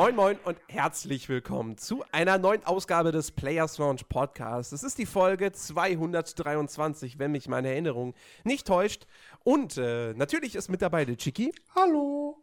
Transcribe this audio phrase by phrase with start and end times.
[0.00, 4.72] Moin Moin und herzlich willkommen zu einer neuen Ausgabe des Players Launch Podcasts.
[4.72, 9.06] Es ist die Folge 223, wenn mich meine Erinnerung nicht täuscht.
[9.44, 11.52] Und äh, natürlich ist mit dabei der Chiki.
[11.76, 12.42] Hallo.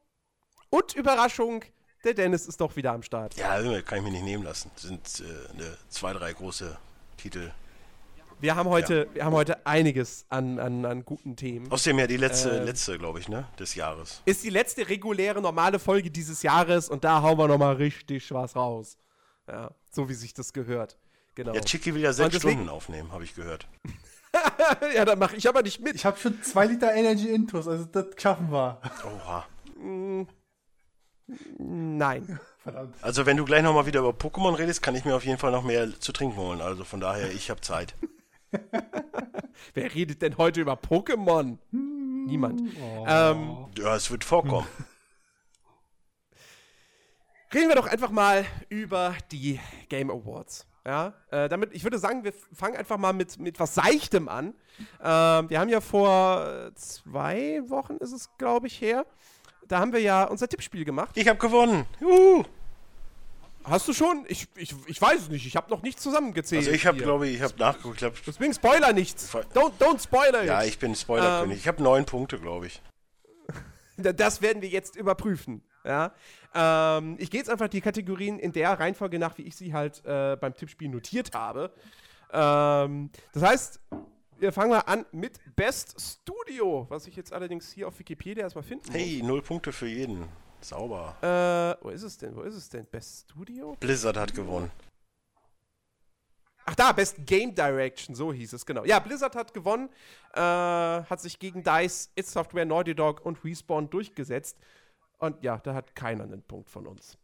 [0.70, 1.63] Und Überraschung,
[2.04, 3.35] der Dennis ist doch wieder am Start.
[3.38, 4.70] Ja, kann ich mir nicht nehmen lassen.
[4.76, 6.77] Das sind äh, eine, zwei, drei große
[7.18, 7.52] Titel.
[8.40, 9.16] Wir haben heute, ja.
[9.16, 11.72] wir haben heute einiges an, an, an guten Themen.
[11.72, 14.22] Außerdem ja die letzte, äh, letzte glaube ich, ne, des Jahres.
[14.26, 18.55] Ist die letzte reguläre, normale Folge dieses Jahres und da hauen wir nochmal richtig was
[18.55, 18.98] raus.
[19.48, 20.98] Ja, so wie sich das gehört.
[21.34, 21.54] Genau.
[21.54, 23.68] Ja, Chicky will ja sechs deswegen, Stunden aufnehmen, habe ich gehört.
[24.96, 25.96] ja, dann mache ich aber nicht mit.
[25.96, 28.82] Ich habe schon zwei Liter Energy Intus, also das schaffen wir.
[29.04, 29.46] Oha.
[29.80, 30.24] Mm,
[31.58, 32.40] nein.
[32.62, 32.96] Verdammt.
[33.02, 35.52] Also wenn du gleich nochmal wieder über Pokémon redest, kann ich mir auf jeden Fall
[35.52, 36.62] noch mehr zu trinken holen.
[36.62, 37.96] Also von daher, ich habe Zeit.
[39.73, 41.57] Wer redet denn heute über Pokémon?
[41.71, 42.62] Niemand.
[42.81, 43.05] Oh.
[43.07, 44.67] Ähm, ja, es wird vorkommen.
[47.53, 50.68] Reden wir doch einfach mal über die Game Awards.
[50.85, 54.53] Ja, äh, damit, ich würde sagen, wir fangen einfach mal mit, mit was Seichtem an.
[55.01, 59.05] Ähm, wir haben ja vor zwei Wochen, ist es, glaube ich, her.
[59.68, 61.12] Da haben wir ja unser Tippspiel gemacht.
[61.15, 61.85] Ich habe gewonnen.
[61.99, 62.45] Juhu.
[63.70, 64.25] Hast du schon?
[64.28, 65.46] Ich, ich, ich weiß es nicht.
[65.46, 66.62] Ich habe noch nicht zusammengezählt.
[66.63, 67.97] Also ich habe, glaube ich, ich habe nachgeguckt.
[67.97, 69.34] Glaub, Deswegen Spoiler nichts.
[69.53, 71.56] Don't, don't spoiler Ja, ich bin Spoilerkönig.
[71.56, 72.81] Ähm, ich habe neun Punkte, glaube ich.
[73.97, 75.63] Das werden wir jetzt überprüfen.
[75.84, 76.13] Ja?
[76.53, 80.03] Ähm, ich gehe jetzt einfach die Kategorien in der Reihenfolge nach, wie ich sie halt
[80.06, 81.74] äh, beim Tippspiel notiert habe.
[82.31, 83.79] Ähm, das heißt,
[84.38, 88.63] wir fangen mal an mit Best Studio, was ich jetzt allerdings hier auf Wikipedia erstmal
[88.63, 89.28] finden Hey, muss.
[89.28, 90.25] null Punkte für jeden.
[90.68, 91.16] Sauber.
[91.22, 92.35] Äh, wo ist es denn?
[92.35, 92.85] Wo ist es denn?
[92.85, 93.75] Best Studio?
[93.79, 94.72] Blizzard hat gewonnen.
[96.66, 98.84] Ach da, Best Game Direction, so hieß es, genau.
[98.84, 99.88] Ja, Blizzard hat gewonnen,
[100.34, 104.58] äh, hat sich gegen DICE, It Software, Naughty Dog und Respawn durchgesetzt.
[105.18, 107.18] Und ja, da hat keiner einen Punkt von uns.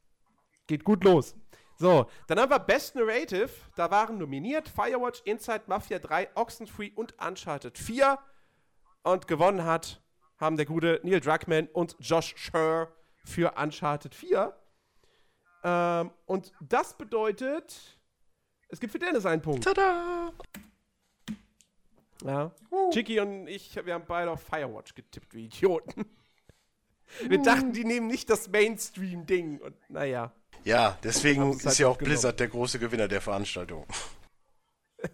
[0.65, 1.35] Geht gut los.
[1.75, 3.49] So, dann haben wir Best Narrative.
[3.75, 8.17] Da waren nominiert Firewatch, Inside Mafia 3, Oxenfree und Uncharted 4.
[9.03, 10.01] Und gewonnen hat,
[10.37, 12.87] haben der gute Neil Druckmann und Josh Scher
[13.23, 14.53] für Uncharted 4.
[15.63, 17.97] Ähm, und das bedeutet,
[18.67, 19.63] es gibt für Dennis einen Punkt.
[19.63, 20.33] Tada!
[22.23, 22.51] Ja.
[22.71, 22.91] Uh.
[22.91, 26.05] Chicky und ich, wir haben beide auf Firewatch getippt, wie Idioten.
[27.27, 27.43] Wir uh.
[27.43, 29.59] dachten, die nehmen nicht das Mainstream-Ding.
[29.59, 30.33] Und naja.
[30.63, 33.85] Ja, deswegen ist halt ja auch Blizzard der große Gewinner der Veranstaltung.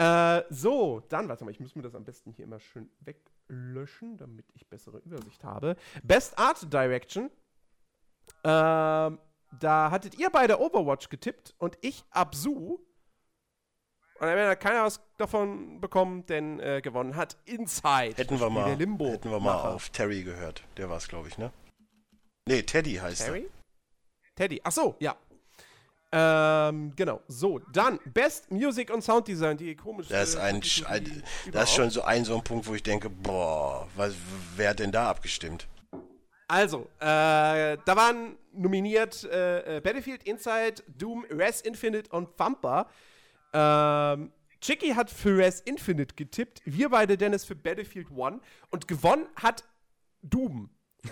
[0.00, 4.16] äh, so, dann, warte mal, ich muss mir das am besten hier immer schön weglöschen,
[4.16, 5.76] damit ich bessere Übersicht habe.
[6.02, 7.30] Best Art Direction.
[8.42, 9.18] Ähm,
[9.60, 12.78] da hattet ihr beide Overwatch getippt und ich Absu.
[14.18, 18.14] Und dann wäre keiner was davon bekommen, denn äh, gewonnen hat Inside.
[18.16, 20.64] Hätten wir mal, hätten wir mal auf Terry gehört.
[20.78, 21.52] Der war es, glaube ich, ne?
[22.46, 23.44] Nee, Teddy heißt Terry?
[23.44, 24.34] er.
[24.34, 24.62] Teddy.
[24.64, 25.14] Ach so, ja.
[26.12, 27.20] Ähm, genau.
[27.28, 31.22] So, dann Best Music und Sound Design, die komisch Das ist ein, ein
[31.52, 34.14] das ist schon so ein so ein Punkt, wo ich denke, boah, was,
[34.56, 35.68] wer hat denn da abgestimmt?
[36.48, 42.88] Also, äh, da waren nominiert äh, äh Battlefield, Inside, Doom, Res Infinite und Thumper.
[43.52, 48.40] Ähm, Chicky hat für Res Infinite getippt, wir beide Dennis für Battlefield 1
[48.70, 49.64] und gewonnen hat
[50.22, 50.70] Doom.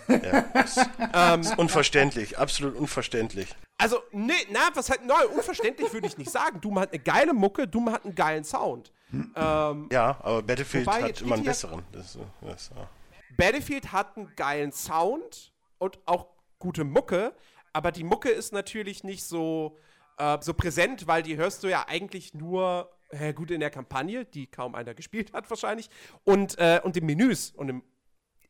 [0.09, 3.54] Ja, ist, ähm, ist unverständlich, absolut unverständlich.
[3.78, 6.60] Also, nee, na, was halt, neu, unverständlich würde ich nicht sagen.
[6.60, 8.93] Doom hat eine geile Mucke, Doom hat einen geilen Sound.
[9.12, 11.82] Ähm, ja, aber Battlefield hat immer einen besseren.
[11.93, 12.88] Das, das, ja.
[13.37, 16.27] Battlefield hat einen geilen Sound und auch
[16.59, 17.34] gute Mucke,
[17.72, 19.78] aber die Mucke ist natürlich nicht so,
[20.19, 24.25] äh, so präsent, weil die hörst du ja eigentlich nur äh, gut in der Kampagne,
[24.25, 25.88] die kaum einer gespielt hat wahrscheinlich,
[26.25, 27.82] und, äh, und in Menüs und im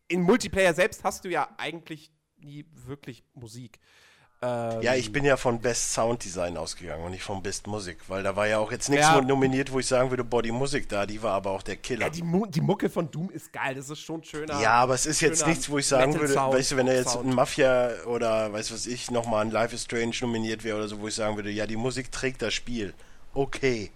[0.08, 2.10] in Multiplayer selbst hast du ja eigentlich
[2.40, 3.78] nie wirklich Musik.
[4.40, 7.98] Ähm, ja, ich bin ja von Best Sound Design ausgegangen und nicht von Best Musik,
[8.06, 9.20] weil da war ja auch jetzt nichts ja.
[9.20, 12.02] nominiert, wo ich sagen würde, boah, die Musik da, die war aber auch der Killer.
[12.02, 14.60] Ja, die, Mu die Mucke von Doom ist geil, das ist schon schöner.
[14.60, 16.94] Ja, aber es ist jetzt nichts, wo ich sagen würde, Sound, weißt du, wenn er
[16.94, 17.26] jetzt Sound.
[17.26, 21.00] ein Mafia oder weiß was ich, nochmal ein Life is Strange nominiert wäre oder so,
[21.00, 22.94] wo ich sagen würde, ja, die Musik trägt das Spiel.
[23.34, 23.90] Okay.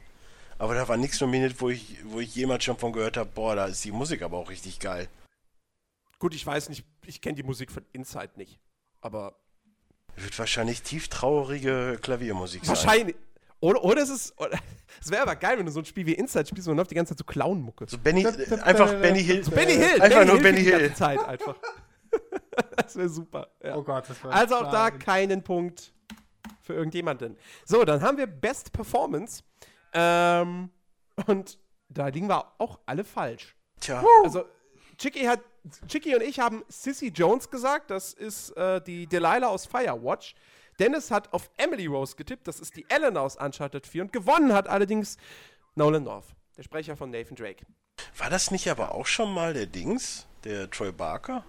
[0.59, 3.55] Aber da war nichts nominiert, wo ich, wo ich jemals schon von gehört habe, boah,
[3.55, 5.09] da ist die Musik aber auch richtig geil.
[6.23, 8.61] Gut, ich weiß nicht, ich kenne die Musik von Inside nicht,
[9.01, 9.41] aber.
[10.15, 12.77] Wird wahrscheinlich tieftraurige Klaviermusik sein.
[12.77, 13.17] Wahrscheinlich.
[13.59, 14.35] Oder, oder es ist.
[15.01, 16.93] Es wäre aber geil, wenn du so ein Spiel wie Inside spielst und dann läuft
[16.93, 17.87] die ganze Zeit so Clown-Mucke.
[17.89, 19.43] So Benny, einfach Benny Hill.
[19.43, 20.01] So Benny Hill.
[20.01, 20.79] Einfach Benny nur Hill Benny Hill.
[20.79, 21.57] Die ganze Zeit einfach.
[22.77, 23.49] das wäre super.
[23.65, 23.77] Ja.
[23.77, 25.93] Oh Gott, das war Also auch da keinen Punkt
[26.61, 27.37] für irgendjemanden.
[27.65, 29.43] So, dann haben wir Best Performance.
[29.93, 30.71] Ähm,
[31.27, 31.59] und
[31.89, 33.57] da liegen wir auch alle falsch.
[33.81, 34.05] Tja.
[34.23, 34.45] Also,
[35.03, 35.41] Chicky hat
[35.89, 37.91] Chicky und ich haben Sissy Jones gesagt.
[37.91, 40.37] Das ist äh, die Delilah aus Firewatch.
[40.79, 44.53] Dennis hat auf Emily Rose getippt, das ist die Ellen aus Uncharted 4 und gewonnen
[44.53, 45.19] hat allerdings
[45.75, 46.27] Nolan North,
[46.57, 47.67] der Sprecher von Nathan Drake.
[48.17, 51.45] War das nicht aber auch schon mal der Dings, der Troy Barker?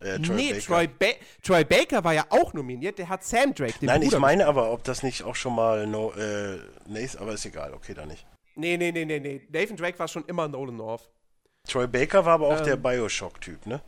[0.00, 0.66] Äh, Troy nee, Baker.
[0.66, 1.06] Troy, ba
[1.42, 4.46] Troy, Baker war ja auch nominiert, der hat Sam Drake, den Nein, Bruder ich meine
[4.46, 8.08] aber, ob das nicht auch schon mal no, äh, Nathan, aber ist egal, okay, dann
[8.08, 8.26] nicht.
[8.56, 9.46] Nee, nee, nee, nee, nee.
[9.50, 11.10] Nathan Drake war schon immer Nolan North.
[11.68, 13.80] Troy Baker war aber auch ähm, der Bioshock-Typ, ne?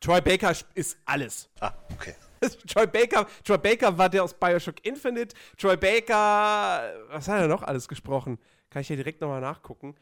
[0.00, 1.48] Troy Baker ist alles.
[1.60, 2.14] Ah, okay.
[2.68, 5.34] Troy Baker, Troy Baker war der aus Bioshock Infinite.
[5.56, 8.38] Troy Baker, was hat er noch alles gesprochen?
[8.70, 9.96] Kann ich ja direkt nochmal nachgucken.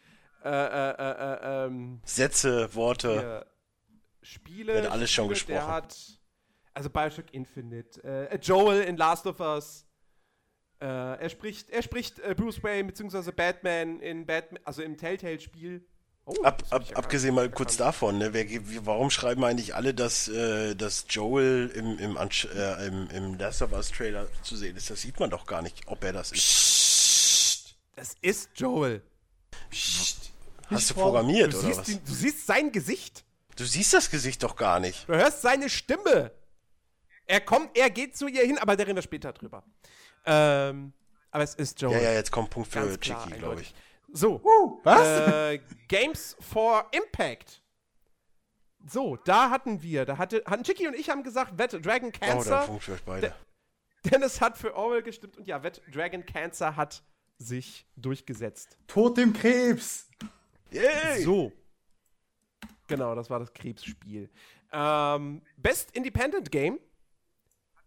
[0.44, 3.46] Äh, äh, äh, äh ähm, Sätze, Worte.
[4.22, 4.74] Spiele.
[4.74, 5.66] Wird alles schon Spiele, gesprochen.
[5.66, 5.96] Der hat,
[6.74, 8.02] also Bioshock Infinite.
[8.02, 9.86] Äh, Joel in Last of Us.
[10.80, 13.30] Äh, er spricht, er spricht Bruce Wayne bzw.
[13.30, 15.86] Batman in Batman, also im Telltale-Spiel.
[16.28, 18.44] Oh, ab, ab, abgesehen mal kurz davon, ne, wer,
[18.84, 23.70] warum schreiben eigentlich alle, dass, äh, dass Joel im, im, äh, im, im Last of
[23.70, 24.90] Us Trailer zu sehen ist?
[24.90, 26.42] Das sieht man doch gar nicht, ob er das ist.
[26.42, 29.02] Psst, das ist Joel.
[29.70, 30.32] Psst.
[30.68, 31.86] Hast du programmiert, du oder was?
[31.86, 33.24] Die, du siehst sein Gesicht.
[33.54, 35.08] Du siehst das Gesicht doch gar nicht.
[35.08, 36.32] Du hörst seine Stimme.
[37.26, 39.62] Er kommt, er geht zu ihr hin, aber da reden wir später drüber.
[40.24, 40.92] Ähm,
[41.30, 41.98] aber es ist Joel.
[41.98, 43.72] Ja, ja, jetzt kommt Punkt für Chicky, glaube ich.
[44.12, 44.40] So.
[44.42, 45.28] Uh, was?
[45.28, 47.62] Äh, Games for Impact.
[48.88, 52.62] So, da hatten wir, da hatte, hatten Chicky und ich haben gesagt, Wet Dragon Cancer.
[52.64, 53.34] Oh, Punkt für euch beide.
[54.04, 57.02] Dennis hat für Orwell gestimmt und ja, Wet Dragon Cancer hat
[57.38, 58.78] sich durchgesetzt.
[58.86, 60.08] Tod dem Krebs.
[60.70, 61.22] Yay.
[61.22, 61.52] So.
[62.86, 64.30] Genau, das war das Krebsspiel.
[64.72, 66.78] Ähm, Best Independent Game.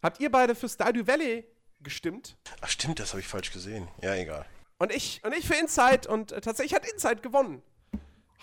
[0.02, 1.46] Habt ihr beide für Stardew Valley
[1.82, 2.38] gestimmt?
[2.62, 3.88] Ach stimmt, das habe ich falsch gesehen.
[4.02, 4.46] Ja, egal.
[4.80, 7.62] Und ich, und ich für Inside und äh, tatsächlich hat Inside gewonnen.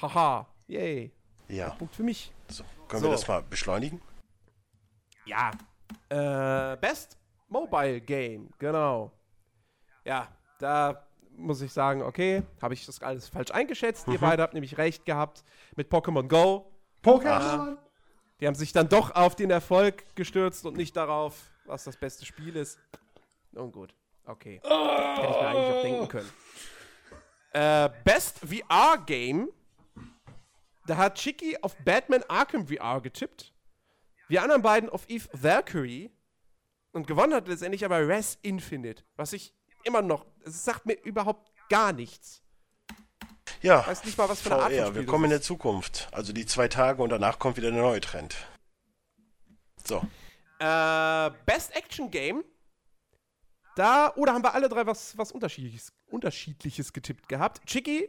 [0.01, 1.11] Haha, yay.
[1.49, 1.71] Ja.
[1.71, 2.31] Punkt für mich.
[2.49, 3.09] So, können so.
[3.09, 4.03] wir das mal beschleunigen?
[5.25, 5.51] Ja.
[6.11, 7.17] Äh, Best
[7.49, 9.13] Mobile Game, genau.
[10.05, 10.29] Ja,
[10.59, 11.07] da
[11.37, 14.07] muss ich sagen, okay, habe ich das alles falsch eingeschätzt.
[14.07, 14.15] Mhm.
[14.15, 15.43] Ihr beide habt nämlich recht gehabt
[15.75, 16.71] mit Pokémon Go.
[17.03, 17.79] Pokémon!
[18.41, 22.27] Die haben sich dann doch auf den Erfolg gestürzt und nicht darauf, was das beste
[22.27, 22.79] Spiel ist.
[23.53, 23.95] Nun gut,
[24.27, 24.61] okay.
[24.65, 24.69] Oh.
[24.69, 26.33] Hätte ich mir eigentlich auch denken können.
[27.53, 29.49] Äh, Best VR Game.
[30.87, 33.53] Da hat Chicky auf Batman Arkham VR getippt.
[34.29, 36.11] Wir anderen beiden auf Eve Valkyrie.
[36.93, 39.05] Und gewonnen hat letztendlich aber Res Infinite.
[39.17, 40.27] Was ich immer noch.
[40.45, 42.43] Es sagt mir überhaupt gar nichts.
[43.63, 46.09] Ja, weiß nicht mal, was für eine VR, Art wir kommen in der Zukunft.
[46.13, 48.37] Also die zwei Tage und danach kommt wieder der neue Trend.
[49.85, 49.99] So.
[50.59, 52.45] Äh, Best Action Game.
[53.77, 57.65] Da, oder haben wir alle drei was, was Unterschiedliches, Unterschiedliches getippt gehabt?
[57.67, 58.09] Chicky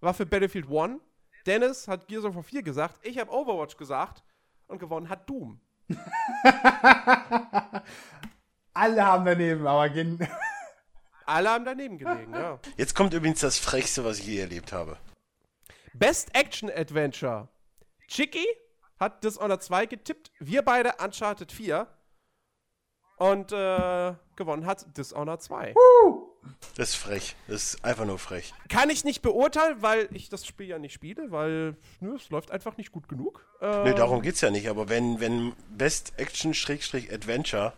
[0.00, 1.00] war für Battlefield 1.
[1.44, 3.00] Dennis hat Gears of War 4 gesagt.
[3.04, 4.22] Ich habe Overwatch gesagt.
[4.68, 5.60] Und gewonnen hat Doom.
[8.74, 9.90] alle haben daneben, aber
[11.26, 12.60] Alle haben daneben gelegen, ja.
[12.76, 14.96] Jetzt kommt übrigens das Frechste, was ich je erlebt habe.
[15.94, 17.48] Best Action Adventure.
[18.06, 18.46] Chicky
[19.00, 20.30] hat Dishonored 2 getippt.
[20.38, 21.88] Wir beide Uncharted 4.
[23.16, 25.74] Und äh, gewonnen hat Dishonored 2.
[26.76, 27.34] Das ist frech.
[27.48, 28.52] Das ist einfach nur frech.
[28.68, 32.50] Kann ich nicht beurteilen, weil ich das Spiel ja nicht spiele, weil nö, es läuft
[32.50, 33.46] einfach nicht gut genug.
[33.60, 34.68] Ähm, nee, darum geht's ja nicht.
[34.68, 37.72] Aber wenn, wenn Best Action-Adventure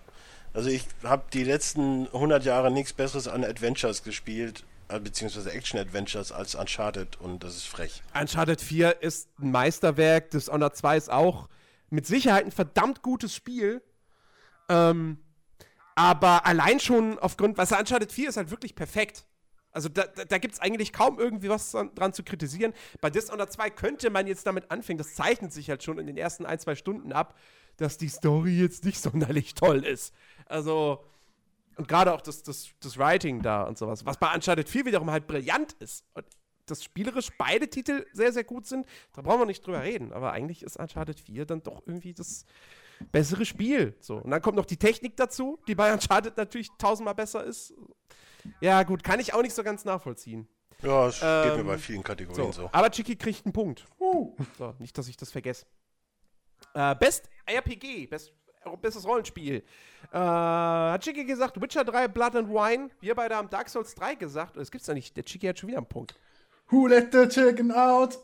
[0.54, 6.32] also ich habe die letzten 100 Jahre nichts Besseres an Adventures gespielt, äh, beziehungsweise Action-Adventures
[6.32, 8.02] als Uncharted und das ist frech.
[8.18, 11.48] Uncharted 4 ist ein Meisterwerk, Dishonored 2 ist auch
[11.90, 13.82] mit Sicherheit ein verdammt gutes Spiel.
[14.68, 15.18] Ähm,
[15.98, 19.24] aber allein schon aufgrund, was Uncharted 4 ist halt wirklich perfekt.
[19.72, 22.72] Also da, da, da gibt es eigentlich kaum irgendwie was dran zu kritisieren.
[23.00, 26.16] Bei Dishonored 2 könnte man jetzt damit anfangen, das zeichnet sich halt schon in den
[26.16, 27.36] ersten ein, zwei Stunden ab,
[27.78, 30.14] dass die Story jetzt nicht sonderlich toll ist.
[30.46, 31.04] Also,
[31.76, 35.10] und gerade auch das, das, das Writing da und sowas, was bei Uncharted 4 wiederum
[35.10, 36.04] halt brillant ist.
[36.14, 36.26] Und
[36.66, 40.12] dass spielerisch beide Titel sehr, sehr gut sind, da brauchen wir nicht drüber reden.
[40.12, 42.44] Aber eigentlich ist Uncharted 4 dann doch irgendwie das
[43.12, 43.96] bessere Spiel.
[44.00, 44.16] So.
[44.16, 47.74] Und dann kommt noch die Technik dazu, die bei Uncharted natürlich tausendmal besser ist.
[48.60, 50.48] Ja, gut, kann ich auch nicht so ganz nachvollziehen.
[50.82, 52.62] Ja, es ähm, geht mir bei ähm, vielen Kategorien so.
[52.62, 52.70] so.
[52.72, 53.84] Aber Chicky kriegt einen Punkt.
[53.98, 54.36] Uh.
[54.56, 55.66] So, nicht, dass ich das vergesse.
[56.74, 58.32] Äh, Best RPG, Best
[58.76, 59.62] bestes Rollenspiel.
[60.12, 62.90] Äh, hat Chicky gesagt, Witcher 3, Blood and Wine.
[63.00, 64.56] Wir beide haben Dark Souls 3 gesagt.
[64.56, 65.16] Das gibt's ja nicht.
[65.16, 66.14] Der Chicky hat schon wieder einen Punkt.
[66.68, 68.18] Who let the chicken out?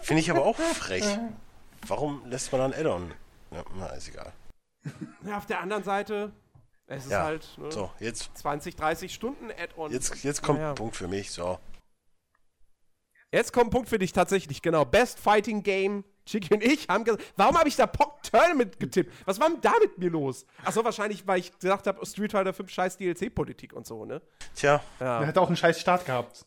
[0.00, 1.04] Finde ich aber auch frech.
[1.86, 3.12] Warum lässt man dann Addon?
[3.52, 4.32] Ja, na, ist egal.
[5.24, 6.32] Ja, auf der anderen Seite,
[6.86, 9.92] es ist ja, halt ne, so, jetzt, 20, 30 Stunden Add-on.
[9.92, 11.58] Jetzt, jetzt kommt ein Punkt für mich, so.
[13.30, 14.84] Jetzt kommt ein Punkt für dich tatsächlich, genau.
[14.84, 19.12] Best Fighting Game Chicky und ich haben gesagt, warum habe ich da Pock Tournament getippt?
[19.24, 20.46] Was war denn da mit mir los?
[20.64, 24.22] Achso, wahrscheinlich, weil ich gesagt habe, Street Fighter 5 scheiß DLC-Politik und so, ne?
[24.54, 24.80] Tja.
[25.00, 25.20] Ja.
[25.20, 26.46] Er hat auch einen scheiß Start gehabt.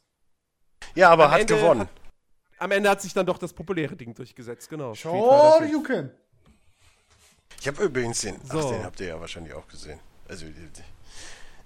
[0.94, 1.82] Ja, aber am hat Ende gewonnen.
[1.82, 1.90] Hat,
[2.60, 4.94] am Ende hat sich dann doch das populäre Ding durchgesetzt, genau.
[4.94, 6.12] Sure you can.
[7.62, 8.60] Ich habe übrigens den, so.
[8.60, 10.00] ach, den habt ihr ja wahrscheinlich auch gesehen.
[10.28, 10.46] Also,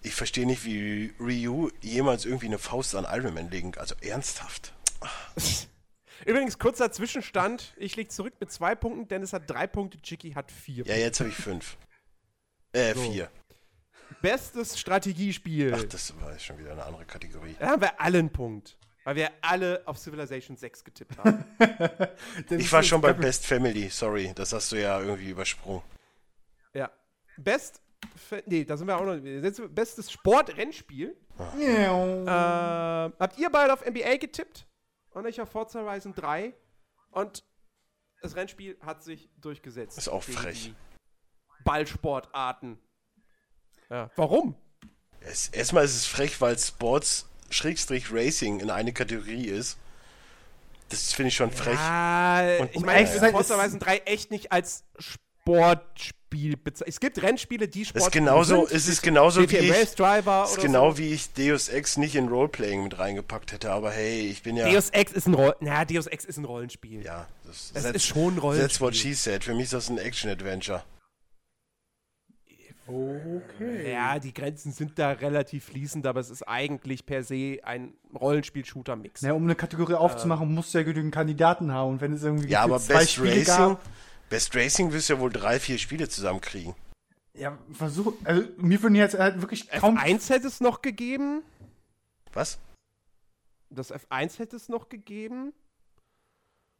[0.02, 3.74] ich verstehe nicht, wie Ryu jemals irgendwie eine Faust an Iron Man legen.
[3.78, 4.74] Also ernsthaft.
[6.26, 7.74] Übrigens, kurzer Zwischenstand.
[7.78, 9.08] Ich liege zurück mit zwei Punkten.
[9.08, 10.86] Dennis hat drei Punkte, Chicky hat vier.
[10.86, 11.78] Ja, jetzt habe ich fünf.
[12.72, 13.02] Äh, so.
[13.02, 13.32] vier.
[14.22, 15.74] Bestes Strategiespiel.
[15.76, 17.56] Ach, das war schon wieder eine andere Kategorie.
[17.60, 18.78] Da haben wir alle einen Punkt.
[19.10, 21.44] Weil wir alle auf Civilization 6 getippt haben.
[22.52, 24.32] ich war schon bei Best Family, sorry.
[24.36, 25.82] Das hast du ja irgendwie übersprungen.
[26.76, 26.92] Ja.
[27.36, 27.82] Best.
[28.46, 29.18] Nee, da sind wir auch noch.
[29.70, 31.18] Bestes Sport-Rennspiel.
[32.28, 34.68] äh, habt ihr beide auf NBA getippt?
[35.10, 36.54] Und ich auf Forza Horizon 3.
[37.10, 37.44] Und
[38.22, 39.98] das Rennspiel hat sich durchgesetzt.
[39.98, 40.76] Ist auch frech.
[41.64, 42.78] Ballsportarten.
[43.90, 44.12] Ja.
[44.16, 44.56] Warum?
[45.22, 49.78] Es, erstmal ist es frech, weil Sports Schrägstrich Racing in eine Kategorie ist.
[50.90, 51.76] Das finde ich schon frech.
[51.76, 56.90] Ja, und ich meine, ich würde Forza Horizon 3 echt nicht als Sportspiel bezeichnen.
[56.90, 58.76] Es gibt Rennspiele, die Sport ist genauso, sind.
[58.76, 59.98] Es ist genauso wie ich, ist
[60.60, 60.98] genau so.
[60.98, 64.70] wie ich Deus Ex nicht in Roleplaying mit reingepackt hätte, aber hey, ich bin ja
[64.70, 67.04] Deus Ex ist ein Roll Na, Deus Ex ist ein Rollenspiel.
[67.04, 68.68] Ja, das, das ist schon ein Rollenspiel.
[68.68, 69.44] That's what she said.
[69.44, 70.84] Für mich ist das ein Action Adventure.
[72.90, 73.92] Okay.
[73.92, 79.22] Ja, die Grenzen sind da relativ fließend, aber es ist eigentlich per se ein Rollenspiel-Shooter-Mix.
[79.22, 81.92] Ja, um eine Kategorie aufzumachen, äh, musst du ja genügend Kandidaten haben.
[81.92, 83.82] Und wenn es irgendwie ja, aber zwei Best Spiele Racing, gab,
[84.30, 86.74] Best Racing wirst du ja wohl drei, vier Spiele zusammenkriegen.
[87.34, 88.14] Ja, versuch.
[88.24, 89.98] Also, mir würden jetzt halt wirklich kaum.
[89.98, 91.44] F1 hätte es noch gegeben.
[92.34, 92.60] Was?
[93.70, 95.54] Das F1 hätte es noch gegeben.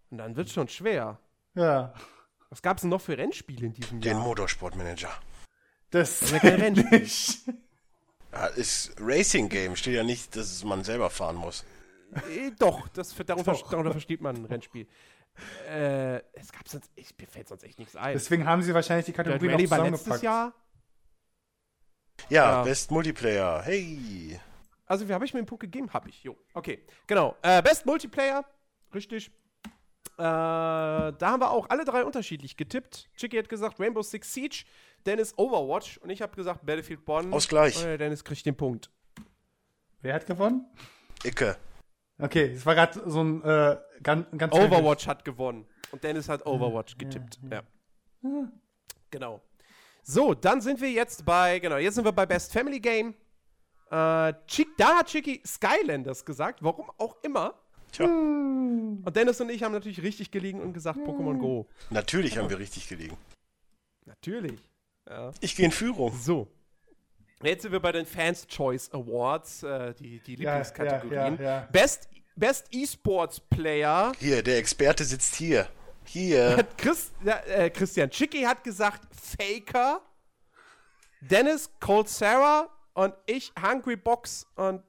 [0.10, 1.20] Und dann wird es schon schwer.
[1.54, 1.94] Ja.
[2.50, 4.22] Was gab es denn noch für Rennspiele in diesem Den Jahr?
[4.22, 5.12] Den Motorsportmanager.
[5.92, 7.40] Das ist kein nicht.
[8.32, 11.66] Ja, ist Racing Game, steht ja nicht, dass man selber fahren muss.
[12.14, 13.70] Äh, doch, das, darunter, doch.
[13.70, 14.88] darunter versteht man ein Rennspiel.
[15.68, 18.14] Äh, es gab sonst, ich, mir fällt sonst echt nichts ein.
[18.14, 20.24] Deswegen haben sie wahrscheinlich die Kategorie noch zusammengepackt.
[20.24, 20.54] Jahr.
[22.30, 23.62] Ja, ja, Best Multiplayer.
[23.64, 24.40] Hey.
[24.86, 25.92] Also, wie habe ich mir den Punkt gegeben?
[25.94, 26.24] Habe ich.
[26.24, 26.36] Jo.
[26.54, 26.84] Okay.
[27.08, 27.36] Genau.
[27.42, 28.44] Äh, Best Multiplayer.
[28.94, 29.32] Richtig.
[30.18, 33.10] Äh, da haben wir auch alle drei unterschiedlich getippt.
[33.16, 34.66] Chicky hat gesagt Rainbow Six Siege.
[35.06, 37.34] Dennis Overwatch und ich habe gesagt Battlefield Bonn.
[37.34, 37.84] Ausgleich.
[37.84, 38.90] Und Dennis kriegt den Punkt.
[40.02, 40.66] Wer hat gewonnen?
[41.24, 41.58] Icke.
[42.18, 46.46] Okay, es war gerade so ein äh, ganz, ganz Overwatch hat gewonnen und Dennis hat
[46.46, 47.40] Overwatch getippt.
[47.50, 47.64] Ja.
[48.24, 48.52] ja.
[49.10, 49.42] Genau.
[50.04, 53.16] So, dann sind wir jetzt bei, genau, jetzt sind wir bei Best Family Game.
[53.90, 57.56] Äh, Chick, da hat Chicky Skylanders gesagt, warum auch immer.
[57.92, 58.06] Tja.
[58.06, 61.68] Und Dennis und ich haben natürlich richtig gelegen und gesagt Pokémon Go.
[61.90, 63.18] Natürlich haben wir richtig gelegen.
[64.06, 64.60] Natürlich.
[65.10, 65.32] Ja.
[65.42, 66.16] Ich gehe in Führung.
[66.16, 66.48] So.
[67.42, 71.38] Jetzt sind wir bei den Fans Choice Awards, äh, die, die Lieblingskategorien.
[71.38, 74.12] Ja, ja, Best, Best Esports Player.
[74.20, 75.68] Hier, der Experte sitzt hier.
[76.04, 76.68] Hier.
[76.78, 80.02] Chris, äh, Christian Chicky hat gesagt Faker.
[81.22, 84.82] Dennis Colsera und ich Hungry Box und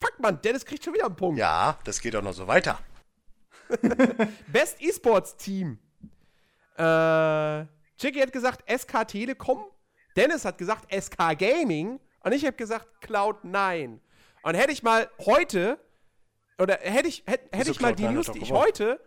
[0.00, 1.38] fuck man, Dennis kriegt schon wieder einen Punkt.
[1.38, 2.78] Ja, das geht auch noch so weiter.
[4.46, 5.78] Best Esports Team.
[6.76, 7.66] Äh,
[8.02, 9.64] Chicky hat gesagt SK Telekom,
[10.16, 14.00] Dennis hat gesagt SK Gaming und ich habe gesagt Cloud9.
[14.42, 15.78] Und hätte ich mal heute,
[16.58, 19.00] oder hätte ich, hätte, hätte ich mal die News, die ich heute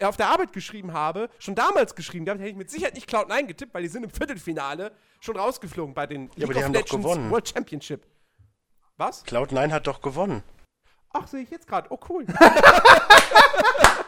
[0.00, 3.44] auf der Arbeit geschrieben habe, schon damals geschrieben gehabt, hätte ich mit Sicherheit nicht Cloud9
[3.44, 7.48] getippt, weil die sind im Viertelfinale schon rausgeflogen bei den ja, League of Legends World
[7.50, 8.06] Championship.
[8.96, 9.26] Was?
[9.26, 10.42] Cloud9 hat doch gewonnen.
[11.10, 11.88] Ach, sehe ich jetzt gerade.
[11.90, 12.24] Oh, cool.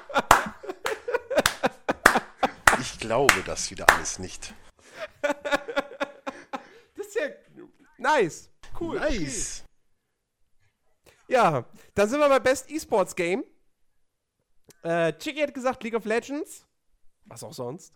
[3.06, 4.54] glaube das wieder alles nicht.
[5.22, 7.28] das ist ja
[7.98, 8.50] nice.
[8.80, 8.98] Cool.
[8.98, 9.64] Nice.
[9.64, 11.14] Okay.
[11.28, 13.44] Ja, dann sind wir bei Best Esports Game.
[14.82, 16.66] Äh, Chicky hat gesagt League of Legends.
[17.26, 17.94] Was auch sonst.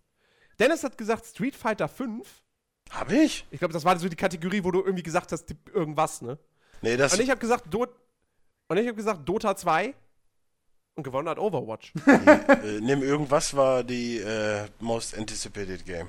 [0.58, 2.26] Dennis hat gesagt Street Fighter 5.
[2.90, 3.46] Hab ich?
[3.50, 6.38] Ich glaube, das war so die Kategorie, wo du irgendwie gesagt hast, irgendwas, ne?
[6.80, 7.12] Nee, das.
[7.14, 7.86] Und ich habe gesagt, Do
[8.68, 9.94] und ich habe gesagt Dota 2.
[10.99, 11.93] Und gewonnen hat Overwatch.
[12.07, 16.09] äh, nimm irgendwas war die äh, Most Anticipated Game.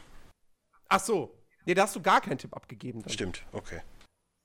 [0.87, 1.37] Ach so.
[1.65, 3.03] Nee, da hast du gar keinen Tipp abgegeben.
[3.03, 3.11] Dann.
[3.11, 3.81] Stimmt, okay.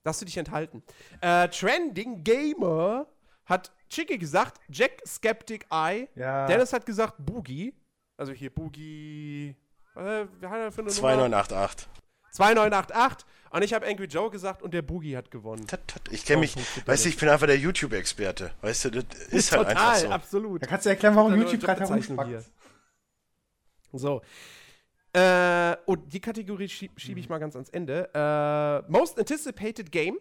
[0.03, 0.83] Da hast du dich enthalten.
[1.23, 3.07] Äh, Trending Gamer
[3.47, 6.11] hat Chicky gesagt, Jack Skeptic Eye.
[6.15, 6.47] Ja.
[6.47, 7.73] Dennis hat gesagt Boogie.
[8.19, 9.57] Also hier Boogie.
[9.97, 11.89] Äh, wie hat er für eine 2988.
[12.33, 13.27] 2988.
[13.55, 15.65] Und ich habe Angry Joe gesagt und der Boogie hat gewonnen.
[15.69, 16.03] Tat, tat.
[16.11, 16.57] Ich kenne mich,
[16.87, 18.53] weißt du, ich bin einfach der YouTube-Experte.
[18.63, 20.09] Weißt du, das ist halt Total, einfach so.
[20.09, 20.63] absolut.
[20.63, 22.51] Da kannst du erklären, warum YouTube gerade herumspackt.
[23.93, 24.23] So.
[25.13, 28.11] Äh, und die Kategorie schiebe schieb ich mal ganz ans Ende.
[28.13, 30.19] Äh, Most Anticipated Game.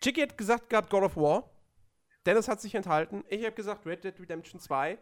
[0.00, 1.50] Chicky hat gesagt gehabt God of War.
[2.26, 3.24] Dennis hat sich enthalten.
[3.28, 4.98] Ich habe gesagt Red Dead Redemption 2.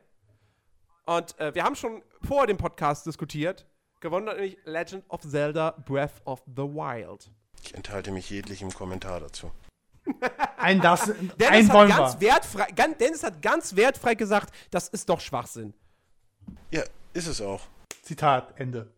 [1.04, 3.66] Und äh, wir haben schon vor dem Podcast diskutiert.
[4.00, 7.31] Gewonnen hat nämlich Legend of Zelda Breath of the Wild.
[7.64, 9.50] Ich enthalte mich jeglichem Kommentar dazu.
[10.57, 11.07] ein das,
[11.40, 15.75] Dennis ein hat ganz wertfrei, ganz, Dennis hat ganz wertfrei gesagt, das ist doch Schwachsinn.
[16.71, 17.62] Ja, ist es auch.
[18.02, 18.90] Zitat, Ende.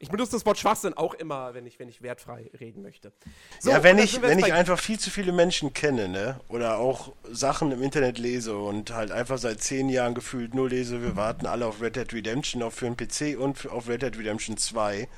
[0.00, 3.12] Ich benutze das Wort Schwachsinn auch immer, wenn ich, wenn ich wertfrei reden möchte.
[3.58, 6.38] So, ja, wenn ich, wenn ich einfach viel zu viele Menschen kenne, ne?
[6.48, 11.02] Oder auch Sachen im Internet lese und halt einfach seit zehn Jahren gefühlt nur lese,
[11.02, 14.16] wir warten alle auf Red Dead Redemption, auf für den PC und auf Red Dead
[14.16, 15.08] Redemption 2.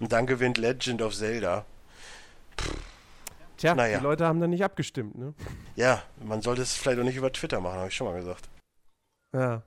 [0.00, 1.64] Und dann gewinnt Legend of Zelda.
[2.58, 2.74] Pff.
[3.56, 3.98] Tja, naja.
[3.98, 5.34] die Leute haben da nicht abgestimmt, ne?
[5.76, 8.48] Ja, man sollte es vielleicht auch nicht über Twitter machen, habe ich schon mal gesagt.
[9.34, 9.62] Ja.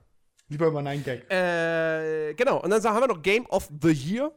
[0.48, 1.30] Lieber über Nein Gag.
[1.30, 2.60] Äh, genau.
[2.60, 4.32] Und dann haben wir noch Game of the Year.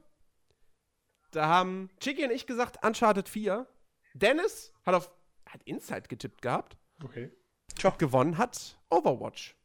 [1.32, 3.68] Da haben Chicky und ich gesagt Uncharted 4.
[4.14, 5.12] Dennis hat auf
[5.46, 6.78] hat Inside getippt gehabt.
[7.04, 7.32] Okay.
[7.76, 7.92] Tja.
[7.98, 9.56] Gewonnen hat Overwatch.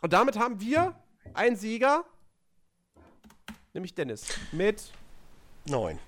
[0.00, 0.94] Und damit haben wir
[1.34, 2.04] einen Sieger,
[3.74, 4.92] nämlich Dennis, mit
[5.66, 5.98] neun.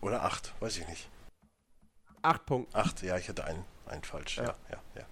[0.00, 1.08] Oder acht, weiß ich nicht.
[2.22, 2.76] Acht Punkte.
[2.76, 4.38] Acht, ja, ich hatte einen, einen falsch.
[4.38, 4.80] Ja, ja, ja.
[4.96, 5.06] ja.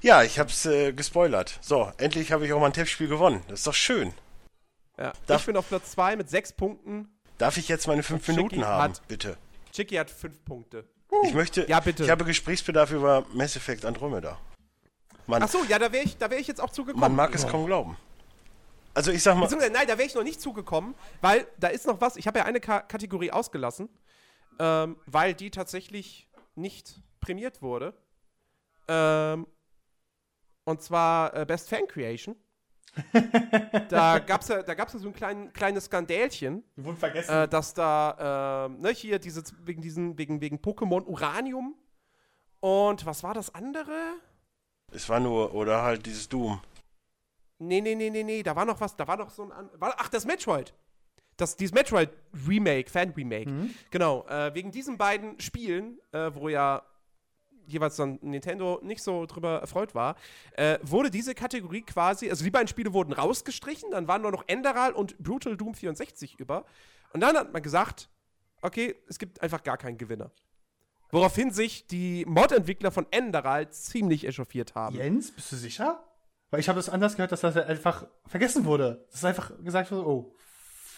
[0.00, 1.58] Ja, ich hab's äh, gespoilert.
[1.60, 3.42] So, endlich habe ich auch mal ein Tippspiel gewonnen.
[3.48, 4.12] Das ist doch schön.
[4.98, 7.08] Ja, Darf, ich bin auf Platz 2 mit 6 Punkten.
[7.38, 9.36] Darf ich jetzt meine 5 Minuten haben, hat, bitte?
[9.72, 10.84] Chicky hat 5 Punkte.
[11.10, 11.68] Uh, ich möchte.
[11.68, 12.04] Ja, bitte.
[12.04, 14.38] Ich habe Gesprächsbedarf über Mass Effect Andromeda.
[15.26, 17.00] Man, Ach so, ja, da wäre ich, wär ich jetzt auch zugekommen.
[17.00, 17.96] Man mag es kaum glauben.
[18.92, 19.48] Also ich sag mal.
[19.48, 22.16] Nein, da wäre ich noch nicht zugekommen, weil da ist noch was.
[22.16, 23.88] Ich habe ja eine Ka Kategorie ausgelassen,
[24.60, 27.94] ähm, weil die tatsächlich nicht prämiert wurde.
[28.86, 29.46] Ähm,
[30.64, 32.36] und zwar äh, Best Fan Creation.
[33.88, 36.62] da gab es ja, da gab's ja so ein klein, kleines Skandälchen.
[36.76, 37.32] Wurde vergessen.
[37.32, 41.74] Äh, dass da, äh, ne, hier diese, wegen diesen, wegen, wegen Pokémon Uranium.
[42.60, 44.14] Und was war das andere?
[44.92, 46.60] Es war nur, oder halt dieses Doom.
[47.58, 49.94] Nee, nee, nee, nee, nee, da war noch was, da war noch so ein, war,
[49.98, 50.72] ach, das Metroid.
[51.36, 52.10] Das, dieses Metroid
[52.46, 53.50] Remake, Fan Remake.
[53.50, 53.74] Mhm.
[53.90, 56.82] Genau, äh, wegen diesen beiden Spielen, äh, wo ja
[57.66, 60.16] jeweils dann Nintendo nicht so drüber erfreut war,
[60.56, 64.44] äh, wurde diese Kategorie quasi, also die beiden Spiele wurden rausgestrichen, dann waren nur noch
[64.46, 66.64] Enderal und Brutal Doom 64 über.
[67.12, 68.08] Und dann hat man gesagt,
[68.62, 70.30] okay, es gibt einfach gar keinen Gewinner.
[71.10, 74.96] Woraufhin sich die Mod-Entwickler von Enderal ziemlich echauffiert haben.
[74.96, 76.02] Jens, bist du sicher?
[76.50, 79.04] Weil ich habe es anders gehört, dass das einfach vergessen wurde.
[79.10, 80.34] Das ist einfach gesagt wurde, oh.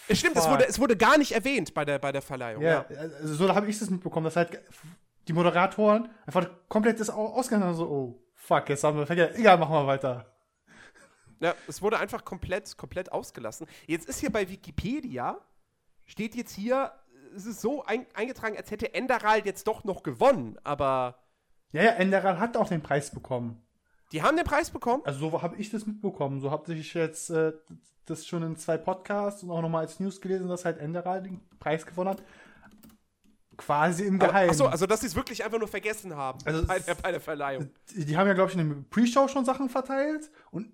[0.07, 2.63] Es stimmt, es wurde, es wurde gar nicht erwähnt bei der, bei der Verleihung.
[2.63, 2.97] Ja, ja.
[2.97, 4.59] Also so habe ich es mitbekommen, dass halt
[5.27, 9.39] die Moderatoren einfach komplett das ausgegangen so, oh, fuck, jetzt haben wir vergessen.
[9.39, 10.33] Egal, machen wir weiter.
[11.39, 13.67] Ja, es wurde einfach komplett, komplett ausgelassen.
[13.85, 15.37] Jetzt ist hier bei Wikipedia,
[16.05, 16.91] steht jetzt hier,
[17.35, 21.19] es ist so ein, eingetragen, als hätte Enderal jetzt doch noch gewonnen, aber.
[21.73, 23.61] Ja, ja, Enderal hat auch den Preis bekommen.
[24.13, 25.03] Die haben den Preis bekommen?
[25.05, 26.39] Also so habe ich das mitbekommen.
[26.39, 27.51] So habe ich jetzt äh,
[28.05, 31.41] das schon in zwei Podcasts und auch nochmal als News gelesen, dass halt Enderal den
[31.59, 32.23] Preis gewonnen hat.
[33.57, 34.51] Quasi im Geheimen.
[34.51, 37.21] Achso, also dass sie es wirklich einfach nur vergessen haben also bei, der, bei der
[37.21, 37.69] Verleihung.
[37.89, 40.71] Die, die haben ja, glaube ich, in der Pre-Show schon Sachen verteilt und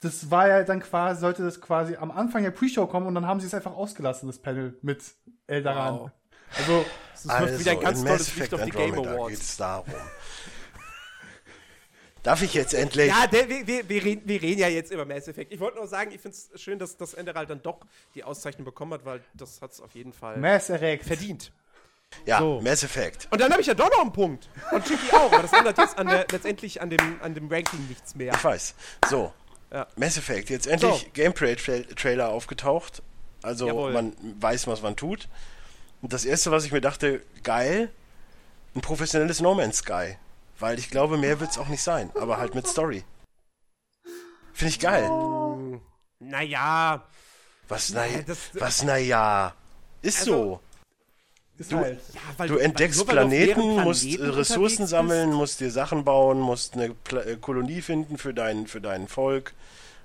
[0.00, 3.26] das war ja dann quasi, sollte das quasi am Anfang der Pre-Show kommen und dann
[3.26, 5.02] haben sie es einfach ausgelassen, das Panel mit
[5.46, 6.00] Eldaran.
[6.00, 6.10] Wow.
[6.56, 9.30] Also, es also, wird wieder ein ganz tolles Licht auf die Game Awards.
[9.30, 9.86] geht's darum.
[12.22, 13.08] Darf ich jetzt endlich?
[13.08, 15.52] Ja, der, wir, wir, wir, reden, wir, reden, ja jetzt über Mass Effect.
[15.52, 17.80] Ich wollte nur sagen, ich finde es schön, dass das Ende halt dann doch
[18.14, 21.04] die Auszeichnung bekommen hat, weil das hat es auf jeden Fall Mass Effect.
[21.04, 21.52] verdient.
[22.26, 22.60] Ja, so.
[22.60, 23.28] Mass Effect.
[23.30, 24.48] Und dann habe ich ja doch noch einen Punkt.
[24.72, 27.86] Und Chicky auch, aber das ändert jetzt an der, letztendlich an dem, an dem Ranking
[27.88, 28.34] nichts mehr.
[28.34, 28.74] Ich weiß.
[29.08, 29.32] So.
[29.72, 29.86] Ja.
[29.96, 31.06] Mass Effect, jetzt endlich so.
[31.12, 33.02] Gameplay-Trailer aufgetaucht.
[33.42, 33.92] Also Jawohl.
[33.92, 35.28] man weiß, was man tut.
[36.02, 37.90] Und das erste, was ich mir dachte, geil,
[38.74, 40.16] ein professionelles No Man's Sky.
[40.58, 42.10] Weil ich glaube, mehr wird es auch nicht sein.
[42.18, 43.04] Aber halt mit Story.
[44.52, 45.08] Finde ich geil.
[45.08, 45.80] Oh.
[46.18, 47.04] Naja.
[47.68, 48.20] Was, naja?
[48.54, 49.54] Was, naja?
[50.02, 50.60] Ist also, so.
[51.58, 51.98] Ist du, halt.
[52.38, 57.22] Ja, du entdeckst Planeten, musst äh, Ressourcen sammeln, musst dir Sachen bauen, musst eine Pla
[57.22, 59.54] äh, Kolonie finden für dein, für dein Volk.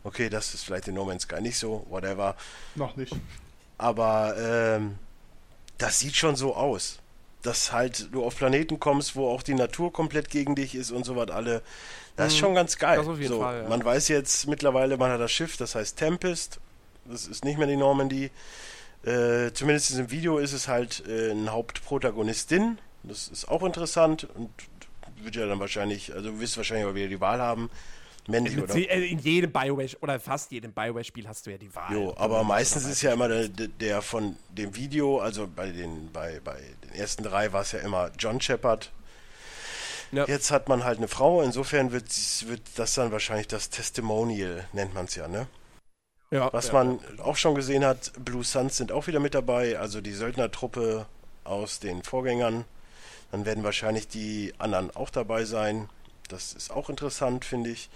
[0.04, 2.36] Okay, das ist vielleicht in No Man's Sky nicht so, whatever.
[2.76, 3.16] Noch nicht.
[3.78, 4.96] Aber ähm,
[5.78, 7.00] das sieht schon so aus.
[7.44, 11.06] Dass halt du auf Planeten kommst, wo auch die Natur komplett gegen dich ist und
[11.06, 11.62] so was alle.
[12.16, 12.40] Das ist mhm.
[12.40, 13.04] schon ganz geil.
[13.04, 13.70] so, Fall, ja.
[13.70, 16.60] Man weiß jetzt mittlerweile, man hat das Schiff, das heißt Tempest.
[17.06, 18.32] Das ist nicht mehr die Normandy.
[19.04, 22.78] Äh, zumindest in diesem Video ist es halt äh, eine Hauptprotagonistin.
[23.04, 24.50] Das ist auch interessant und
[25.18, 27.70] wird ja dann wahrscheinlich, also du wirst wahrscheinlich auch wieder die Wahl haben.
[28.28, 28.74] Männlich oder?
[28.76, 31.94] Äh, in jedem Bioware oder fast jedem Bioware-Spiel hast du ja die Wahl.
[31.94, 36.40] Jo, aber meistens ist ja immer der, der, von dem Video, also bei den, bei,
[36.42, 38.92] bei den ersten drei war es ja immer John Shepard.
[40.14, 40.26] Ja.
[40.26, 42.06] Jetzt hat man halt eine Frau, insofern wird,
[42.48, 45.48] wird das dann wahrscheinlich das Testimonial, nennt man es ja, ne?
[46.34, 49.78] Ja, Was ja, man auch schon gesehen hat, Blue Suns sind auch wieder mit dabei,
[49.78, 51.06] also die Söldnertruppe
[51.44, 52.66] aus den Vorgängern.
[53.32, 55.90] Dann werden wahrscheinlich die anderen auch dabei sein.
[56.30, 57.88] Das ist auch interessant, finde ich.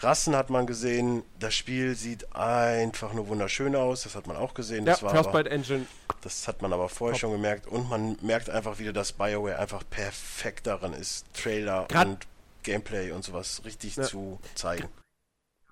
[0.00, 1.22] Rassen hat man gesehen.
[1.38, 4.02] Das Spiel sieht einfach nur wunderschön aus.
[4.02, 4.84] Das hat man auch gesehen.
[4.84, 5.86] Das ja, Frostbite Engine.
[6.22, 7.20] Das hat man aber vorher Top.
[7.20, 7.68] schon gemerkt.
[7.68, 12.26] Und man merkt einfach wieder, dass BioWare einfach perfekt darin ist, Trailer Grad und
[12.64, 14.02] Gameplay und sowas richtig ja.
[14.02, 14.88] zu zeigen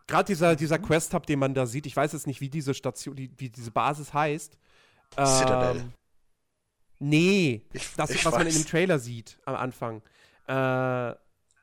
[0.07, 3.17] gerade dieser, dieser Quest-Hub, den man da sieht, ich weiß jetzt nicht, wie diese Station,
[3.17, 4.59] die, wie diese Basis heißt.
[5.13, 5.83] Citadel.
[5.83, 5.93] Ähm,
[6.99, 8.39] nee, ich, das ist, was weiß.
[8.39, 10.03] man in dem Trailer sieht am Anfang.
[10.47, 11.15] Äh,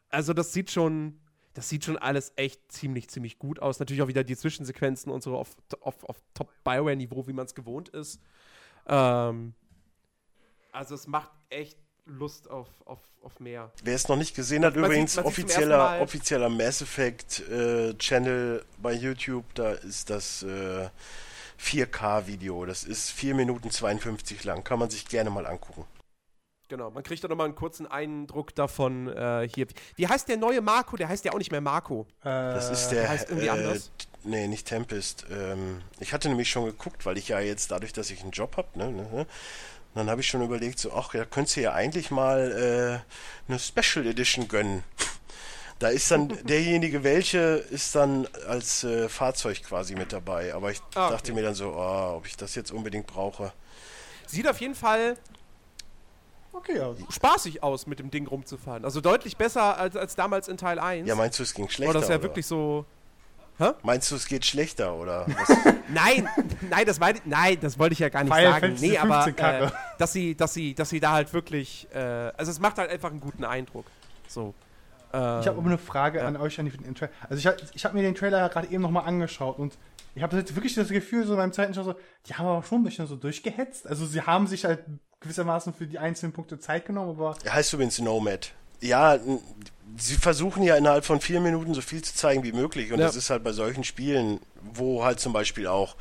[0.10, 1.19] also das sieht schon,
[1.53, 3.79] das sieht schon alles echt ziemlich, ziemlich gut aus.
[3.79, 7.89] Natürlich auch wieder die Zwischensequenzen und so auf, auf, auf Top-Bioware-Niveau, wie man es gewohnt
[7.89, 8.21] ist.
[8.88, 9.53] Ähm,
[10.71, 13.71] also es macht echt Lust auf, auf, auf mehr.
[13.83, 18.63] Wer es noch nicht gesehen hat, man übrigens sieht, offizieller, offizieller Mass Effect äh, Channel
[18.81, 20.89] bei YouTube, da ist das äh,
[21.61, 22.65] 4K-Video.
[22.65, 24.63] Das ist 4 Minuten 52 lang.
[24.63, 25.85] Kann man sich gerne mal angucken.
[26.69, 29.67] Genau, man kriegt da nochmal einen kurzen Eindruck davon äh, hier.
[29.95, 30.97] Wie heißt der neue Marco?
[30.97, 32.07] Der heißt ja auch nicht mehr Marco.
[32.23, 33.01] Das ist der.
[33.01, 33.91] der heißt irgendwie äh, anders.
[34.23, 35.25] Nee, nicht Tempest.
[35.29, 38.55] Ähm, ich hatte nämlich schon geguckt, weil ich ja jetzt dadurch, dass ich einen Job
[38.57, 39.27] habe, ne, ne,
[39.95, 43.03] dann habe ich schon überlegt, so, ach, da könntest du ja eigentlich mal
[43.47, 44.84] äh, eine Special Edition gönnen.
[45.79, 50.53] Da ist dann derjenige, welche ist dann als äh, Fahrzeug quasi mit dabei.
[50.53, 51.15] Aber ich ah, okay.
[51.15, 53.53] dachte mir dann so, oh, ob ich das jetzt unbedingt brauche.
[54.25, 55.17] Sieht auf jeden Fall
[56.53, 56.97] okay aus.
[57.10, 58.86] spaßig aus, mit dem Ding rumzufahren.
[58.86, 61.08] Also deutlich besser als, als damals in Teil 1.
[61.08, 61.91] Ja, meinst du, es ging schlechter?
[61.91, 62.86] Oder das ist ja wirklich so.
[63.57, 63.71] Hä?
[63.83, 65.27] Meinst du, es geht schlechter oder
[65.89, 66.27] nein,
[66.69, 68.75] nein, das meine, nein, das wollte ich ja gar nicht Final sagen.
[68.79, 72.59] Nee, aber äh, dass sie, dass sie, dass sie da halt wirklich, äh, also es
[72.59, 73.85] macht halt einfach einen guten Eindruck.
[74.27, 74.55] So.
[75.13, 76.27] Ähm, ich habe aber eine Frage ja.
[76.27, 77.11] an euch an den Trailer.
[77.29, 79.77] Also ich habe ich hab mir den Trailer ja gerade eben nochmal angeschaut und
[80.15, 81.95] ich habe wirklich das Gefühl, so beim zweiten Schau so,
[82.27, 83.87] die haben aber schon ein bisschen so durchgehetzt.
[83.87, 84.83] Also sie haben sich halt
[85.19, 87.35] gewissermaßen für die einzelnen Punkte Zeit genommen, aber.
[87.43, 88.51] Er heißt übrigens Nomad.
[88.81, 89.17] Ja,
[89.97, 92.91] sie versuchen ja innerhalb von vier Minuten so viel zu zeigen wie möglich.
[92.91, 93.06] Und ja.
[93.06, 95.95] das ist halt bei solchen Spielen, wo halt zum Beispiel auch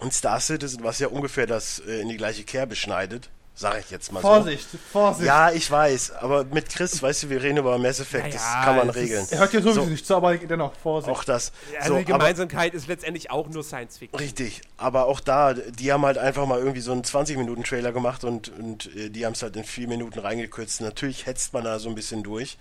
[0.00, 3.90] ein Star Citizen, was ja ungefähr das äh, in die gleiche Kerbe schneidet, sag ich
[3.90, 4.78] jetzt mal Vorsicht, so.
[4.92, 5.26] Vorsicht.
[5.26, 8.42] Ja, ich weiß, aber mit Chris, weißt du, wir reden über Mass Effect, ja, das
[8.42, 9.24] kann man regeln.
[9.24, 11.10] Ist, er hört ja sowieso so, nicht zu, aber dennoch Vorsicht.
[11.10, 11.52] Auch das.
[11.78, 14.20] Also so, die Gemeinsamkeit aber, ist letztendlich auch nur Science Fiction.
[14.20, 18.50] Richtig, aber auch da, die haben halt einfach mal irgendwie so einen 20-Minuten-Trailer gemacht und,
[18.50, 20.82] und äh, die haben es halt in vier Minuten reingekürzt.
[20.82, 22.58] Natürlich hetzt man da so ein bisschen durch,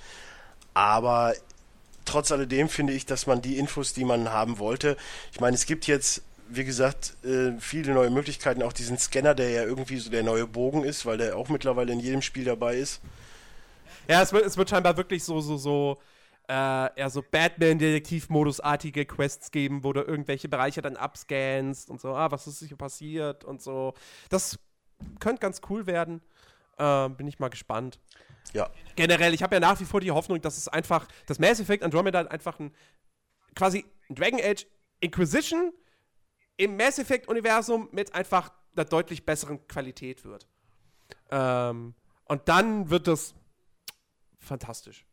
[0.74, 1.34] aber
[2.06, 4.96] trotz alledem finde ich, dass man die Infos, die man haben wollte,
[5.34, 8.64] ich meine, es gibt jetzt wie gesagt, äh, viele neue Möglichkeiten.
[8.64, 11.94] Auch diesen Scanner, der ja irgendwie so der neue Bogen ist, weil der auch mittlerweile
[11.94, 13.02] in jedem Spiel dabei ist.
[14.08, 16.00] Ja, es wird, es wird scheinbar wirklich so, so, so,
[16.48, 22.32] äh, eher so Batman-Detektiv-Modus-artige Quests geben, wo du irgendwelche Bereiche dann abscannst und so, ah,
[22.32, 23.94] was ist hier passiert und so.
[24.30, 24.60] Das
[25.20, 26.22] könnte ganz cool werden.
[26.78, 28.00] Äh, bin ich mal gespannt.
[28.54, 28.70] Ja.
[28.96, 31.84] Generell, ich habe ja nach wie vor die Hoffnung, dass es einfach, dass Mass Effect
[31.84, 32.74] Andromeda einfach ein
[33.56, 34.68] quasi Dragon Age
[35.00, 35.74] Inquisition
[36.58, 40.48] im Mass Effect-Universum mit einfach einer deutlich besseren Qualität wird.
[41.32, 43.34] Ähm, und dann wird das
[44.40, 45.06] fantastisch.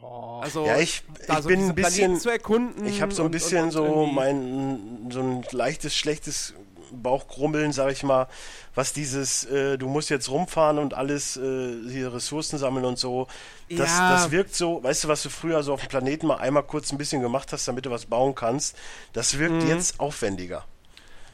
[0.00, 0.40] Oh.
[0.42, 2.86] Also, ja, ich, ich so bin ein bisschen zu erkunden.
[2.86, 6.54] Ich habe so ein bisschen und, und, so mein so ein leichtes schlechtes
[6.92, 8.26] Bauchgrummeln, sag ich mal,
[8.74, 13.26] was dieses, äh, du musst jetzt rumfahren und alles äh, hier Ressourcen sammeln und so.
[13.68, 14.12] Das, ja.
[14.12, 16.92] das wirkt so, weißt du, was du früher so auf dem Planeten mal einmal kurz
[16.92, 18.76] ein bisschen gemacht hast, damit du was bauen kannst,
[19.12, 19.68] das wirkt mhm.
[19.68, 20.64] jetzt aufwendiger.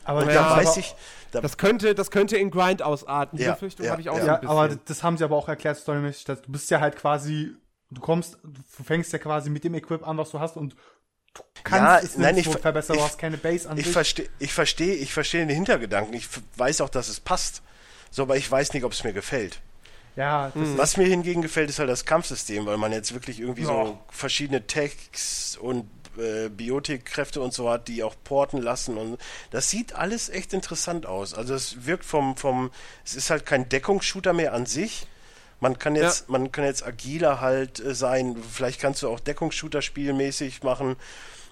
[0.04, 0.94] Aber und ja, da weiß ich.
[1.32, 3.38] Da das, könnte, das könnte in Grind ausarten.
[3.38, 4.56] Ja, Befürchtung ja, habe ich auch ja, so ein bisschen.
[4.56, 6.24] aber das haben sie aber auch erklärt, storymäßig.
[6.24, 7.54] Du bist ja halt quasi,
[7.90, 10.76] du kommst, du fängst ja quasi mit dem Equip an, was du hast und
[11.38, 14.94] du kannst ja, nein, ich, verbessern, du hast keine Base an Ich verstehe, ich verstehe,
[14.94, 16.14] ich verstehe den Hintergedanken.
[16.14, 17.62] Ich weiß auch, dass es passt.
[18.10, 19.60] So, aber ich weiß nicht, ob es mir gefällt.
[20.16, 23.68] Ja, was mir hingegen gefällt, ist halt das Kampfsystem, weil man jetzt wirklich irgendwie ja.
[23.68, 29.18] so verschiedene Techs und äh, Biotikkräfte und so hat, die auch porten lassen und
[29.50, 31.34] das sieht alles echt interessant aus.
[31.34, 32.70] Also es wirkt vom, vom,
[33.04, 35.06] es ist halt kein Deckungsshooter mehr an sich.
[35.60, 36.32] Man kann jetzt, ja.
[36.32, 38.36] man kann jetzt agiler halt äh, sein.
[38.36, 40.96] Vielleicht kannst du auch Deckungsshooter spielmäßig machen.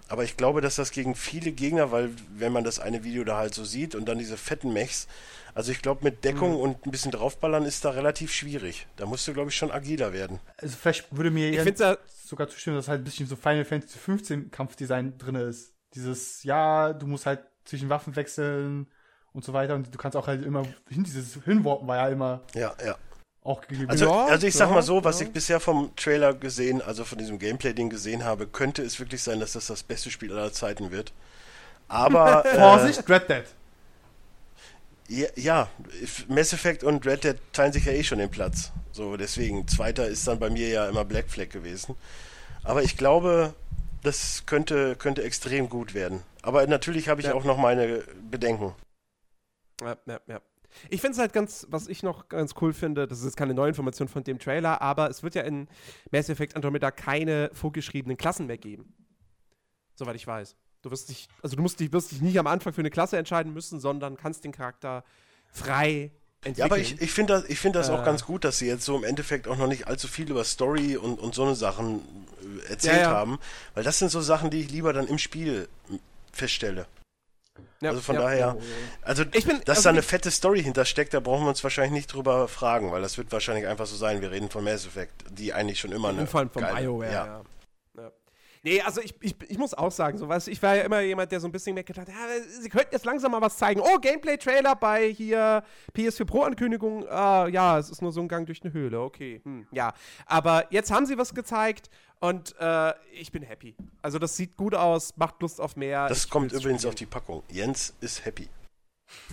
[0.09, 3.38] Aber ich glaube, dass das gegen viele Gegner, weil wenn man das eine Video da
[3.38, 5.09] halt so sieht und dann diese fetten Mechs,
[5.55, 6.61] also ich glaube mit Deckung mhm.
[6.61, 8.87] und ein bisschen draufballern ist da relativ schwierig.
[8.97, 10.40] Da musst du, glaube ich, schon agiler werden.
[10.59, 13.99] Also vielleicht würde mir ich ja sogar zustimmen, dass halt ein bisschen so Final Fantasy
[13.99, 15.73] 15 Kampfdesign drin ist.
[15.95, 18.88] Dieses, ja, du musst halt zwischen Waffen wechseln
[19.33, 22.43] und so weiter und du kannst auch halt immer hin, dieses Hinwarpen war ja immer.
[22.55, 22.97] Ja, ja
[23.45, 23.91] auch gegeben.
[23.91, 27.39] Also, also ich sag mal so, was ich bisher vom Trailer gesehen, also von diesem
[27.39, 31.13] Gameplay-Ding gesehen habe, könnte es wirklich sein, dass das das beste Spiel aller Zeiten wird.
[31.87, 32.45] Aber.
[32.53, 33.45] äh, Vorsicht, Red Dead.
[35.07, 35.69] Ja, ja,
[36.29, 38.73] Mass Effect und Red Dead teilen sich ja eh schon den Platz.
[38.91, 41.95] So, deswegen, zweiter ist dann bei mir ja immer Black Flag gewesen.
[42.63, 43.53] Aber ich glaube,
[44.03, 46.23] das könnte, könnte extrem gut werden.
[46.41, 47.35] Aber natürlich habe ich ja.
[47.35, 48.75] auch noch meine Bedenken.
[49.83, 50.41] Ja, ja, ja.
[50.89, 53.55] Ich finde es halt ganz, was ich noch ganz cool finde, das ist jetzt keine
[53.55, 55.69] neue Information von dem Trailer, aber es wird ja in
[56.11, 58.93] Mass Effect Andromeda keine vorgeschriebenen Klassen mehr geben.
[59.95, 60.57] Soweit ich weiß.
[60.83, 63.17] Du wirst dich, also du musst dich, wirst dich nicht am Anfang für eine Klasse
[63.17, 65.05] entscheiden müssen, sondern kannst den Charakter
[65.51, 66.11] frei
[66.43, 66.57] entwickeln.
[66.57, 68.67] Ja, aber ich, ich finde das, ich find das äh, auch ganz gut, dass sie
[68.67, 71.55] jetzt so im Endeffekt auch noch nicht allzu viel über Story und, und so eine
[71.55, 72.01] Sachen
[72.67, 73.11] äh, erzählt ja, ja.
[73.11, 73.39] haben,
[73.75, 75.69] weil das sind so Sachen, die ich lieber dann im Spiel
[76.33, 76.87] feststelle.
[77.81, 78.57] Ja, also von ja, daher, ja.
[79.03, 82.12] also bin, dass also da eine fette Story hintersteckt, da brauchen wir uns wahrscheinlich nicht
[82.12, 84.23] drüber fragen, weil das wird wahrscheinlich einfach so sein.
[84.23, 86.27] Wir reden von Mass Effect, die eigentlich schon immer eine.
[86.27, 87.43] Vor allem vom BioWare, ja.
[88.64, 91.31] Nee, also ich, ich, ich muss auch sagen, so was, ich war ja immer jemand,
[91.31, 93.79] der so ein bisschen mehr gedacht hat, ja, sie könnten jetzt langsam mal was zeigen.
[93.79, 95.62] Oh, Gameplay-Trailer bei hier
[95.95, 97.07] PS4 Pro-Ankündigung.
[97.11, 99.43] Ah, ja, es ist nur so ein Gang durch eine Höhle, okay.
[99.45, 99.93] Hm, ja.
[100.25, 103.74] Aber jetzt haben sie was gezeigt und äh, ich bin happy.
[104.03, 106.09] Also das sieht gut aus, macht Lust auf mehr.
[106.09, 106.88] Das kommt übrigens spielen.
[106.90, 107.42] auf die Packung.
[107.50, 108.48] Jens ist happy.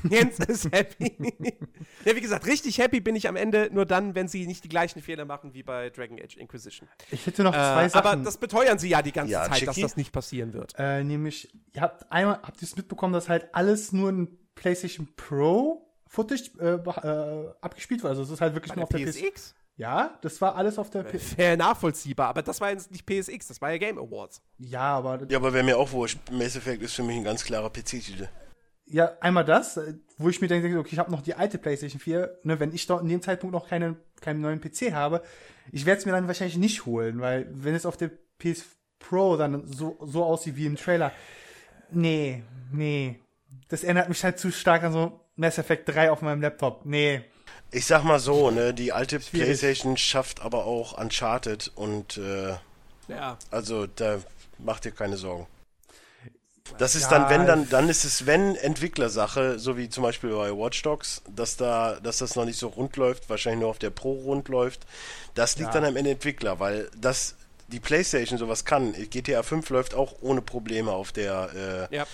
[0.09, 1.15] Jens ist happy.
[2.05, 4.69] ja, wie gesagt, richtig happy bin ich am Ende nur dann, wenn sie nicht die
[4.69, 6.87] gleichen Fehler machen wie bei Dragon Age Inquisition.
[7.11, 8.07] Ich hätte noch zwei äh, Sachen.
[8.07, 9.65] Aber das beteuern sie ja die ganze ja, Zeit, Chicky?
[9.65, 10.73] dass das nicht passieren wird.
[10.77, 15.07] Äh, nämlich, ihr habt einmal, habt ihr es mitbekommen, dass halt alles nur ein PlayStation
[15.15, 18.09] Pro Footage äh, äh, abgespielt wird.
[18.09, 19.55] Also es ist halt wirklich bei nur auf der PSX.
[19.81, 21.33] Ja, das war alles auf der PSX.
[21.33, 24.41] Fair nachvollziehbar, aber das war jetzt nicht PSX, das war ja Game Awards.
[24.59, 25.19] Ja, aber.
[25.27, 26.19] Ja, aber wäre mir auch wurscht.
[26.31, 28.27] Mass Effect ist für mich ein ganz klarer PC-Titel
[28.91, 31.99] ja, einmal das, äh, wo ich mir denke, okay, ich habe noch die alte PlayStation
[31.99, 35.21] 4, ne, wenn ich dort in dem Zeitpunkt noch keine, keinen neuen PC habe,
[35.71, 38.65] ich werde es mir dann wahrscheinlich nicht holen, weil wenn es auf der PS
[38.99, 41.11] Pro dann so, so aussieht wie im Trailer,
[41.89, 43.19] nee, nee.
[43.69, 46.85] Das erinnert mich halt zu stark an so Mass Effect 3 auf meinem Laptop.
[46.85, 47.23] Nee.
[47.71, 49.47] Ich sag mal so, ne, die alte Schwierig.
[49.47, 52.55] PlayStation schafft aber auch Uncharted und äh,
[53.07, 53.37] ja.
[53.49, 54.19] also da
[54.57, 55.47] macht dir keine Sorgen.
[56.77, 60.31] Das ist ja, dann, wenn, dann, dann ist es, wenn Entwicklersache, so wie zum Beispiel
[60.31, 63.79] bei Watch Dogs, dass da, dass das noch nicht so rund läuft, wahrscheinlich nur auf
[63.79, 64.81] der Pro rund läuft.
[65.33, 65.81] Das liegt ja.
[65.81, 67.35] dann am Ende Entwickler, weil das,
[67.67, 68.93] die PlayStation sowas kann.
[68.93, 72.07] GTA 5 läuft auch ohne Probleme auf der, äh, ja.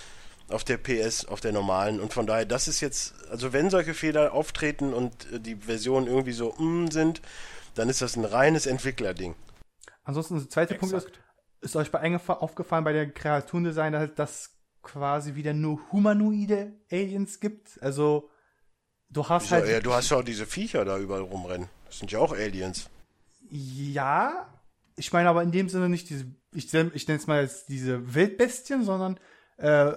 [0.48, 2.00] Auf der PS, auf der normalen.
[2.00, 6.06] Und von daher, das ist jetzt, also wenn solche Fehler auftreten und äh, die Versionen
[6.06, 7.20] irgendwie so mm, sind,
[7.74, 9.34] dann ist das ein reines Entwicklerding.
[10.04, 10.90] Ansonsten, der zweite Exakt.
[10.90, 11.20] Punkt ist,
[11.60, 14.50] ist euch bei aufgefallen bei der Kreaturendesign, dass das
[14.82, 17.82] quasi wieder nur humanoide Aliens gibt?
[17.82, 18.30] Also
[19.10, 19.68] du hast halt.
[19.68, 21.68] Ja, du hast ja auch diese Viecher da überall rumrennen.
[21.86, 22.88] Das sind ja auch Aliens.
[23.50, 24.46] Ja,
[24.96, 28.14] ich meine aber in dem Sinne nicht diese, ich, ich nenne es mal jetzt diese
[28.14, 29.18] Wildbestien, sondern
[29.56, 29.92] äh,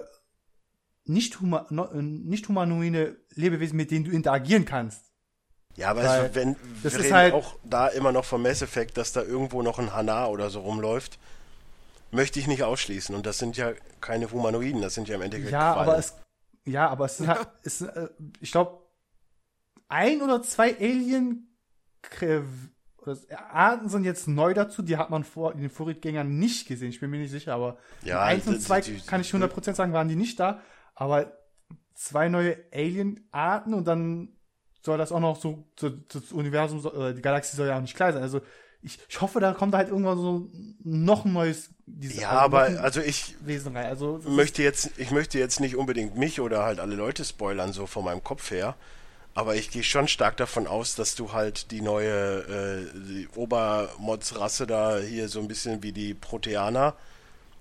[1.12, 5.12] nicht, huma, no, nicht humanoide Lebewesen, mit denen du interagieren kannst.
[5.74, 8.42] Ja, aber Weil, es, wenn das wir ist reden halt auch da immer noch vom
[8.42, 11.18] Mass Effect, dass da irgendwo noch ein Hana oder so rumläuft
[12.12, 13.14] möchte ich nicht ausschließen.
[13.14, 16.14] Und das sind ja keine Humanoiden, das sind ja im Endeffekt Ja, aber es,
[16.64, 18.08] ja, aber es sind halt, es, äh,
[18.40, 18.82] ich glaube,
[19.88, 21.48] ein oder zwei Alien
[23.52, 26.90] Arten sind jetzt neu dazu, die hat man vor in den Vorrichtgängern nicht gesehen.
[26.90, 30.08] Ich bin mir nicht sicher, aber ja, eins und zwei kann ich 100% sagen, waren
[30.08, 30.60] die nicht da.
[30.94, 31.32] Aber
[31.94, 34.28] zwei neue Alien-Arten und dann
[34.84, 37.96] soll das auch noch so, so das Universum, äh, die Galaxie soll ja auch nicht
[37.96, 38.22] klein sein.
[38.22, 38.40] Also
[38.82, 40.48] ich, ich hoffe, da kommt halt irgendwann so
[40.82, 42.22] noch ein neues Design.
[42.22, 43.86] Ja, aber also ich Wesen rein.
[43.86, 47.86] Also, möchte jetzt, ich möchte jetzt nicht unbedingt mich oder halt alle Leute spoilern, so
[47.86, 48.74] von meinem Kopf her.
[49.34, 54.98] Aber ich gehe schon stark davon aus, dass du halt die neue äh, Obermods-Rasse da
[54.98, 56.94] hier so ein bisschen wie die Proteaner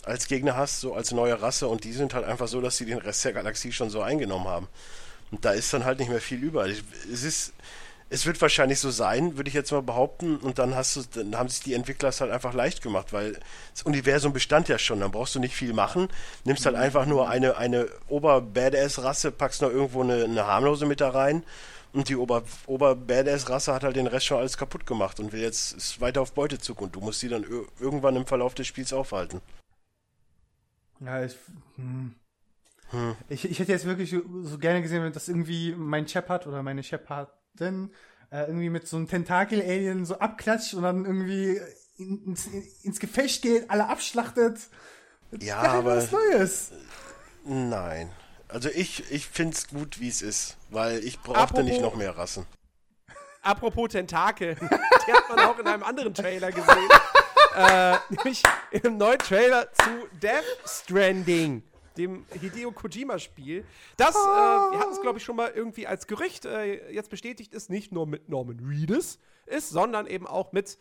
[0.03, 1.67] als Gegner hast, so als neue Rasse.
[1.67, 4.47] Und die sind halt einfach so, dass sie den Rest der Galaxie schon so eingenommen
[4.47, 4.67] haben.
[5.31, 6.65] Und da ist dann halt nicht mehr viel über.
[6.65, 7.53] Es ist,
[8.09, 10.35] es wird wahrscheinlich so sein, würde ich jetzt mal behaupten.
[10.35, 13.39] Und dann hast du, dann haben sich die Entwickler es halt einfach leicht gemacht, weil
[13.73, 14.99] das Universum bestand ja schon.
[14.99, 16.09] Dann brauchst du nicht viel machen.
[16.43, 21.09] Nimmst halt einfach nur eine, eine Ober-Badass-Rasse, packst noch irgendwo eine, eine harmlose mit da
[21.11, 21.43] rein.
[21.93, 26.01] Und die Ober-Badass-Rasse hat halt den Rest schon alles kaputt gemacht und will jetzt ist
[26.01, 26.81] weiter auf Beutezug.
[26.81, 27.45] Und du musst sie dann
[27.79, 29.41] irgendwann im Verlauf des Spiels aufhalten.
[31.03, 31.35] Ja, ich,
[31.75, 32.15] hm.
[32.91, 33.15] Hm.
[33.29, 36.83] Ich, ich hätte jetzt wirklich so gerne gesehen, wenn das irgendwie mein Shepard oder meine
[36.83, 37.91] Shepardin
[38.31, 41.59] äh, irgendwie mit so einem Tentakel-Alien so abklatscht und dann irgendwie
[41.97, 42.47] ins,
[42.83, 44.59] ins Gefecht geht, alle abschlachtet.
[45.39, 45.97] Ja, ja aber.
[45.97, 46.71] Was Neues.
[47.45, 48.11] Nein.
[48.47, 52.17] Also ich, ich finde es gut, wie es ist, weil ich brauchte nicht noch mehr
[52.17, 52.45] Rassen.
[53.41, 54.55] Apropos Tentakel,
[55.07, 56.89] die hat man auch in einem anderen Trailer gesehen.
[57.55, 61.63] Äh, nämlich im neuen Trailer zu Death Stranding
[61.97, 63.65] dem Hideo Kojima-Spiel.
[63.97, 67.53] Das, äh, wir hatten es, glaube ich, schon mal irgendwie als Gerücht äh, jetzt bestätigt
[67.53, 70.77] ist, nicht nur mit Norman Reedus ist, sondern eben auch mit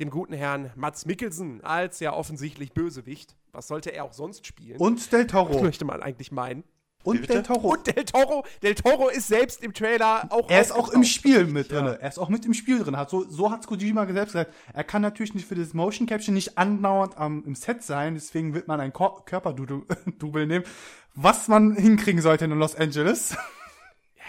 [0.00, 3.36] dem guten Herrn Mats Mikkelsen als ja offensichtlich Bösewicht.
[3.52, 4.78] Was sollte er auch sonst spielen?
[4.78, 5.52] Und Del Toro.
[5.52, 6.64] Das möchte man eigentlich meinen.
[7.02, 7.72] Und Del Toro.
[7.72, 8.44] Und Del Toro.
[8.62, 10.50] Del Toro ist selbst im Trailer auch.
[10.50, 11.86] Er ist auch im Spiel mit drin.
[11.86, 11.92] Ja.
[11.92, 12.96] Er ist auch mit im Spiel drin.
[12.96, 14.52] Hat so, so hat Kojima selbst gesagt.
[14.74, 18.14] Er kann natürlich nicht für das Motion Caption nicht andauernd am, im Set sein.
[18.14, 20.64] Deswegen wird man ein Körperdouble nehmen.
[21.14, 23.36] Was man hinkriegen sollte in Los Angeles.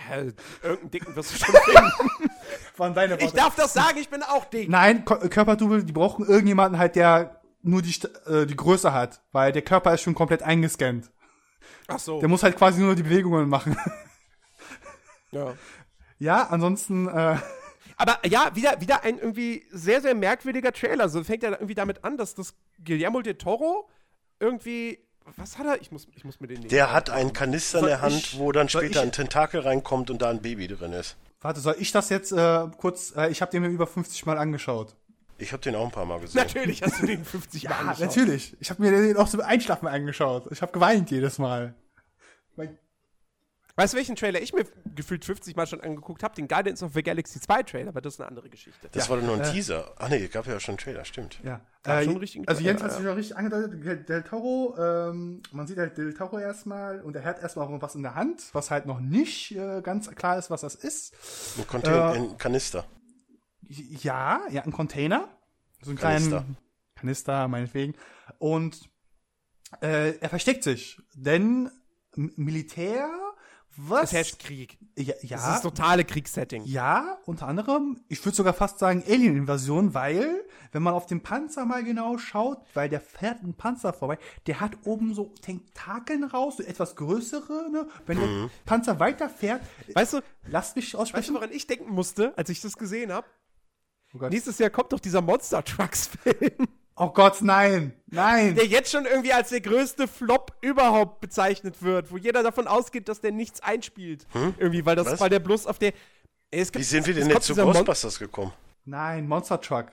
[0.09, 0.17] Ja,
[0.63, 2.31] irgendeinen Dicken wirst du schon finden.
[2.73, 4.67] Von deine Ich darf das sagen, ich bin auch dick.
[4.67, 7.93] Nein, Körperdouble, die brauchen irgendjemanden halt, der nur die,
[8.25, 9.21] äh, die Größe hat.
[9.31, 11.11] Weil der Körper ist schon komplett eingescannt.
[11.95, 12.19] Ach so.
[12.19, 13.77] Der muss halt quasi nur die Bewegungen machen.
[15.31, 15.53] Ja.
[16.19, 17.07] Ja, ansonsten.
[17.07, 17.37] Äh,
[17.97, 21.09] aber ja, wieder, wieder ein irgendwie sehr, sehr merkwürdiger Trailer.
[21.09, 23.89] So fängt er irgendwie damit an, dass das Guillermo de Toro
[24.39, 24.99] irgendwie.
[25.37, 25.81] Was hat er?
[25.81, 26.69] Ich muss, ich muss mir den nehmen.
[26.69, 30.09] Der hat einen Kanister soll in der Hand, ich, wo dann später ein Tentakel reinkommt
[30.09, 31.15] und da ein Baby drin ist.
[31.41, 33.15] Warte, soll ich das jetzt äh, kurz.
[33.15, 34.95] Äh, ich habe den mir über 50 Mal angeschaut.
[35.41, 36.41] Ich habe den auch ein paar Mal gesehen.
[36.41, 38.07] Natürlich hast du den 50 Mal ja, angeschaut.
[38.07, 38.55] Natürlich.
[38.59, 40.47] Ich habe mir den auch zum Einschlafen angeschaut.
[40.51, 41.75] Ich habe geweint jedes Mal.
[43.75, 46.35] Weißt du, welchen Trailer ich mir gefühlt 50 Mal schon angeguckt habe?
[46.35, 48.89] Den Guardians of the Galaxy 2 Trailer, aber das ist eine andere Geschichte.
[48.91, 49.93] Das ja, war doch nur ein äh, Teaser.
[49.97, 51.39] Ach nee, gab ja schon einen Trailer, stimmt.
[51.43, 51.61] Ja.
[51.85, 55.77] Äh, schon richtig also Jens hat sich ja richtig angedeutet, Del Toro, ähm, man sieht
[55.77, 58.85] halt Del Toro erstmal und er hat erstmal auch was in der Hand, was halt
[58.85, 61.15] noch nicht äh, ganz klar ist, was das ist.
[61.57, 62.85] Ein, Container, äh, ein Kanister.
[63.71, 65.29] Ja, ja, ein Container.
[65.81, 66.45] So ein kleiner
[66.95, 67.95] Kanister, meinetwegen.
[68.37, 68.89] Und
[69.81, 71.71] äh, er versteckt sich, denn
[72.15, 73.09] Militär
[73.77, 74.05] was?
[74.05, 74.77] Es herrscht Krieg.
[74.97, 75.37] Ja, ja.
[75.37, 76.63] Das ist totale Kriegssetting.
[76.65, 81.65] Ja, unter anderem, ich würde sogar fast sagen Alien-Invasion, weil, wenn man auf den Panzer
[81.65, 86.57] mal genau schaut, weil der fährt ein Panzer vorbei, der hat oben so Tentakeln raus,
[86.57, 87.87] so etwas größere, ne?
[88.05, 88.21] Wenn mhm.
[88.21, 89.61] der Panzer weiterfährt,
[89.93, 91.21] weißt du, lass mich aussprechen.
[91.21, 93.25] Weißt du, woran ich denken musste, als ich das gesehen habe?
[94.13, 96.67] Oh Nächstes Jahr kommt doch dieser Monster Trucks Film.
[96.97, 98.53] Oh Gott, nein, nein.
[98.55, 103.07] Der jetzt schon irgendwie als der größte Flop überhaupt bezeichnet wird, wo jeder davon ausgeht,
[103.07, 104.27] dass der nichts einspielt.
[104.33, 104.53] Hm?
[104.57, 105.19] Irgendwie, weil das, Was?
[105.19, 105.93] weil der bloß auf der.
[106.51, 108.53] Gibt, Wie sind wir denn jetzt zu Ghostbusters Mon gekommen?
[108.83, 109.87] Nein, Monster Truck.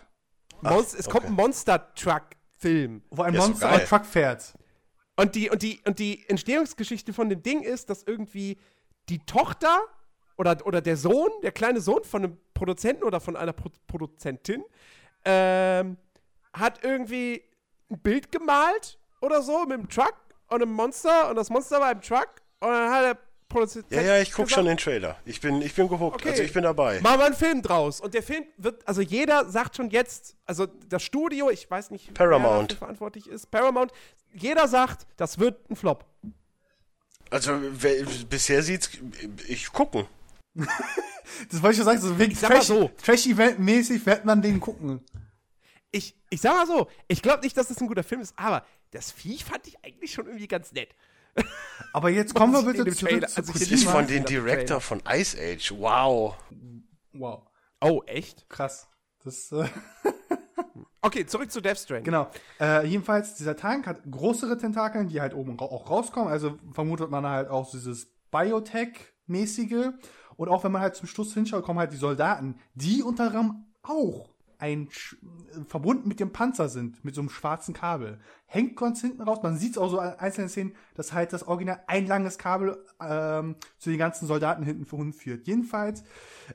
[0.61, 1.13] Monst Ach, es okay.
[1.13, 3.03] kommt ein Monster Truck-Film.
[3.11, 4.55] Wo ein Monster ein Truck fährt.
[5.17, 8.59] Und die, und, die, und die Entstehungsgeschichte von dem Ding ist, dass irgendwie
[9.09, 9.79] die Tochter
[10.37, 14.65] oder, oder der Sohn, der kleine Sohn von einem Produzenten oder von einer Pro Produzentin,
[15.25, 15.97] ähm,
[16.53, 17.43] hat irgendwie
[17.91, 20.17] ein Bild gemalt oder so mit einem Truck
[20.49, 22.29] und einem Monster und das Monster war im Truck
[22.61, 23.19] und dann hat er
[23.49, 23.87] Produzent.
[23.91, 25.17] Ja, ja, ich guck schon den Trailer.
[25.25, 26.31] Ich bin, ich bin gehuckt, okay.
[26.31, 27.01] also ich bin dabei.
[27.01, 28.01] Machen wir einen Film draus.
[28.01, 32.13] Und der Film wird, also jeder sagt schon jetzt, also das Studio, ich weiß nicht,
[32.13, 32.73] Paramount.
[32.73, 33.93] wer verantwortlich ist, Paramount,
[34.35, 36.05] jeder sagt, das wird ein Flop.
[37.31, 37.59] Also
[38.29, 38.91] bisher sieht's,
[39.47, 40.07] ich gucken.
[41.51, 42.91] das wollte ich schon sagen, so wegen Trash, so.
[43.03, 45.01] Trash-Event-mäßig wird man den gucken
[45.91, 48.65] ich, ich sag mal so, ich glaube nicht, dass das ein guter Film ist, aber
[48.91, 50.95] das Viech fand ich eigentlich schon irgendwie ganz nett.
[51.93, 55.01] Aber jetzt kommen wir bitte zu, Trailer, zu, zu Das ist von den Director von
[55.09, 55.73] Ice Age.
[55.79, 56.37] Wow.
[57.13, 57.47] Wow.
[57.81, 58.49] Oh, echt?
[58.49, 58.89] Krass.
[59.23, 59.69] Das, äh
[61.03, 62.05] okay, zurück zu Death Stranding.
[62.05, 62.31] Genau.
[62.59, 66.29] Äh, jedenfalls, dieser Tank hat größere Tentakeln, die halt oben auch rauskommen.
[66.29, 69.93] Also vermutet man halt auch dieses Biotech-mäßige.
[70.39, 73.67] Und auch wenn man halt zum Schluss hinschaut, kommen halt die Soldaten, die unter anderem
[73.83, 74.89] auch ein
[75.69, 78.21] verbunden mit dem Panzer sind, mit so einem schwarzen Kabel.
[78.47, 81.47] Hängt ganz hinten raus, man sieht es auch so an einzelnen Szenen, dass halt das
[81.47, 85.47] Original ein langes Kabel ähm, zu den ganzen Soldaten hinten führt.
[85.47, 86.05] Jedenfalls,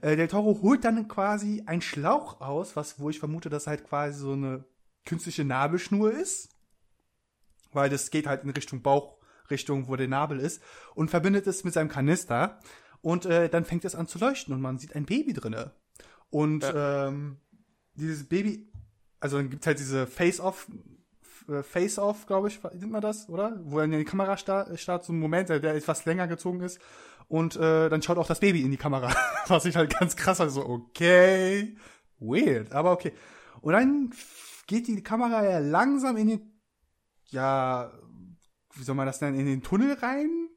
[0.01, 3.85] äh, Del Toro holt dann quasi einen Schlauch aus, was, wo ich vermute, dass halt
[3.85, 4.63] quasi so eine
[5.05, 6.49] künstliche Nabelschnur ist.
[7.73, 10.61] Weil das geht halt in Richtung Bauchrichtung, wo der Nabel ist,
[10.95, 12.59] und verbindet es mit seinem Kanister.
[13.03, 15.73] Und äh, dann fängt es an zu leuchten und man sieht ein Baby drinne.
[16.29, 17.09] Und ja.
[17.09, 17.37] ähm,
[17.95, 18.71] dieses Baby,
[19.19, 20.67] also dann gibt's halt diese Face-Off,
[21.49, 23.59] äh, Face-Off, glaube ich, nennt man das, oder?
[23.65, 26.79] Wo dann die Kamera startet, so ein Moment, der etwas länger gezogen ist.
[27.27, 29.13] Und äh, dann schaut auch das Baby in die Kamera.
[29.47, 31.75] Was ich halt ganz krass also okay,
[32.19, 33.11] weird, aber okay.
[33.59, 34.13] Und dann
[34.65, 36.61] geht die Kamera ja langsam in den,
[37.25, 37.91] ja,
[38.75, 40.47] wie soll man das nennen, in den Tunnel rein?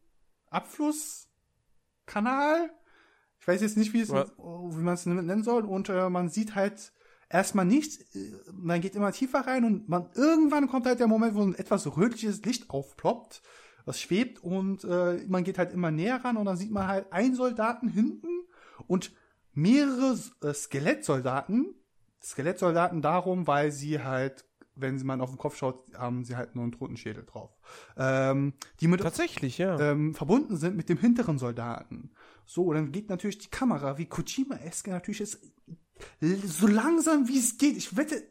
[2.06, 2.70] Abflusskanal?
[3.40, 5.64] Ich weiß jetzt nicht, wie, es, wie man es nennen soll.
[5.64, 6.92] Und äh, man sieht halt
[7.28, 7.98] erstmal nichts.
[8.14, 11.54] Äh, man geht immer tiefer rein und man irgendwann kommt halt der Moment, wo ein
[11.54, 13.42] etwas rötliches Licht aufploppt,
[13.84, 17.12] was schwebt und äh, man geht halt immer näher ran und dann sieht man halt
[17.12, 18.28] einen Soldaten hinten
[18.88, 19.12] und
[19.52, 21.74] mehrere äh, Skelettsoldaten.
[22.22, 24.44] Skelettsoldaten darum, weil sie halt
[24.76, 27.50] wenn man auf den Kopf schaut, haben sie halt nur einen toten Schädel drauf.
[27.96, 29.78] Ähm, die mit Tatsächlich, ja.
[29.80, 32.10] Ähm, verbunden sind mit dem hinteren Soldaten.
[32.44, 35.40] So, dann geht natürlich die Kamera, wie Kojima-eske natürlich ist,
[36.20, 37.76] so langsam wie es geht.
[37.76, 38.22] Ich wette,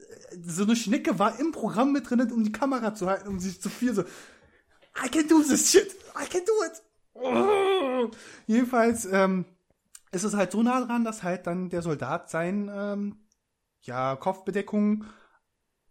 [0.42, 3.60] so eine Schnecke war im Programm mit drin, um die Kamera zu halten, um sich
[3.60, 6.84] zu viel so, I can do this shit, I can do it.
[7.14, 8.12] Oh.
[8.48, 9.46] Jedenfalls ähm,
[10.12, 13.18] ist es halt so nah dran, dass halt dann der Soldat sein ähm,
[13.82, 15.06] ja, Kopfbedeckung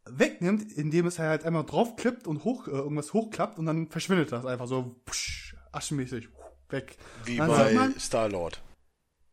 [0.06, 4.44] wegnimmt, indem es halt einmal draufklippt und hoch, äh, irgendwas hochklappt und dann verschwindet das
[4.44, 6.28] einfach so psch, aschenmäßig
[6.68, 6.96] weg.
[7.24, 8.62] Wie dann bei Star-Lord.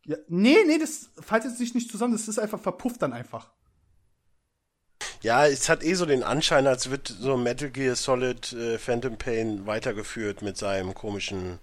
[0.05, 3.51] Ja, nee, nee, das faltet sich nicht zusammen, das ist einfach verpufft dann einfach.
[5.21, 9.17] Ja, es hat eh so den Anschein, als wird so Metal Gear Solid äh, Phantom
[9.17, 11.59] Pain weitergeführt mit seinem komischen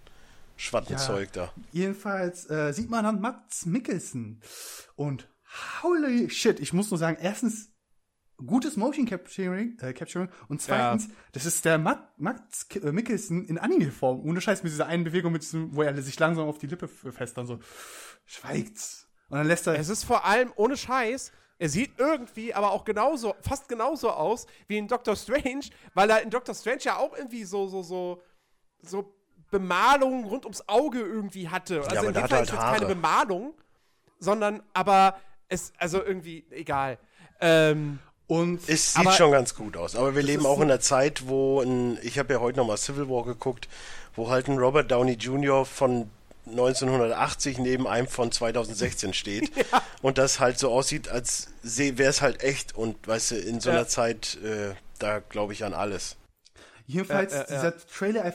[0.57, 1.53] Schwattenzeug ja, da.
[1.73, 4.43] Jedenfalls äh, sieht man dann Mats Mikkelsen.
[4.95, 5.29] Und
[5.83, 7.71] holy shit, ich muss nur sagen, erstens
[8.47, 11.14] gutes Motion Capturing, äh, Capturing und zweitens, ja.
[11.32, 14.20] das ist der Matt, Max äh, Mikkelsen in Anime-Form.
[14.24, 16.89] Ohne Scheiß mit dieser einen Bewegung, mit diesem, wo er sich langsam auf die Lippe
[16.89, 17.59] fest dann so
[18.24, 19.07] schweigt.
[19.28, 19.78] Und dann lässt er.
[19.78, 21.32] Es ist vor allem ohne Scheiß.
[21.59, 26.22] Er sieht irgendwie aber auch genauso, fast genauso aus wie in Doctor Strange, weil er
[26.22, 28.22] in Doctor Strange ja auch irgendwie so, so, so,
[28.80, 29.12] so
[29.51, 31.82] Bemalungen rund ums Auge irgendwie hatte.
[31.82, 33.55] Also ja, in dem Fall halt ist jetzt keine Bemalung,
[34.20, 35.18] sondern aber
[35.49, 36.99] es, also irgendwie, egal.
[37.41, 37.99] Ähm,
[38.29, 39.97] und, es sieht schon ganz gut aus.
[39.97, 43.09] Aber wir leben auch in einer Zeit, wo ein, ich habe ja heute nochmal Civil
[43.09, 43.68] War geguckt,
[44.14, 45.64] wo halt ein Robert Downey Jr.
[45.64, 46.11] von
[46.47, 49.83] 1980 neben einem von 2016 steht ja.
[50.03, 53.70] und das halt so aussieht, als wäre es halt echt und weißt du, in so
[53.70, 53.89] einer ja.
[53.89, 56.16] Zeit, äh, da glaube ich an alles.
[56.87, 58.35] Jedenfalls, ja, dieser Trailer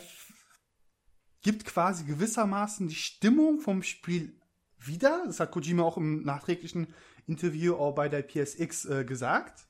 [1.43, 4.33] gibt quasi gewissermaßen die Stimmung vom Spiel
[4.79, 5.23] wieder.
[5.27, 6.87] Das hat Kojima auch im nachträglichen
[7.27, 9.67] Interview auch bei der PSX äh, gesagt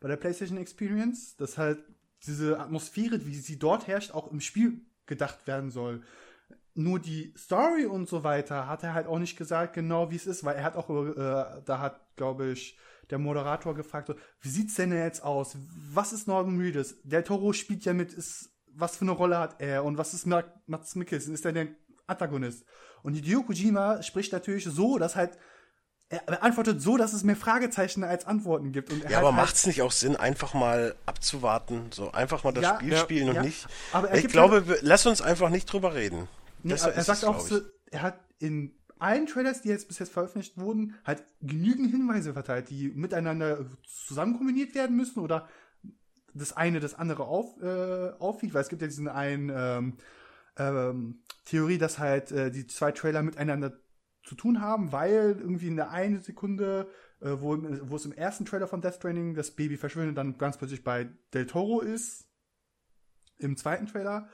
[0.00, 1.78] bei der PlayStation Experience, dass halt
[2.26, 6.02] diese Atmosphäre, wie sie dort herrscht, auch im Spiel gedacht werden soll.
[6.74, 10.26] Nur die Story und so weiter hat er halt auch nicht gesagt, genau wie es
[10.26, 12.78] ist, weil er hat auch, äh, da hat, glaube ich,
[13.10, 15.56] der Moderator gefragt, wie sieht's denn jetzt aus?
[15.92, 16.96] Was ist Norman Reedus?
[17.02, 19.84] Del Toro spielt ja mit, ist, was für eine Rolle hat er?
[19.84, 21.32] Und was ist Mats Mikkelsen?
[21.32, 21.68] Ist er der
[22.06, 22.64] Antagonist?
[23.02, 25.38] Und Hideo Kojima spricht natürlich so, dass halt
[26.08, 28.92] er beantwortet so, dass es mehr Fragezeichen als Antworten gibt.
[29.10, 32.62] ja, aber halt macht es nicht auch Sinn, einfach mal abzuwarten, so einfach mal das
[32.62, 33.42] ja, Spiel ja, spielen und ja.
[33.42, 33.66] nicht.
[33.92, 36.28] Aber ich glaube, halt, lass uns einfach nicht drüber reden.
[36.62, 40.58] Nee, er sagt auch, so, er hat in allen Trailers, die jetzt bis jetzt veröffentlicht
[40.58, 45.48] wurden, halt genügend Hinweise verteilt, die miteinander zusammen kombiniert werden müssen oder
[46.34, 49.96] das eine das andere auf, äh, aufwiegt, weil es gibt ja diesen einen ähm,
[50.58, 53.72] ähm, Theorie, dass halt äh, die zwei Trailer miteinander
[54.26, 57.56] zu tun haben, weil irgendwie in der einen Sekunde, äh, wo,
[57.88, 61.08] wo es im ersten Trailer von Death Training das Baby verschwindet, dann ganz plötzlich bei
[61.32, 62.28] Del Toro ist.
[63.38, 64.28] Im zweiten Trailer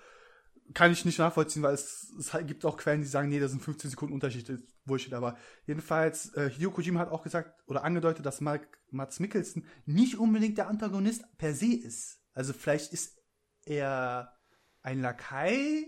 [0.75, 3.63] kann ich nicht nachvollziehen, weil es, es gibt auch Quellen, die sagen, nee, das sind
[3.63, 5.13] 15 Sekunden Unterschied, ist Bullshit.
[5.13, 5.37] Aber
[5.67, 10.57] jedenfalls, äh, Hideo Kojima hat auch gesagt oder angedeutet, dass Mark, Mats Mikkelsen nicht unbedingt
[10.57, 12.21] der Antagonist per se ist.
[12.33, 13.21] Also vielleicht ist
[13.65, 14.33] er
[14.81, 15.85] ein Lakai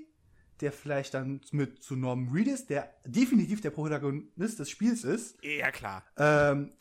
[0.61, 5.37] der vielleicht dann mit zu Norman Reedus, der definitiv der Protagonist des Spiels ist.
[5.43, 6.05] Ja, klar.
[6.17, 6.73] Ähm,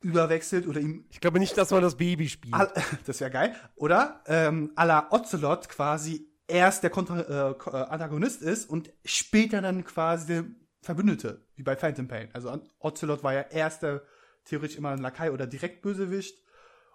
[0.00, 1.06] überwechselt oder ihm.
[1.10, 2.54] Ich glaube nicht, dass man das Baby spielt.
[3.06, 3.56] das wäre geil.
[3.74, 9.60] Oder ähm, à la Ocelot quasi erst der Kontra äh, äh, Antagonist ist und später
[9.60, 10.44] dann quasi der
[10.82, 12.28] Verbündete, wie bei Phantom Pain.
[12.32, 14.02] Also Ocelot war ja erst der
[14.44, 16.38] theoretisch immer ein Lakai oder direkt Bösewicht.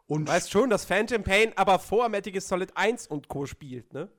[0.05, 3.45] Und du weißt schon, dass Phantom Pain aber vor Metal Gear Solid 1 und Co.
[3.45, 4.09] spielt, ne?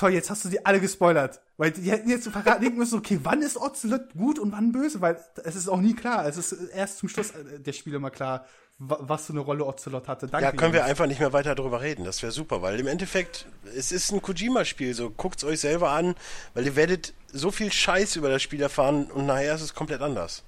[0.00, 1.40] Toll, jetzt hast du die alle gespoilert.
[1.56, 5.00] Weil die hätten jetzt verraten denken müssen, okay, wann ist Ocelot gut und wann böse?
[5.00, 6.26] Weil es ist auch nie klar.
[6.26, 8.46] Es ist erst zum Schluss äh, der Spiele mal klar,
[8.78, 10.26] was für eine Rolle Ocelot hatte.
[10.26, 12.04] Danke ja, können wir einfach nicht mehr weiter darüber reden.
[12.04, 13.46] Das wäre super, weil im Endeffekt,
[13.76, 14.94] es ist ein Kojima-Spiel.
[14.94, 16.14] So, guckt's euch selber an,
[16.54, 20.00] weil ihr werdet so viel Scheiß über das Spiel erfahren und nachher ist es komplett
[20.00, 20.44] anders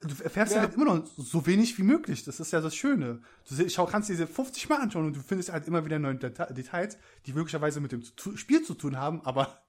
[0.00, 0.60] du erfährst ja.
[0.60, 2.24] halt immer noch so wenig wie möglich.
[2.24, 3.22] Das ist ja das Schöne.
[3.48, 6.98] Du schau, kannst diese 50 Mal anschauen und du findest halt immer wieder neue Details,
[7.26, 8.02] die möglicherweise mit dem
[8.36, 9.62] Spiel zu tun haben, aber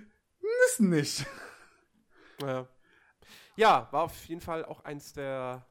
[0.40, 1.26] müssen nicht.
[2.42, 2.68] Ja.
[3.56, 5.66] ja, war auf jeden Fall auch eins der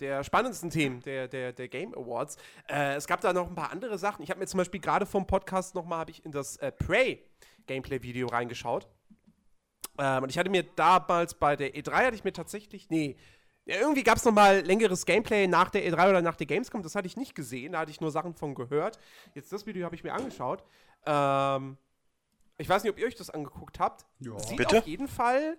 [0.00, 2.36] der spannendsten Themen der, der, der Game Awards.
[2.68, 4.22] Äh, es gab da noch ein paar andere Sachen.
[4.22, 7.24] Ich habe mir zum Beispiel gerade vom Podcast nochmal habe ich in das äh, Prey
[7.66, 8.88] Gameplay-Video reingeschaut.
[9.98, 13.16] Ähm, und ich hatte mir damals bei der E3 hatte ich mir tatsächlich, nee,
[13.64, 16.82] ja, irgendwie gab es nochmal längeres Gameplay nach der E3 oder nach der Gamescom.
[16.82, 18.98] Das hatte ich nicht gesehen, da hatte ich nur Sachen von gehört.
[19.34, 20.64] Jetzt das Video habe ich mir angeschaut.
[21.04, 21.76] Ähm,
[22.56, 24.06] ich weiß nicht, ob ihr euch das angeguckt habt.
[24.20, 24.38] Ja.
[24.38, 24.78] Sieht Bitte?
[24.78, 25.58] auf jeden Fall.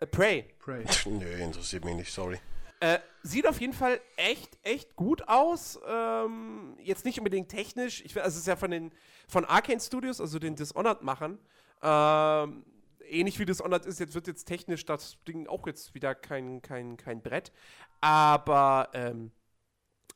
[0.00, 0.44] Äh, Prey.
[0.58, 0.84] Prey.
[1.06, 2.40] Nö, interessiert mich nicht, sorry.
[2.80, 5.78] Äh, sieht auf jeden Fall echt, echt gut aus.
[5.86, 8.02] Ähm, jetzt nicht unbedingt technisch.
[8.04, 8.92] Ich, also es ist ja von den
[9.28, 11.38] von Arcane Studios, also den Dishonored-Machern.
[11.82, 12.64] Ähm,
[13.10, 16.96] ähnlich wie Dishonored ist, jetzt wird jetzt technisch das Ding auch jetzt wieder kein, kein,
[16.96, 17.52] kein Brett.
[18.00, 19.30] Aber ähm,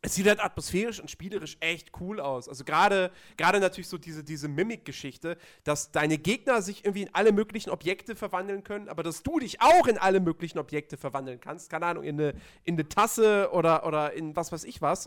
[0.02, 2.48] es sieht halt atmosphärisch und spielerisch echt cool aus.
[2.48, 7.32] Also gerade gerade natürlich so diese, diese Mimik-Geschichte, dass deine Gegner sich irgendwie in alle
[7.32, 11.68] möglichen Objekte verwandeln können, aber dass du dich auch in alle möglichen Objekte verwandeln kannst.
[11.68, 12.34] Keine Ahnung, in eine,
[12.64, 15.06] in eine Tasse oder, oder in was weiß ich was.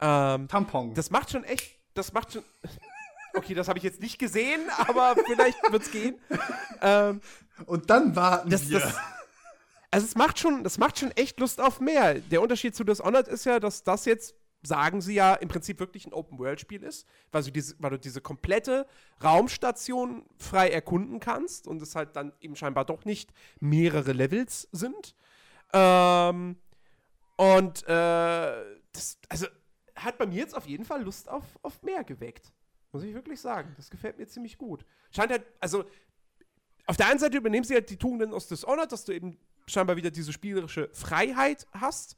[0.00, 0.92] Ähm, Tampon.
[0.94, 2.44] Das macht schon echt, das macht schon.
[3.34, 6.16] okay, das habe ich jetzt nicht gesehen, aber vielleicht wird's gehen.
[6.80, 7.20] Ähm,
[7.66, 8.80] und dann warten das, wir.
[8.80, 8.94] Das,
[9.90, 12.14] also es macht schon, das macht schon echt Lust auf mehr.
[12.14, 16.06] Der Unterschied zu Dishonored ist ja, dass das jetzt, sagen sie ja, im Prinzip wirklich
[16.06, 18.86] ein Open-World-Spiel ist, weil du, diese, weil du diese komplette
[19.22, 25.14] Raumstation frei erkunden kannst und es halt dann eben scheinbar doch nicht mehrere Levels sind.
[25.72, 26.56] Ähm,
[27.36, 29.46] und äh, das, also
[29.96, 32.52] hat bei mir jetzt auf jeden Fall Lust auf, auf mehr geweckt.
[32.94, 33.74] Muss ich wirklich sagen.
[33.76, 34.86] Das gefällt mir ziemlich gut.
[35.10, 35.84] Scheint halt, also
[36.86, 39.36] auf der einen Seite übernehmen sie halt die Tugenden aus Dishonored, dass du eben
[39.66, 42.16] scheinbar wieder diese spielerische Freiheit hast.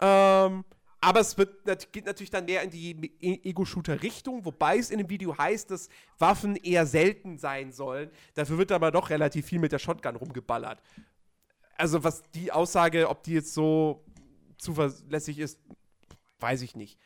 [0.00, 0.64] Ähm,
[1.02, 5.36] aber es wird, geht natürlich dann mehr in die Ego-Shooter-Richtung, wobei es in dem Video
[5.36, 8.10] heißt, dass Waffen eher selten sein sollen.
[8.32, 10.80] Dafür wird aber doch relativ viel mit der Shotgun rumgeballert.
[11.76, 14.02] Also, was die Aussage, ob die jetzt so
[14.56, 15.60] zuverlässig ist,
[16.40, 16.98] weiß ich nicht.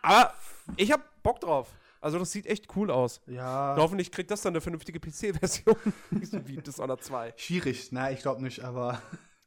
[0.00, 0.32] Aber
[0.76, 1.74] ich hab Bock drauf.
[2.00, 3.20] Also das sieht echt cool aus.
[3.26, 3.76] Ja.
[3.78, 5.76] hoffentlich kriegt das dann eine vernünftige PC-Version.
[6.46, 7.34] wie Dishonored 2.
[7.36, 9.02] Schwierig, nein, ich glaube nicht, aber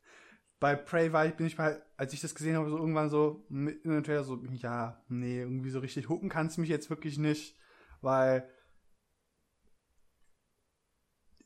[0.59, 3.45] bei Prey war ich, bin ich mal, als ich das gesehen habe, so irgendwann so
[3.49, 7.57] hin und her so, ja, nee, irgendwie so richtig hucken kannst mich jetzt wirklich nicht,
[8.01, 8.47] weil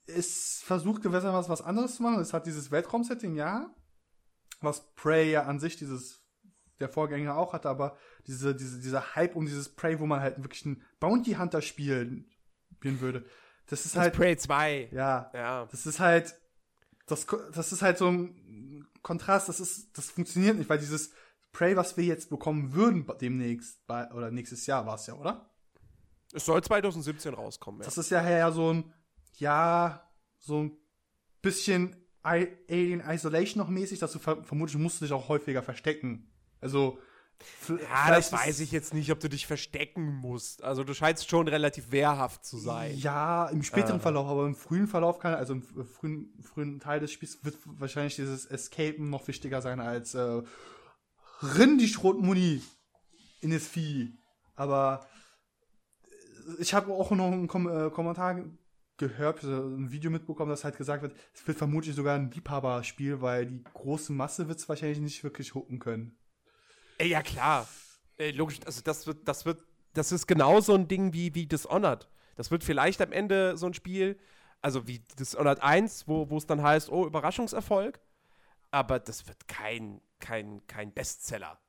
[0.07, 2.19] es versucht gewissermaßen was anderes zu machen.
[2.19, 3.73] Es hat dieses Weltraumsetting, ja,
[4.61, 6.23] was Prey ja an sich dieses
[6.79, 7.97] der Vorgänger auch hatte, aber
[8.27, 12.29] diese, diese, dieser Hype um dieses Prey, wo man halt wirklich einen Bounty Hunter spielen,
[13.01, 13.25] würde.
[13.67, 14.13] Das ist das halt.
[14.13, 14.89] Prey 2.
[14.91, 15.31] Ja.
[15.33, 15.65] Ja.
[15.65, 16.35] Das ist halt.
[17.05, 21.11] Das, das ist halt so ein Kontrast, das ist, das funktioniert nicht, weil dieses
[21.53, 25.49] Prey, was wir jetzt bekommen würden demnächst, bei, oder nächstes Jahr war es ja, oder?
[26.33, 27.85] Es soll 2017 rauskommen, ja.
[27.85, 28.93] Das ist ja ja so ein,
[29.35, 30.77] ja, so ein
[31.41, 36.29] bisschen Alien Isolation noch mäßig, dass du ver vermutlich musst du dich auch häufiger verstecken.
[36.59, 36.99] Also.
[37.69, 40.63] Ja, das weiß ich jetzt nicht, ob du dich verstecken musst.
[40.63, 42.97] Also du scheinst schon relativ wehrhaft zu sein.
[42.97, 44.01] Ja, im späteren äh.
[44.01, 48.15] Verlauf, aber im frühen Verlauf kann, also im frühen, frühen Teil des Spiels wird wahrscheinlich
[48.15, 50.41] dieses Escapen noch wichtiger sein als äh,
[51.41, 52.61] Rinn die Schrotmuni
[53.41, 54.17] in das Vieh.
[54.55, 55.07] Aber
[56.59, 58.43] ich habe auch noch einen Kom äh, Kommentar
[58.97, 63.45] gehört, ein Video mitbekommen, das halt gesagt wird, es wird vermutlich sogar ein Liebhaberspiel, weil
[63.45, 66.17] die große Masse wird es wahrscheinlich nicht wirklich hucken können.
[66.97, 67.67] Ey, ja, klar.
[68.17, 71.45] Ey, logisch, also das wird, das wird, das ist genau so ein Ding wie, wie
[71.45, 72.07] Dishonored.
[72.35, 74.19] Das wird vielleicht am Ende so ein Spiel,
[74.61, 77.99] also wie Dishonored 1, wo, wo es dann heißt, oh, Überraschungserfolg.
[78.71, 81.59] Aber das wird kein, kein, kein Bestseller.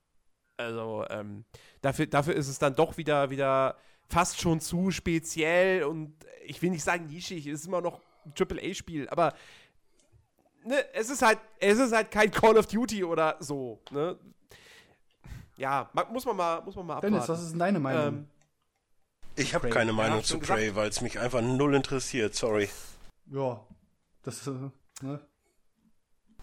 [0.56, 1.44] Also, ähm,
[1.80, 3.76] dafür, dafür ist es dann doch wieder, wieder
[4.08, 6.14] fast schon zu speziell und
[6.44, 9.34] ich will nicht sagen nischig, es ist immer noch ein AAA-Spiel, aber
[10.64, 14.18] ne, es ist halt, es ist halt kein Call of Duty oder so, ne?
[15.58, 17.14] Ja, muss man mal, muss man mal abwarten.
[17.14, 18.06] Dennis, was ist denn deine Meinung?
[18.06, 18.28] Ähm,
[19.34, 22.68] ich habe keine Meinung ja, zu Prey, weil es mich einfach null interessiert, sorry.
[23.26, 23.60] Ja,
[24.22, 25.20] das äh, ne?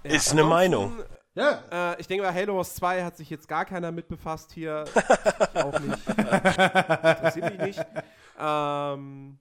[0.03, 1.03] ja, ist eine Meinung.
[1.33, 1.93] Ja.
[1.93, 4.85] Äh, ich denke mal, Halo Wars 2 hat sich jetzt gar keiner mit befasst hier.
[4.95, 6.07] ich auch nicht.
[6.07, 7.85] Interessiert mich nicht.
[8.39, 9.39] Ähm,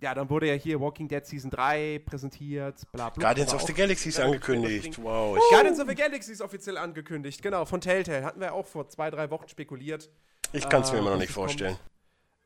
[0.00, 3.22] ja, dann wurde ja hier Walking Dead Season 3 präsentiert, bla bla.
[3.22, 4.98] Guardians of the Galaxy ist angekündigt.
[5.02, 5.36] Wow.
[5.36, 5.40] Uh.
[5.50, 8.24] Guardians of the Galaxy ist offiziell angekündigt, genau, von Telltale.
[8.24, 10.10] Hatten wir auch vor zwei, drei Wochen spekuliert.
[10.52, 11.76] Ich kann es äh, mir immer noch nicht vorstellen.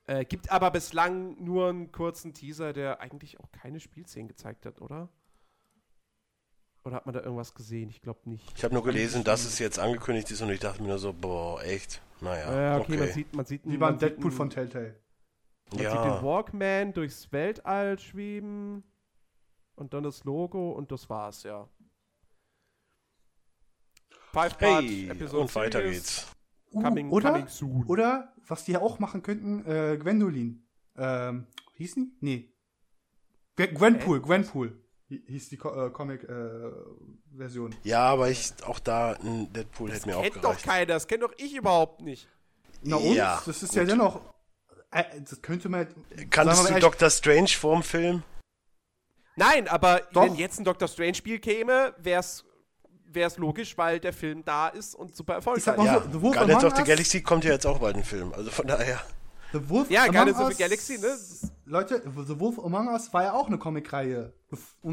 [0.07, 4.81] Äh, gibt aber bislang nur einen kurzen Teaser, der eigentlich auch keine Spielszenen gezeigt hat,
[4.83, 5.09] oder?
[6.85, 7.89] Oder hat man da irgendwas gesehen?
[7.89, 8.53] Ich glaube nicht.
[8.57, 11.15] Ich habe nur gelesen, dass es jetzt angekündigt ist und ich dachte mir nur so,
[11.15, 12.03] boah, echt?
[12.21, 12.55] Naja.
[12.55, 12.97] Ja, okay, okay.
[12.99, 13.63] man sieht, man sieht.
[13.65, 14.97] Wie beim Deadpool von Telltale.
[15.73, 15.91] Man ja.
[15.91, 18.85] sieht den Walkman durchs Weltall schweben
[19.75, 21.69] und dann das Logo und das war's, ja.
[24.33, 26.27] Five hey, Episode und weiter geht's.
[26.73, 27.85] Uh, coming, oder, coming soon.
[27.87, 30.67] Oder, was die ja auch machen könnten, äh, Gwendolyn.
[30.97, 32.13] Ähm, hieß die?
[32.21, 32.53] Nee.
[33.57, 37.73] Gwenpool, Gwenpool hieß die äh, Comic-Version.
[37.73, 40.35] Äh, ja, aber ich, auch da, ein Deadpool hätte mir auch gereicht.
[40.35, 42.29] kennt doch keiner, das kennt doch ich überhaupt nicht.
[42.83, 43.15] Na und?
[43.15, 43.79] Ja, das ist gut.
[43.79, 44.29] ja dennoch, äh,
[45.29, 45.89] das könnte man
[46.31, 48.23] Kannst du Doctor Strange vorm Film?
[49.37, 50.23] Nein, aber doch.
[50.23, 55.17] wenn jetzt ein Doctor Strange-Spiel käme, wäre es logisch, weil der Film da ist und
[55.17, 55.67] super erfolgreich.
[55.85, 58.67] Ja, so, Guardians of the Galaxy kommt ja jetzt auch bald ein Film, also von
[58.67, 59.01] daher.
[59.53, 61.17] The Wolf ja, Guardians of the Galaxy, ne?
[61.65, 64.33] Leute, The Wolf Among Us war ja auch eine Comicreihe.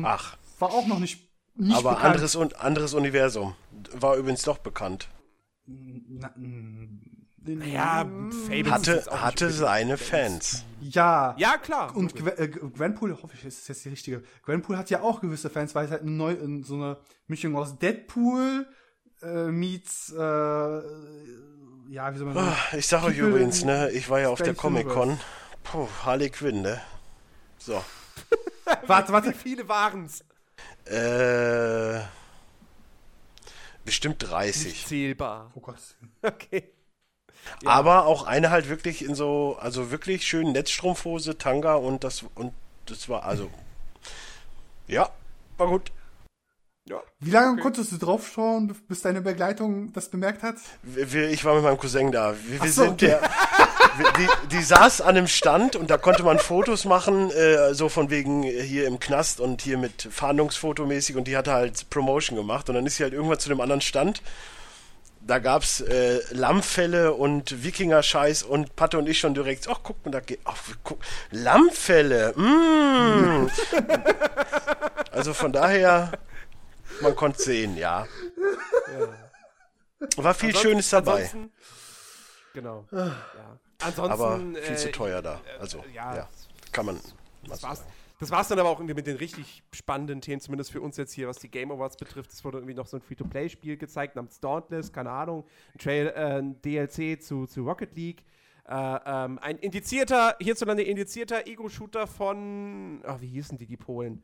[0.04, 0.38] Ach.
[0.60, 2.16] War auch noch nicht, nicht Aber bekannt.
[2.16, 3.56] anderes, anderes Universum.
[3.93, 5.08] War übrigens doch bekannt.
[5.66, 6.34] Na,
[7.46, 8.06] ja,
[8.48, 10.64] Fable hatte, hatte seine Fans.
[10.80, 11.36] Ja.
[11.38, 11.96] Ja, klar.
[11.96, 14.24] Und äh, Gwenpool, hoffe ich, ist jetzt die richtige.
[14.44, 17.78] Gwenpool hat ja auch gewisse Fans, weil es halt eine neu, so eine Mischung aus
[17.78, 18.68] Deadpool
[19.22, 20.82] äh, meets äh,
[21.92, 22.56] ja, wie soll man sagen?
[22.56, 25.20] Ah, ich sag euch übrigens, ne, ich war ja auf der Comic-Con.
[25.64, 26.82] Puh, Harley Quinn, ne?
[27.58, 27.84] So.
[28.88, 29.32] warte, warte.
[29.32, 30.24] Wie viele waren's?
[30.86, 32.00] Äh.
[33.84, 34.68] Bestimmt 30.
[34.68, 35.52] Nicht zählbar.
[35.54, 35.80] Oh Gott.
[36.22, 36.72] Okay.
[37.64, 37.72] Ja.
[37.72, 42.54] Aber auch eine halt wirklich in so, also wirklich schön Netzstrumpfhose, Tanga und das, und
[42.86, 43.50] das war, also.
[44.88, 45.10] Ja,
[45.58, 45.92] war gut.
[46.89, 47.02] Ja.
[47.20, 47.62] Wie lange okay.
[47.62, 50.56] konntest du draufschauen, bis deine Begleitung das bemerkt hat?
[50.96, 52.34] Ich war mit meinem Cousin da.
[52.48, 53.06] Wir, wir so, sind okay.
[53.22, 53.30] der.
[54.18, 58.10] Die, die, saß an einem Stand und da konnte man Fotos machen, äh, so von
[58.10, 62.76] wegen hier im Knast und hier mit Fahndungsfotomäßig und die hatte halt Promotion gemacht und
[62.76, 64.22] dann ist sie halt irgendwann zu dem anderen Stand.
[65.26, 70.11] Da gab's äh, Lammfälle und Wikinger-Scheiß und Patte und ich schon direkt, ach guck mal,
[70.11, 70.99] da geht, ach, guck,
[71.30, 73.49] Lammfälle, mm.
[75.11, 76.11] also von daher,
[77.01, 78.07] man konnte sehen, ja.
[78.91, 80.17] ja.
[80.17, 81.30] War viel ansonsten, Schönes dabei.
[82.53, 82.86] Genau.
[82.91, 83.15] Ja.
[83.84, 85.41] Ansonsten, aber viel äh, zu teuer da.
[85.45, 86.30] Äh, also, ja, ja
[86.72, 86.99] kann man.
[87.47, 87.84] Das war's,
[88.22, 91.28] das war's dann aber auch mit den richtig spannenden Themen, zumindest für uns jetzt hier,
[91.28, 92.32] was die Game Awards betrifft.
[92.32, 95.43] Es wurde irgendwie noch so ein Free-to-Play-Spiel gezeigt namens Dauntless, keine Ahnung,
[95.74, 98.24] ein, Trail, äh, ein DLC zu, zu Rocket League.
[98.69, 104.22] Äh, ähm, ein indizierter, hierzulande indizierter Ego-Shooter von, oh, wie hießen die, die Polen?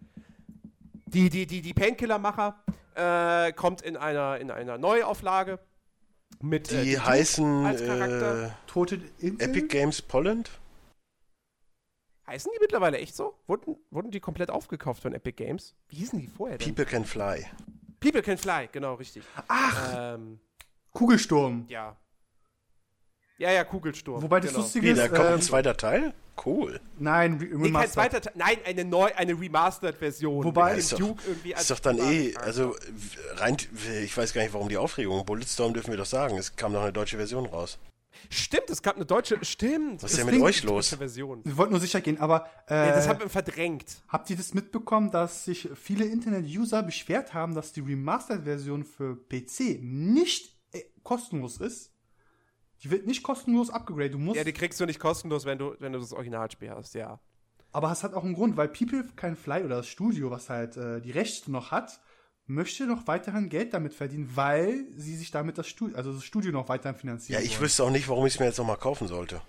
[1.07, 5.57] Die, die, die, die Painkiller-Macher äh, kommt in einer, in einer Neuauflage.
[6.39, 10.51] Mit, äh, die heißen äh, Tote Epic Games Poland?
[12.27, 13.35] Heißen die mittlerweile echt so?
[13.47, 15.75] Wurden, wurden die komplett aufgekauft von Epic Games?
[15.87, 16.67] Wie hießen die vorher denn?
[16.67, 17.45] People Can Fly.
[17.99, 19.23] People Can Fly, genau, richtig.
[19.47, 20.15] Ach!
[20.15, 20.39] Ähm,
[20.91, 21.65] Kugelsturm.
[21.69, 21.95] Ja.
[23.37, 24.21] Ja, ja, Kugelsturm.
[24.21, 24.63] Wobei das genau.
[24.63, 24.97] Lustige ist.
[24.97, 26.13] Da kommt ähm, ein zweiter Teil?
[26.43, 26.79] Cool.
[26.99, 28.33] Nein, nee, kein zweiter Teil.
[28.35, 30.43] Nein, eine neu, eine Remastered-Version.
[30.43, 32.75] Wobei ist doch, ist doch dann eh, also
[33.35, 33.57] rein,
[34.03, 35.25] ich weiß gar nicht, warum die Aufregung.
[35.25, 36.37] Bulletstorm dürfen wir doch sagen.
[36.37, 37.79] Es kam noch eine deutsche Version raus.
[38.29, 39.43] Stimmt, es gab eine deutsche.
[39.43, 40.03] Stimmt.
[40.03, 40.89] Was ist denn mit euch los?
[40.89, 41.41] Version.
[41.43, 42.47] Wir wollten nur sicher gehen, aber.
[42.69, 44.01] Äh, ja, das haben wir verdrängt.
[44.07, 49.79] Habt ihr das mitbekommen, dass sich viele Internet-User beschwert haben, dass die Remastered-Version für PC
[49.81, 51.93] nicht äh, kostenlos ist?
[52.83, 54.13] Die wird nicht kostenlos abgegradet.
[54.13, 56.93] Du musst ja, die kriegst du nicht kostenlos, wenn du, wenn du das Originalspiel hast,
[56.93, 57.19] ja.
[57.71, 60.77] Aber es hat auch einen Grund, weil People Can Fly oder das Studio, was halt
[60.77, 61.99] äh, die Rechte noch hat,
[62.47, 66.51] möchte noch weiterhin Geld damit verdienen, weil sie sich damit das Studio, also das Studio
[66.51, 67.39] noch weiterhin finanzieren.
[67.39, 67.63] Ja, ich wollen.
[67.63, 69.41] wüsste auch nicht, warum ich es mir jetzt nochmal kaufen sollte.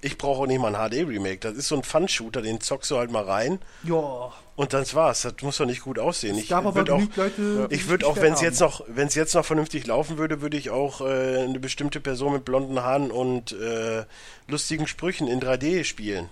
[0.00, 1.40] Ich brauche auch nicht mal ein HD-Remake.
[1.40, 3.58] Das ist so ein Fun-Shooter, den zockst du halt mal rein.
[3.82, 4.32] Ja.
[4.54, 5.22] Und dann war's.
[5.22, 6.38] Das muss doch nicht gut aussehen.
[6.38, 9.44] Ich würde auch, Leute, ich würde auch, wenn es jetzt noch, wenn es jetzt noch
[9.44, 14.04] vernünftig laufen würde, würde ich auch äh, eine bestimmte Person mit blonden Haaren und äh,
[14.46, 16.28] lustigen Sprüchen in 3D spielen.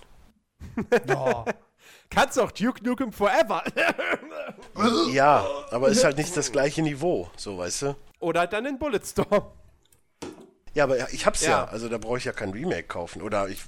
[1.07, 1.45] Ja.
[2.09, 3.63] Kannst auch Duke Nukem Forever.
[5.11, 7.95] ja, aber ist halt nicht das gleiche Niveau, so weißt du.
[8.19, 9.51] Oder dann in Bulletstorm.
[10.73, 11.65] Ja, aber ich hab's ja, ja.
[11.65, 13.23] also da brauche ich ja kein Remake kaufen.
[13.23, 13.63] Oder ich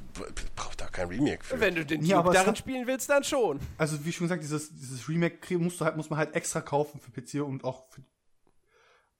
[0.56, 1.60] brauche da kein Remake für.
[1.60, 3.60] Wenn du den ja, Duke darin spielen willst, dann schon.
[3.80, 7.00] Also wie schon gesagt, dieses, dieses Remake musst du halt, muss man halt extra kaufen
[7.00, 8.02] für PC und auch für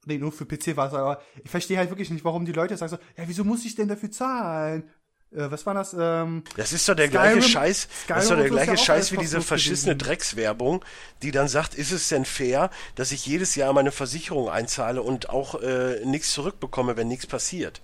[0.06, 2.74] Nee, nur für PC war es, aber ich verstehe halt wirklich nicht, warum die Leute
[2.74, 4.88] sagen so, ja, wieso muss ich denn dafür zahlen?
[5.32, 5.94] Äh, was war das?
[5.98, 8.76] Ähm, das ist doch der Skyrim, gleiche Scheiß, Skyrim das ist doch der gleiche ja
[8.76, 10.84] Scheiß wie diese verschissene Dreckswerbung,
[11.22, 15.30] die dann sagt, ist es denn fair, dass ich jedes Jahr meine Versicherung einzahle und
[15.30, 17.80] auch äh, nichts zurückbekomme, wenn nichts passiert?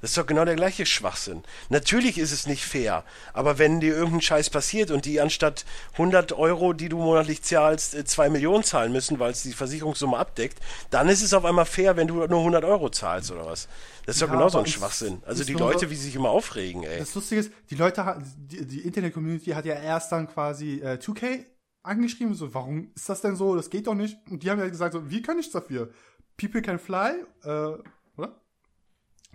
[0.00, 1.42] Das ist doch genau der gleiche Schwachsinn.
[1.68, 6.32] Natürlich ist es nicht fair, aber wenn dir irgendein Scheiß passiert und die anstatt 100
[6.32, 10.58] Euro, die du monatlich zahlst, 2 äh, Millionen zahlen müssen, weil es die Versicherungssumme abdeckt,
[10.90, 13.68] dann ist es auf einmal fair, wenn du nur 100 Euro zahlst oder was.
[14.06, 15.22] Das ist doch ja, genauso ein Schwachsinn.
[15.26, 16.98] Also die Leute, so, wie sie sich immer aufregen, ey.
[16.98, 21.44] Das Lustige ist, die Leute, die, die Internet-Community hat ja erst dann quasi äh, 2K
[21.82, 23.54] angeschrieben, so, warum ist das denn so?
[23.54, 24.18] Das geht doch nicht.
[24.30, 25.90] Und die haben ja gesagt, so, wie kann ich dafür?
[26.36, 27.72] People Can Fly, äh?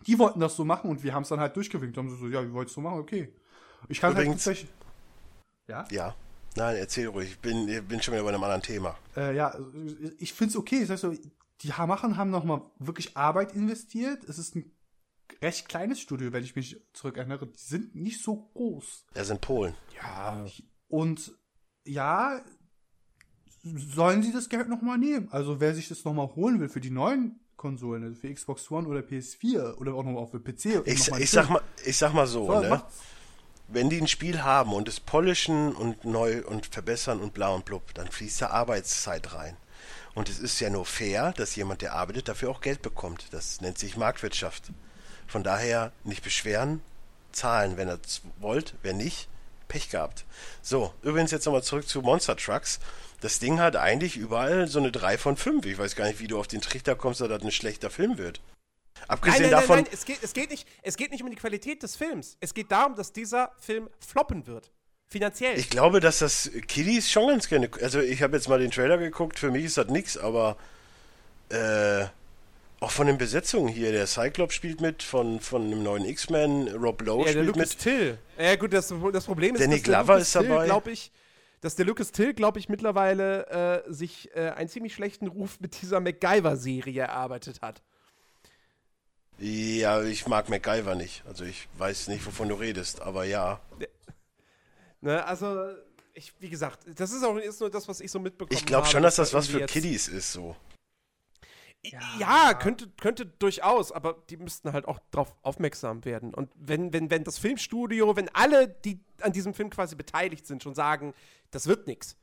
[0.07, 1.97] Die wollten das so machen und wir haben es dann halt durchgewinkt.
[1.97, 2.99] Haben sie so, ja, wie wolltest du machen?
[2.99, 3.33] Okay.
[3.89, 4.67] Ich kann halt Übrigens, halt
[5.67, 5.85] Ja?
[5.91, 6.15] Ja.
[6.55, 7.31] Nein, erzähl ruhig.
[7.31, 8.97] Ich bin, ich bin schon wieder bei einem anderen Thema.
[9.15, 9.53] Äh, ja,
[10.17, 10.81] ich finde es okay.
[10.81, 11.13] Das heißt so,
[11.61, 14.23] die machen haben nochmal wirklich Arbeit investiert.
[14.23, 14.71] Es ist ein
[15.41, 17.47] recht kleines Studio, wenn ich mich zurückerinnere.
[17.47, 19.05] Die sind nicht so groß.
[19.13, 19.73] Er sind Polen.
[20.01, 20.45] Ja.
[20.87, 21.35] Und
[21.83, 22.41] ja,
[23.63, 25.27] sollen sie das Geld nochmal nehmen?
[25.31, 28.87] Also wer sich das nochmal holen will für die neuen Konsolen, also für Xbox One
[28.87, 30.85] oder PS4 oder auch noch auf PC.
[30.85, 32.81] Ich, ich sag mal, ich sag mal so, so ne?
[33.67, 37.65] wenn die ein Spiel haben und es polischen und neu und verbessern und bla und
[37.65, 39.57] blub, dann fließt da Arbeitszeit rein.
[40.13, 43.27] Und es ist ja nur fair, dass jemand, der arbeitet, dafür auch Geld bekommt.
[43.31, 44.71] Das nennt sich Marktwirtschaft.
[45.27, 46.81] Von daher nicht beschweren,
[47.31, 49.27] zahlen, wenn ihr es wollt, wenn nicht,
[49.67, 50.25] Pech gehabt.
[50.61, 52.79] So, übrigens jetzt nochmal zurück zu Monster Trucks.
[53.21, 55.65] Das Ding hat eigentlich überall so eine 3 von 5.
[55.65, 58.17] Ich weiß gar nicht, wie du auf den Trichter kommst, dass das ein schlechter Film
[58.17, 58.41] wird.
[59.07, 59.75] Abgesehen nein, nein, davon.
[59.77, 62.37] Nein, nein, es geht, es, geht nicht, es geht nicht um die Qualität des Films.
[62.39, 64.71] Es geht darum, dass dieser Film floppen wird.
[65.07, 65.57] Finanziell.
[65.59, 67.69] Ich glaube, dass das Kiddies schon ganz gerne.
[67.81, 69.37] Also, ich habe jetzt mal den Trailer geguckt.
[69.37, 70.57] Für mich ist das nichts, aber.
[71.49, 72.05] Äh,
[72.85, 73.91] auch von den Besetzungen hier.
[73.91, 76.69] Der Cyclops spielt mit, von, von einem neuen X-Men.
[76.75, 77.79] Rob Lowe ja, spielt Lucas mit.
[77.79, 78.17] Till.
[78.37, 80.65] Ja, gut, das, das Problem ist, Danny Glover ist dabei.
[80.65, 81.11] glaube ich
[81.61, 85.81] dass der Lucas Till, glaube ich, mittlerweile äh, sich äh, einen ziemlich schlechten Ruf mit
[85.81, 87.81] dieser MacGyver-Serie erarbeitet hat.
[89.39, 91.23] Ja, ich mag MacGyver nicht.
[91.25, 93.61] Also ich weiß nicht, wovon du redest, aber ja.
[95.01, 95.71] Ne, also,
[96.13, 98.55] ich, wie gesagt, das ist auch ist nur das, was ich so mitbekomme.
[98.55, 100.55] Ich glaube schon, dass das was für Kiddies ist, so.
[101.91, 106.33] Ja, ja, könnte, könnte durchaus, aber die müssten halt auch darauf aufmerksam werden.
[106.33, 110.63] Und wenn, wenn, wenn das Filmstudio, wenn alle, die an diesem Film quasi beteiligt sind,
[110.63, 111.13] schon sagen,
[111.51, 112.17] das wird nichts,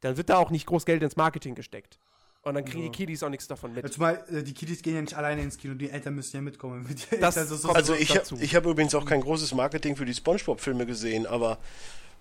[0.00, 1.98] dann wird da auch nicht groß Geld ins Marketing gesteckt.
[2.42, 2.90] Und dann kriegen ja.
[2.90, 3.82] die Kiddies auch nichts davon mit.
[3.82, 6.42] Ja, zumal äh, die Kiddies gehen ja nicht alleine ins Kino, die Eltern müssen ja
[6.42, 6.86] mitkommen.
[7.20, 10.86] Das also so also ich, ich habe übrigens auch kein großes Marketing für die Spongebob-Filme
[10.86, 11.58] gesehen, aber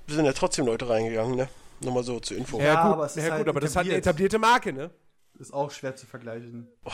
[0.07, 1.47] wir sind ja trotzdem Leute reingegangen, ne?
[1.81, 2.57] Nochmal so zur Info.
[2.57, 4.89] Ja, ja gut, aber, ja, halt gut, aber das hat eine etablierte Marke, ne?
[5.37, 6.67] Ist auch schwer zu vergleichen.
[6.85, 6.91] Oh,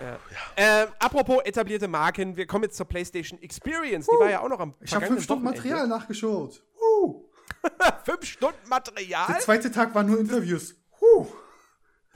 [0.00, 0.18] ja.
[0.56, 0.82] Ja.
[0.82, 4.08] Äh, apropos etablierte Marken, wir kommen jetzt zur PlayStation Experience.
[4.08, 6.62] Uh, die war ja auch noch am Ich habe fünf Stunden Material nachgeschaut.
[6.80, 7.24] Uh.
[8.04, 9.26] fünf Stunden Material?
[9.28, 10.74] Der zweite Tag waren nur Interviews.
[11.00, 11.26] Uh.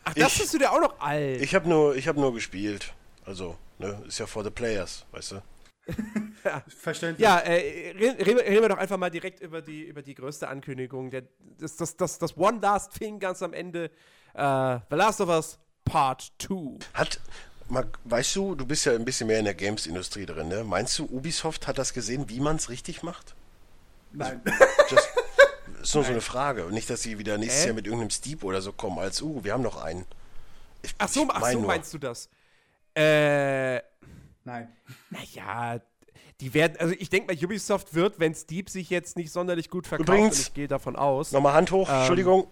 [0.04, 1.42] Ach, das bist du dir auch noch alt.
[1.42, 2.94] Ich habe nur, hab nur gespielt.
[3.24, 5.42] Also, ne, ist ja for the players, weißt du?
[6.44, 6.62] ja.
[6.68, 7.22] Verständlich.
[7.22, 11.10] Ja, äh, reden, reden, wir doch einfach mal direkt über die, über die größte Ankündigung.
[11.10, 11.24] Der,
[11.58, 13.90] das, das, das, das One Last Thing ganz am Ende.
[14.34, 16.78] Äh, The Last of Us Part 2.
[16.92, 17.20] Hat,
[18.04, 20.64] weißt du, du bist ja ein bisschen mehr in der Games-Industrie drin, ne?
[20.64, 23.34] Meinst du, Ubisoft hat das gesehen, wie man es richtig macht?
[24.12, 24.42] Nein.
[24.90, 25.08] Just,
[25.82, 26.08] ist nur Nein.
[26.08, 26.66] so eine Frage.
[26.66, 27.66] Und nicht, dass sie wieder nächstes äh?
[27.68, 30.04] Jahr mit irgendeinem Steep oder so kommen, als, uh, wir haben noch einen.
[30.82, 32.28] Ich, ach so, ach so meinst du das?
[32.94, 33.80] Äh.
[34.44, 34.68] Nein.
[35.10, 35.80] Naja,
[36.40, 39.86] die werden, also ich denke mal, Ubisoft wird, wenn Steep sich jetzt nicht sonderlich gut
[39.86, 41.32] verkauft, Übrigens, ich gehe davon aus.
[41.32, 42.46] Nochmal Hand hoch, ähm, Entschuldigung,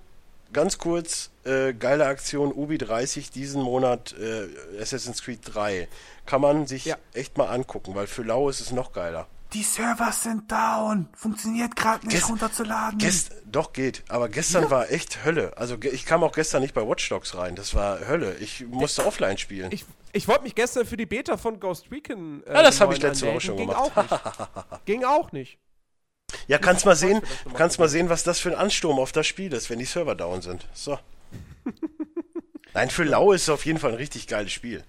[0.53, 5.89] ganz kurz, äh, geile Aktion, Ubi 30, diesen Monat äh, Assassin's Creed 3.
[6.27, 6.97] Kann man sich ja.
[7.13, 9.27] echt mal angucken, weil für Lau ist es noch geiler.
[9.53, 11.09] Die Server sind down.
[11.15, 12.99] Funktioniert gerade nicht Gest runterzuladen.
[12.99, 14.71] Gest doch geht, aber gestern ja.
[14.71, 15.57] war echt Hölle.
[15.57, 17.55] Also ich kam auch gestern nicht bei Watch Dogs rein.
[17.55, 18.35] Das war Hölle.
[18.41, 19.71] Ich musste ich, offline spielen.
[19.71, 22.43] Ich, ich wollte mich gestern für die Beta von Ghost Recon.
[22.47, 23.93] Äh, ja, das habe ich letzte Woche schon Ging gemacht.
[23.97, 24.85] Auch nicht.
[24.87, 25.59] Ging auch nicht.
[26.49, 27.21] Ja, kannst mal sehen,
[27.55, 30.15] kannst mal sehen, was das für ein Ansturm auf das Spiel ist, wenn die Server
[30.15, 30.67] down sind.
[30.73, 30.99] So.
[32.75, 34.83] Nein, für Lau ist es auf jeden Fall ein richtig geiles Spiel.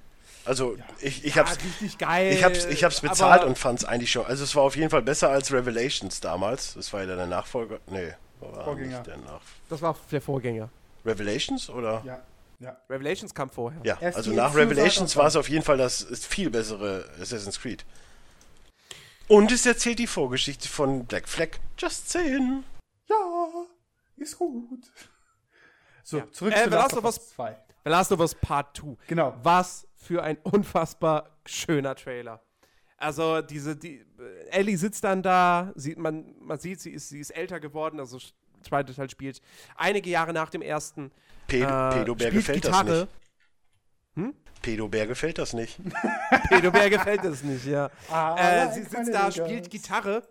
[0.46, 0.84] Also ja.
[1.02, 2.32] ich, ich ja, hab's richtig geil.
[2.32, 4.26] Ich hab's, ich hab's bezahlt und fand's eigentlich schon.
[4.26, 6.76] Also es war auf jeden Fall besser als Revelations damals.
[6.76, 7.80] Das war ja der Nachfolger.
[7.88, 9.02] Nee, war Vorgänger.
[9.02, 10.70] der Nach das war der Vorgänger.
[11.04, 12.02] Revelations oder?
[12.06, 12.22] Ja.
[12.60, 12.78] Ja.
[12.90, 13.82] Revelations kam vorher.
[13.84, 17.84] Ja, Erst also nach Revelations war es auf jeden Fall das viel bessere Assassin's Creed.
[19.28, 21.50] Und es erzählt die Vorgeschichte von Black Flag.
[21.78, 22.64] Just saying.
[23.10, 23.66] Ja,
[24.18, 24.92] ist gut.
[26.04, 26.32] So, ja.
[26.32, 27.58] zurück äh, zu Last of Us 2.
[27.84, 28.98] The Last of Us Part 2.
[29.08, 29.36] Genau.
[29.42, 32.42] Was für ein unfassbar schöner Trailer.
[32.98, 34.06] Also diese, die,
[34.52, 38.20] Ellie sitzt dann da, sieht man, man sieht, sie ist, sie ist älter geworden, also
[38.64, 39.42] zweite Teil spielt
[39.76, 41.12] einige Jahre nach dem ersten.
[41.48, 42.86] Pedo, äh, Pedobär gefällt Gitarre.
[42.86, 43.25] das nicht.
[44.16, 44.34] Hm?
[44.62, 45.80] Pedobär gefällt das nicht.
[46.50, 47.90] Pedobär gefällt das nicht, ja.
[48.10, 50.24] Ah, äh, sie sitzt da, spielt Gitarre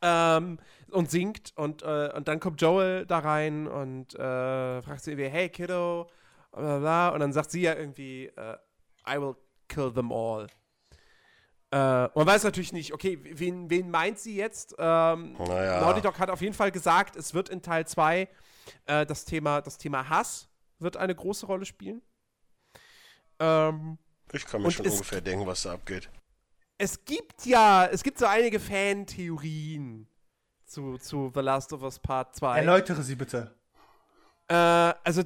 [0.00, 0.58] ähm,
[0.90, 5.28] und singt und, äh, und dann kommt Joel da rein und äh, fragt sie irgendwie,
[5.28, 6.08] hey Kiddo,
[6.52, 8.56] bla bla, und dann sagt sie ja irgendwie, äh,
[9.08, 9.34] I will
[9.68, 10.46] kill them all.
[11.72, 11.76] Äh,
[12.14, 14.74] man weiß natürlich nicht, okay, wen, wen meint sie jetzt?
[14.78, 15.80] Ähm, naja.
[15.80, 18.28] Naughty Dog hat auf jeden Fall gesagt, es wird in Teil 2
[18.84, 22.02] äh, das, Thema, das Thema Hass wird eine große Rolle spielen.
[23.42, 23.98] Ähm,
[24.32, 26.08] ich kann mir schon ungefähr denken, was da abgeht.
[26.78, 30.06] Es gibt ja, es gibt so einige Fan-Theorien
[30.64, 32.58] zu, zu The Last of Us Part 2.
[32.58, 33.54] Erläutere sie bitte.
[34.48, 35.22] Äh, also,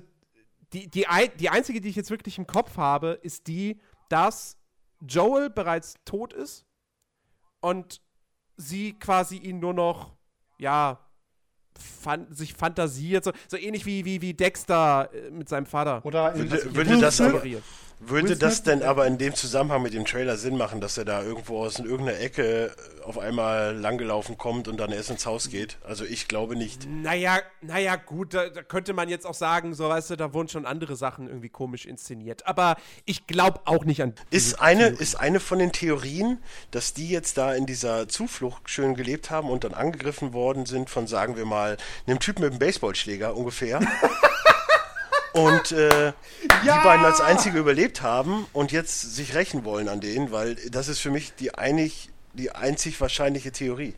[0.72, 1.06] die, die,
[1.38, 4.56] die einzige, die ich jetzt wirklich im Kopf habe, ist die, dass
[5.06, 6.66] Joel bereits tot ist
[7.60, 8.00] und
[8.56, 10.16] sie quasi ihn nur noch,
[10.58, 11.06] ja,
[11.78, 16.04] fan sich fantasiert, so, so ähnlich wie, wie, wie Dexter äh, mit seinem Vater.
[16.04, 17.42] Oder würde, würde das aber,
[17.99, 21.22] würde das denn aber in dem Zusammenhang mit dem Trailer Sinn machen, dass er da
[21.22, 25.78] irgendwo aus irgendeiner Ecke auf einmal langgelaufen kommt und dann erst ins Haus geht?
[25.82, 26.86] Also ich glaube nicht.
[26.88, 30.49] Naja, naja, gut, da, da könnte man jetzt auch sagen, so weißt du, da wurden
[30.49, 32.47] schon andere Sachen irgendwie komisch inszeniert.
[32.47, 32.76] Aber
[33.07, 34.14] ich glaube auch nicht an.
[34.30, 36.38] Ist eine, ist eine von den Theorien,
[36.72, 40.90] dass die jetzt da in dieser Zuflucht schön gelebt haben und dann angegriffen worden sind
[40.90, 43.80] von, sagen wir mal, einem Typen mit einem Baseballschläger ungefähr.
[45.37, 46.14] und äh, ja!
[46.62, 50.89] die beiden als einzige überlebt haben und jetzt sich rächen wollen an denen, weil das
[50.89, 53.95] ist für mich die, einig, die einzig wahrscheinliche Theorie.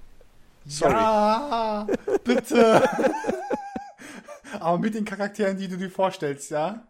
[0.67, 0.93] Sorry.
[0.93, 1.87] Ja,
[2.25, 2.89] bitte.
[4.61, 6.87] Aber mit den Charakteren, die du dir vorstellst, ja?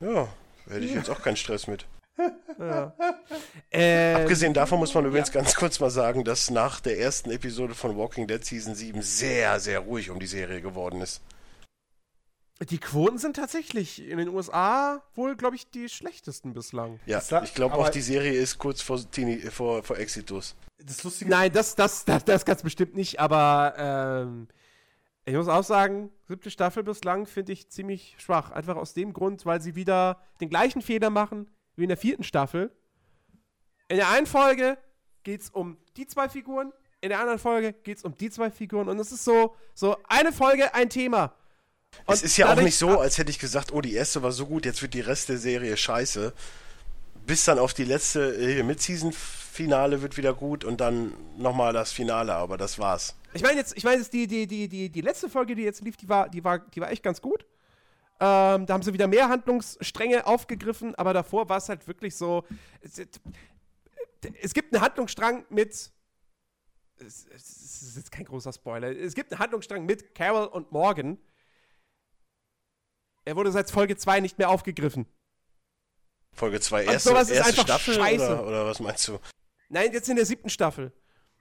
[0.00, 0.28] Ja,
[0.68, 1.86] hätte ich jetzt auch keinen Stress mit.
[2.58, 2.94] Ja.
[3.72, 5.34] Ähm, Abgesehen davon muss man übrigens ja.
[5.34, 9.60] ganz kurz mal sagen, dass nach der ersten Episode von Walking Dead Season 7 sehr,
[9.60, 11.20] sehr ruhig um die Serie geworden ist.
[12.68, 17.00] Die Quoten sind tatsächlich in den USA wohl, glaube ich, die schlechtesten bislang.
[17.06, 20.54] Ja, ich glaube auch, die Serie ist kurz vor, Tini, vor, vor Exitus.
[20.76, 24.48] Das Lustige Nein, das, das, das, das ganz bestimmt nicht, aber ähm,
[25.24, 28.50] ich muss auch sagen, siebte Staffel bislang finde ich ziemlich schwach.
[28.50, 32.24] Einfach aus dem Grund, weil sie wieder den gleichen Fehler machen wie in der vierten
[32.24, 32.70] Staffel.
[33.88, 34.76] In der einen Folge
[35.22, 38.50] geht es um die zwei Figuren, in der anderen Folge geht es um die zwei
[38.50, 41.34] Figuren und es ist so, so eine Folge, ein Thema.
[42.06, 44.32] Und es ist ja auch nicht so, als hätte ich gesagt, oh, die erste war
[44.32, 46.32] so gut, jetzt wird die Rest der Serie scheiße.
[47.26, 52.34] Bis dann auf die letzte äh, Mid-Season-Finale wird wieder gut und dann nochmal das Finale,
[52.34, 53.14] aber das war's.
[53.32, 55.82] Ich meine jetzt, ich meine jetzt die, die, die, die, die letzte Folge, die jetzt
[55.82, 57.44] lief, die war, die war, die war echt ganz gut.
[58.22, 62.44] Ähm, da haben sie wieder mehr Handlungsstränge aufgegriffen, aber davor war es halt wirklich so.
[62.80, 63.00] Es,
[64.42, 65.70] es, gibt einen Handlungsstrang mit.
[66.98, 68.88] Es, es ist jetzt kein großer Spoiler.
[68.94, 71.18] Es gibt einen Handlungsstrang mit Carol und Morgan
[73.30, 75.06] er wurde seit Folge 2 nicht mehr aufgegriffen.
[76.32, 78.24] Folge 2 erste, erste ist einfach Staffel scheiße.
[78.24, 79.20] Oder, oder, was meinst du?
[79.68, 80.90] Nein, jetzt in der siebten Staffel.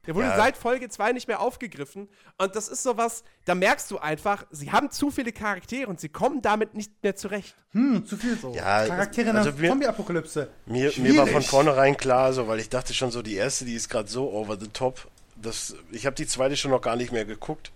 [0.06, 0.38] Der wurde ja.
[0.38, 2.08] seit Folge 2 nicht mehr aufgegriffen.
[2.38, 6.10] Und das ist sowas, da merkst du einfach, sie haben zu viele Charaktere und sie
[6.10, 7.56] kommen damit nicht mehr zurecht.
[7.72, 8.54] Hm, zu viel so.
[8.54, 10.48] Ja, Charaktere also in der Zombie-Apokalypse.
[10.68, 13.74] Mir, mir, war von vornherein klar, so, weil ich dachte schon so, die erste, die
[13.74, 15.08] ist gerade so over the top.
[15.38, 17.72] Das, ich habe die zweite schon noch gar nicht mehr geguckt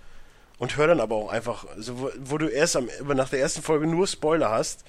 [0.63, 3.61] und hör dann aber auch einfach, also wo, wo, du erst am, nach der ersten
[3.61, 4.85] Folge nur Spoiler hast,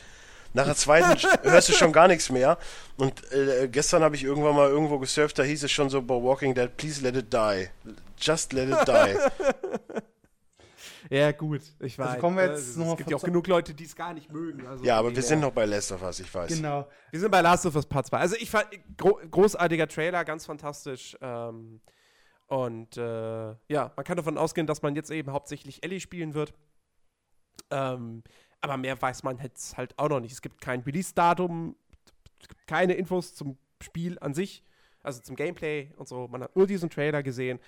[0.52, 2.58] nach der zweiten hörst du schon gar nichts mehr.
[2.96, 6.14] Und äh, gestern habe ich irgendwann mal irgendwo gesurft, da hieß es schon so bei
[6.14, 7.66] Walking Dead, please let it die.
[8.20, 9.18] Just let it die.
[11.10, 12.06] Ja, gut, ich weiß.
[12.06, 14.32] Also kommen wir jetzt noch es gibt ja auch genug Leute, die es gar nicht
[14.32, 14.64] mögen.
[14.68, 16.54] Also ja, aber wir sind noch bei Last of Us, ich weiß.
[16.54, 16.88] Genau.
[17.10, 18.16] Wir sind bei Last of Us Part 2.
[18.16, 21.16] Also ich fand, gro großartiger Trailer, ganz fantastisch.
[21.20, 21.80] Ähm,
[22.46, 26.52] und äh, ja, man kann davon ausgehen, dass man jetzt eben hauptsächlich Ellie spielen wird.
[27.70, 28.22] Ähm,
[28.60, 30.32] aber mehr weiß man jetzt halt auch noch nicht.
[30.32, 31.76] Es gibt kein Release-Datum,
[32.66, 34.64] keine Infos zum Spiel an sich,
[35.02, 36.28] also zum Gameplay und so.
[36.28, 37.60] Man hat nur diesen Trailer gesehen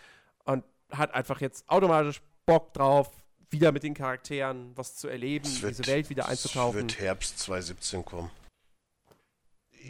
[0.44, 3.10] und hat einfach jetzt automatisch Bock drauf,
[3.50, 6.78] wieder mit den Charakteren was zu erleben, wird, diese Welt wieder einzutauchen.
[6.78, 8.30] Es wird Herbst 2017 kommen.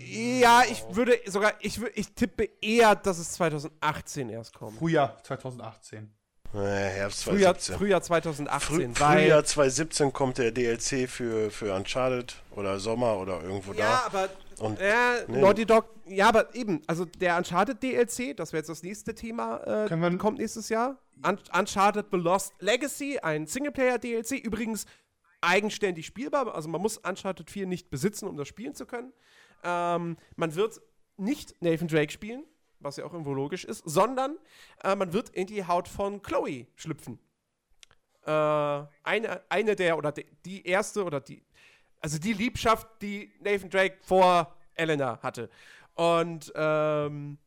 [0.04, 4.78] Ja, ich würde sogar, ich, ich tippe eher, dass es 2018 erst kommt.
[4.78, 6.12] Frühjahr 2018.
[6.54, 7.76] Äh, Herbst 2017.
[7.76, 8.94] Frühjahr, Frühjahr 2018.
[8.94, 13.84] Früh, Frühjahr 2017 kommt der DLC für, für Uncharted oder Sommer oder irgendwo ja, da.
[13.84, 14.28] Ja, aber
[14.58, 14.92] und, äh,
[15.28, 15.40] nee.
[15.40, 19.86] Naughty Dog, ja, aber eben, also der Uncharted DLC, das wäre jetzt das nächste Thema,
[19.86, 20.98] äh, kommt nächstes Jahr.
[21.26, 24.86] Un Uncharted The Lost Legacy, ein Singleplayer-DLC, übrigens
[25.40, 29.12] eigenständig spielbar, also man muss Uncharted 4 nicht besitzen, um das spielen zu können.
[29.62, 30.80] Ähm, man wird
[31.16, 32.44] nicht Nathan Drake spielen,
[32.80, 34.36] was ja auch irgendwo logisch ist, sondern
[34.84, 37.18] äh, man wird in die Haut von Chloe schlüpfen.
[38.24, 41.42] Äh, eine, eine der, oder die, die erste, oder die,
[42.00, 45.48] also die Liebschaft, die Nathan Drake vor Elena hatte.
[45.94, 47.38] Und ähm,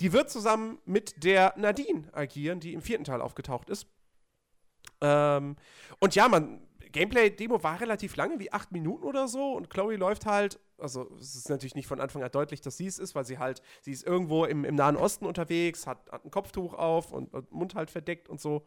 [0.00, 3.86] die wird zusammen mit der Nadine agieren, die im vierten Teil aufgetaucht ist.
[5.00, 5.56] Ähm,
[6.00, 6.63] und ja, man,
[6.94, 9.52] Gameplay-Demo war relativ lange, wie acht Minuten oder so.
[9.52, 12.86] Und Chloe läuft halt, also es ist natürlich nicht von Anfang an deutlich, dass sie
[12.86, 16.24] es ist, weil sie halt, sie ist irgendwo im, im Nahen Osten unterwegs, hat, hat
[16.24, 18.64] ein Kopftuch auf und, und Mund halt verdeckt und so.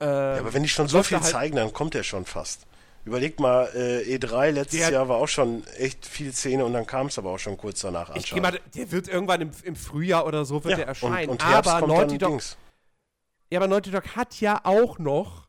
[0.00, 2.66] Äh, ja, aber wenn die schon so viel halt zeigen, dann kommt er schon fast.
[3.04, 6.86] Überlegt mal, äh, E3 letztes der, Jahr war auch schon echt viel Szene und dann
[6.86, 8.16] kam es aber auch schon kurz danach an.
[8.16, 11.30] Ich gehe mal, der wird irgendwann im, im, Frühjahr oder so wird ja, der erscheinen.
[11.30, 12.40] Und, und aber Naughty Dog,
[13.50, 15.48] ja, aber Naughty Dog hat ja auch noch,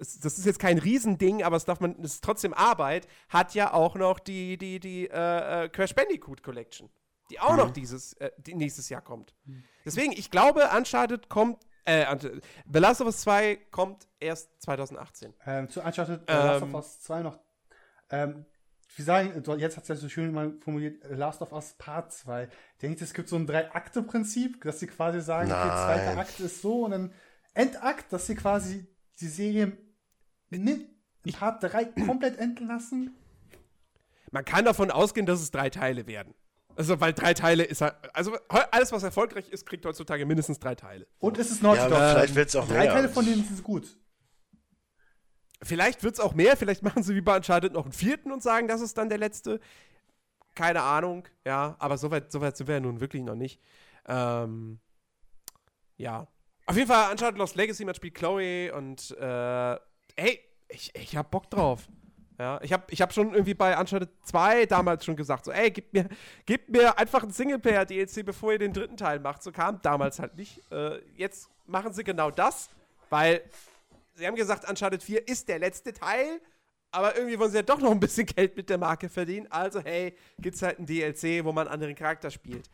[0.00, 3.72] das ist jetzt kein Riesending, aber es darf man, es ist trotzdem Arbeit, hat ja
[3.74, 6.88] auch noch die, die, die äh, äh Crash Bandicoot Collection,
[7.30, 7.58] die auch mhm.
[7.58, 9.34] noch dieses, äh, die nächstes Jahr kommt.
[9.44, 9.64] Mhm.
[9.84, 12.06] Deswegen, ich glaube, Uncharted kommt äh,
[12.72, 15.34] The Last of Us 2 kommt erst 2018.
[15.46, 17.38] Ähm, zu Uncharted The Last of ähm, Us 2 noch.
[18.10, 18.46] Ähm,
[18.96, 22.48] wir sagen, jetzt hat es ja so schön mal formuliert, Last of Us Part 2.
[22.82, 25.68] Denkt, es gibt so ein Drei-Akte-Prinzip, dass sie quasi sagen, Nein.
[25.68, 27.12] der zweite Akt ist so und dann
[27.54, 28.86] Endakt, dass sie quasi
[29.20, 29.76] die Serie
[30.50, 30.86] in
[31.32, 33.16] Part 3 komplett enden lassen.
[34.30, 36.34] Man kann davon ausgehen, dass es drei Teile werden.
[36.76, 37.94] Also, weil drei Teile ist halt.
[38.14, 38.36] Also,
[38.70, 41.06] alles, was erfolgreich ist, kriegt heutzutage mindestens drei Teile.
[41.18, 41.98] Und es ist Naughty ja, Dog.
[41.98, 42.86] Vielleicht wird es auch drei mehr.
[42.86, 43.96] Drei Teile von denen sind gut.
[45.62, 46.56] Vielleicht wird es auch mehr.
[46.56, 49.18] Vielleicht machen sie wie bei Uncharted noch einen vierten und sagen, das ist dann der
[49.18, 49.60] letzte.
[50.54, 51.28] Keine Ahnung.
[51.44, 53.60] Ja, aber soweit so weit sind wir ja nun wirklich noch nicht.
[54.06, 54.80] Ähm,
[55.96, 56.28] ja.
[56.66, 59.10] Auf jeden Fall, Uncharted Lost Legacy, man spielt Chloe und.
[59.18, 59.76] Äh,
[60.16, 61.88] hey, ich, ich hab Bock drauf.
[62.38, 65.70] Ja, ich habe ich hab schon irgendwie bei Uncharted 2 damals schon gesagt, so, ey,
[65.70, 66.08] gib mir,
[66.46, 69.42] gib mir einfach einen Singleplayer-DLC, bevor ihr den dritten Teil macht.
[69.42, 70.62] So kam damals halt nicht.
[70.72, 72.70] Äh, jetzt machen sie genau das,
[73.10, 73.42] weil
[74.14, 76.40] sie haben gesagt, Uncharted 4 ist der letzte Teil,
[76.90, 79.46] aber irgendwie wollen sie ja doch noch ein bisschen Geld mit der Marke verdienen.
[79.50, 82.70] Also, hey, gibt's halt ein DLC, wo man einen anderen Charakter spielt.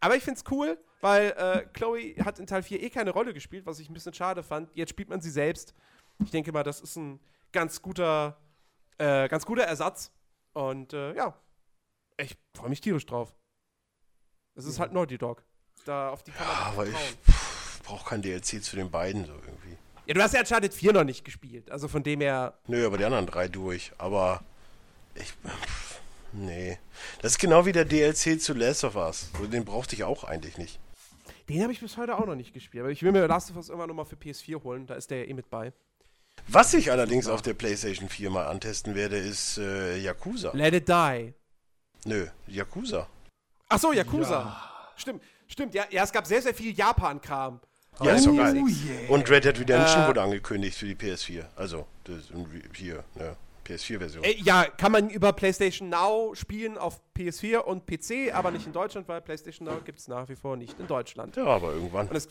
[0.00, 3.64] Aber ich find's cool, weil äh, Chloe hat in Teil 4 eh keine Rolle gespielt,
[3.64, 4.68] was ich ein bisschen schade fand.
[4.74, 5.74] Jetzt spielt man sie selbst.
[6.24, 7.20] Ich denke mal, das ist ein
[7.52, 8.36] ganz guter
[8.98, 10.10] äh, ganz guter Ersatz.
[10.52, 11.34] Und äh, ja,
[12.18, 13.34] ich freue mich tierisch drauf.
[14.54, 14.82] Es ist ja.
[14.82, 15.44] halt Naughty Dog.
[15.84, 16.52] Da auf die Kamera.
[16.52, 16.94] Ja, aber ich
[17.84, 19.76] brauche kein DLC zu den beiden so irgendwie.
[20.06, 21.70] Ja, du hast ja Uncharted 4 noch nicht gespielt.
[21.70, 22.54] Also von dem her.
[22.66, 23.92] Nö, aber die anderen drei durch.
[23.98, 24.42] Aber
[25.14, 25.34] ich.
[26.32, 26.78] Nee.
[27.22, 29.30] Das ist genau wie der DLC zu Last of Us.
[29.52, 30.80] Den brauchte ich auch eigentlich nicht.
[31.48, 32.82] Den habe ich bis heute auch noch nicht gespielt.
[32.82, 34.86] Aber ich will mir Last of Us immer noch mal für PS4 holen.
[34.86, 35.72] Da ist der ja eh mit bei.
[36.48, 40.52] Was ich allerdings auf der PlayStation 4 mal antesten werde, ist äh, Yakuza.
[40.54, 41.34] Let it die.
[42.04, 43.08] Nö, Yakuza.
[43.68, 44.30] Ach so, Yakuza.
[44.30, 44.92] Ja.
[44.96, 45.74] Stimmt, stimmt.
[45.74, 47.60] Ja, ja, es gab sehr, sehr viel Japan-Kram.
[48.02, 48.54] Ja, ist doch geil.
[48.54, 49.10] Yeah.
[49.10, 51.46] Und Red Dead Redemption äh, wurde angekündigt für die PS4.
[51.56, 52.28] Also, das,
[52.74, 53.36] hier, ne,
[53.66, 54.22] PS4-Version.
[54.22, 58.72] Äh, ja, kann man über PlayStation Now spielen auf PS4 und PC, aber nicht in
[58.72, 61.36] Deutschland, weil PlayStation Now gibt es nach wie vor nicht in Deutschland.
[61.36, 62.08] Ja, aber irgendwann.
[62.08, 62.28] Und es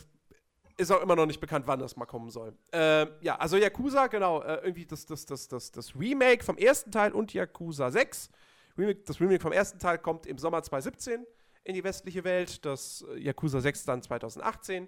[0.77, 2.53] ist auch immer noch nicht bekannt, wann das mal kommen soll.
[2.71, 6.91] Äh, ja, also Yakuza, genau, äh, irgendwie das, das, das, das, das Remake vom ersten
[6.91, 8.29] Teil und Yakuza 6.
[8.77, 11.25] Remake, das Remake vom ersten Teil kommt im Sommer 2017
[11.63, 14.87] in die westliche Welt, das äh, Yakuza 6 dann 2018.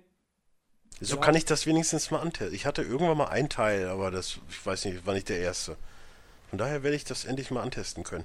[0.99, 1.21] So ja.
[1.21, 2.55] kann ich das wenigstens mal antesten.
[2.55, 5.77] Ich hatte irgendwann mal einen Teil, aber das, ich weiß nicht, war nicht der erste.
[6.49, 8.23] Von daher werde ich das endlich mal antesten können.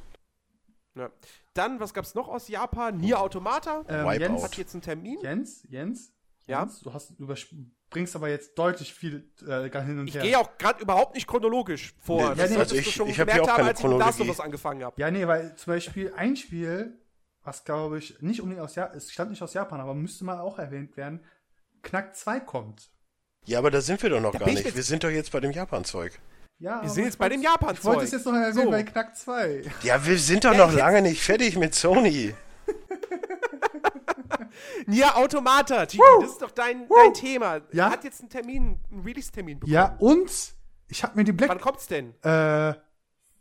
[0.94, 1.10] Ja.
[1.54, 2.98] Dann, was gab es noch aus Japan?
[2.98, 3.84] Nier Automata.
[3.88, 5.18] Ähm, Jens, hat jetzt einen Termin.
[5.20, 6.12] Jens, Jens,
[6.47, 6.68] ja.
[6.82, 10.22] Du, hast, du überspringst aber jetzt deutlich viel äh, hin und ich her.
[10.22, 12.22] Ich gehe auch gerade überhaupt nicht chronologisch vor.
[12.22, 14.40] Nee, das ja, nee, also ich, schon ich gemerkt habe, als ich mit Last of
[14.40, 15.01] angefangen habe.
[15.01, 16.99] Ja, nee, weil zum Beispiel ein Spiel,
[17.43, 20.40] was glaube ich nicht unbedingt aus Japan, es stand nicht aus Japan, aber müsste mal
[20.40, 21.24] auch erwähnt werden,
[21.82, 22.90] Knack 2 kommt.
[23.45, 24.74] Ja, aber da sind wir doch noch da gar nicht.
[24.74, 26.18] Wir sind doch jetzt bei dem Japan-Zeug.
[26.59, 27.78] Ja, wir sind jetzt bei dem Japan-Zeug.
[27.78, 28.70] Ich wollte es jetzt noch erwähnen so.
[28.70, 29.62] bei Knack 2.
[29.82, 32.34] Ja, wir sind doch noch lange nicht fertig mit Sony.
[34.86, 37.61] Nia Automata, Timo, das ist doch dein, dein Thema.
[37.72, 37.90] Ja?
[37.90, 39.72] Hat jetzt einen Termin, einen Release-Termin bekommen.
[39.72, 40.30] Ja, und
[40.88, 41.51] ich habe mir die Black.
[41.51, 42.14] Wann kommt's denn?
[42.22, 42.74] Äh,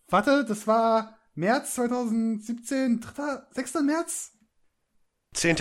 [0.08, 3.74] warte, das war März 2017, 3., 6.
[3.84, 4.32] März?
[5.34, 5.58] 10.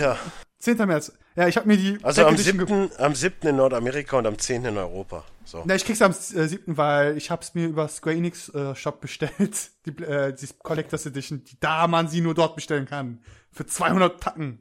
[0.59, 0.77] 10.
[0.77, 1.13] März.
[1.35, 1.97] Ja, ich habe mir die.
[2.03, 3.47] Also am 7., am 7.
[3.47, 4.65] in Nordamerika und am 10.
[4.65, 5.23] in Europa.
[5.45, 5.63] So.
[5.65, 8.99] Na, ich krieg's am äh, 7., weil ich hab's mir über Square Enix äh, Shop
[8.99, 9.71] bestellt.
[9.85, 13.23] Die, äh, die Collectors Edition, die da man sie nur dort bestellen kann.
[13.51, 14.59] Für 200 Tacken.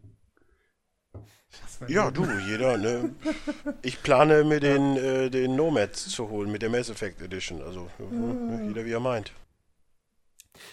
[1.89, 3.15] Ja, du, jeder, ne?
[3.83, 7.63] Ich plane mir den, äh, den Nomad zu holen mit der Mass Effect Edition.
[7.63, 9.33] Also, äh, jeder wie er meint.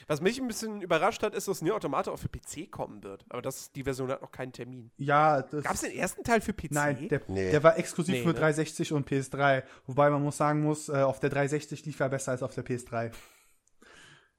[0.08, 3.26] Was mich ein bisschen überrascht hat, ist, dass Nier Automata auch für PC kommen wird.
[3.30, 4.92] Aber das, die Version hat noch keinen Termin.
[4.98, 6.72] Ja, Gab es den ersten Teil für PC?
[6.72, 7.52] Nein, der, nee.
[7.52, 8.40] der war exklusiv nee, für ne?
[8.40, 9.64] 360 und PS3.
[9.86, 12.66] Wobei man muss sagen muss, äh, auf der 360 lief er besser als auf der
[12.66, 13.12] PS3.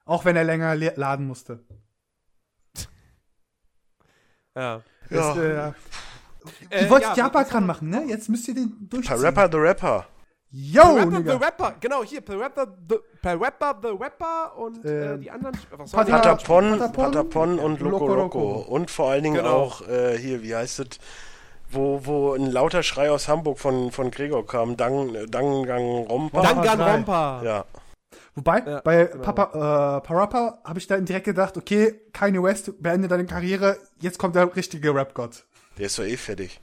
[0.04, 1.64] Auch wenn er länger laden musste.
[4.54, 4.82] ja.
[5.10, 5.68] ja.
[5.70, 5.74] Ist,
[6.70, 8.04] äh, Ihr äh, wollt ja, Japan machen, ne?
[8.06, 9.20] Jetzt müsst ihr den durchziehen.
[9.20, 10.06] Rapper the Rapper.
[10.50, 15.14] Yo, Rapper the Rapper, genau, hier, Per Rapper the, per Rapper, the Rapper und äh,
[15.14, 15.54] äh, die anderen.
[15.76, 18.52] Was Pata, Patapon, Patapon, Patapon und Loco Loco.
[18.66, 19.56] Und vor allen Dingen genau.
[19.56, 20.88] auch äh, hier, wie heißt es,
[21.70, 26.40] wo, wo ein lauter Schrei aus Hamburg von, von Gregor kam, Dang, Dangang Rompa.
[26.40, 27.42] Dangan Rompa.
[27.44, 27.64] Ja.
[28.34, 29.22] Wobei, ja, bei genau.
[29.22, 34.18] Papa, äh, Parappa habe ich dann direkt gedacht, okay, Kanye West, beende deine Karriere, jetzt
[34.18, 35.44] kommt der richtige Rap-Gott.
[35.78, 36.60] Der ist doch eh fertig.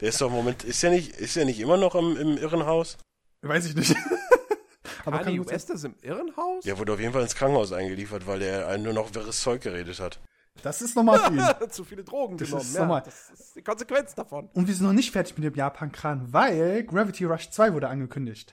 [0.00, 2.38] der ist doch im Moment, ist er nicht, ist er nicht immer noch im, im
[2.38, 2.96] Irrenhaus?
[3.42, 3.94] Weiß ich nicht.
[5.04, 6.64] Aber Kanye West ist im Irrenhaus?
[6.64, 10.00] Der wurde auf jeden Fall ins Krankenhaus eingeliefert, weil er nur noch wirres Zeug geredet
[10.00, 10.18] hat.
[10.62, 11.68] Das ist nochmal viel.
[11.70, 12.66] Zu viele Drogen das genommen.
[12.66, 14.48] Ist ja, das ist die Konsequenz davon.
[14.52, 18.52] Und wir sind noch nicht fertig mit dem Japan-Kran, weil Gravity Rush 2 wurde angekündigt.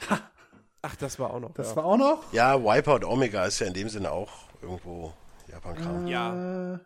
[0.82, 1.53] Ach, das war auch noch.
[1.53, 1.76] Das ja.
[1.78, 2.34] war auch noch?
[2.34, 5.14] Ja, Wipeout Omega ist ja in dem Sinne auch irgendwo
[5.49, 6.05] Japan-Kram.
[6.05, 6.80] Äh, ja.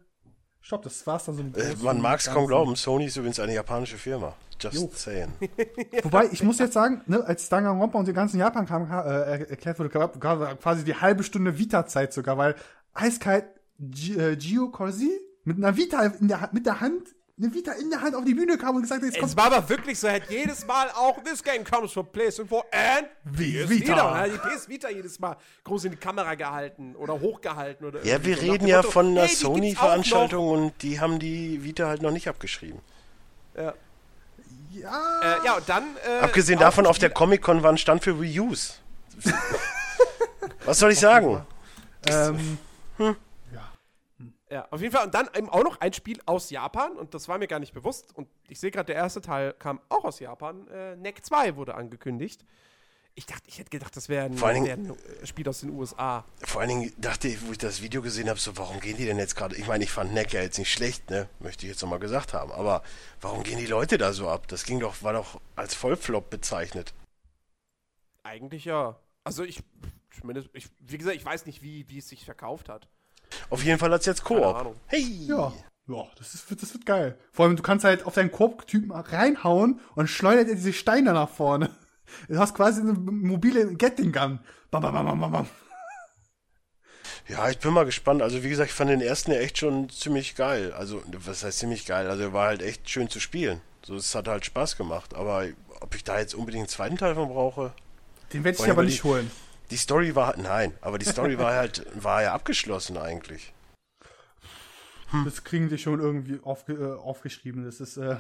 [0.68, 3.40] Stopp, das war's dann so ein äh, Man mag es kaum glauben, Sony ist übrigens
[3.40, 4.36] eine japanische Firma.
[4.60, 4.92] Just jo.
[4.94, 5.32] saying.
[6.04, 9.88] Wobei, ich muss jetzt sagen, ne, als Danganronpa und die ganzen Japan-Kram äh, erklärt wurde,
[9.88, 12.56] gab, gab quasi die halbe Stunde Vita-Zeit sogar, weil
[12.94, 13.46] eiskalt
[13.80, 15.10] G äh, Gio Corsi
[15.46, 18.34] mit einer Vita in der, mit der Hand eine Vita in der Hand auf die
[18.34, 19.32] Bühne kam und gesagt hat, jetzt kommt.
[19.32, 22.48] Es war aber wirklich so, er hat jedes Mal auch, this game comes from PlayStation
[22.48, 23.70] 4 and PS Vita.
[23.70, 24.12] Vita.
[24.12, 28.04] Und hat die PS Vita jedes Mal groß in die Kamera gehalten oder hochgehalten oder
[28.04, 32.02] Ja, wir reden ja Motto, von einer hey, Sony-Veranstaltung und die haben die Vita halt
[32.02, 32.80] noch nicht abgeschrieben.
[33.56, 33.74] Ja.
[34.72, 35.22] Ja.
[35.22, 35.84] Äh, ja, und dann.
[36.08, 38.74] Äh, Abgesehen davon, auf der Comic-Con war ein Stand für Reuse.
[40.66, 41.42] Was soll ich sagen?
[42.06, 42.58] Ähm,
[42.98, 43.16] hm.
[44.58, 45.06] Ja, auf jeden Fall.
[45.06, 47.76] Und dann eben auch noch ein Spiel aus Japan und das war mir gar nicht
[47.76, 48.16] bewusst.
[48.16, 50.68] Und ich sehe gerade, der erste Teil kam auch aus Japan.
[50.70, 52.44] Äh, Neck 2 wurde angekündigt.
[53.14, 56.26] Ich dachte, ich hätte gedacht, das wäre ein, wär ein, äh, Spiel aus den USA.
[56.44, 59.06] Vor allen Dingen dachte ich, wo ich das Video gesehen habe, so, warum gehen die
[59.06, 59.56] denn jetzt gerade?
[59.56, 61.30] Ich meine, ich fand Neck ja jetzt nicht schlecht, ne?
[61.38, 62.52] Möchte ich jetzt nochmal gesagt haben.
[62.52, 62.82] Aber
[63.22, 64.48] warum gehen die Leute da so ab?
[64.48, 66.96] Das ging doch, war doch als Vollflop bezeichnet.
[68.24, 69.00] Eigentlich ja.
[69.24, 69.62] Also ich,
[70.20, 72.88] zumindest, ich, wie gesagt, ich weiß nicht, wie, wie es sich verkauft hat.
[73.50, 74.76] Auf jeden Fall hat es jetzt Koop.
[74.88, 75.26] Hey!
[75.28, 75.54] Ja.
[75.90, 77.18] Ja, das, ist, das wird geil.
[77.32, 81.30] Vor allem, du kannst halt auf deinen Koop-Typen reinhauen und schleudert er diese Steine nach
[81.30, 81.70] vorne.
[82.30, 84.40] Du hast quasi eine mobile Getting-Gun.
[84.72, 85.48] Bam, bam, bam, bam, bam.
[87.28, 88.22] Ja, ich bin mal gespannt.
[88.22, 90.72] Also, wie gesagt, ich fand den ersten ja echt schon ziemlich geil.
[90.72, 92.10] Also, was heißt ziemlich geil?
[92.10, 93.60] Also, er war halt echt schön zu spielen.
[93.86, 95.16] So, es hat halt Spaß gemacht.
[95.16, 95.48] Aber
[95.82, 97.74] ob ich da jetzt unbedingt einen zweiten Teil von brauche?
[98.32, 99.30] Den werde ich aber nicht holen.
[99.70, 103.54] Die Story war, nein, aber die Story war halt, war ja abgeschlossen eigentlich.
[105.10, 105.26] Hm.
[105.26, 107.66] Das kriegen die schon irgendwie aufge, äh, aufgeschrieben.
[107.66, 108.18] Das ist, äh,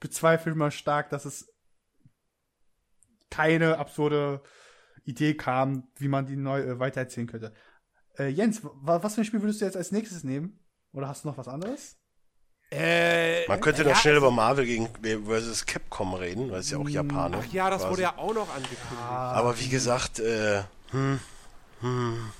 [0.00, 1.52] bezweifle mal stark, dass es
[3.30, 4.42] keine absurde
[5.04, 7.54] Idee kam, wie man die neu äh, weitererzählen könnte.
[8.18, 10.58] Äh, Jens, was für ein Spiel würdest du jetzt als nächstes nehmen?
[10.92, 11.98] Oder hast du noch was anderes?
[12.74, 14.88] Äh, Man könnte ja, noch schnell über Marvel gegen
[15.26, 16.88] versus Capcom reden, weil es ja auch hm.
[16.88, 17.38] Japaner.
[17.40, 17.90] Ach ja, das quasi.
[17.90, 18.82] wurde ja auch noch angekündigt.
[18.98, 19.32] Ah.
[19.32, 21.20] Aber wie gesagt, äh, hm,
[21.80, 22.32] hm.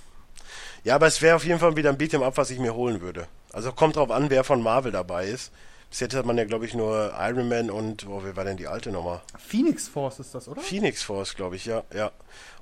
[0.85, 3.03] Ja, aber es wäre auf jeden Fall wieder ein Beat'em Up, was ich mir holen
[3.03, 3.29] würde.
[3.53, 5.53] Also kommt drauf an, wer von Marvel dabei ist.
[5.93, 8.57] Bis jetzt hat man ja, glaube ich, nur Iron Man und, oh, wer war denn
[8.57, 9.21] die alte Nummer?
[9.39, 10.63] Phoenix Force ist das, oder?
[10.63, 12.13] Phoenix Force, glaube ich, ja, ja.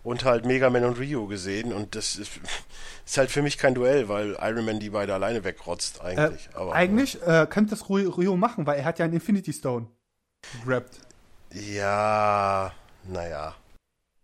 [0.03, 2.41] Und halt Mega Man und Ryu gesehen und das ist,
[3.07, 6.49] ist halt für mich kein Duell, weil Iron Man die beide alleine wegrotzt, eigentlich.
[6.49, 9.87] Äh, Aber, eigentlich äh, könnte das Ryu machen, weil er hat ja einen Infinity Stone
[10.65, 10.99] gerappt.
[11.53, 12.73] Ja,
[13.05, 13.55] naja.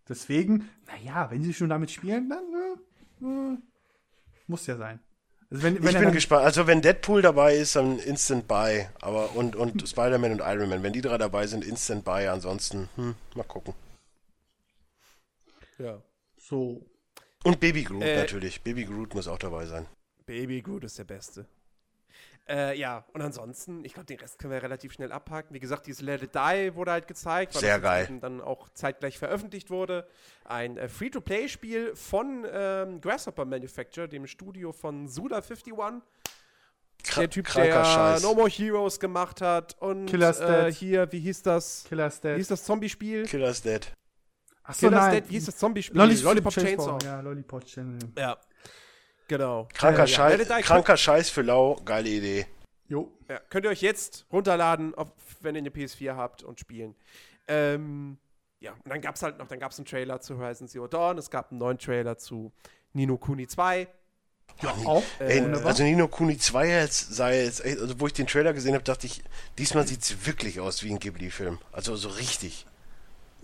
[0.09, 2.43] Deswegen, naja, wenn sie schon damit spielen, dann
[3.23, 3.59] äh, äh
[4.49, 4.99] muss ja sein.
[5.51, 6.45] Also wenn, wenn ich bin gespannt.
[6.45, 8.87] Also wenn Deadpool dabei ist, dann Instant Buy.
[9.01, 9.87] Aber und, und hm.
[9.87, 10.83] Spider-Man und Iron Man.
[10.83, 12.27] Wenn die drei dabei sind, Instant Buy.
[12.27, 13.75] Ansonsten, hm, mal gucken.
[15.79, 16.03] Ja.
[16.37, 16.85] So.
[17.45, 18.63] Und Baby Groot äh, natürlich.
[18.63, 19.87] Baby Groot muss auch dabei sein.
[20.25, 21.47] Baby Groot ist der Beste.
[22.49, 25.53] Äh, ja, und ansonsten, ich glaube, den Rest können wir relativ schnell abhaken.
[25.53, 28.19] Wie gesagt, dieses Let It Die wurde halt gezeigt, weil Sehr geil.
[28.21, 30.07] dann auch zeitgleich veröffentlicht wurde.
[30.45, 36.03] Ein äh, Free-to-Play-Spiel von ähm, Grasshopper Manufacture, dem Studio von Suda51.
[37.17, 38.23] der Typ, der Scheiß.
[38.23, 41.85] No More Heroes gemacht hat und Killer's äh, hier, wie hieß das?
[41.89, 42.35] Killer's Dead.
[42.35, 43.27] Wie hieß das Zombie-Spiel?
[43.27, 43.93] Killer's Dead.
[44.63, 45.99] Achso, Killer's Dead, wie hieß das Zombie-Spiel?
[46.01, 46.99] Lollipop Chainsaw.
[47.05, 48.09] Ja, Lollipop Chainsaw.
[48.17, 48.37] Ja.
[49.29, 49.69] Genau.
[49.75, 50.61] Kranker, ja, Scheiß, ja.
[50.61, 52.47] kranker Scheiß für Lau, geile Idee.
[52.89, 53.11] Jo.
[53.29, 55.09] Ja, könnt ihr euch jetzt runterladen, auf,
[55.41, 56.95] wenn ihr eine PS4 habt und spielen.
[57.49, 58.19] Ähm,
[58.61, 60.87] ja, und dann gab es halt noch, dann gab es einen Trailer zu Horizon Zero
[60.87, 62.53] Dawn, es gab einen neuen Trailer zu
[62.93, 63.89] Nino Kuni 2.
[64.63, 65.03] Ja, auch.
[65.19, 68.85] Äh, also Nino Kuni 2 jetzt, sei jetzt, also wo ich den Trailer gesehen habe,
[68.85, 69.23] dachte ich,
[69.59, 71.59] diesmal sieht es wirklich aus wie ein Ghibli-Film.
[71.73, 72.67] Also so richtig.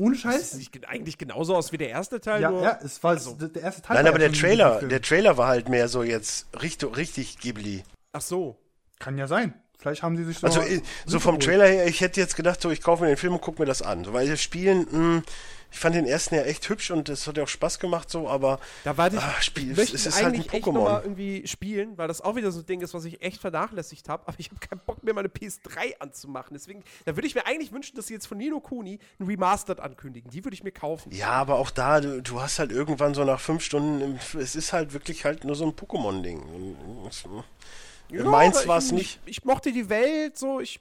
[0.02, 0.50] Ohne Scheiß?
[0.50, 2.42] Das sieht eigentlich genauso aus wie der erste Teil.
[2.42, 3.98] Ja, ja es war also, der erste Teil.
[3.98, 7.84] Nein, aber der Trailer, der Trailer war halt mehr so jetzt richtig, richtig Ghibli.
[8.12, 8.58] Ach so.
[8.98, 9.54] Kann ja sein.
[9.78, 10.46] Vielleicht haben sie sich so.
[10.48, 10.60] Also,
[11.06, 13.42] so vom Trailer her, ich hätte jetzt gedacht, so, ich kaufe mir den Film und
[13.42, 14.02] gucke mir das an.
[14.02, 15.22] So, weil das Spielen, mh, hm,
[15.72, 18.28] Ich fand den ersten ja echt hübsch und es hat ja auch Spaß gemacht so,
[18.28, 21.02] aber da war ich, ah, Spiel, ich es ist halt ein Pokémon.
[21.02, 24.28] irgendwie spielen, weil das auch wieder so ein Ding ist, was ich echt vernachlässigt habe,
[24.28, 26.50] aber ich habe keinen Bock mehr meine PS3 anzumachen.
[26.52, 29.80] Deswegen, da würde ich mir eigentlich wünschen, dass sie jetzt von Nino Kuni ein Remastered
[29.80, 30.30] ankündigen.
[30.30, 31.10] Die würde ich mir kaufen.
[31.10, 34.74] Ja, aber auch da, du, du, hast halt irgendwann so nach fünf Stunden, es ist
[34.74, 36.76] halt wirklich halt nur so ein Pokémon-Ding.
[38.10, 39.20] Ja, Meins war es nicht.
[39.24, 40.80] Ich, ich mochte die Welt so, ich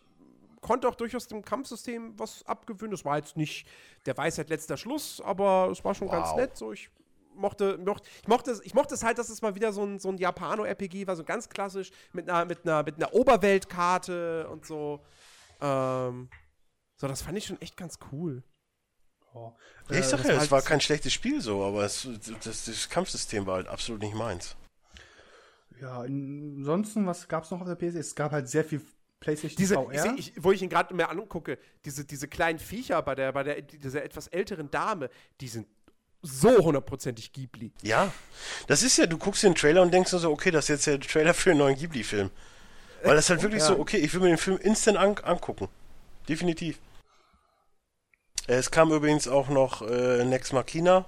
[0.61, 2.91] konnte auch durchaus dem Kampfsystem was abgewöhnen.
[2.91, 3.67] Das war jetzt nicht
[4.05, 6.13] der Weisheit letzter Schluss, aber es war schon wow.
[6.13, 6.55] ganz nett.
[6.55, 6.89] So, ich
[7.35, 10.09] mochte, mochte, ich mochte, ich mochte es halt, dass es mal wieder so ein, so
[10.09, 15.03] ein Japano-RPG war, so ganz klassisch, mit einer, mit einer, mit einer Oberweltkarte und so.
[15.59, 16.29] Ähm,
[16.97, 18.43] so, das fand ich schon echt ganz cool.
[19.33, 19.53] Oh.
[19.89, 22.07] Äh, ich sag ja, halt es war kein schlechtes Spiel so, aber es,
[22.43, 24.55] das, das Kampfsystem war halt absolut nicht meins.
[25.79, 27.95] Ja, ansonsten, was gab es noch auf der PS?
[27.95, 28.81] Es gab halt sehr viel
[29.21, 30.15] PlayStation diese, VR.
[30.17, 33.43] Ich, ich, wo ich ihn gerade mehr angucke, diese, diese kleinen Viecher bei der, bei
[33.43, 35.67] der dieser etwas älteren Dame, die sind
[36.21, 37.71] so hundertprozentig Ghibli.
[37.81, 38.11] Ja,
[38.67, 40.99] das ist ja, du guckst den Trailer und denkst so, okay, das ist jetzt der
[40.99, 42.29] Trailer für einen neuen Ghibli-Film.
[43.03, 43.69] Weil das halt wirklich ja.
[43.69, 45.67] so, okay, ich will mir den Film instant an angucken.
[46.27, 46.79] Definitiv.
[48.47, 51.05] Es kam übrigens auch noch äh, Next Machina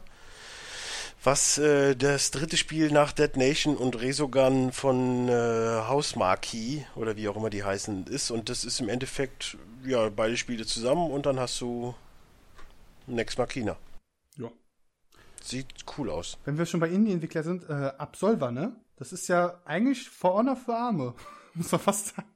[1.24, 5.32] was äh, das dritte Spiel nach Dead Nation und Resogun von äh,
[5.88, 8.32] House Marquee oder wie auch immer die heißen ist.
[8.32, 11.96] Und das ist im Endeffekt ja beide Spiele zusammen und dann hast du
[13.08, 13.78] Next Machina.
[14.38, 14.52] Ja.
[15.42, 15.68] Sieht
[15.98, 16.38] cool aus.
[16.46, 18.76] Wenn wir schon bei Indie-Entwickler sind, äh, Absolver, ne?
[18.98, 21.16] Das ist ja eigentlich For Honor für Arme.
[21.54, 22.28] Muss man fast sagen.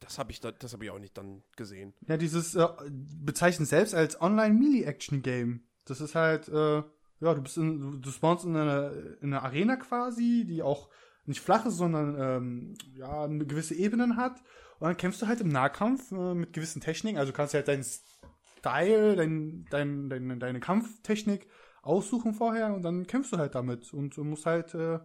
[0.00, 1.94] Das habe ich, das hab ich auch nicht dann gesehen.
[2.08, 5.62] Ja, dieses äh, bezeichnet selbst als Online-Melee-Action-Game.
[5.84, 6.82] Das ist halt, äh,
[7.20, 10.88] ja, du bist in, du spawnst in einer, in einer Arena quasi, die auch
[11.26, 14.42] nicht flach ist, sondern ähm, ja, gewisse Ebenen hat.
[14.78, 17.18] Und dann kämpfst du halt im Nahkampf äh, mit gewissen Techniken.
[17.18, 21.46] Also kannst du halt deinen Style, dein, dein, deine, deine Kampftechnik
[21.82, 23.92] aussuchen vorher und dann kämpfst du halt damit.
[23.92, 24.98] Und du musst halt äh,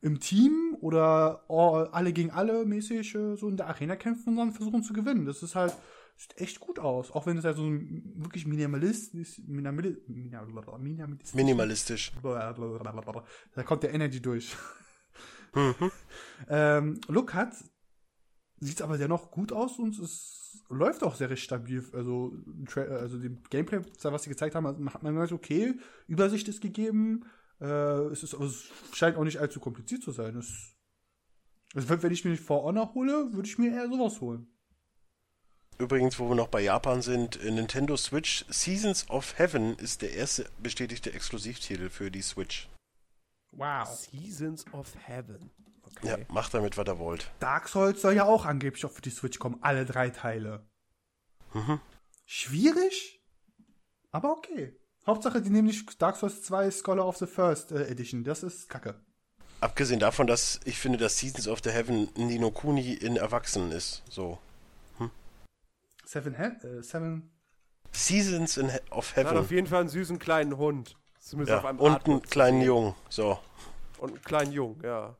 [0.00, 4.36] im Team oder oh, alle gegen alle mäßig äh, so in der Arena kämpfen und
[4.36, 5.26] dann versuchen zu gewinnen.
[5.26, 5.74] Das ist halt
[6.22, 7.10] Sieht echt gut aus.
[7.10, 10.04] Auch wenn es ja so ein wirklich minimalistisch, minimalistisch.
[11.34, 12.12] Minimalistisch.
[13.56, 14.56] Da kommt der Energy durch.
[15.52, 15.90] Mhm.
[16.48, 17.56] ähm, Look hat,
[18.60, 21.84] sieht aber dennoch gut aus und es läuft auch sehr recht stabil.
[21.92, 22.32] Also,
[22.76, 25.74] also die Gameplay, was sie gezeigt haben, hat man gesagt, okay,
[26.06, 27.24] Übersicht ist gegeben.
[27.60, 27.66] Äh,
[28.12, 30.36] es, ist, es scheint auch nicht allzu kompliziert zu sein.
[30.36, 30.76] Es,
[31.74, 34.51] also wenn ich mir nicht For Honor hole, würde ich mir eher sowas holen.
[35.82, 40.48] Übrigens, wo wir noch bei Japan sind, Nintendo Switch Seasons of Heaven ist der erste
[40.60, 42.68] bestätigte Exklusivtitel für die Switch.
[43.50, 43.88] Wow.
[43.88, 45.50] Seasons of Heaven.
[45.84, 46.06] Okay.
[46.06, 47.32] Ja, macht damit, was ihr wollt.
[47.40, 50.64] Dark Souls soll ja auch angeblich auch für die Switch kommen, alle drei Teile.
[51.52, 51.80] Mhm.
[52.26, 53.20] Schwierig,
[54.12, 54.78] aber okay.
[55.04, 58.22] Hauptsache, die nehmen nicht Dark Souls 2 Scholar of the First äh, Edition.
[58.22, 59.00] Das ist kacke.
[59.60, 64.04] Abgesehen davon, dass ich finde, dass Seasons of the Heaven Nino Kuni in Erwachsenen ist.
[64.08, 64.38] So.
[66.12, 67.30] Seven, He äh, Seven
[67.90, 69.30] Seasons in He of Heaven.
[69.30, 70.94] Hat auf jeden Fall einen süßen kleinen Hund.
[71.18, 72.94] Zumindest ja, auf einem Und einen kleinen Jungen.
[73.08, 73.38] So.
[73.98, 75.16] Und einen kleinen Jungen, ja.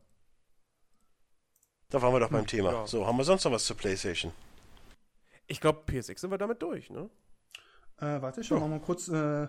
[1.89, 2.73] Da waren wir doch beim hm, Thema.
[2.73, 2.87] Ja.
[2.87, 4.33] So, haben wir sonst noch was zur PlayStation?
[5.47, 7.09] Ich glaube, PSX sind wir damit durch, ne?
[7.99, 9.09] Äh, warte, schauen wir mal kurz.
[9.09, 9.49] Äh,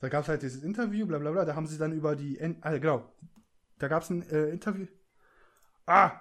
[0.00, 1.44] da gab es halt dieses Interview, bla bla bla.
[1.44, 2.38] Da haben sie dann über die.
[2.38, 3.08] En ah, genau.
[3.78, 4.86] Da gab es ein äh, Interview.
[5.86, 6.20] Ah!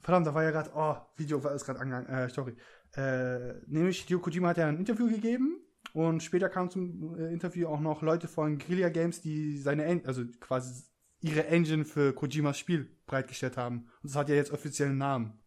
[0.00, 2.54] Verdammt, da war ja gerade, oh, Video war es gerade angegangen, äh, sorry.
[2.94, 5.60] Äh, nämlich Hideo Kojima hat ja ein Interview gegeben
[5.92, 10.06] und später kamen zum äh, Interview auch noch Leute von Guerilla Games, die seine, en
[10.06, 10.84] also quasi
[11.20, 13.88] ihre Engine für Kojimas Spiel bereitgestellt haben.
[14.02, 15.38] Und das hat ja jetzt offiziellen Namen.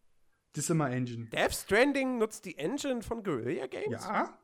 [0.54, 1.26] Decima Engine.
[1.30, 4.04] Death Stranding nutzt die Engine von Guerilla Games?
[4.04, 4.38] Ja.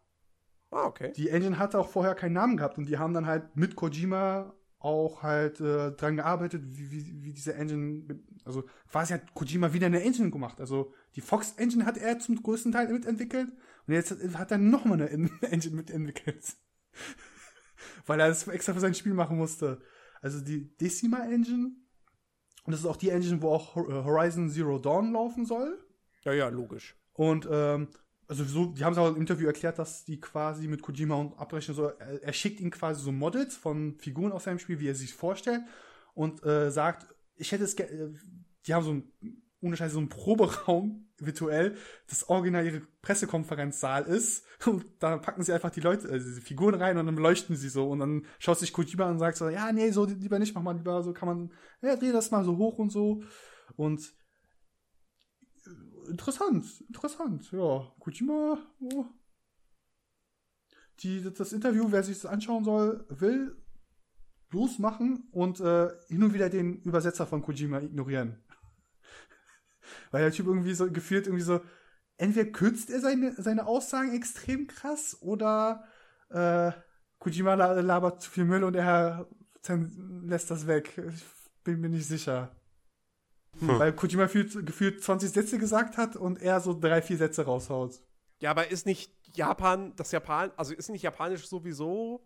[0.71, 1.13] Ah, okay.
[1.15, 4.55] Die Engine hatte auch vorher keinen Namen gehabt und die haben dann halt mit Kojima
[4.79, 9.87] auch halt äh, dran gearbeitet, wie, wie, wie diese Engine, also quasi hat Kojima wieder
[9.87, 10.61] eine Engine gemacht.
[10.61, 13.51] Also die Fox Engine hat er zum größten Teil mitentwickelt
[13.87, 16.45] und jetzt hat er nochmal eine Engine mitentwickelt.
[18.07, 19.81] Weil er das extra für sein Spiel machen musste.
[20.21, 21.73] Also die Decima Engine,
[22.65, 25.79] und das ist auch die Engine, wo auch Horizon Zero Dawn laufen soll.
[26.23, 26.97] Ja, ja, logisch.
[27.15, 27.89] Und ähm,
[28.29, 31.39] also so, die haben es auch im Interview erklärt, dass die quasi mit Kojima und
[31.39, 34.89] abrechnen so, er, er, schickt ihnen quasi so Models von Figuren aus seinem Spiel, wie
[34.89, 35.63] er sich vorstellt
[36.15, 37.07] und äh, sagt,
[37.37, 38.11] ich hätte es, äh,
[38.67, 39.13] die haben so ein,
[39.63, 41.75] ohne Scheiße, so einen Proberaum virtuell,
[42.07, 46.75] das original ihre Pressekonferenzsaal ist und da packen sie einfach die Leute, also diese Figuren
[46.75, 49.49] rein und dann leuchten sie so und dann schaut sich Kojima an und sagt so,
[49.49, 52.45] ja, nee, so lieber nicht, mach mal lieber so, kann man, ja, dreh das mal
[52.45, 53.23] so hoch und so
[53.77, 54.13] und
[56.09, 57.93] interessant, interessant, ja.
[57.99, 59.07] Kojima, oh.
[61.01, 63.57] die, das Interview, wer sich das anschauen soll, will,
[64.51, 68.43] losmachen und äh, hin und wieder den Übersetzer von Kojima ignorieren.
[70.11, 71.61] Weil der Typ irgendwie so gefühlt irgendwie so,
[72.17, 75.85] entweder kürzt er seine, seine Aussagen extrem krass oder
[76.31, 76.73] äh,
[77.19, 79.29] Kojima labert zu viel Müll und er
[80.25, 80.99] lässt das weg.
[81.13, 81.25] Ich
[81.65, 82.58] bin mir nicht sicher.
[83.61, 83.79] Hm.
[83.79, 88.01] Weil Kojima gefühlt, gefühlt 20 Sätze gesagt hat und er so drei, vier Sätze raushaut.
[88.41, 92.25] Ja, aber ist nicht Japan, das Japan, also ist nicht Japanisch sowieso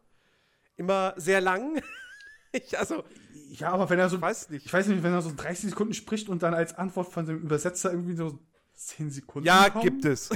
[0.77, 1.83] immer sehr lang?
[2.53, 3.03] ich, also.
[3.51, 4.17] Ja, aber wenn er so.
[4.17, 4.67] Ich weiß nicht.
[4.67, 7.39] Ich weiß nicht, wenn er so 30 Sekunden spricht und dann als Antwort von dem
[7.39, 8.39] Übersetzer irgendwie so
[8.75, 9.47] 10 Sekunden.
[9.47, 10.31] Ja, kommen, gibt es.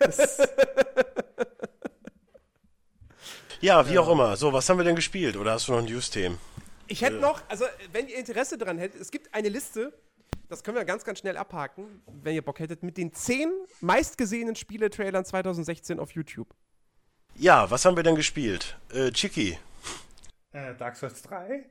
[3.60, 4.36] ja, wie auch immer.
[4.36, 5.36] So, was haben wir denn gespielt?
[5.36, 6.38] Oder hast du noch ein News-Themen?
[6.86, 9.92] Ich hätte noch, also, wenn ihr Interesse daran hättet, es gibt eine Liste
[10.48, 13.50] das können wir ganz, ganz schnell abhaken, wenn ihr Bock hättet, mit den zehn
[13.80, 16.54] meistgesehenen Spieletrailern 2016 auf YouTube.
[17.36, 18.78] Ja, was haben wir denn gespielt?
[18.92, 19.58] Äh, Chicky.
[20.52, 21.64] Äh, Dark Souls 3.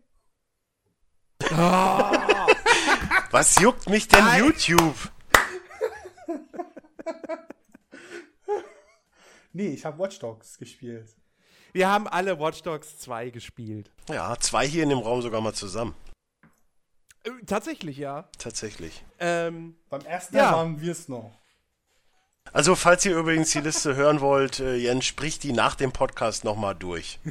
[1.44, 1.56] Oh.
[3.32, 4.44] was juckt mich denn Nein.
[4.44, 4.96] YouTube?
[9.54, 11.16] nee, ich habe Watch Dogs gespielt.
[11.72, 13.92] Wir haben alle Watch Dogs 2 gespielt.
[14.10, 15.96] Ja, zwei hier in dem Raum sogar mal zusammen.
[17.24, 18.28] Äh, tatsächlich, ja.
[18.38, 19.04] Tatsächlich.
[19.20, 20.52] Ähm, Beim ersten ja.
[20.54, 21.32] waren wir es noch.
[22.52, 26.44] Also, falls ihr übrigens die Liste hören wollt, äh, Jens spricht die nach dem Podcast
[26.44, 27.20] nochmal durch.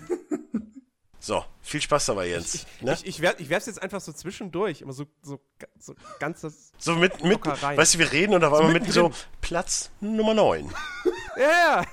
[1.24, 2.52] So, viel Spaß dabei, Jens.
[2.52, 2.94] Ich, ne?
[2.94, 5.38] ich, ich, werf, ich werf's jetzt einfach so zwischendurch, immer so, so,
[5.78, 6.72] so ganz das.
[6.78, 10.34] So mit, mit weißt du, wir reden und auf einmal so mitten so Platz Nummer
[10.34, 10.68] 9.
[11.36, 11.86] ja, ja.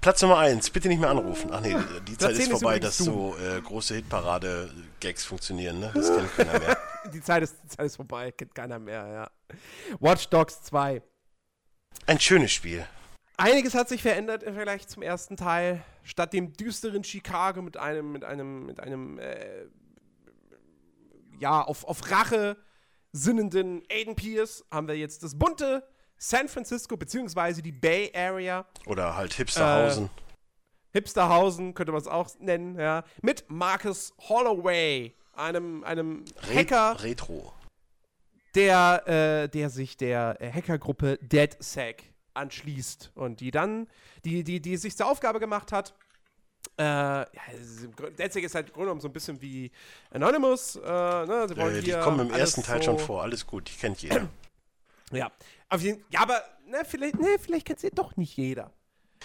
[0.00, 1.50] Platz Nummer 1, bitte nicht mehr anrufen.
[1.52, 1.74] Ach nee,
[2.06, 5.90] die Zeit ist vorbei, dass so äh, große Hitparade-Gags funktionieren, ne?
[5.92, 6.78] Das kennt keiner mehr.
[7.12, 9.56] Die, Zeit ist, die Zeit ist vorbei, kennt keiner mehr, ja.
[10.00, 11.02] Watch Dogs 2.
[12.06, 12.86] Ein schönes Spiel.
[13.36, 15.82] Einiges hat sich verändert im Vergleich zum ersten Teil.
[16.02, 19.66] Statt dem düsteren Chicago mit einem, mit einem, mit einem, äh,
[21.38, 22.56] ja, auf, auf Rache
[23.12, 25.86] sinnenden Aiden Pierce haben wir jetzt das bunte
[26.18, 28.66] San Francisco beziehungsweise die Bay Area.
[28.86, 30.06] Oder halt Hipsterhausen.
[30.06, 30.08] Äh,
[30.92, 33.04] Hipsterhausen könnte man es auch nennen, ja.
[33.20, 37.02] Mit Marcus Holloway, einem, einem Hacker.
[37.02, 37.52] Retro.
[38.54, 43.86] Der, äh, der sich der Hackergruppe DeadSec anschließt und die dann,
[44.24, 45.94] die, die, die sich zur Aufgabe gemacht hat,
[46.78, 47.26] äh, ja,
[48.18, 49.70] DeadSec ist halt im Grunde genommen so ein bisschen wie
[50.10, 50.76] Anonymous.
[50.76, 51.46] Äh, ne?
[51.48, 54.02] Sie wollen äh, die kommen im ersten Teil so schon vor, alles gut, die kennt
[54.02, 54.28] jeder.
[55.12, 55.30] Ja,
[55.68, 58.72] auf jeden, ja, aber ne, vielleicht, ne, vielleicht kennt sie doch nicht jeder.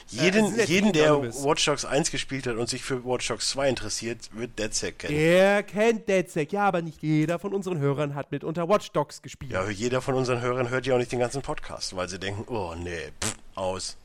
[0.08, 3.70] Jeden, äh, jeden der Watch Dogs 1 gespielt hat und sich für Watch Dogs 2
[3.70, 5.18] interessiert, wird DeadSec kennen.
[5.18, 9.22] Er kennt DeadSec, ja, aber nicht jeder von unseren Hörern hat mit unter Watch Dogs
[9.22, 9.52] gespielt.
[9.52, 12.46] Ja, jeder von unseren Hörern hört ja auch nicht den ganzen Podcast, weil sie denken,
[12.54, 13.98] oh nee, pff, aus.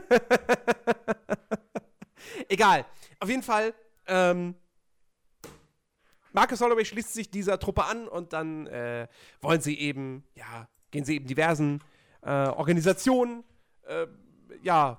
[2.48, 2.84] Egal.
[3.18, 3.74] Auf jeden Fall,
[4.06, 4.54] ähm,
[6.32, 9.08] Marcus Holloway schließt sich dieser Truppe an und dann äh,
[9.40, 11.80] wollen sie eben, ja, gehen sie eben diversen
[12.22, 13.44] äh, Organisationen,
[13.86, 14.06] äh,
[14.62, 14.98] ja,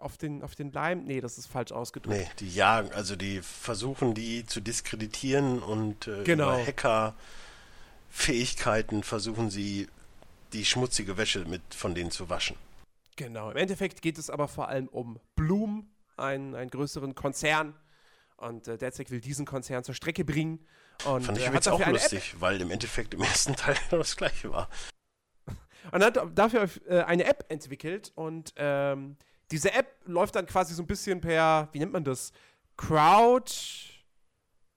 [0.00, 1.04] auf den, auf den Leim.
[1.04, 2.18] Nee, das ist falsch ausgedrückt.
[2.18, 6.54] Nee, die jagen, also die versuchen, die zu diskreditieren und äh, genau.
[6.54, 9.88] über Hacker-Fähigkeiten versuchen sie,
[10.52, 12.56] die schmutzige Wäsche mit von denen zu waschen.
[13.16, 13.50] Genau.
[13.50, 17.74] Im Endeffekt geht es aber vor allem um Bloom, einen, einen größeren Konzern.
[18.36, 20.66] Und äh, Derzek will diesen Konzern zur Strecke bringen.
[21.04, 24.50] Und, Fand ich äh, übrigens auch lustig, weil im Endeffekt im ersten Teil das gleiche
[24.50, 24.68] war.
[25.92, 29.16] Und hat dafür äh, eine App entwickelt und ähm,
[29.50, 32.32] diese App läuft dann quasi so ein bisschen per, wie nennt man das?
[32.76, 33.52] Crowd,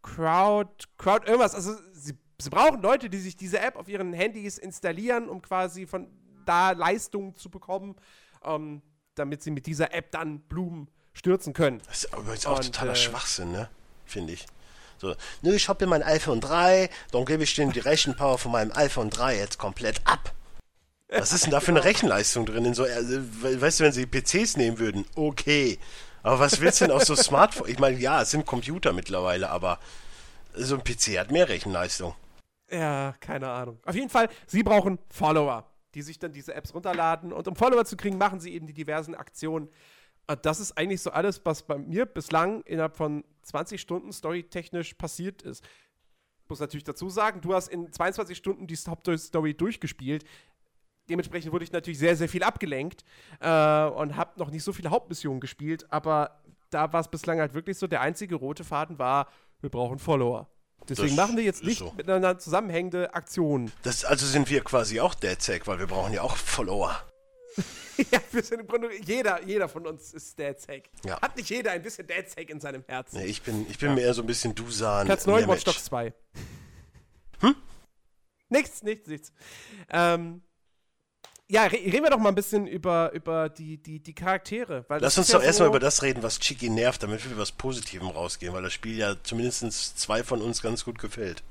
[0.01, 1.55] Crowd, Crowd, irgendwas.
[1.55, 5.85] Also sie, sie brauchen Leute, die sich diese App auf ihren Handys installieren, um quasi
[5.85, 6.07] von
[6.45, 7.95] da Leistungen zu bekommen,
[8.43, 8.81] ähm,
[9.15, 11.81] damit sie mit dieser App dann Blumen stürzen können.
[11.87, 13.69] Das ist übrigens auch Und, totaler äh, Schwachsinn, ne?
[14.05, 14.45] Finde ich.
[14.97, 18.51] So, nö, ich habe hier mein iPhone 3, dann gebe ich denen die Rechenpower von
[18.51, 20.33] meinem iPhone 3 jetzt komplett ab.
[21.17, 22.65] Was ist denn da für eine Rechenleistung drin?
[22.65, 25.77] In so, also, weißt du, wenn sie PCs nehmen würden, okay.
[26.23, 27.69] Aber was willst du denn aus so Smartphone?
[27.69, 29.79] Ich meine, ja, es sind Computer mittlerweile, aber
[30.55, 32.15] so ein PC hat mehr Rechenleistung.
[32.71, 33.79] Ja, keine Ahnung.
[33.85, 37.31] Auf jeden Fall, sie brauchen Follower, die sich dann diese Apps runterladen.
[37.31, 39.69] Und um Follower zu kriegen, machen sie eben die diversen Aktionen.
[40.25, 44.93] Und das ist eigentlich so alles, was bei mir bislang innerhalb von 20 Stunden storytechnisch
[44.95, 45.63] passiert ist.
[46.43, 50.23] Ich muss natürlich dazu sagen, du hast in 22 Stunden die Hauptstory durchgespielt
[51.09, 53.03] dementsprechend wurde ich natürlich sehr, sehr viel abgelenkt
[53.39, 53.47] äh,
[53.85, 57.77] und habe noch nicht so viele Hauptmissionen gespielt, aber da war es bislang halt wirklich
[57.77, 59.27] so, der einzige rote Faden war,
[59.61, 60.49] wir brauchen Follower.
[60.89, 61.93] Deswegen das machen wir jetzt nicht so.
[61.95, 63.71] miteinander zusammenhängende Aktionen.
[63.83, 67.01] Das, also sind wir quasi auch DeadSec, weil wir brauchen ja auch Follower.
[68.11, 70.89] ja, wir sind im Grunde, jeder, jeder von uns ist Dad's Hack.
[71.05, 71.21] Ja.
[71.21, 73.19] Hat nicht jeder ein bisschen Dad's Hack in seinem Herzen?
[73.19, 73.95] Nee, ich bin, ich bin ja.
[73.95, 75.05] mehr so ein bisschen Dusan.
[75.05, 76.13] Platz 9, Watch Dogs 2.
[77.39, 77.55] Hm?
[78.49, 79.33] Nichts, nichts, nichts.
[79.89, 80.41] Ähm,
[81.53, 84.83] ja, reden wir doch mal ein bisschen über, über die, die, die Charaktere.
[84.89, 87.51] Lass uns doch ja erstmal so über das reden, was Chiki nervt, damit wir was
[87.51, 91.43] Positivem rausgehen, weil das Spiel ja zumindest zwei von uns ganz gut gefällt.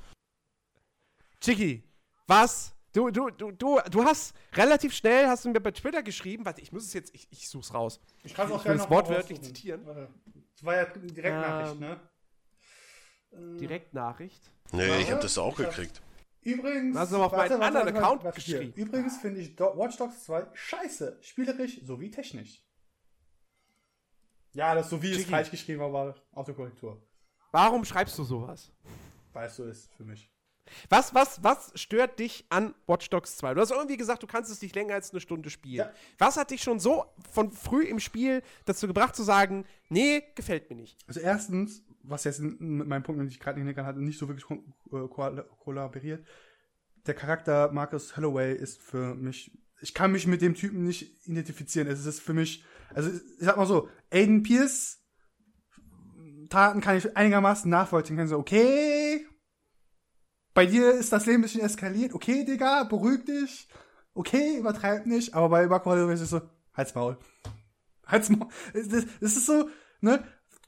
[1.41, 1.85] Chiki,
[2.27, 2.75] was?
[2.93, 6.61] Du, du, du, du, du hast relativ schnell, hast du mir bei Twitter geschrieben, warte,
[6.61, 8.01] ich muss es jetzt, ich, ich such's raus.
[8.25, 9.87] Ich kann es auch gerne wortwörtlich zitieren.
[9.87, 13.59] Das war ja Direktnachricht, ähm, ne?
[13.61, 14.43] Direktnachricht?
[14.73, 16.03] Nee, ich habe das auch ich gekriegt.
[16.43, 18.73] Übrigens, hast du auf meinen warte, anderen warte, Account geschrieben.
[18.75, 22.65] Übrigens finde ich Watch Dogs 2 scheiße, spielerisch sowie technisch.
[24.53, 27.01] Ja, das sowie ist falsch geschrieben, aber Autokorrektur.
[27.53, 28.71] Warum schreibst du sowas?
[29.33, 30.31] Weil es so ist für mich.
[30.89, 33.55] Was, was, was stört dich an Watch Dogs 2?
[33.55, 35.87] Du hast irgendwie gesagt, du kannst es nicht länger als eine Stunde spielen.
[35.87, 35.93] Ja.
[36.19, 40.71] Was hat dich schon so von früh im Spiel dazu gebracht zu sagen, nee, gefällt
[40.71, 40.99] mir nicht?
[41.07, 44.49] Also erstens, was jetzt mit meinem Punkt, den ich gerade nicht hatte, nicht so wirklich
[44.51, 46.27] äh, kollaboriert.
[47.07, 51.89] Der Charakter Marcus Holloway ist für mich, ich kann mich mit dem Typen nicht identifizieren.
[51.89, 52.65] Es ist für mich,
[52.95, 55.03] also ich sag mal so, Aiden Pierce
[56.53, 58.17] Taten kann ich einigermaßen nachvollziehen.
[58.17, 59.27] Kann so, okay,
[60.55, 62.15] bei dir ist das Leben ein bisschen eskaliert.
[62.15, 63.69] Okay, Digga, beruhig dich.
[64.15, 65.35] Okay, übertreib nicht.
[65.35, 66.43] Aber bei Marco Holloway ist es so,
[66.75, 67.17] halt's Maul.
[68.07, 68.49] Halt's Maul.
[68.75, 69.71] Das ist so,
[70.01, 70.23] ne?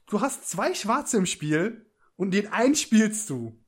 [0.07, 3.59] Du hast zwei Schwarze im Spiel und den einen spielst du.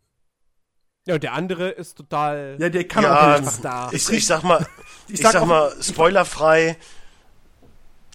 [1.07, 2.57] Ja, und der andere ist total.
[2.59, 3.89] Ja, der kann ja, auch einfach da.
[3.93, 4.68] Ich, ich sag mal,
[5.07, 6.77] ich, ich sag, sag mal, spoilerfrei.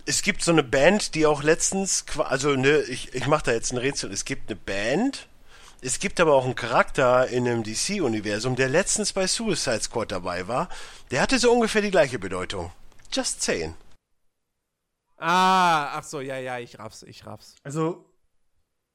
[0.05, 3.73] Es gibt so eine Band, die auch letztens, also ne, ich, ich mach da jetzt
[3.73, 4.13] ein Rätsel.
[4.13, 5.29] Es gibt eine Band,
[5.81, 10.47] es gibt aber auch einen Charakter in dem DC-Universum, der letztens bei Suicide Squad dabei
[10.47, 10.69] war.
[11.11, 12.73] Der hatte so ungefähr die gleiche Bedeutung.
[13.13, 13.75] Just saying.
[15.17, 17.55] Ah, ach so, ja, ja, ich raff's, ich raff's.
[17.63, 18.12] Also,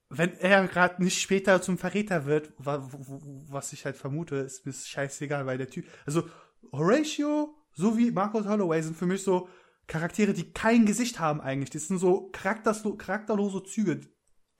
[0.09, 5.45] wenn er gerade nicht später zum Verräter wird, was ich halt vermute, ist mir scheißegal,
[5.45, 5.85] weil der Typ.
[6.05, 6.23] Also,
[6.71, 9.49] Horatio sowie Marcus Holloway sind für mich so
[9.87, 11.69] Charaktere, die kein Gesicht haben eigentlich.
[11.69, 14.01] Das sind so charakterlose Züge.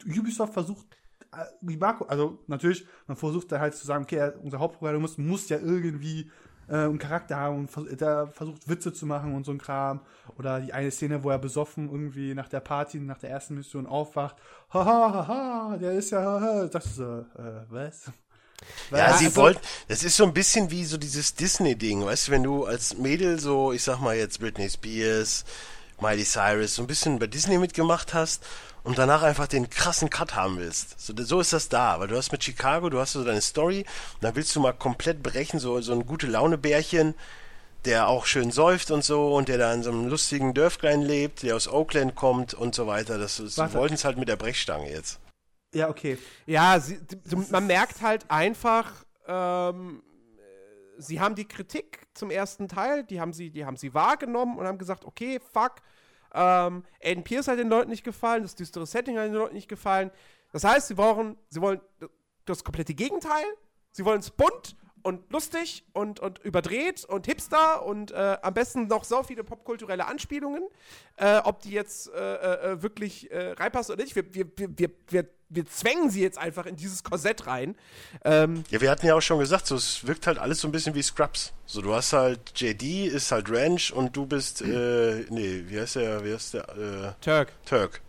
[0.06, 0.88] Ubisoft versucht
[1.34, 5.50] äh, wie Marco, also natürlich, man versucht da halt zu sagen, okay, unser Hauptprogramm muss
[5.50, 6.32] ja irgendwie
[6.68, 10.02] äh, einen Charakter haben und vers der versucht Witze zu machen und so ein Kram.
[10.38, 13.86] Oder die eine Szene, wo er besoffen irgendwie nach der Party, nach der ersten Mission
[13.86, 14.36] aufwacht.
[14.74, 16.66] Haha, haha, der ist ja, haha.
[16.66, 18.12] Das ist so, äh, was?
[18.92, 22.28] Ja, ja, sie also, wollten, das ist so ein bisschen wie so dieses Disney-Ding, weißt
[22.28, 25.46] du, wenn du als Mädel so, ich sag mal jetzt Britney Spears,
[26.00, 28.44] Miley Cyrus, so ein bisschen bei Disney mitgemacht hast
[28.84, 31.00] und danach einfach den krassen Cut haben willst.
[31.00, 33.80] So, so ist das da, weil du hast mit Chicago, du hast so deine Story,
[33.80, 37.16] und dann willst du mal komplett brechen, so, so ein gute Laune-Bärchen,
[37.86, 41.44] der auch schön säuft und so und der da in so einem lustigen Dörflein lebt,
[41.44, 43.18] der aus Oakland kommt und so weiter.
[43.18, 45.20] Das, das sie wollten es halt mit der Brechstange jetzt.
[45.74, 46.18] Ja, okay.
[46.46, 47.00] Ja, sie,
[47.50, 48.92] man merkt halt einfach,
[49.28, 50.02] ähm,
[50.98, 54.66] sie haben die Kritik zum ersten Teil, die haben sie, die haben sie wahrgenommen und
[54.66, 55.76] haben gesagt, okay, fuck,
[56.34, 59.70] ähm, Aiden Pierce hat den Leuten nicht gefallen, das düstere Setting hat den Leuten nicht
[59.70, 60.12] gefallen.
[60.52, 61.82] Das heißt, sie brauchen, sie wollen
[62.46, 63.46] das komplette Gegenteil.
[63.92, 64.76] Sie wollen es bunt
[65.08, 70.06] und lustig und, und überdreht und hipster und äh, am besten noch so viele popkulturelle
[70.06, 70.64] Anspielungen.
[71.16, 74.18] Äh, ob die jetzt äh, äh, äh wirklich äh, reinpassen oder nicht.
[74.18, 77.78] Wir, wir, wir, wir, wir zwängen sie jetzt einfach in dieses Korsett rein.
[78.26, 80.74] Ähm, ja, wir hatten ja auch schon gesagt, so, es wirkt halt alles so ein
[80.74, 81.54] bisschen wie Scrubs.
[81.66, 85.96] So, du hast halt JD, ist halt Ranch und du bist, äh, nee, wie heißt
[85.96, 86.68] der, wie heißt der?
[86.68, 87.54] Äh, Turk.
[87.66, 88.02] Turk.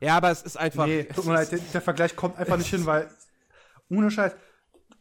[0.00, 0.86] Ja, aber es ist einfach.
[0.86, 3.08] Nee, tut mir leid, der, der Vergleich kommt einfach nicht hin, weil,
[3.88, 4.32] ohne Scheiß,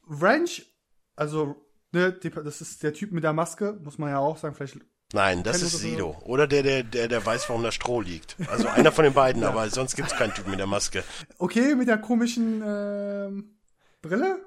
[0.08, 0.68] Ranch,
[1.16, 1.56] also,
[1.92, 4.78] ne, das ist der Typ mit der Maske, muss man ja auch sagen, vielleicht
[5.14, 6.18] Nein, das ist Sido.
[6.26, 8.36] Oder der, der, der, der weiß, warum da Stroh liegt.
[8.50, 9.50] Also einer von den beiden, ja.
[9.50, 11.04] aber sonst gibt es keinen Typ mit der Maske.
[11.38, 13.60] Okay, mit der komischen ähm,
[14.02, 14.44] Brille?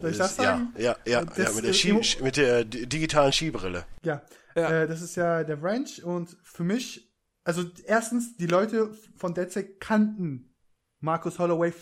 [0.00, 0.74] Soll ich das sagen?
[0.76, 3.84] Ja, ja, ja, das, ja mit, der Ski, mit der digitalen Skibrille.
[4.02, 4.22] Ja,
[4.56, 4.82] ja.
[4.82, 7.08] Äh, das ist ja der Ranch und für mich,
[7.44, 10.52] also erstens, die Leute von Dead Set kannten
[10.98, 11.72] Marcus Holloway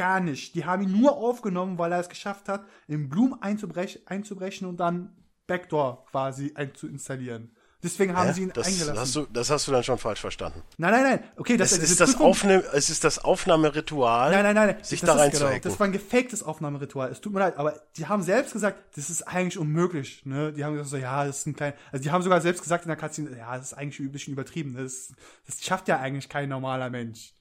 [0.00, 0.54] gar nicht.
[0.54, 4.80] Die haben ihn nur aufgenommen, weil er es geschafft hat, in Bloom einzubrech einzubrechen und
[4.80, 5.14] dann
[5.46, 7.54] Backdoor quasi zu installieren.
[7.82, 8.32] Deswegen haben Hä?
[8.32, 8.98] sie ihn das eingelassen.
[8.98, 10.62] Hast du, das hast du dann schon falsch verstanden.
[10.78, 11.24] Nein, nein, nein.
[11.36, 15.14] Okay, das, es, ist das Aufne es ist das Aufnahmeritual, nein, nein, nein, sich da
[15.14, 15.60] reinzuhacken.
[15.60, 17.10] Genau, das war ein gefaktes Aufnahmeritual.
[17.10, 20.24] Es tut mir leid, aber die haben selbst gesagt, das ist eigentlich unmöglich.
[20.24, 20.52] Ne?
[20.52, 21.76] Die haben gesagt so, ja, das ist ein kleiner.
[21.92, 24.32] Also die haben sogar selbst gesagt in der Cutscene, ja, das ist eigentlich ein bisschen
[24.32, 24.74] übertrieben.
[24.74, 25.12] Das,
[25.46, 27.34] das schafft ja eigentlich kein normaler Mensch.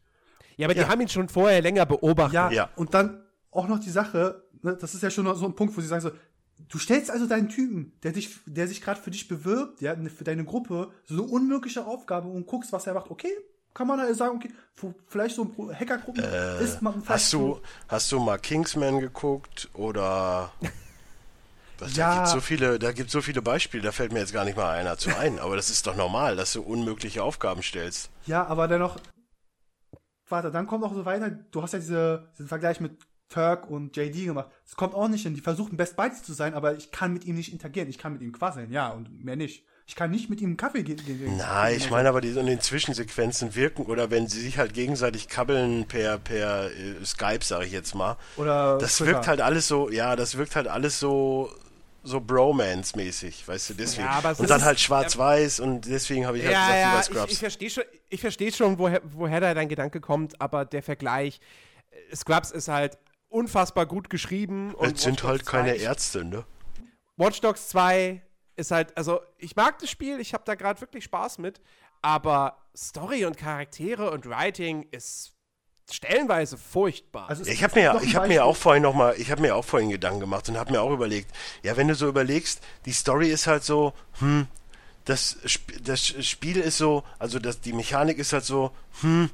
[0.60, 0.84] Ja, aber ja.
[0.84, 2.34] die haben ihn schon vorher länger beobachtet.
[2.34, 2.69] Ja, ja.
[2.76, 5.81] und dann auch noch die Sache, ne, das ist ja schon so ein Punkt, wo
[5.81, 6.11] sie sagen so,
[6.68, 10.26] Du stellst also deinen Typen, der dich, der sich gerade für dich bewirbt, ja, für
[10.26, 13.10] deine Gruppe, so eine unmögliche Aufgabe und guckst, was er macht.
[13.10, 13.31] Okay,
[13.73, 14.52] kann man da sagen, okay,
[15.07, 20.52] vielleicht so ein Hackergruppen äh, ist man Hast du, hast du mal Kingsman geguckt oder
[21.80, 22.10] was, ja.
[22.10, 24.57] Da gibt so viele, da gibt so viele Beispiele, da fällt mir jetzt gar nicht
[24.57, 28.10] mal einer zu ein, aber das ist doch normal, dass du unmögliche Aufgaben stellst.
[28.26, 28.98] Ja, aber dennoch,
[30.30, 32.93] warte, dann kommt auch so weiter, du hast ja diese, diesen Vergleich mit
[33.30, 34.49] Turk und JD gemacht.
[34.65, 35.35] Es kommt auch nicht hin.
[35.35, 37.89] Die versuchen Best Buddies zu sein, aber ich kann mit ihm nicht interagieren.
[37.89, 39.65] Ich kann mit ihm quasseln, ja, und mehr nicht.
[39.85, 40.99] Ich kann nicht mit ihm einen Kaffee gehen.
[41.38, 45.30] Nein, ich meine aber, die in den Zwischensequenzen wirken oder wenn sie sich halt gegenseitig
[45.30, 48.15] kabbeln per, per äh, Skype, sage ich jetzt mal.
[48.38, 49.14] Oder das Twitter.
[49.14, 51.49] wirkt halt alles so, ja, das wirkt halt alles so
[52.03, 54.07] so Bromance-mäßig, weißt du, deswegen.
[54.07, 57.26] Ja, und dann halt schwarz-weiß und deswegen habe ich halt ja, gesagt, ja, über Scrubs.
[57.26, 60.84] Ich, ich verstehe schon, ich versteh schon woher, woher da dein Gedanke kommt, aber der
[60.84, 61.39] Vergleich,
[61.91, 62.97] äh, Scrubs ist halt
[63.27, 64.73] unfassbar gut geschrieben.
[64.76, 66.45] Und es sind halt keine Ärzte, ne?
[67.17, 68.21] Watch Dogs 2
[68.55, 71.61] ist halt, also ich mag das Spiel, ich habe da gerade wirklich Spaß mit,
[72.01, 75.34] aber Story und Charaktere und Writing ist
[75.91, 77.30] stellenweise furchtbar.
[77.30, 79.66] Also ich habe mir, ich habe mir auch vorhin noch mal, ich habe mir auch
[79.66, 81.32] vorhin Gedanken gemacht und habe mir auch überlegt,
[81.64, 84.48] ja, wenn du so überlegst, die Story ist halt so, hm,
[85.06, 85.38] das,
[85.84, 88.72] das Spiel ist so, also das, die Mechanik ist halt so,
[89.02, 89.30] hm,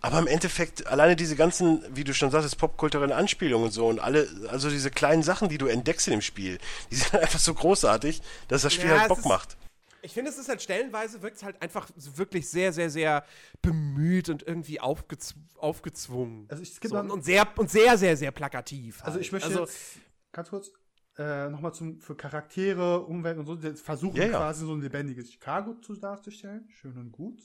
[0.00, 4.00] aber im Endeffekt, alleine diese ganzen, wie du schon sagst, popkulturellen Anspielungen und so und
[4.00, 6.58] alle, also diese kleinen Sachen, die du entdeckst in dem Spiel,
[6.90, 9.56] die sind einfach so großarweg, dass das Spiel ja, halt Bock ist, macht.
[10.04, 13.24] Ich finde, es ist halt stellenweise, wirkt es halt einfach wirklich sehr, sehr, sehr
[13.62, 16.46] bemüht und irgendwie aufgezw aufgezwungen.
[16.48, 18.96] Also ich, so, und, sehr, und sehr, sehr, sehr plakativ.
[18.96, 19.06] Halt.
[19.06, 19.98] Also ich möchte also, jetzt,
[20.32, 20.72] ganz kurz,
[21.18, 24.30] äh, nochmal für Charaktere, Umwelt und so, versuchen ja, ja.
[24.30, 26.68] quasi so ein lebendiges Chicago zu darzustellen.
[26.70, 27.40] Schön und gut.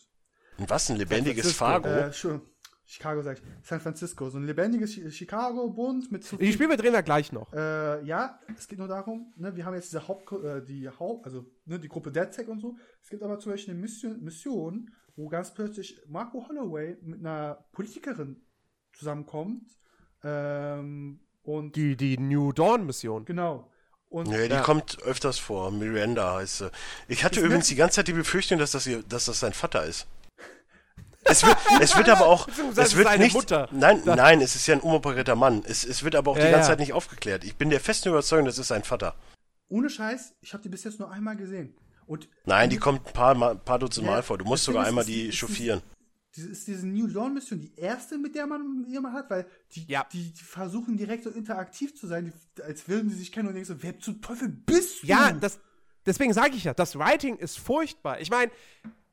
[0.58, 1.88] Was, ein lebendiges Fargo?
[1.88, 2.12] Äh,
[2.90, 3.44] Chicago sag ich.
[3.64, 4.30] San Francisco.
[4.30, 7.52] So ein lebendiges Chicago, bunt mit zu Die Spiele drehen wir gleich noch.
[7.52, 11.26] Äh, ja, es geht nur darum, ne, wir haben jetzt diese Haupt, äh, die Haupt,
[11.26, 12.78] also ne, die Gruppe DeadSec und so.
[13.04, 17.66] Es gibt aber zum Beispiel eine Mission, Mission, wo ganz plötzlich Marco Holloway mit einer
[17.74, 18.42] Politikerin
[18.94, 19.70] zusammenkommt.
[20.24, 23.26] Ähm, und die, die New Dawn-Mission.
[23.26, 23.70] Genau.
[24.10, 24.62] Und, ja, die ja.
[24.62, 25.72] kommt öfters vor.
[25.72, 26.72] Miranda heißt sie.
[27.10, 29.52] Ich hatte ist übrigens die ganze Zeit die Befürchtung, dass das, ihr, dass das sein
[29.52, 30.08] Vater ist.
[31.24, 33.68] Es wird, es wird aber auch, es wird nicht, Mutter.
[33.72, 35.64] nein, nein, es ist ja ein umoperierter Mann.
[35.66, 36.74] Es, es wird aber auch ja, die ganze ja.
[36.74, 37.44] Zeit nicht aufgeklärt.
[37.44, 39.16] Ich bin der festen Überzeugung, das ist sein Vater.
[39.70, 41.76] Ohne Scheiß, ich habe die bis jetzt nur einmal gesehen.
[42.06, 44.38] Und nein, die kommt ein paar, paar Dutzend ja, Mal vor.
[44.38, 45.82] Du musst sogar einmal die chauffieren.
[46.36, 49.86] Diese, ist diese New Dawn Mission die erste, mit der man jemand hat, weil die,
[49.88, 50.06] ja.
[50.14, 53.56] die, die, versuchen direkt so interaktiv zu sein, die, als würden sie sich kennen und
[53.56, 55.08] denken so, wer zum Teufel bist du?
[55.08, 55.60] Ja, das,
[56.06, 58.22] deswegen sage ich ja, das Writing ist furchtbar.
[58.22, 58.52] Ich meine,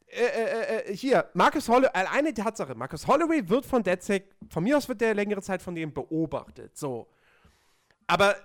[0.06, 4.62] äh, äh, äh, hier, Marcus Holloway, alleine die Tatsache, Marcus Holloway wird von DedSec, von
[4.62, 7.08] mir aus wird der längere Zeit von dem beobachtet, so.
[8.06, 8.36] Aber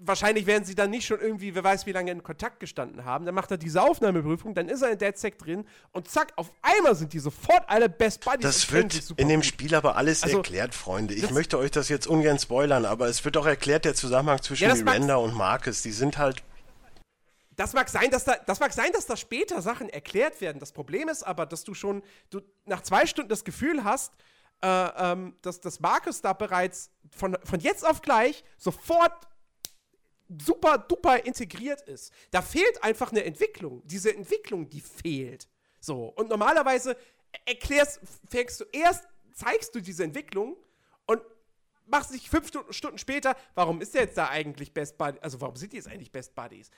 [0.00, 3.26] wahrscheinlich werden sie dann nicht schon irgendwie, wer weiß wie lange in Kontakt gestanden haben,
[3.26, 6.94] dann macht er diese Aufnahmeprüfung, dann ist er in DedSec drin und zack, auf einmal
[6.94, 8.42] sind die sofort alle Best Buddies.
[8.42, 11.14] Das wird in dem Spiel aber alles also, erklärt, Freunde.
[11.14, 14.68] Ich möchte euch das jetzt ungern spoilern, aber es wird auch erklärt, der Zusammenhang zwischen
[14.68, 16.42] ja, Miranda und Marcus, die sind halt
[17.58, 20.60] das mag sein, dass da, das mag sein, dass da später Sachen erklärt werden.
[20.60, 24.14] Das Problem ist aber, dass du schon du nach zwei Stunden das Gefühl hast,
[24.62, 29.26] äh, ähm, dass, dass Markus da bereits von, von jetzt auf gleich sofort
[30.28, 32.12] super duper integriert ist.
[32.30, 33.82] Da fehlt einfach eine Entwicklung.
[33.84, 35.48] Diese Entwicklung, die fehlt.
[35.80, 36.06] So.
[36.10, 36.96] Und normalerweise
[37.44, 39.04] erklärst, fängst du erst,
[39.34, 40.56] zeigst du diese Entwicklung
[41.06, 41.20] und
[41.86, 45.22] machst dich fünf Stunden später, warum ist der jetzt da eigentlich Best Buddies?
[45.22, 46.70] Also warum sind die jetzt eigentlich Best Buddies?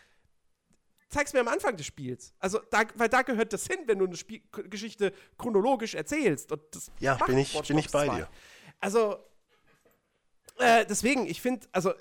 [1.10, 2.32] Zeig's mir am Anfang des Spiels.
[2.38, 6.52] Also, da, weil da gehört das hin, wenn du eine Spiel Geschichte chronologisch erzählst.
[6.52, 8.16] Und das ja, bin ich, bin ich bei 2.
[8.16, 8.28] dir.
[8.80, 9.18] Also,
[10.58, 11.92] äh, deswegen, ich finde, also,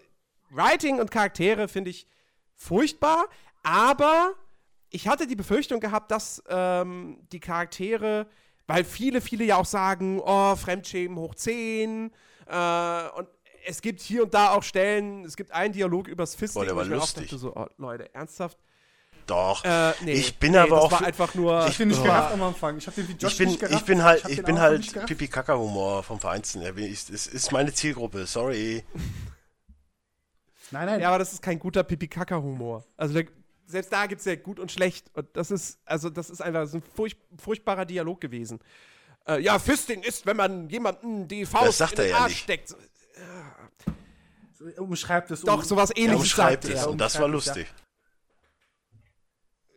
[0.52, 2.08] Writing und Charaktere finde ich
[2.56, 3.28] furchtbar,
[3.64, 4.34] aber
[4.90, 8.28] ich hatte die Befürchtung gehabt, dass ähm, die Charaktere,
[8.68, 12.12] weil viele, viele ja auch sagen, oh, Fremdschämen hoch 10
[12.48, 13.28] äh, und
[13.66, 16.62] es gibt hier und da auch Stellen, es gibt einen Dialog übers Fisting.
[16.62, 17.26] Boah, der war lustig.
[17.26, 18.58] Dachte, so, oh, Leute, ernsthaft?
[19.30, 19.64] Doch.
[19.64, 20.92] Äh, nee, ich bin nee, aber das auch.
[20.92, 21.68] War einfach nur.
[21.68, 22.78] Ich bin nicht gerafft am Anfang.
[22.78, 23.80] Ich, den wie Josh ich bin, nicht gerafft.
[23.80, 26.62] ich bin halt, ich, ich bin halt Pipi Kaka Humor vom Vereinsten.
[26.62, 28.26] Es ist meine Zielgruppe.
[28.26, 28.84] Sorry.
[30.72, 31.02] Nein, nein.
[31.02, 32.84] Ja, aber das ist kein guter Pipi Kaka Humor.
[32.98, 33.26] Also der,
[33.68, 35.06] selbst da gibt es ja gut und schlecht.
[35.14, 38.60] Und das ist, also das ist einfach so ein furch furchtbarer Dialog gewesen.
[39.28, 42.76] Äh, ja, Fisting ist, wenn man jemanden die Faust in den Arsch ja steckt.
[44.78, 45.42] Umschreibt es.
[45.42, 46.22] Doch, sowas ähnliches.
[46.22, 46.88] Umschreibt es.
[46.88, 47.68] Und das war lustig.
[47.68, 47.89] Ja.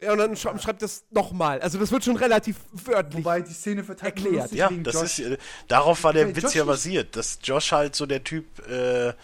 [0.03, 1.61] Ja, und dann schreibt, schreibt das nochmal.
[1.61, 4.51] Also das wird schon relativ wörtlich Wobei die Szene wird halt erklärt.
[4.53, 5.19] Ja, das Josh.
[5.21, 5.39] ist, äh,
[5.69, 9.15] darauf war der Witz ja basiert, dass Josh halt so der Typ, äh,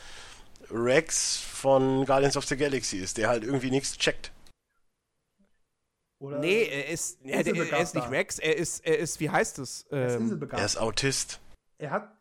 [0.71, 4.33] Rex von Guardians of the Galaxy ist, der halt irgendwie nichts checkt.
[6.21, 9.59] Oder nee, er ist, er, er ist nicht Rex, er ist, er ist, wie heißt
[9.61, 9.87] es?
[9.93, 11.41] Ähm, er ist Autist.
[11.79, 12.18] Er hat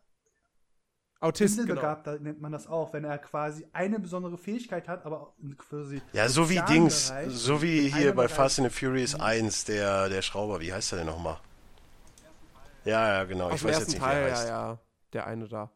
[1.20, 2.18] Autist, Inselbegabt, genau.
[2.20, 6.02] nennt man das auch, wenn er quasi eine besondere Fähigkeit hat, aber quasi.
[6.14, 10.10] Ja, so wie Dings, Bereich, so wie hier bei Fast and the Furious 1, der,
[10.10, 11.40] der Schrauber, wie heißt der denn nochmal?
[12.86, 14.48] Ja, ja, genau, ich weiß jetzt nicht, Teil, wie er heißt.
[14.48, 14.80] Ja, ja,
[15.14, 15.72] der eine da.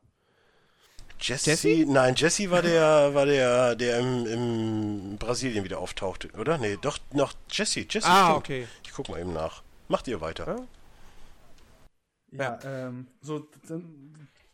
[1.20, 1.52] Jesse?
[1.52, 1.86] Jesse?
[1.88, 6.58] Nein, Jesse war der, war der, der im, im Brasilien wieder auftauchte, oder?
[6.58, 7.86] Nee, doch, noch Jesse.
[7.90, 8.38] Jesse, ah, stimmt.
[8.38, 8.68] okay.
[8.84, 9.64] Ich guck mal eben nach.
[9.88, 10.68] Macht ihr weiter.
[12.32, 13.48] Ja, ja ähm, so,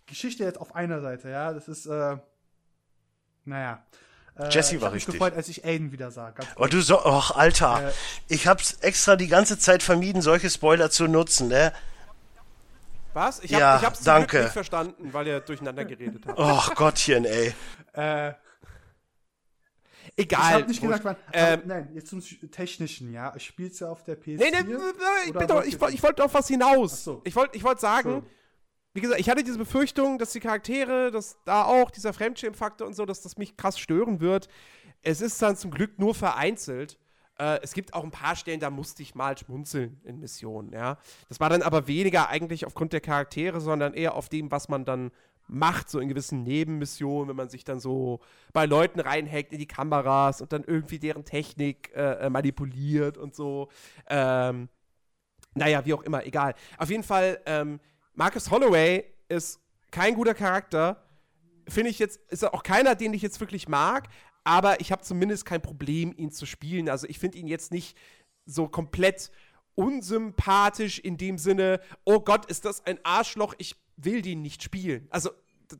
[0.07, 2.17] Geschichte jetzt auf einer Seite, ja, das ist, äh,
[3.45, 3.85] naja.
[4.35, 5.15] Äh, Jesse war ich richtig.
[5.15, 6.33] Ich gefreut, als ich Aiden wieder sah.
[6.55, 7.89] Oh, du so, ach, Alter.
[7.89, 7.91] Äh,
[8.27, 11.73] ich hab's extra die ganze Zeit vermieden, solche Spoiler zu nutzen, ne?
[13.13, 13.43] Was?
[13.43, 14.43] Ich, hab, ja, ich hab's danke.
[14.43, 16.39] nicht verstanden, weil ihr durcheinander geredet habt.
[16.39, 17.53] Ach Gottchen, ey.
[17.93, 18.33] Äh,
[20.19, 20.39] Egal.
[20.39, 21.15] Ich hab nicht gesagt, wann.
[21.31, 22.21] Ähm, nein, jetzt zum
[22.51, 23.33] Technischen, ja.
[23.35, 24.37] Ich spiel's ja auf der PS4.
[24.37, 27.03] Nee, nee, nee bitte, ich, ich wollte auf was hinaus.
[27.03, 27.21] So.
[27.23, 28.29] Ich wollte ich wollt sagen, so.
[28.93, 32.95] Wie gesagt, ich hatte diese Befürchtung, dass die Charaktere, dass da auch dieser Fremdschirmfaktor und
[32.95, 34.47] so, dass das mich krass stören wird.
[35.01, 36.97] Es ist dann zum Glück nur vereinzelt.
[37.37, 40.97] Äh, es gibt auch ein paar Stellen, da musste ich mal schmunzeln in Missionen, ja.
[41.29, 44.85] Das war dann aber weniger eigentlich aufgrund der Charaktere, sondern eher auf dem, was man
[44.85, 45.11] dann
[45.47, 48.19] macht, so in gewissen Nebenmissionen, wenn man sich dann so
[48.51, 53.35] bei Leuten reinhackt in die Kameras und dann irgendwie deren Technik äh, äh manipuliert und
[53.35, 53.69] so.
[54.09, 54.69] Ähm,
[55.53, 56.53] naja, wie auch immer, egal.
[56.77, 57.79] Auf jeden Fall, ähm,
[58.17, 59.59] Marcus Holloway ist
[59.91, 61.03] kein guter Charakter.
[61.69, 64.07] Finde ich jetzt, ist auch keiner, den ich jetzt wirklich mag,
[64.43, 66.89] aber ich habe zumindest kein Problem, ihn zu spielen.
[66.89, 67.95] Also ich finde ihn jetzt nicht
[68.47, 69.31] so komplett
[69.75, 75.05] unsympathisch in dem Sinne, oh Gott, ist das ein Arschloch, ich will den nicht spielen.
[75.11, 75.29] Also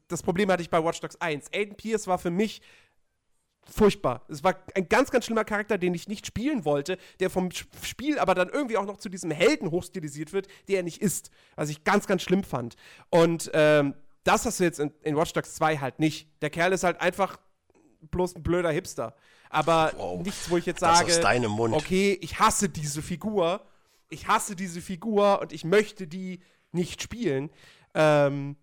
[0.08, 1.52] das Problem hatte ich bei Watch Dogs 1.
[1.52, 2.62] Aiden Pierce war für mich
[3.70, 4.24] furchtbar.
[4.28, 7.50] Es war ein ganz, ganz schlimmer Charakter, den ich nicht spielen wollte, der vom
[7.84, 11.32] Spiel aber dann irgendwie auch noch zu diesem Helden hochstilisiert wird, der er nicht ist.
[11.56, 12.76] Was ich ganz, ganz schlimm fand.
[13.10, 16.30] Und ähm, das hast du jetzt in, in Watch Dogs 2 halt nicht.
[16.42, 17.38] Der Kerl ist halt einfach
[18.12, 19.16] bloß ein blöder Hipster.
[19.50, 21.12] Aber wow, nichts, wo ich jetzt sage,
[21.74, 23.66] okay, ich hasse diese Figur,
[24.10, 26.42] ich hasse diese Figur und ich möchte die
[26.72, 27.50] nicht spielen.
[27.94, 28.58] Ähm,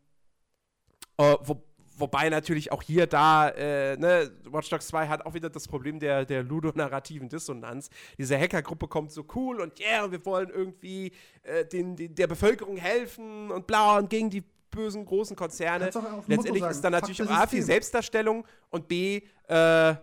[1.16, 1.62] äh, wo,
[1.96, 5.98] wobei natürlich auch hier da, äh, ne, Watch Dogs 2 hat auch wieder das Problem
[5.98, 7.90] der, der ludonarrativen Dissonanz.
[8.18, 11.12] Diese Hackergruppe kommt so cool und yeah, wir wollen irgendwie
[11.42, 15.90] äh, den, den, der Bevölkerung helfen und bla und gegen die bösen großen Konzerne.
[16.26, 19.94] Letztendlich ist dann natürlich auch A, viel Selbstdarstellung und B, äh,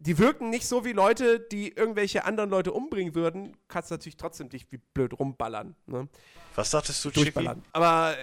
[0.00, 4.16] die wirken nicht so wie Leute, die irgendwelche anderen Leute umbringen würden, kannst du natürlich
[4.16, 5.76] trotzdem dich wie blöd rumballern.
[5.86, 6.08] Ne?
[6.54, 7.62] Was sagtest du, Durchballern.
[7.72, 8.16] Aber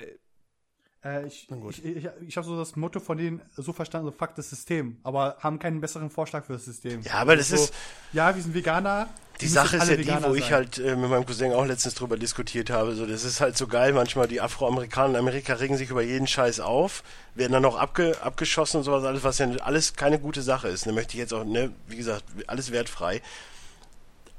[1.03, 4.36] äh, ich, ich, ich, ich habe so das Motto von denen so verstanden, so fuck
[4.36, 7.02] das System, aber haben keinen besseren Vorschlag für das System.
[7.02, 7.74] Ja, aber das so, ist.
[8.14, 9.07] Ja, wir sind Veganer,
[9.41, 10.36] die Sache ist ja die, wo sein.
[10.36, 12.95] ich halt äh, mit meinem Cousin auch letztens drüber diskutiert habe.
[12.95, 13.94] So, das ist halt so geil.
[13.94, 17.03] Manchmal die Afroamerikaner in Amerika regen sich über jeden Scheiß auf,
[17.36, 20.86] werden dann noch abge, abgeschossen und sowas alles, was ja alles keine gute Sache ist.
[20.86, 23.22] Da ne, möchte ich jetzt auch, ne, wie gesagt, alles wertfrei.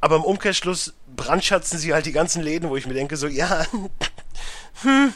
[0.01, 3.67] Aber im Umkehrschluss brandschatzen sie halt die ganzen Läden, wo ich mir denke, so, ja,
[4.83, 5.13] hm,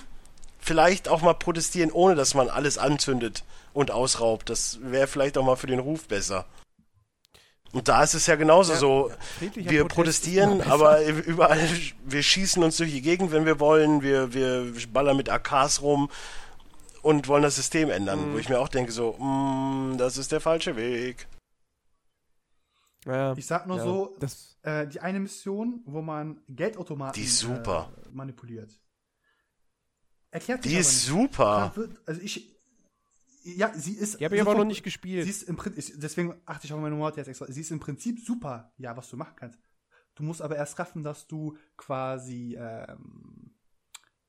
[0.63, 3.45] vielleicht auch mal protestieren, ohne dass man alles anzündet
[3.75, 4.49] und ausraubt.
[4.49, 6.47] Das wäre vielleicht auch mal für den Ruf besser.
[7.73, 9.11] Und da ist es ja genauso ja, so.
[9.55, 11.59] Wir protestieren, aber überall,
[12.05, 14.03] wir schießen uns durch die Gegend, wenn wir wollen.
[14.03, 16.11] Wir, wir ballern mit AKs rum
[17.01, 18.29] und wollen das System ändern.
[18.29, 18.35] Mhm.
[18.35, 21.27] Wo ich mir auch denke, so, mm, das ist der falsche Weg.
[23.07, 24.17] Ja, ich sag nur ja, so,
[24.63, 27.91] äh, die eine Mission, wo man Geldautomaten die ist super.
[27.97, 28.71] Äh, manipuliert.
[30.33, 31.73] Erklärt sich Die ist super.
[32.07, 32.57] Also ich,
[33.45, 34.19] ja, sie ist.
[34.19, 35.25] Die habe ich aber noch nicht gespielt.
[35.25, 37.47] Sie ist im Prinzip, deswegen achte ich auf meine Worte jetzt extra.
[37.47, 39.59] Sie ist im Prinzip super, ja, was du machen kannst.
[40.15, 43.55] Du musst aber erst raffen, dass du quasi ähm,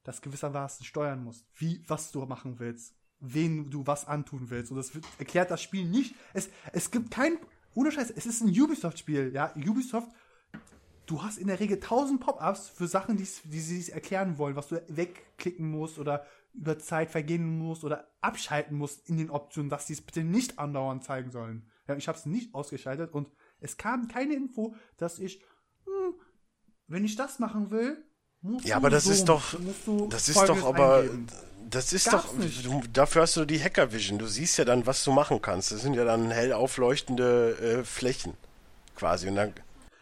[0.04, 4.72] das gewissermaßen steuern musst, wie, was du machen willst, wen du was antun willst.
[4.72, 6.16] Und das wird, erklärt das Spiel nicht.
[6.34, 7.38] Es, es gibt kein,
[7.76, 9.54] ohne Scheiß, es ist ein Ubisoft-Spiel, ja.
[9.56, 10.10] Ubisoft,
[11.06, 14.82] du hast in der Regel tausend Pop-ups für Sachen, die, sie erklären wollen, was du
[14.88, 19.94] wegklicken musst oder über Zeit vergehen muss oder abschalten muss in den Optionen, dass die
[19.94, 21.68] es bitte nicht andauernd zeigen sollen.
[21.88, 25.42] Ja, ich habe es nicht ausgeschaltet und es kam keine Info, dass ich,
[25.86, 26.14] hm,
[26.88, 27.98] wenn ich das machen will,
[28.42, 29.56] muss Ja, aber das so, ist doch,
[30.10, 31.28] das ist doch aber, eingeben.
[31.70, 34.20] das ist Gab's doch, du, dafür hast du die Hacker Vision.
[34.20, 35.72] Du siehst ja dann, was du machen kannst.
[35.72, 38.34] Das sind ja dann hell aufleuchtende äh, Flächen
[38.96, 39.54] quasi und dann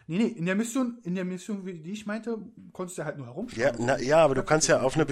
[0.06, 2.38] Nee, nee, in der Mission, in der Mission, die ich meinte,
[2.72, 3.80] konntest du halt nur herumschreiben.
[3.80, 5.06] Ja, na, ja, aber du kannst ja auf eine,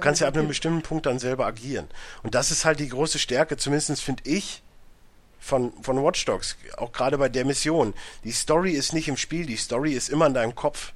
[0.00, 1.86] kannst ja ab einem bestimmten Punkt dann selber agieren.
[2.22, 4.62] Und das ist halt die große Stärke, zumindest finde ich,
[5.38, 7.94] von, von Watch Dogs, auch gerade bei der Mission.
[8.24, 10.92] Die Story ist nicht im Spiel, die Story ist immer in deinem Kopf.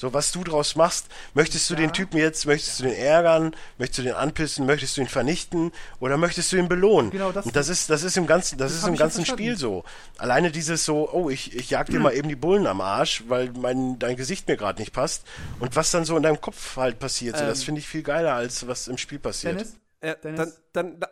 [0.00, 1.80] So, was du draus machst, möchtest du ja.
[1.80, 5.72] den Typen jetzt, möchtest du den ärgern, möchtest du den anpissen, möchtest du ihn vernichten
[5.98, 7.10] oder möchtest du ihn belohnen?
[7.10, 9.58] Genau, das, und das ist, das ist im ganzen, das, das ist im ganzen Spiel
[9.58, 9.84] so.
[10.16, 12.02] Alleine dieses so, oh, ich, ich jag dir mhm.
[12.04, 15.26] mal eben die Bullen am Arsch, weil mein, dein Gesicht mir gerade nicht passt.
[15.58, 17.64] Und was dann so in deinem Kopf halt passiert, so, das ähm.
[17.66, 19.56] finde ich viel geiler, als was im Spiel passiert.
[19.56, 19.76] Dennis?
[20.00, 20.58] Äh, Dennis?
[20.72, 21.10] Dann, dann,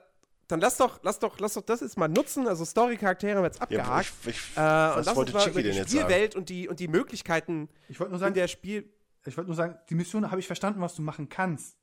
[0.48, 2.48] dann lass doch, lass doch, lass doch das jetzt mal nutzen.
[2.48, 4.12] Also Story-Charaktere haben wir jetzt abgehakt.
[4.24, 7.68] Ja, ich, ich, äh, und wollte Chicky denn jetzt Spielwelt und die und die Möglichkeiten
[7.88, 8.90] ich nur sagen, in der Spiel.
[9.26, 11.76] Ich wollte nur sagen, die Mission habe ich verstanden, was du machen kannst.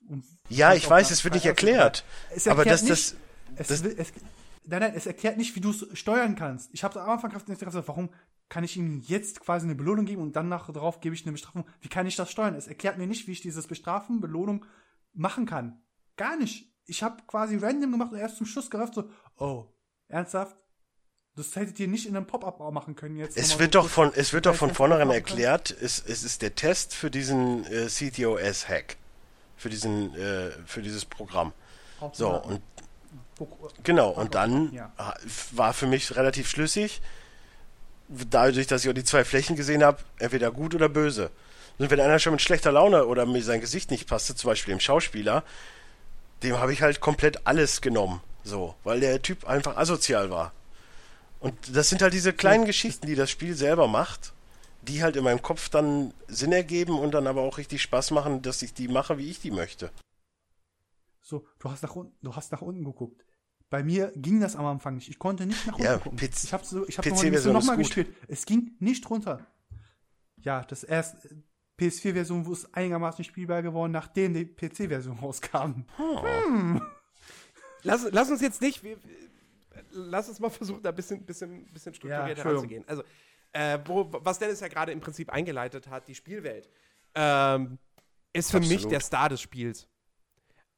[0.50, 2.04] ja, ich weiß, es wird nicht erklärt.
[2.32, 3.16] Es erklärt aber das, nicht,
[3.56, 4.14] das, das, es,
[4.64, 6.72] nein, nein, es erklärt nicht, wie du es steuern kannst.
[6.74, 8.10] Ich habe am Anfang gesagt, warum
[8.50, 11.34] kann ich ihm jetzt quasi eine Belohnung geben und dann nach drauf gebe ich eine
[11.34, 11.66] Bestrafung?
[11.82, 12.56] Wie kann ich das steuern?
[12.56, 14.66] Es erklärt mir nicht, wie ich dieses Bestrafen, Belohnung
[15.14, 15.84] machen kann.
[16.16, 19.66] Gar nicht ich habe quasi random gemacht und erst zum Schluss gerafft, so, oh,
[20.08, 20.56] ernsthaft?
[21.36, 23.36] Das hättet ihr nicht in einem Pop-up machen können jetzt.
[23.36, 26.56] Es wird so doch von, es wird doch von vornherein erklärt, es, es ist der
[26.56, 28.96] Test für diesen äh, CTOS-Hack.
[29.58, 31.54] Für diesen, äh, für dieses Programm.
[32.14, 32.62] So, und
[33.84, 34.94] genau, und dann ja.
[35.52, 37.02] war für mich relativ schlüssig,
[38.08, 41.32] dadurch, dass ich auch die zwei Flächen gesehen habe, entweder gut oder böse.
[41.78, 44.74] Und wenn einer schon mit schlechter Laune oder mir sein Gesicht nicht passte, zum Beispiel
[44.74, 45.44] dem Schauspieler,
[46.44, 48.22] dem habe ich halt komplett alles genommen.
[48.44, 50.54] So, weil der Typ einfach asozial war.
[51.40, 54.34] Und das sind halt diese kleinen Geschichten, die das Spiel selber macht,
[54.84, 58.42] die halt in meinem Kopf dann Sinn ergeben und dann aber auch richtig Spaß machen,
[58.42, 59.92] dass ich die mache, wie ich die möchte.
[61.22, 63.26] So, du hast nach unten, du hast nach unten geguckt.
[63.72, 65.10] Bei mir ging das am Anfang nicht.
[65.10, 66.20] Ich konnte nicht nach unten ja, gucken.
[66.20, 68.16] PC, ich habe so, ich hab noch, noch gespielt.
[68.28, 69.46] Es ging nicht runter.
[70.38, 71.16] Ja, das erst
[71.80, 75.84] PS4-Version ist einigermaßen spielbar geworden, nachdem die PC-Version rauskam.
[76.00, 76.24] Oh.
[76.24, 76.82] Hm.
[77.84, 78.98] Lass, lass, uns jetzt nicht, wir,
[79.92, 82.84] lass uns mal versuchen, da ein bisschen, bisschen, bisschen strukturiert ja, heranzugehen.
[82.88, 83.04] Also,
[83.52, 86.70] äh, wo, was Dennis ja gerade im Prinzip eingeleitet hat, die Spielwelt,
[87.14, 87.78] ähm,
[88.34, 88.82] ist für Absolut.
[88.82, 89.88] mich der Star des Spiels.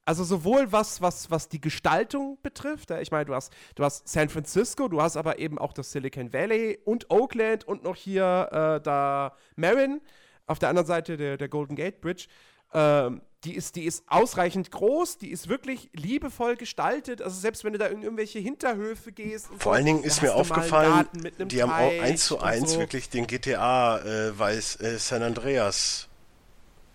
[0.06, 4.30] Also sowohl was, was, was die Gestaltung betrifft, ich meine, du hast, du hast San
[4.30, 8.82] Francisco, du hast aber eben auch das Silicon Valley und Oakland und noch hier äh,
[8.82, 9.99] da Marin
[10.48, 12.28] auf der anderen Seite der, der Golden Gate Bridge.
[12.74, 17.22] Ähm, die ist, die ist ausreichend groß, die ist wirklich liebevoll gestaltet.
[17.22, 19.48] Also selbst wenn du da in irgendwelche Hinterhöfe gehst.
[19.48, 21.07] Vor so, allen Dingen ist mir aufgefallen,
[21.45, 22.80] die haben auch eins zu eins so.
[22.80, 26.07] wirklich den GTA äh, weiß äh, San Andreas.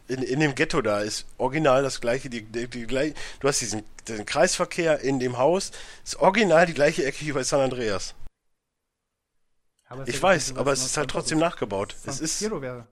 [0.08, 3.60] In, in dem Ghetto da ist original das gleiche, die, die, die, die du hast
[3.60, 5.70] diesen, diesen Kreisverkehr in dem Haus,
[6.04, 8.14] ist original die gleiche Ecke wie bei San Andreas.
[10.06, 11.94] Ich weiß, aber es ist halt trotzdem nachgebaut.
[12.04, 12.42] Es ist.
[12.42, 12.86] Wäre.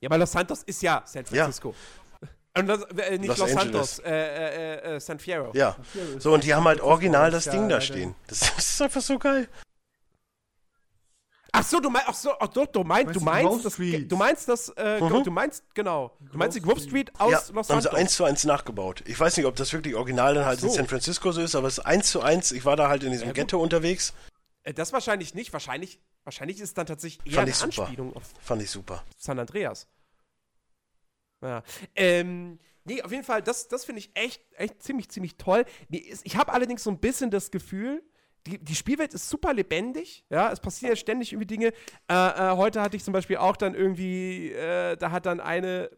[0.00, 1.74] Ja, aber Los Santos ist ja San Francisco.
[2.22, 2.28] Ja.
[2.58, 5.52] Und das, äh, nicht Los, Los Santos, äh, äh, äh, San Fierro.
[5.54, 5.76] Ja.
[6.18, 8.14] So, und die haben halt original das Ding da stehen.
[8.26, 9.48] Das, ist einfach so geil.
[11.52, 14.48] Ach so, du meinst, ach so, ach doch, du meinst, du meinst, das, du meinst
[14.48, 15.24] das, äh, mhm.
[15.24, 17.70] du meinst, genau, du meinst die Grove Street aus ja, Los Santos.
[17.70, 19.02] haben sie eins zu eins nachgebaut.
[19.06, 20.68] Ich weiß nicht, ob das wirklich original dann halt so.
[20.68, 22.52] in San Francisco so ist, aber es ist eins zu eins.
[22.52, 24.14] Ich war da halt in diesem ja, Ghetto unterwegs.
[24.62, 25.52] Äh, das wahrscheinlich nicht.
[25.52, 26.00] Wahrscheinlich,
[26.30, 27.82] wahrscheinlich ist es dann tatsächlich eher eine super.
[27.82, 29.04] Anspielung auf Fand ich super.
[29.16, 29.88] San Andreas.
[31.42, 31.64] Ja.
[31.96, 35.64] Ähm, nee, auf jeden Fall, das, das finde ich echt, echt ziemlich, ziemlich toll.
[35.88, 38.04] Ich habe allerdings so ein bisschen das Gefühl,
[38.46, 41.72] die, die Spielwelt ist super lebendig, ja, es passieren ja ständig irgendwie Dinge.
[42.08, 45.90] Äh, äh, heute hatte ich zum Beispiel auch dann irgendwie, äh, da hat dann eine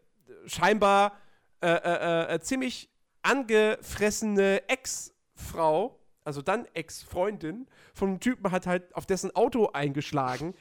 [0.47, 1.15] scheinbar
[1.61, 2.89] äh, äh, äh, ziemlich
[3.21, 10.53] angefressene Ex-Frau also dann Ex-Freundin, von einem Typen hat halt auf dessen Auto eingeschlagen,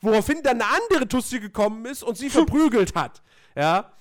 [0.00, 3.22] woraufhin dann eine andere Tussi gekommen ist und sie verprügelt hat.
[3.54, 3.92] Ja.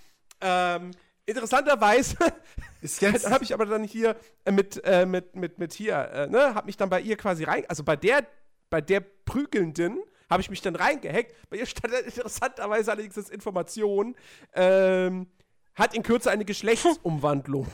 [0.41, 0.91] Ähm,
[1.25, 2.17] interessanterweise
[3.29, 4.15] habe ich aber dann hier
[4.45, 7.43] äh, mit, äh, mit, mit, mit hier, äh, ne, habe mich dann bei ihr quasi
[7.43, 8.25] rein, also bei der,
[8.69, 9.99] bei der Prügelnden
[10.29, 11.33] habe ich mich dann reingehackt.
[11.49, 14.15] Bei ihr stand interessanterweise allerdings als Information,
[14.53, 15.27] ähm,
[15.75, 17.67] hat in Kürze eine Geschlechtsumwandlung.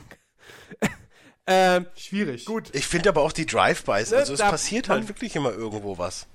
[1.51, 2.45] Ähm, Schwierig.
[2.45, 2.69] Gut.
[2.75, 6.27] Ich finde aber auch die Drive-Bys, also es passiert halt wirklich immer irgendwo was.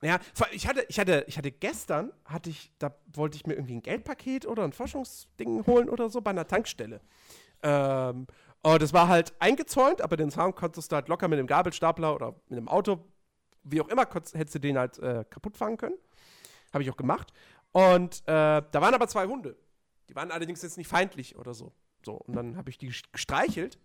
[0.00, 0.18] Ja,
[0.52, 3.82] ich hatte, ich hatte, ich hatte gestern, hatte ich, da wollte ich mir irgendwie ein
[3.82, 7.00] Geldpaket oder ein Forschungsding holen oder so bei einer Tankstelle.
[7.62, 8.28] Ähm,
[8.62, 12.14] und das war halt eingezäunt, aber den Zaun konntest du halt locker mit einem Gabelstapler
[12.14, 13.04] oder mit einem Auto,
[13.64, 15.96] wie auch immer, hättest du den halt äh, kaputt fangen können.
[16.72, 17.32] Habe ich auch gemacht.
[17.72, 19.56] Und äh, da waren aber zwei Hunde.
[20.08, 21.72] Die waren allerdings jetzt nicht feindlich oder so.
[22.04, 23.78] So, und dann habe ich die gestreichelt.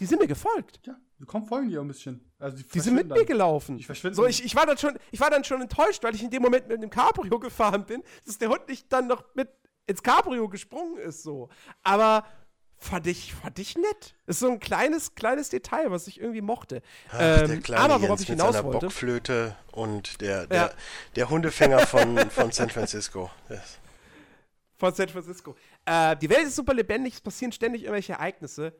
[0.00, 0.80] Die sind mir gefolgt.
[0.86, 2.20] Ja, komm, folgen die auch ein bisschen.
[2.38, 3.18] Also die, die sind mit dann.
[3.18, 3.78] mir gelaufen.
[3.78, 4.16] Ich verschwinde.
[4.16, 6.42] So, ich, ich, war dann schon, ich war dann schon enttäuscht, weil ich in dem
[6.42, 9.48] Moment mit dem Cabrio gefahren bin, dass der Hund nicht dann noch mit
[9.86, 11.48] ins Cabrio gesprungen ist, so.
[11.82, 12.24] Aber
[12.78, 14.14] fand ich, fand ich nett.
[14.26, 16.82] Ist so ein kleines, kleines Detail, was ich irgendwie mochte.
[17.10, 18.86] Ach, ähm, aber worauf Jens ich hinaus mit wollte.
[18.86, 20.70] Bockflöte und der, der, ja.
[21.16, 23.30] der Hundefänger von, von San Francisco.
[23.48, 23.78] Yes.
[24.76, 25.56] Von San Francisco.
[25.86, 28.74] Äh, die Welt ist super lebendig, es passieren ständig irgendwelche Ereignisse.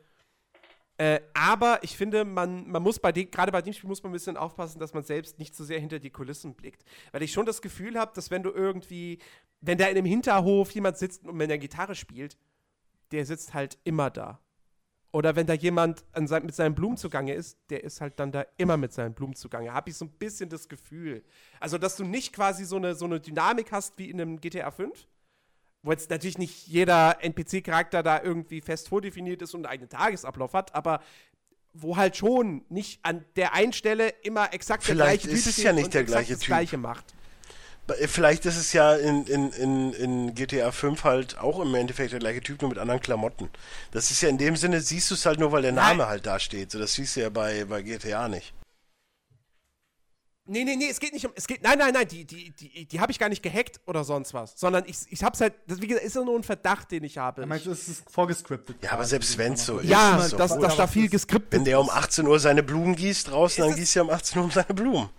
[0.97, 4.11] Äh, aber ich finde, man, man muss bei dem, gerade bei dem Spiel muss man
[4.11, 6.85] ein bisschen aufpassen, dass man selbst nicht zu so sehr hinter die Kulissen blickt.
[7.11, 9.19] Weil ich schon das Gefühl habe, dass wenn du irgendwie,
[9.59, 12.37] wenn da in einem Hinterhof jemand sitzt und mit einer Gitarre spielt,
[13.11, 14.39] der sitzt halt immer da.
[15.11, 18.45] Oder wenn da jemand sein, mit seinen Blumen zugange ist, der ist halt dann da
[18.57, 19.73] immer mit seinen Blumen zugange.
[19.73, 21.23] Habe ich so ein bisschen das Gefühl.
[21.61, 24.71] Also, dass du nicht quasi so eine, so eine Dynamik hast wie in einem GTA
[24.71, 25.07] 5,
[25.85, 30.53] wo jetzt natürlich nicht jeder NPC-Charakter da irgendwie fest vordefiniert ist und einen eigenen Tagesablauf
[30.53, 30.99] hat, aber
[31.73, 35.47] wo halt schon nicht an der einen Stelle immer exakt Vielleicht der gleiche Typ ist
[35.47, 36.47] es ja nicht der gleiche das Typ.
[36.47, 37.13] Gleiche macht.
[37.87, 42.13] Äh, vielleicht ist es ja in, in, in, in GTA 5 halt auch im Endeffekt
[42.13, 43.49] der gleiche Typ, nur mit anderen Klamotten.
[43.91, 46.07] Das ist ja in dem Sinne, siehst du es halt nur, weil der Name Nein.
[46.07, 46.71] halt da steht.
[46.71, 48.53] So, das siehst du ja bei, bei GTA nicht.
[50.47, 51.31] Nee, nee, nee, es geht nicht um.
[51.35, 54.03] Es geht, nein, nein, nein, die, die, die, die habe ich gar nicht gehackt oder
[54.03, 54.53] sonst was.
[54.55, 55.55] Sondern ich, ich hab's halt.
[55.65, 57.41] Das, wie gesagt, ist ja nur ein Verdacht, den ich habe.
[57.41, 58.77] Ja, meinst du, es ist vorgescriptet?
[58.83, 59.89] Ja, aber selbst wenn es so ist.
[59.89, 63.31] Ja, dass, dass, dass da viel geskriptet Wenn der um 18 Uhr seine Blumen gießt
[63.31, 65.09] draußen, dann gießt er um 18 Uhr seine Blumen.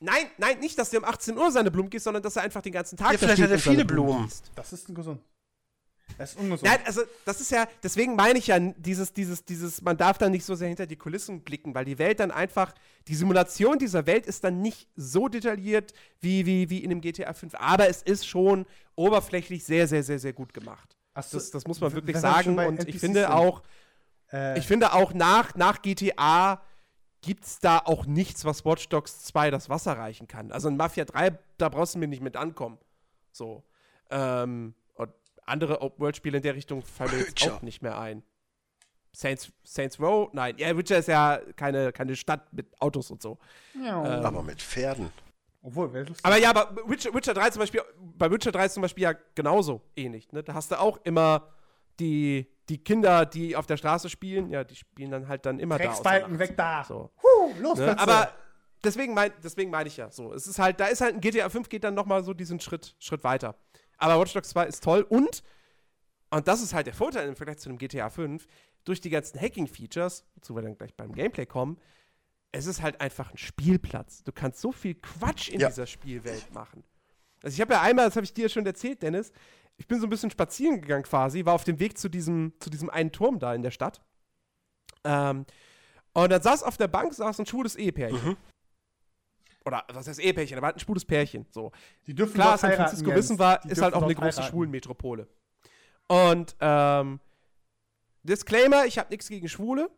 [0.00, 2.60] Nein, nein, nicht, dass er um 18 Uhr seine Blumen gießt, sondern dass er einfach
[2.60, 4.16] den ganzen Tag ja, vielleicht hat er viele Blumen.
[4.16, 5.22] Blumen das ist gesund.
[6.18, 6.70] Das ist ungesund.
[6.70, 10.28] Nein, also das ist ja, deswegen meine ich ja, dieses, dieses, dieses, man darf da
[10.28, 12.74] nicht so sehr hinter die Kulissen blicken, weil die Welt dann einfach,
[13.06, 17.32] die Simulation dieser Welt ist dann nicht so detailliert wie, wie, wie in dem GTA
[17.32, 18.66] 5, aber es ist schon
[18.96, 20.96] oberflächlich sehr, sehr, sehr, sehr gut gemacht.
[21.14, 23.30] So, das, das muss man wirklich sagen und NPCs ich finde sind.
[23.30, 23.62] auch,
[24.32, 26.60] äh, ich finde auch nach, nach GTA
[27.20, 30.52] gibt es da auch nichts, was Watch Dogs 2 das Wasser reichen kann.
[30.52, 32.78] Also in Mafia 3, da brauchst du mir nicht mit ankommen.
[33.32, 33.64] So.
[34.10, 34.74] Ähm,
[35.48, 38.22] andere Open-World-Spiele in der Richtung fallen mir jetzt auch nicht mehr ein.
[39.12, 40.28] Saints, Saints Row?
[40.32, 43.38] Nein, ja, Witcher ist ja keine, keine Stadt mit Autos und so.
[43.74, 44.18] Ja.
[44.18, 45.10] Ähm, aber mit Pferden.
[45.60, 49.14] Obwohl, Aber ja, aber Witcher, Witcher 3 zum Beispiel, bei Witcher 3 zum Beispiel ja
[49.34, 50.30] genauso ähnlich.
[50.32, 50.42] Ne?
[50.42, 51.48] Da hast du auch immer
[51.98, 55.78] die, die Kinder, die auf der Straße spielen, ja, die spielen dann halt dann immer
[55.78, 56.38] da.
[56.38, 56.84] weg da.
[56.84, 57.10] So.
[57.22, 57.98] Huh, los, ne?
[57.98, 58.32] Aber
[58.84, 60.32] deswegen meine deswegen mein ich ja so.
[60.32, 62.94] Es ist halt, da ist halt ein GTA 5 geht dann nochmal so diesen Schritt,
[62.98, 63.56] Schritt weiter.
[63.98, 65.42] Aber Watch Dogs 2 ist toll und,
[66.30, 68.46] und das ist halt der Vorteil im Vergleich zu einem GTA 5,
[68.84, 71.78] durch die ganzen Hacking-Features, wozu wir dann gleich beim Gameplay kommen,
[72.52, 74.24] es ist halt einfach ein Spielplatz.
[74.24, 75.68] Du kannst so viel Quatsch in ja.
[75.68, 76.82] dieser Spielwelt machen.
[77.42, 79.32] Also ich habe ja einmal, das habe ich dir schon erzählt, Dennis,
[79.76, 82.70] ich bin so ein bisschen spazieren gegangen quasi, war auf dem Weg zu diesem, zu
[82.70, 84.00] diesem einen Turm da in der Stadt.
[85.04, 85.44] Ähm,
[86.14, 88.30] und dann saß auf der Bank saß ein schwules Ehepärchen.
[88.30, 88.36] Mhm.
[89.68, 90.56] Oder was heißt Ehepärchen?
[90.56, 91.46] War halt ein schwules Pärchen.
[91.50, 91.72] So.
[92.06, 95.28] Die dürfen Klar, San Francisco wissen war, ist halt auch eine große Schwulenmetropole.
[96.08, 97.20] Und ähm,
[98.22, 99.90] Disclaimer, ich habe nichts gegen Schwule,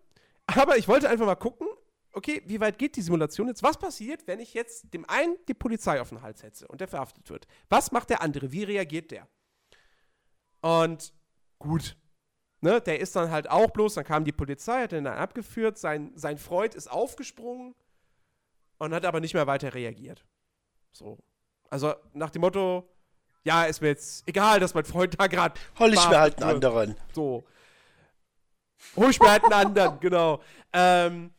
[0.46, 1.68] aber ich wollte einfach mal gucken,
[2.12, 3.62] okay, wie weit geht die Simulation jetzt?
[3.62, 6.88] Was passiert, wenn ich jetzt dem einen die Polizei auf den Hals setze und der
[6.88, 7.46] verhaftet wird?
[7.68, 8.50] Was macht der andere?
[8.50, 9.28] Wie reagiert der?
[10.62, 11.12] Und
[11.60, 11.96] gut,
[12.60, 15.78] ne, der ist dann halt auch bloß, dann kam die Polizei, hat ihn dann abgeführt,
[15.78, 17.76] sein, sein Freund ist aufgesprungen
[18.80, 20.24] und hat aber nicht mehr weiter reagiert.
[20.90, 21.18] So.
[21.68, 22.88] Also nach dem Motto,
[23.44, 25.54] ja, ist mir jetzt egal, dass mein Freund da gerade.
[25.78, 26.96] Hol ich mir halt einen anderen.
[27.12, 27.44] So.
[28.96, 30.42] Hol ich mir halt einen anderen, genau.
[30.72, 31.32] Ähm,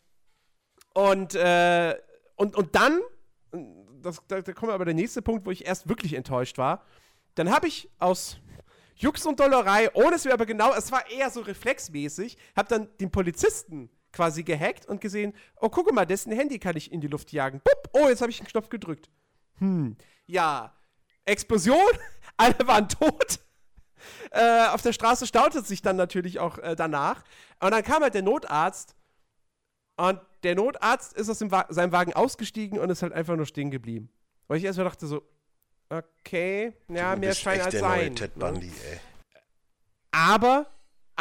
[0.93, 1.97] und, äh,
[2.35, 3.01] und, und dann,
[4.01, 6.85] das, da, da kommt aber der nächste Punkt, wo ich erst wirklich enttäuscht war.
[7.35, 8.37] Dann habe ich aus
[8.95, 12.87] Jux und Dollerei, ohne es mir aber genau, es war eher so reflexmäßig, hab dann
[12.99, 17.07] den Polizisten quasi gehackt und gesehen, oh, guck mal, dessen Handy kann ich in die
[17.07, 17.61] Luft jagen.
[17.63, 19.09] Bupp, oh, jetzt habe ich einen Knopf gedrückt.
[19.57, 20.75] Hm, ja,
[21.25, 21.77] Explosion,
[22.37, 23.39] alle waren tot.
[24.31, 27.23] Äh, auf der Straße staute es sich dann natürlich auch äh, danach.
[27.59, 28.95] Und dann kam halt der Notarzt
[29.95, 33.69] und der Notarzt ist aus Wa seinem Wagen ausgestiegen und ist halt einfach nur stehen
[33.69, 34.09] geblieben.
[34.47, 35.21] Weil ich erstmal dachte so,
[35.91, 38.15] Okay, ja, mehr scheint als sein.
[38.15, 38.45] Ted ne?
[38.45, 38.99] Bundy, ey.
[40.11, 40.67] Aber,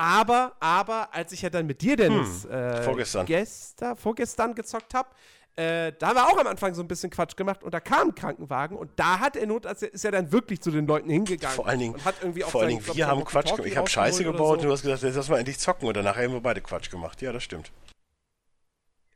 [0.00, 3.26] aber, aber, als ich ja dann mit dir, Dennis, hm, äh, vorgestern.
[3.26, 5.10] Gestern, vorgestern gezockt habe,
[5.56, 8.08] äh, da haben wir auch am Anfang so ein bisschen Quatsch gemacht und da kam
[8.08, 11.54] ein Krankenwagen und da hat er Notarzt, ist er dann wirklich zu den Leuten hingegangen.
[11.54, 13.66] Vor allen Dingen, und hat irgendwie vor allen Dingen wir haben Quatsch gemacht.
[13.66, 14.52] Ich habe Scheiße gebaut so.
[14.52, 16.90] und du hast gesagt, jetzt lass mal endlich zocken und danach haben wir beide Quatsch
[16.90, 17.20] gemacht.
[17.20, 17.70] Ja, das stimmt.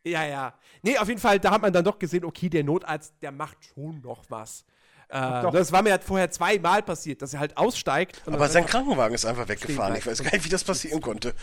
[0.05, 0.53] Ja, ja.
[0.83, 3.57] Nee, auf jeden Fall, da hat man dann doch gesehen, okay, der Notarzt, der macht
[3.65, 4.67] schon noch was.
[5.15, 8.21] Äh, das war mir halt vorher zweimal passiert, dass er halt aussteigt.
[8.27, 9.95] Aber sein Krankenwagen ist einfach weggefahren.
[9.95, 11.35] Ich weiß gar nicht, wie das passieren konnte.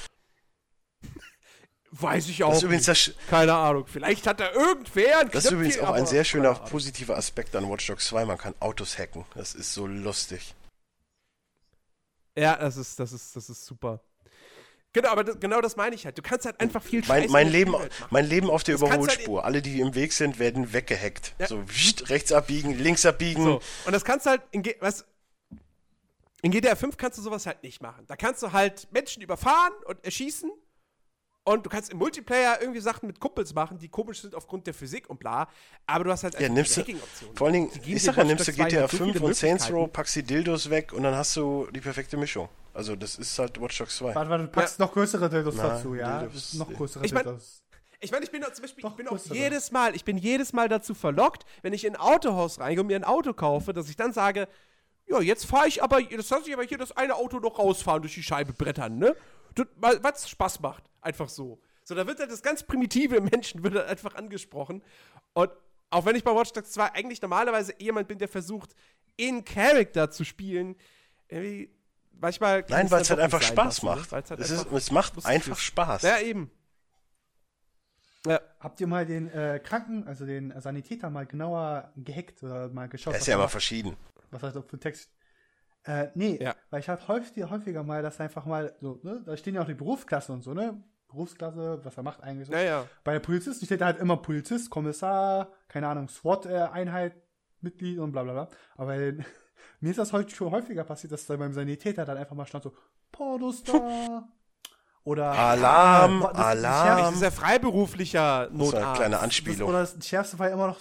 [1.92, 2.52] Weiß ich auch.
[2.52, 3.86] Das ist das Keine Ahnung.
[3.88, 5.24] Vielleicht hat er irgendwer.
[5.26, 8.26] Das ist übrigens auch ein sehr schöner positiver Aspekt an Watch Dogs 2.
[8.26, 9.26] Man kann Autos hacken.
[9.36, 10.54] Das ist so lustig.
[12.38, 14.02] Ja, das ist, das ist, das ist super.
[14.94, 16.18] Genau, aber das, genau das meine ich halt.
[16.18, 17.76] Du kannst halt einfach viel Scheiße mein, mein Leben,
[18.10, 19.38] mein Leben auf der das halt Überholspur.
[19.38, 21.34] Halt Alle, die im Weg sind, werden weggehackt.
[21.40, 21.48] Ja.
[21.48, 21.64] So
[22.08, 23.44] rechts abbiegen, links abbiegen.
[23.44, 23.62] So.
[23.86, 25.06] Und das kannst du halt in, was,
[26.42, 28.06] in GTA 5 kannst du sowas halt nicht machen.
[28.08, 30.52] Da kannst du halt Menschen überfahren und erschießen
[31.44, 34.74] und du kannst im Multiplayer irgendwie Sachen mit Kumpels machen, die komisch sind aufgrund der
[34.74, 35.48] Physik und bla.
[35.88, 36.84] Aber du hast halt ja, nimmst du,
[37.34, 40.24] Vor allen Dingen, ich sag ja, nimmst du GTA 5 und Saints Row, packst die
[40.24, 42.48] Dildos weg und dann hast du die perfekte Mischung.
[42.74, 44.16] Also, das ist halt Watch Dogs 2.
[44.16, 44.86] Warte, warte, du packst ja.
[44.86, 46.20] noch größere Dildos Na, dazu, ja?
[46.20, 46.54] Dildos.
[46.54, 47.64] Noch größere ich mein, Dildos.
[48.00, 50.70] Ich meine, ich bin zum Beispiel, ich bin auch jedes Mal, ich bin jedes Mal
[50.70, 53.96] dazu verlockt, wenn ich in ein Autohaus reingehe und mir ein Auto kaufe, dass ich
[53.96, 54.48] dann sage,
[55.08, 58.02] ja, jetzt fahre ich aber, das lasse ich aber hier das eine Auto noch rausfahren,
[58.02, 59.16] durch die Scheibe brettern, ne?
[59.76, 60.91] Was Spaß macht.
[61.02, 61.60] Einfach so.
[61.84, 64.84] So, da wird halt das ganz primitive im Menschen wird halt einfach angesprochen.
[65.34, 65.52] Und
[65.90, 68.76] auch wenn ich bei Watch Dogs 2 eigentlich normalerweise jemand bin, der versucht,
[69.18, 70.76] in Character zu spielen,
[71.28, 71.70] irgendwie
[72.20, 72.64] manchmal.
[72.70, 74.12] Nein, weil es halt einfach Spaß macht.
[74.12, 75.58] Halt es, ist, es macht einfach.
[75.58, 76.04] Spaß.
[76.04, 76.50] Ja, eben.
[78.26, 78.40] Ja.
[78.60, 83.14] Habt ihr mal den äh, Kranken, also den Sanitäter mal genauer gehackt oder mal geschaut?
[83.14, 83.98] Er ist ja immer verschieden.
[84.30, 85.12] Was heißt auf für Text?
[85.84, 86.56] Äh, nee, ja.
[86.70, 89.68] weil ich hatte häufig, häufiger mal, dass einfach mal so, ne, da stehen ja auch
[89.68, 90.84] die Berufsklassen und so, ne?
[91.12, 92.54] Berufsklasse, was er macht eigentlich so.
[92.54, 92.88] Ja, ja.
[93.04, 97.16] Bei der Polizisten steht da halt immer Polizist, Kommissar, keine Ahnung, SWAT-Einheit,
[97.62, 98.48] Mitglied und bla bla bla.
[98.76, 99.26] Aber den,
[99.80, 102.64] mir ist das heute schon häufiger passiert, dass da beim Sanitäter dann einfach mal stand
[102.64, 102.74] so,
[103.12, 104.28] Pornostar.
[105.04, 106.98] Oder Alarm, ja, das, Alarm.
[107.00, 108.74] Das ist ja freiberuflicher Notarzt.
[108.74, 109.72] Das eine kleine Anspielung.
[109.72, 110.80] Das, oder das Schärfste war ja immer noch,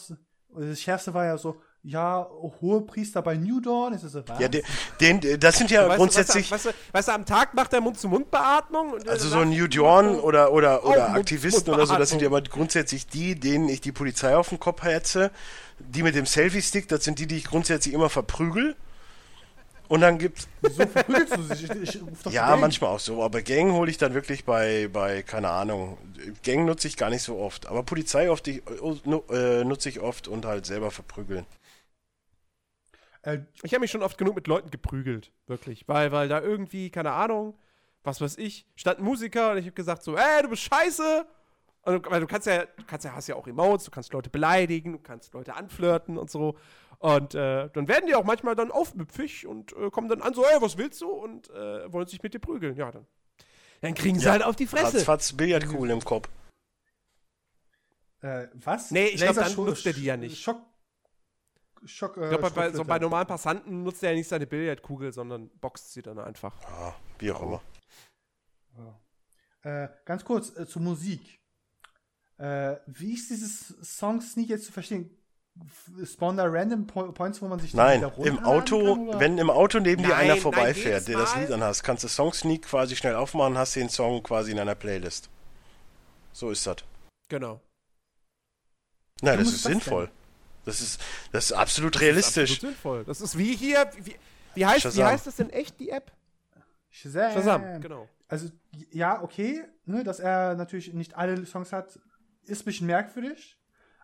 [0.54, 2.28] das Schärfste war ja so, ja,
[2.60, 4.38] hohe Priester bei New Dawn, ist das so was?
[4.38, 4.62] Ja, den,
[5.00, 6.48] den, das sind ja weißt grundsätzlich.
[6.48, 8.98] Du, weißt, du, weißt, du, am Tag macht er Mund-zu-Mund-Beatmung?
[9.06, 13.06] Also so New Dawn oder, oder, oder Aktivisten oder so, das sind ja aber grundsätzlich
[13.06, 15.30] die, denen ich die Polizei auf den Kopf hetze.
[15.78, 18.76] Die mit dem Selfie-Stick, das sind die, die ich grundsätzlich immer verprügel.
[19.88, 20.46] Und dann gibt's.
[20.60, 21.64] Wieso verprügelst du sich?
[21.64, 22.60] Ich, ich, ja, Gang.
[22.60, 23.22] manchmal auch so.
[23.24, 25.96] Aber Gang hole ich dann wirklich bei, bei, keine Ahnung.
[26.44, 27.66] Gang nutze ich gar nicht so oft.
[27.66, 31.46] Aber Polizei oft, ich, äh, nutze ich oft und halt selber verprügeln.
[33.22, 35.88] Äh, ich habe mich schon oft genug mit Leuten geprügelt, wirklich.
[35.88, 37.58] Weil, weil da irgendwie, keine Ahnung,
[38.02, 41.26] was weiß ich, stand ein Musiker und ich habe gesagt so, ey, du bist scheiße.
[41.82, 44.30] Und, weil du kannst ja, du kannst ja, hast ja auch Emotes, du kannst Leute
[44.30, 46.56] beleidigen, du kannst Leute anflirten und so.
[46.98, 50.44] Und äh, dann werden die auch manchmal dann aufmüpfig und äh, kommen dann an, so,
[50.44, 51.08] ey, was willst du?
[51.08, 52.76] Und äh, wollen sich mit dir prügeln.
[52.76, 53.06] Ja, dann.
[53.80, 54.98] Dann kriegen sie ja, halt auf die Fresse.
[54.98, 56.28] Ratzfatz Billardkugeln im Kopf.
[58.20, 58.90] Äh, was?
[58.90, 60.42] Nee, ich glaube, dann nutzt er die ja nicht.
[60.42, 60.60] Schock
[61.84, 62.16] Schock.
[62.16, 65.50] Äh, ich glaube, bei, so bei normalen Passanten nutzt er ja nicht seine Billardkugel, sondern
[65.60, 66.54] boxt sie dann einfach.
[66.62, 67.62] Ja, wie auch immer.
[68.76, 69.84] Ja.
[69.84, 71.40] Äh, ganz kurz äh, zur Musik.
[72.38, 75.16] Äh, wie ist dieses Song Sneak jetzt zu verstehen?
[76.04, 80.00] Spawn da random Points, wo man sich Nein, im Auto, kann, wenn im Auto neben
[80.00, 83.58] nein, dir einer vorbeifährt, der das Lied anhast, kannst du Song Sneak quasi schnell aufmachen,
[83.58, 85.28] hast den Song quasi in einer Playlist.
[86.32, 86.76] So ist das.
[87.28, 87.60] Genau.
[89.20, 90.06] Nein, das ist sinnvoll.
[90.06, 90.19] Denn?
[90.70, 91.00] Das ist,
[91.32, 92.50] das ist absolut das realistisch.
[92.50, 93.04] Ist absolut sinnvoll.
[93.04, 94.14] Das ist wie hier, wie,
[94.54, 96.12] wie, heißt, wie heißt das denn echt, die App?
[96.90, 97.32] Shazam.
[97.32, 98.08] Shazam, genau.
[98.28, 98.48] Also,
[98.92, 101.98] ja, okay, ne, dass er natürlich nicht alle Songs hat,
[102.44, 103.56] ist ein bisschen merkwürdig.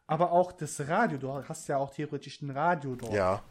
[0.08, 3.12] Aber auch das Radio, du hast ja auch theoretisch ein Radio dort.
[3.12, 3.42] Ja.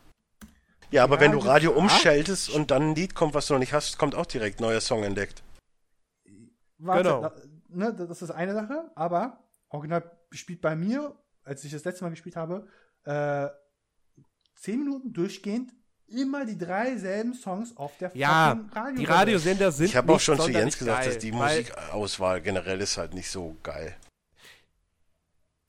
[0.91, 3.59] Ja, aber Radio wenn du Radio umschaltest und dann ein Lied kommt, was du noch
[3.59, 5.41] nicht hast, kommt auch direkt neuer Song entdeckt.
[6.77, 7.21] Warte, genau.
[7.21, 7.33] Da,
[7.69, 9.39] ne, das ist eine Sache, aber
[9.69, 12.67] original spielt bei mir, als ich das letzte Mal gespielt habe,
[13.05, 13.47] äh,
[14.55, 15.71] zehn Minuten durchgehend
[16.07, 18.99] immer die drei selben Songs auf der ja, Radio.
[18.99, 19.87] Die Radiosender sind.
[19.87, 23.29] Ich habe auch schon zu Jens gesagt, geil, dass die Musikauswahl generell ist halt nicht
[23.29, 23.95] so geil.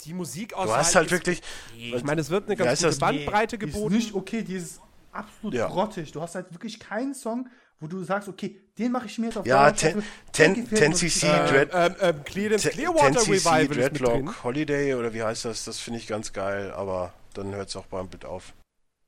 [0.04, 0.66] Die Musikauswahl.
[0.66, 1.42] Du hast halt wirklich.
[1.76, 3.90] Ich meine, es wird eine ganz gute Bandbreite nee, geboten.
[3.90, 4.80] Die ist nicht okay, die ist
[5.10, 5.66] absolut ja.
[5.68, 6.12] grottig.
[6.12, 7.48] Du hast halt wirklich keinen Song,
[7.80, 11.70] wo du sagst, okay, den mache ich mir jetzt auf Ja, 10cc Dread.
[11.72, 13.68] Ähm, ähm, Clearwater Revival.
[13.68, 15.64] Dreadlock Holiday oder wie heißt das?
[15.64, 18.54] Das finde ich ganz geil, aber dann hört es auch beim Bit auf.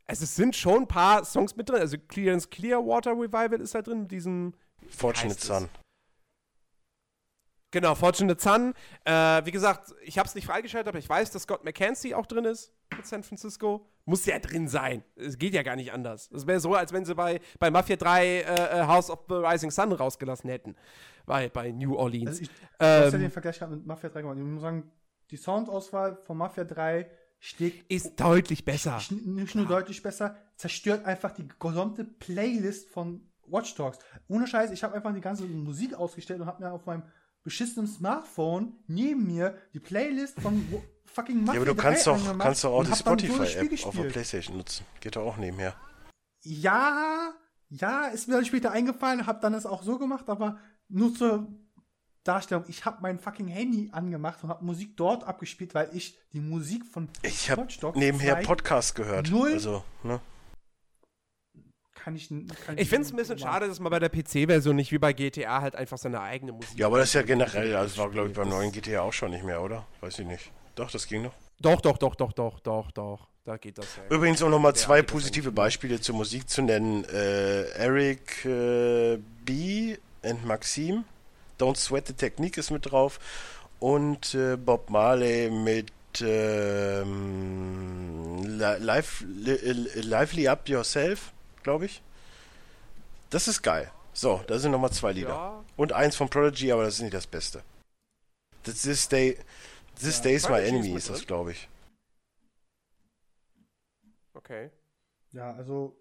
[0.06, 1.80] Also es sind schon ein paar Songs mit drin.
[1.80, 4.54] Also Clearance Clearwater Revival ist da drin mit diesem.
[4.88, 5.68] Fortunate Son.
[7.70, 8.72] Genau, Fortunate Son.
[9.04, 12.24] Äh, wie gesagt, ich habe es nicht freigeschaltet, aber ich weiß, dass Scott McKenzie auch
[12.24, 13.86] drin ist mit San Francisco.
[14.06, 15.04] Muss ja drin sein.
[15.16, 16.30] Es geht ja gar nicht anders.
[16.32, 19.34] Es wäre so, als wenn sie bei, bei Mafia 3 äh, äh, House of the
[19.34, 20.76] Rising Sun rausgelassen hätten.
[21.26, 22.28] Bei, bei New Orleans.
[22.28, 22.50] Also ich,
[22.80, 24.38] ähm, hast ja den Vergleich mit Mafia 3 gemacht.
[24.38, 24.90] Ich muss sagen,
[25.30, 27.90] die Soundauswahl von Mafia 3 schlägt.
[27.90, 29.00] Ist deutlich besser.
[29.10, 29.70] Nicht nur ja.
[29.70, 33.98] deutlich besser, zerstört einfach die gesamte Playlist von Watch Dogs.
[34.28, 37.02] Ohne Scheiß, ich habe einfach die ganze Musik ausgestellt und habe mir auf meinem
[37.42, 40.66] beschissenen Smartphone neben mir die Playlist von
[41.06, 44.56] fucking Mafia Ja, aber du kannst doch, kannst doch auch die Spotify-App auf der Playstation
[44.58, 44.84] nutzen.
[45.00, 45.74] Geht doch auch nebenher.
[46.42, 47.32] Ja,
[47.70, 50.58] Ja, ist mir dann später eingefallen, hab dann es auch so gemacht, aber
[50.88, 51.48] nur zur
[52.24, 52.64] Darstellung.
[52.68, 56.84] Ich habe mein fucking Handy angemacht und habe Musik dort abgespielt, weil ich die Musik
[56.86, 59.30] von Ich habe nebenher Podcast gehört.
[59.30, 59.52] Null.
[59.52, 60.20] Also, ne?
[61.94, 64.76] Kann ich, kann ich, ich finde es ein bisschen schade, dass man bei der PC-Version
[64.76, 66.78] nicht wie bei GTA halt einfach seine eigene Musik.
[66.78, 69.12] Ja, aber das ist ja generell, also das war glaube ich beim neuen GTA auch
[69.12, 69.86] schon nicht mehr, oder?
[70.00, 70.50] Weiß ich nicht.
[70.74, 71.32] Doch, das ging noch.
[71.60, 73.28] Doch, doch, doch, doch, doch, doch, doch.
[73.44, 74.14] Da geht das ja.
[74.14, 77.04] Übrigens auch nochmal zwei positive Beispiele zur Musik zu nennen.
[77.04, 79.96] Äh, Eric äh, B.
[80.22, 81.04] und Maxim
[81.58, 83.18] Don't Sweat the Technique ist mit drauf
[83.80, 87.18] und äh, Bob Marley mit ähm,
[88.58, 91.32] Live, Lively Up Yourself,
[91.62, 92.02] glaube ich.
[93.30, 93.90] Das ist geil.
[94.12, 95.28] So, da sind nochmal zwei Lieder.
[95.28, 95.64] Ja.
[95.76, 97.62] Und eins von Prodigy, aber das ist nicht das Beste.
[98.64, 99.38] This Day,
[100.00, 101.68] This ja, Day's My Enemy ist das, glaube ich.
[104.34, 104.70] Okay.
[105.32, 105.96] Ja, also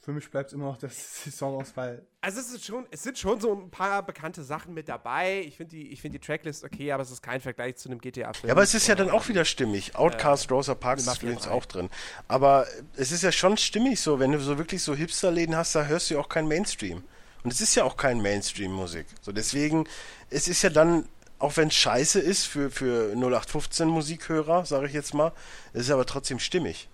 [0.00, 2.06] für mich bleibt es immer noch das Saisonauswahl.
[2.20, 5.40] Also es ist schon, es sind schon so ein paar bekannte Sachen mit dabei.
[5.46, 8.48] Ich finde die, find die Tracklist okay, aber es ist kein Vergleich zu einem GTA-Film.
[8.48, 9.96] Ja, aber es ist ja dann auch wieder stimmig.
[9.96, 11.88] Outcast, äh, Rosa Parks ist übrigens auch drin.
[12.26, 12.66] Aber
[12.96, 16.10] es ist ja schon stimmig so, wenn du so wirklich so Hipster-Läden hast, da hörst
[16.10, 17.02] du ja auch kein Mainstream.
[17.44, 19.06] Und es ist ja auch kein Mainstream-Musik.
[19.22, 19.86] So deswegen,
[20.28, 21.08] es ist ja dann,
[21.38, 25.32] auch wenn es scheiße ist für, für 0815 Musikhörer, sage ich jetzt mal,
[25.72, 26.88] es ist aber trotzdem stimmig.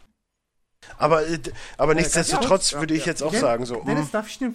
[0.98, 1.38] Aber, äh,
[1.76, 3.82] aber nichtsdestotrotz ja, würde ich jetzt auch Dennis, sagen, so.
[3.82, 4.12] Dennis, hm.
[4.12, 4.54] darf ich den,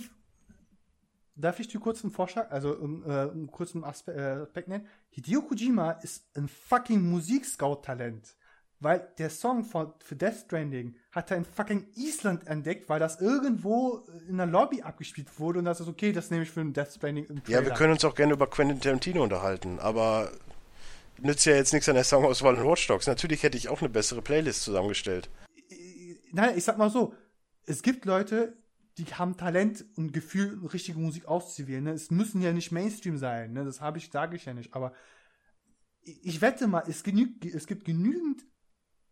[1.35, 4.87] darf ich dir kurz einen Vorschlag, also um, äh, einen kurzen Aspekt, äh, Aspekt nennen?
[5.09, 8.35] Hideo Kojima ist ein fucking Musikscout-Talent.
[8.81, 13.19] Weil der Song von, für Death Stranding hat er in fucking Island entdeckt, weil das
[13.19, 16.71] irgendwo in einer Lobby abgespielt wurde und das ist okay, das nehme ich für ein
[16.71, 17.41] Death Stranding.
[17.47, 20.31] Ja, wir können uns auch gerne über Quentin Tarantino unterhalten, aber
[21.17, 23.05] nützt ja jetzt nichts an der Songauswahl in Watch Dogs.
[23.05, 25.29] Natürlich hätte ich auch eine bessere Playlist zusammengestellt
[26.31, 27.13] nein, ich sag mal so,
[27.65, 28.57] es gibt Leute,
[28.97, 31.83] die haben Talent und Gefühl, richtige Musik auszuwählen.
[31.83, 31.91] Ne?
[31.91, 33.63] Es müssen ja nicht Mainstream sein, ne?
[33.63, 34.73] das habe ich, sage ich ja nicht.
[34.73, 34.93] Aber
[36.01, 38.45] ich, ich wette mal, es, genügt, es gibt genügend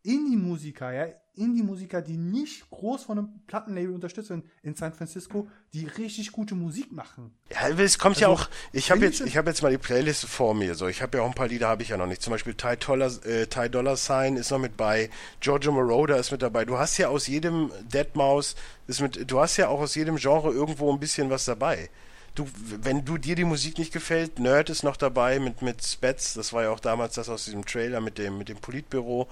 [0.04, 5.86] Indie-Musiker, ja, Indie-Musiker, die nicht groß von einem Plattenlabel unterstützt werden in San Francisco, die
[5.86, 7.32] richtig gute Musik machen.
[7.52, 10.26] Ja, es kommt also, ja auch, ich habe jetzt, ich habe jetzt mal die Playlist
[10.26, 12.22] vor mir, so, ich habe ja auch ein paar Lieder, habe ich ja noch nicht.
[12.22, 15.10] Zum Beispiel Ty Dollar, äh, Ty Dollar Sign ist noch mit bei,
[15.40, 16.66] Giorgio Moroder ist mit dabei.
[16.66, 18.56] Du hast ja aus jedem Deadmaus,
[18.88, 21.90] ist mit, du hast ja auch aus jedem Genre irgendwo ein bisschen was dabei.
[22.36, 22.48] Du,
[22.84, 26.54] wenn du dir die Musik nicht gefällt, Nerd ist noch dabei mit, mit Spets, das
[26.54, 29.28] war ja auch damals das aus diesem Trailer mit dem, mit dem Politbüro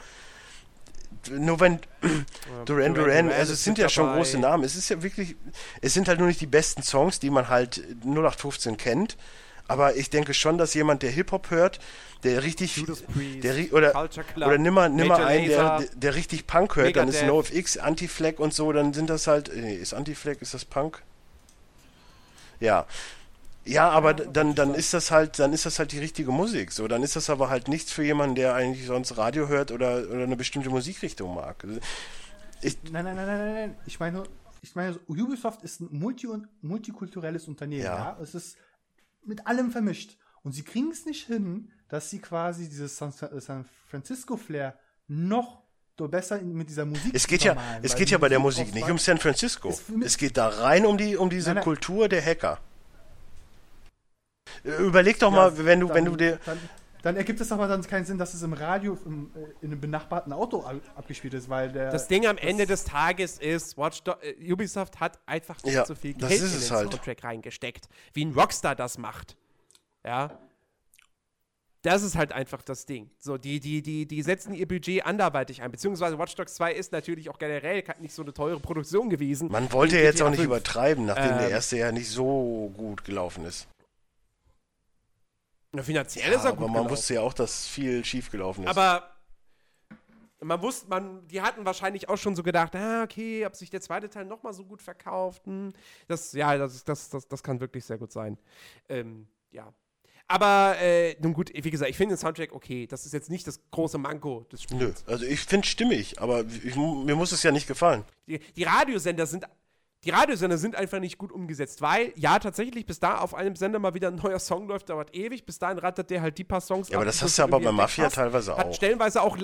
[1.32, 1.80] nur wenn
[2.66, 4.64] Duran Duran, also es sind ja schon große Namen.
[4.64, 5.36] Es ist ja wirklich,
[5.82, 9.18] es sind halt nur nicht die besten Songs, die man halt 0815 kennt.
[9.68, 11.80] Aber ich denke schon, dass jemand, der Hip-Hop hört,
[12.24, 12.86] der richtig,
[13.42, 17.24] der, oder, oder nimm mal, nimm mal einen, der, der richtig Punk hört, dann ist
[17.24, 21.02] NoFX, Anti-Flag und so, dann sind das halt, nee, ist Anti-Flag, ist das Punk?
[22.60, 22.86] Ja,
[23.66, 26.72] ja, aber dann, dann ist das halt, dann ist das halt die richtige Musik.
[26.72, 30.08] So, dann ist das aber halt nichts für jemanden, der eigentlich sonst Radio hört oder,
[30.08, 31.64] oder eine bestimmte Musikrichtung mag.
[31.64, 31.80] Also,
[32.62, 33.76] ich nein, nein, nein, nein, nein.
[33.86, 34.24] Ich meine,
[34.62, 36.28] ich meine, Ubisoft ist ein multi
[36.62, 37.84] multikulturelles Unternehmen.
[37.84, 37.98] Ja.
[37.98, 38.20] ja.
[38.22, 38.58] Es ist
[39.24, 40.18] mit allem vermischt.
[40.44, 44.78] Und sie kriegen es nicht hin, dass sie quasi dieses San, San Francisco Flair
[45.08, 45.64] noch
[45.98, 47.16] besser mit dieser Musik.
[47.16, 49.74] Es geht ja, es geht ja bei der Musik nicht um San Francisco.
[50.04, 51.64] Es geht da rein um die, um diese nein, nein.
[51.64, 52.60] Kultur der Hacker.
[54.66, 56.40] Überleg doch ja, mal, wenn du, dann, wenn du dir.
[56.46, 56.58] Dann,
[57.04, 59.80] dann, ergibt es aber dann keinen Sinn, dass es im Radio im, äh, in einem
[59.80, 60.66] benachbarten Auto
[60.96, 61.92] abgespielt ist, weil der.
[61.92, 65.86] Das Ding am Ende des Tages ist, Watch Do äh, Ubisoft hat einfach nicht ja,
[65.86, 66.62] so viel Geld in den halt.
[66.62, 69.38] Soundtrack reingesteckt, wie ein Rockstar das macht.
[70.04, 70.40] Ja.
[71.84, 73.12] Das ist halt einfach das Ding.
[73.20, 75.70] So, die, die, die, die setzen ihr Budget anderweitig ein.
[75.70, 79.52] Beziehungsweise Watch Dogs 2 ist natürlich auch generell nicht so eine teure Produktion gewesen.
[79.52, 83.04] Man wollte ja jetzt auch nicht übertreiben, nachdem ähm, der erste ja nicht so gut
[83.04, 83.68] gelaufen ist.
[85.76, 86.60] Na, finanziell ja, ist er gut.
[86.60, 86.92] Aber man gelaufen.
[86.92, 88.70] wusste ja auch, dass viel schiefgelaufen ist.
[88.70, 89.10] Aber
[90.42, 93.82] man wusste, man, die hatten wahrscheinlich auch schon so gedacht, ah, okay, ob sich der
[93.82, 95.46] zweite Teil nochmal so gut verkauft.
[95.46, 95.74] Hm.
[96.08, 98.38] Das, ja, das, das, das, das kann wirklich sehr gut sein.
[98.90, 99.74] Ähm, ja.
[100.28, 102.88] Aber äh, nun gut, wie gesagt, ich finde den Soundtrack okay.
[102.88, 105.04] Das ist jetzt nicht das große Manko des Spiels.
[105.06, 108.04] Nö, also ich finde es stimmig, aber ich, mir muss es ja nicht gefallen.
[108.28, 109.46] Die, die Radiosender sind
[110.06, 113.80] die Radiosender sind einfach nicht gut umgesetzt, weil, ja, tatsächlich, bis da auf einem Sender
[113.80, 115.46] mal wieder ein neuer Song läuft, dauert ewig.
[115.46, 117.72] Bis dahin rattert der halt die paar Songs Ja, aber das hast du aber bei
[117.72, 118.16] Mafia passt.
[118.16, 118.60] teilweise auch.
[118.60, 119.38] Hat stellenweise auch.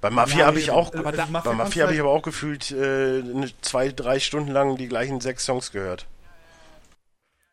[0.00, 3.22] Bei Mafia ja, habe ich auch, aber bei Mafia habe ich aber auch gefühlt äh,
[3.60, 6.06] zwei, drei Stunden lang die gleichen sechs Songs gehört.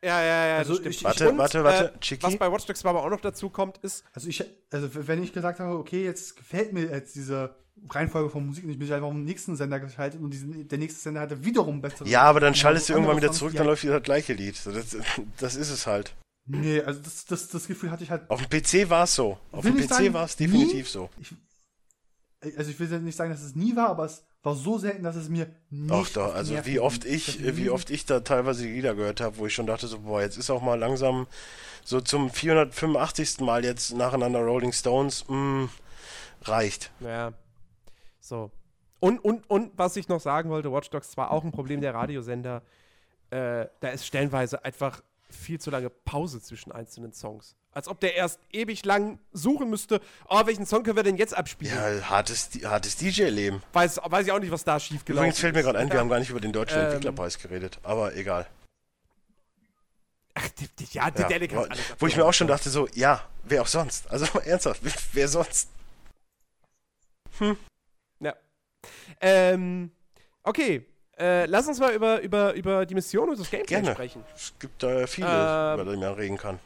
[0.04, 3.04] Ja, ja, ja, also ich, warte, und, warte, warte, äh, Was bei Watch Dogs aber
[3.04, 4.06] auch noch dazu kommt, ist.
[4.14, 7.56] Also ich, also wenn ich gesagt habe, okay, jetzt gefällt mir jetzt diese
[7.90, 10.78] Reihenfolge von Musik und ich bin einfach auf den nächsten Sender geschaltet und diesen, der
[10.78, 12.08] nächste Sender hatte wiederum bessere.
[12.08, 14.60] Ja, aber dann schaltest du irgendwann wieder zurück, dann läuft wieder das gleiche Lied.
[14.66, 14.98] Das,
[15.38, 16.14] das ist es halt.
[16.46, 18.30] Nee, also das, das, das Gefühl hatte ich halt.
[18.30, 19.38] Auf dem PC war es so.
[19.52, 20.92] Auf dem PC war es definitiv nie?
[20.92, 21.10] so.
[21.20, 21.36] Ich,
[22.58, 25.16] also ich will nicht sagen, dass es nie war, aber es war so selten, dass
[25.16, 25.94] es mir nicht.
[25.94, 29.38] Ach doch, also wie oft ich, wie oft ich da teilweise die Lieder gehört habe,
[29.38, 31.28] wo ich schon dachte so, boah, jetzt ist auch mal langsam
[31.84, 33.42] so zum 485.
[33.42, 35.70] Mal jetzt nacheinander Rolling Stones, mh, mm,
[36.44, 36.92] reicht.
[37.02, 37.34] Ja.
[38.28, 38.52] So.
[39.00, 41.94] Und, und, und was ich noch sagen wollte, Watch Dogs war auch ein Problem der
[41.94, 42.62] Radiosender.
[43.30, 47.56] Äh, da ist stellenweise einfach viel zu lange Pause zwischen einzelnen Songs.
[47.72, 51.38] Als ob der erst ewig lang suchen müsste, oh, welchen Song können wir denn jetzt
[51.38, 51.76] abspielen?
[51.76, 53.62] Ja, hartes, hartes DJ-Leben.
[53.74, 55.38] Weiß, weiß ich auch nicht, was da schief gelaufen ist.
[55.38, 57.80] Übrigens fällt mir gerade ein, wir haben gar nicht über den deutschen ähm, Entwicklerpreis geredet,
[57.84, 58.48] aber egal.
[60.34, 61.68] Ach, die, die, ja, die ja, Delica wo,
[62.00, 64.10] wo ich mir auch schon dachte, so, ja, wer auch sonst?
[64.10, 64.82] Also ernsthaft,
[65.14, 65.70] wer sonst?
[67.38, 67.58] Hm.
[69.22, 69.92] Ähm,
[70.44, 70.86] okay,
[71.18, 73.92] äh, lass uns mal über, über, über die Mission und das Gameplay Gerne.
[73.94, 74.24] sprechen.
[74.36, 76.60] Es gibt da äh, viele, äh, über die man reden kann.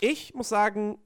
[0.00, 0.98] Ich muss sagen,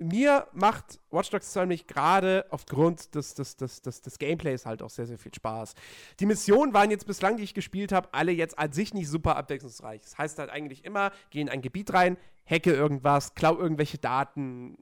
[0.00, 4.82] mir macht Watch Dogs 2 nämlich gerade aufgrund des, des, des, des, des Gameplays halt
[4.82, 5.74] auch sehr, sehr viel Spaß.
[6.20, 9.36] Die Missionen waren jetzt bislang, die ich gespielt habe, alle jetzt an sich nicht super
[9.36, 10.00] abwechslungsreich.
[10.00, 14.78] Das heißt halt eigentlich immer, geh in ein Gebiet rein, hacke irgendwas, klau irgendwelche Daten,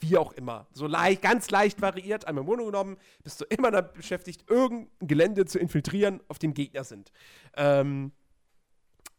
[0.00, 0.66] wie auch immer.
[0.72, 5.44] So leicht, ganz leicht variiert, einmal Grunde genommen, bist du immer damit beschäftigt, irgendein Gelände
[5.44, 7.12] zu infiltrieren, auf dem Gegner sind.
[7.56, 8.12] Ähm,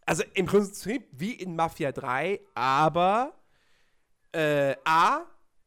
[0.05, 3.33] also im Prinzip wie in Mafia 3, aber
[4.31, 5.21] äh, A,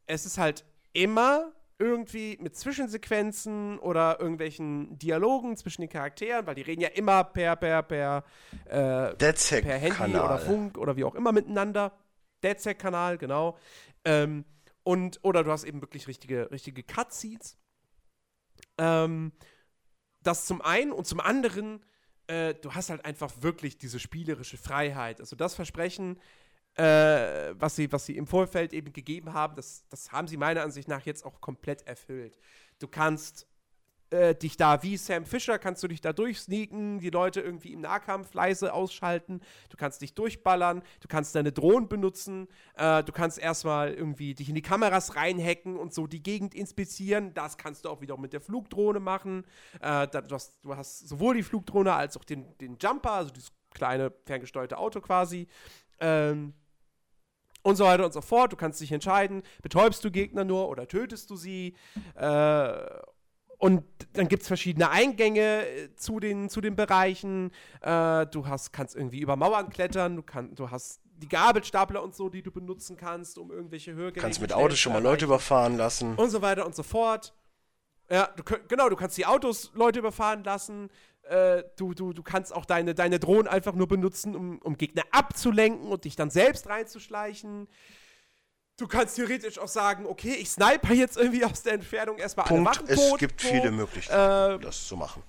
[0.07, 6.63] es ist halt immer irgendwie mit Zwischensequenzen oder irgendwelchen Dialogen zwischen den Charakteren, weil die
[6.63, 8.25] reden ja immer per, per, per,
[8.67, 11.93] äh, per Handy oder Funk oder wie auch immer miteinander.
[12.45, 13.57] DedSec-Kanal, genau.
[14.05, 14.45] Ähm,
[14.85, 17.59] und, oder du hast eben wirklich richtige, richtige Cutscenes.
[18.79, 19.33] Ähm,
[20.23, 21.85] das zum einen und zum anderen,
[22.27, 25.21] äh, du hast halt einfach wirklich diese spielerische Freiheit.
[25.21, 26.19] Also das Versprechen,
[26.75, 30.63] äh, was, sie, was sie im Vorfeld eben gegeben haben, das, das haben sie meiner
[30.63, 32.39] Ansicht nach jetzt auch komplett erfüllt.
[32.79, 33.47] Du kannst
[34.13, 37.81] äh, dich da wie Sam Fisher kannst du dich da durchsneaken, die Leute irgendwie im
[37.81, 39.41] Nahkampf leise ausschalten,
[39.71, 44.49] du kannst dich durchballern, du kannst deine Drohnen benutzen, äh, du kannst erstmal irgendwie dich
[44.49, 47.35] in die Kameras reinhacken und so die Gegend inspizieren.
[47.35, 49.45] Das kannst du auch wieder mit der Flugdrohne machen.
[49.81, 53.53] Äh, du, hast, du, hast, sowohl die Flugdrohne als auch den, den Jumper, also dieses
[53.75, 55.49] kleine ferngesteuerte Auto quasi.
[56.01, 56.55] Ähm,
[57.63, 58.53] und so weiter und so fort.
[58.53, 61.75] Du kannst dich entscheiden, betäubst du Gegner nur oder tötest du sie.
[62.17, 62.77] Äh,
[63.63, 63.85] und
[64.15, 67.53] dann gibt es verschiedene Eingänge äh, zu den, zu den Bereichen.
[67.81, 72.13] Äh, du hast, kannst irgendwie über Mauern klettern, du, kann, du hast die Gabelstapler und
[72.13, 75.77] so, die du benutzen kannst, um irgendwelche Höhe Kannst mit Autos schon mal Leute überfahren
[75.77, 76.17] lassen.
[76.17, 77.35] Und so weiter und so fort.
[78.11, 80.91] Ja, du, genau, du kannst die Autos Leute überfahren lassen.
[81.23, 85.05] Äh, du, du, du kannst auch deine, deine Drohnen einfach nur benutzen, um, um Gegner
[85.13, 87.69] abzulenken und dich dann selbst reinzuschleichen.
[88.79, 92.69] Du kannst theoretisch auch sagen, okay, ich sniper jetzt irgendwie aus der Entfernung erstmal Punkt.
[92.69, 93.51] alle Wachen Es tot, gibt tot.
[93.51, 95.23] viele Möglichkeiten, äh, das zu machen.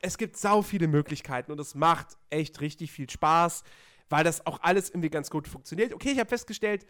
[0.00, 3.62] Es gibt sau viele Möglichkeiten und es macht echt richtig viel Spaß,
[4.08, 5.94] weil das auch alles irgendwie ganz gut funktioniert.
[5.94, 6.86] Okay, ich habe festgestellt,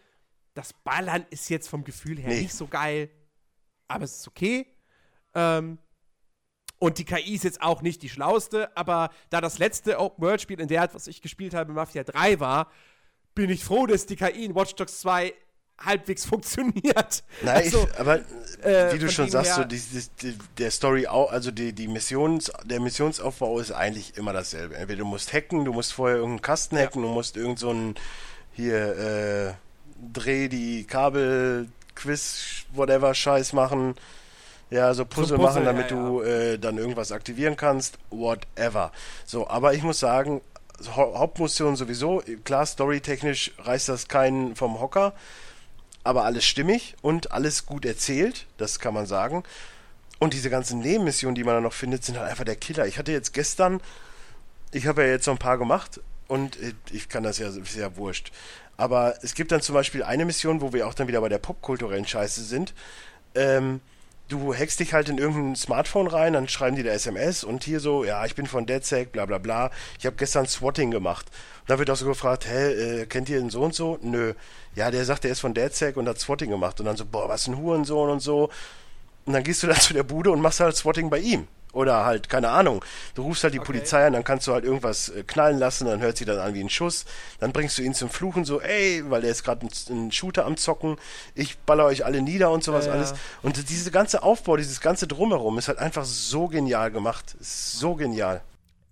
[0.53, 2.41] das Ballern ist jetzt vom Gefühl her nee.
[2.41, 3.09] nicht so geil,
[3.87, 4.67] aber es ist okay.
[5.33, 5.77] Ähm,
[6.79, 10.67] und die KI ist jetzt auch nicht die schlauste, aber da das letzte Open-World-Spiel in
[10.67, 12.69] der Art, was ich gespielt habe, Mafia 3 war,
[13.33, 15.33] bin ich froh, dass die KI in Watch Dogs 2
[15.79, 17.23] halbwegs funktioniert.
[17.41, 18.19] Nein, also, ich, aber
[18.63, 19.81] äh, wie du schon sagst, so die,
[20.21, 24.75] die, der Story, also die, die Missions, der Missionsaufbau ist eigentlich immer dasselbe.
[24.75, 27.07] Entweder du musst hacken, du musst vorher irgendeinen Kasten hacken, ja.
[27.07, 27.95] du musst irgend so ein
[28.55, 29.53] hier äh,
[30.13, 33.95] dreh die Kabel, Quiz, whatever Scheiß machen.
[34.69, 36.03] Ja, so Puzzle, so Puzzle machen, damit ja, ja.
[36.03, 38.91] du äh, dann irgendwas aktivieren kannst, whatever.
[39.25, 40.41] So, aber ich muss sagen,
[40.95, 45.13] Hauptmission sowieso, klar, storytechnisch reißt das keinen vom Hocker
[46.03, 49.43] aber alles stimmig und alles gut erzählt, das kann man sagen.
[50.19, 52.87] Und diese ganzen Nebenmissionen, die man da noch findet, sind halt einfach der Killer.
[52.87, 53.81] Ich hatte jetzt gestern,
[54.71, 56.57] ich habe ja jetzt so ein paar gemacht und
[56.91, 58.31] ich kann das ja sehr wurscht.
[58.77, 61.37] Aber es gibt dann zum Beispiel eine Mission, wo wir auch dann wieder bei der
[61.37, 62.73] popkulturellen Scheiße sind.
[63.35, 63.81] Ähm,
[64.33, 67.79] du hackst dich halt in irgendein Smartphone rein, dann schreiben die da SMS und hier
[67.79, 69.69] so, ja, ich bin von DedSec, bla bla bla.
[69.99, 71.27] Ich habe gestern Swatting gemacht.
[71.61, 73.99] Und da wird auch so gefragt, hä, äh, kennt ihr den so und so?
[74.01, 74.33] Nö.
[74.75, 76.79] Ja, der sagt, der ist von DedSec und hat Swatting gemacht.
[76.79, 78.49] Und dann so, boah, was ein Hurensohn und so.
[79.25, 81.47] und dann gehst du dann zu der Bude und machst halt Swatting bei ihm.
[81.73, 82.85] Oder halt, keine Ahnung,
[83.15, 83.65] du rufst halt die okay.
[83.73, 86.53] Polizei an, dann kannst du halt irgendwas äh, knallen lassen, dann hört sie dann an
[86.53, 87.05] wie ein Schuss.
[87.39, 90.55] Dann bringst du ihn zum Fluchen so, ey, weil der ist gerade ein, Shooter am
[90.55, 90.97] Zocken,
[91.33, 93.15] ich baller euch alle nieder und sowas ja, alles.
[93.41, 97.35] Und diese ganze Aufbau, dieses ganze Drumherum ist halt einfach so genial gemacht.
[97.39, 98.41] So genial.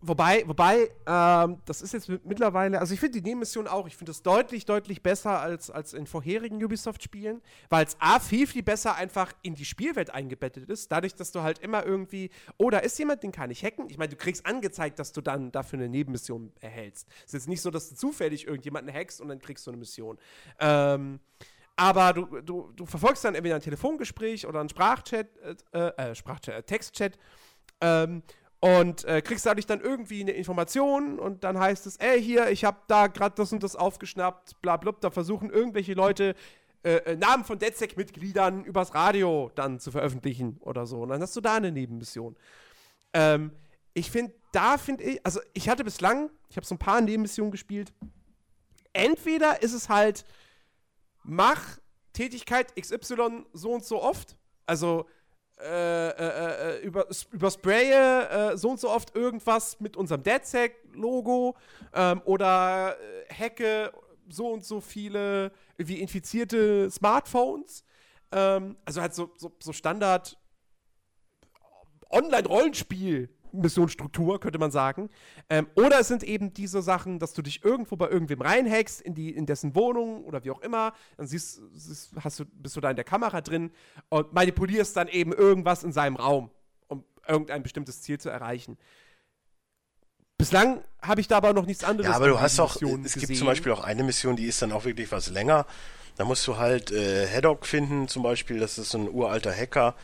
[0.04, 4.12] Wobei, wobei, ähm, das ist jetzt mittlerweile, also ich finde die Nebenmission auch, ich finde
[4.12, 8.96] es deutlich, deutlich besser als, als in vorherigen Ubisoft-Spielen, weil es A, viel, viel besser
[8.96, 12.98] einfach in die Spielwelt eingebettet ist, dadurch, dass du halt immer irgendwie, oh, da ist
[12.98, 13.92] jemand, den kann ich hacken.
[13.92, 17.08] Ich meine, du kriegst angezeigt, dass du dann dafür eine Nebenmission erhältst.
[17.20, 19.78] Es ist jetzt nicht so, dass du zufällig irgendjemanden hackst und dann kriegst du eine
[19.78, 20.18] Mission.
[20.60, 21.20] Ähm,
[21.76, 25.28] aber du, du, du verfolgst dann entweder ein Telefongespräch oder ein Sprachchat,
[25.74, 27.20] äh, äh, Sprachchat, äh, Textchat,
[27.82, 28.24] ähm,
[28.62, 32.64] und äh, kriegst dadurch dann irgendwie eine Information und dann heißt es, ey, hier, ich
[32.64, 36.36] habe da gerade das und das aufgeschnappt, bla bla, da versuchen irgendwelche Leute
[36.84, 41.02] äh, äh Namen von DedSec-Mitgliedern übers Radio dann zu veröffentlichen oder so.
[41.02, 42.38] Und dann hast du da eine Nebenmission.
[43.14, 43.52] Ähm,
[43.96, 47.52] ich finde, da finde ich, also ich hatte bislang, ich habe so ein paar Nebenmissionen
[47.52, 47.92] gespielt.
[48.94, 50.24] Entweder ist es halt,
[51.24, 51.80] mach
[52.14, 54.38] Tätigkeit XY so und so oft.
[54.68, 55.08] Also
[55.64, 61.56] äh, äh, äh, über, überspraye äh, so und so oft irgendwas mit unserem DeadSec-Logo
[61.94, 63.92] ähm, oder äh, hacke
[64.30, 67.84] so und so viele wie infizierte Smartphones.
[68.32, 70.38] Ähm, also halt so, so, so Standard
[72.10, 75.10] Online-Rollenspiel Missionsstruktur, könnte man sagen.
[75.50, 79.14] Ähm, oder es sind eben diese Sachen, dass du dich irgendwo bei irgendwem reinhackst, in,
[79.14, 80.94] die, in dessen Wohnung oder wie auch immer.
[81.18, 83.72] Dann siehst, siehst, hast du, bist du da in der Kamera drin
[84.10, 86.50] und manipulierst dann eben irgendwas in seinem Raum,
[86.88, 88.78] um irgendein bestimmtes Ziel zu erreichen.
[90.38, 92.10] Bislang habe ich da aber noch nichts anderes.
[92.10, 93.28] Ja, aber du hast auch, Mission es gesehen.
[93.28, 95.68] gibt zum Beispiel auch eine Mission, die ist dann auch wirklich was länger.
[96.18, 99.96] Da musst du halt äh, Haddock finden, zum Beispiel, das ist ein uralter Hacker,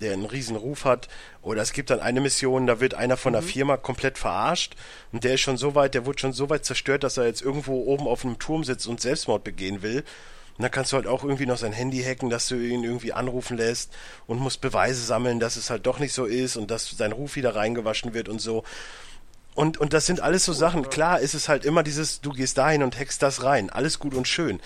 [0.00, 1.08] der einen riesen Ruf hat.
[1.42, 3.36] Oder es gibt dann eine Mission, da wird einer von mhm.
[3.36, 4.74] der Firma komplett verarscht
[5.12, 7.42] und der ist schon so weit, der wurde schon so weit zerstört, dass er jetzt
[7.42, 10.04] irgendwo oben auf einem Turm sitzt und Selbstmord begehen will.
[10.56, 13.12] Und dann kannst du halt auch irgendwie noch sein Handy hacken, dass du ihn irgendwie
[13.12, 13.92] anrufen lässt
[14.28, 17.34] und musst Beweise sammeln, dass es halt doch nicht so ist und dass sein Ruf
[17.34, 18.62] wieder reingewaschen wird und so.
[19.54, 20.88] Und, und das sind alles so Sachen.
[20.90, 23.70] Klar ist es halt immer dieses, du gehst dahin und hackst das rein.
[23.70, 24.60] Alles gut und schön.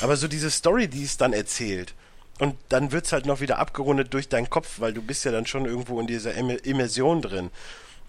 [0.00, 1.94] Aber so diese Story, die es dann erzählt,
[2.38, 5.32] und dann wird es halt noch wieder abgerundet durch deinen Kopf, weil du bist ja
[5.32, 7.50] dann schon irgendwo in dieser Immersion drin.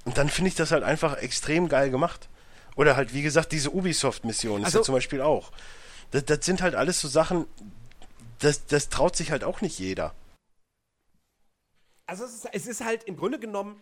[0.05, 2.29] Und dann finde ich das halt einfach extrem geil gemacht.
[2.75, 5.51] Oder halt, wie gesagt, diese Ubisoft-Mission also, ist ja zum Beispiel auch.
[6.11, 7.45] Das, das sind halt alles so Sachen,
[8.39, 10.13] das, das traut sich halt auch nicht jeder.
[12.05, 13.79] Also es ist, es ist halt im Grunde genommen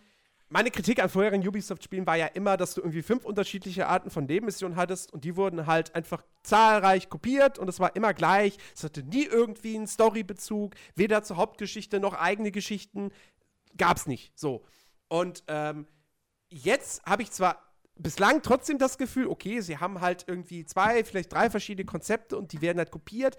[0.52, 4.26] meine Kritik an vorherigen Ubisoft-Spielen war ja immer, dass du irgendwie fünf unterschiedliche Arten von
[4.26, 8.58] Nebenmissionen hattest und die wurden halt einfach zahlreich kopiert und es war immer gleich.
[8.74, 13.12] Es hatte nie irgendwie einen Storybezug, weder zur Hauptgeschichte noch eigene Geschichten.
[13.78, 14.38] Gab's nicht.
[14.38, 14.62] So.
[15.08, 15.86] Und ähm,
[16.50, 21.32] jetzt habe ich zwar bislang trotzdem das Gefühl, okay, sie haben halt irgendwie zwei, vielleicht
[21.32, 23.38] drei verschiedene Konzepte und die werden halt kopiert.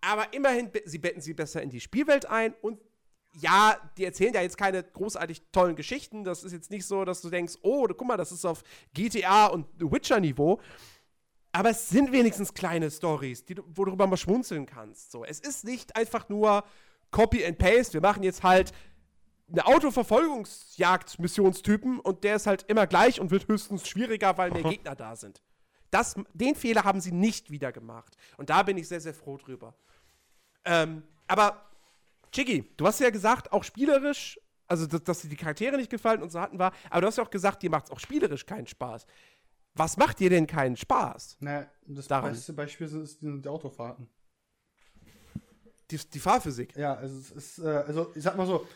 [0.00, 2.78] Aber immerhin, sie betten sie besser in die Spielwelt ein und
[3.38, 6.24] ja, die erzählen ja jetzt keine großartig tollen Geschichten.
[6.24, 8.62] Das ist jetzt nicht so, dass du denkst, oh, guck mal, das ist auf
[8.94, 10.60] GTA und Witcher-Niveau.
[11.52, 15.10] Aber es sind wenigstens kleine Stories, wo du darüber mal schmunzeln kannst.
[15.10, 16.62] So, es ist nicht einfach nur
[17.10, 17.94] Copy and Paste.
[17.94, 18.72] Wir machen jetzt halt
[19.50, 24.94] eine Autoverfolgungsjagd-Missionstypen und der ist halt immer gleich und wird höchstens schwieriger, weil mehr Gegner
[24.94, 25.42] da sind.
[25.90, 28.16] Das, den Fehler haben sie nicht wieder gemacht.
[28.38, 29.74] Und da bin ich sehr, sehr froh drüber.
[30.64, 31.66] Ähm, aber
[32.32, 36.22] Chiggy, du hast ja gesagt, auch spielerisch, also dass, dass dir die Charaktere nicht gefallen
[36.22, 38.46] und so hatten war, aber du hast ja auch gesagt, dir macht es auch spielerisch
[38.46, 39.06] keinen Spaß.
[39.74, 41.36] Was macht dir denn keinen Spaß?
[41.40, 42.32] Naja, das daran?
[42.32, 44.08] beste Beispiel sind die Autofahrten.
[45.90, 46.74] Die, die Fahrphysik.
[46.76, 48.66] Ja, also es ist, äh, also ich sag mal so,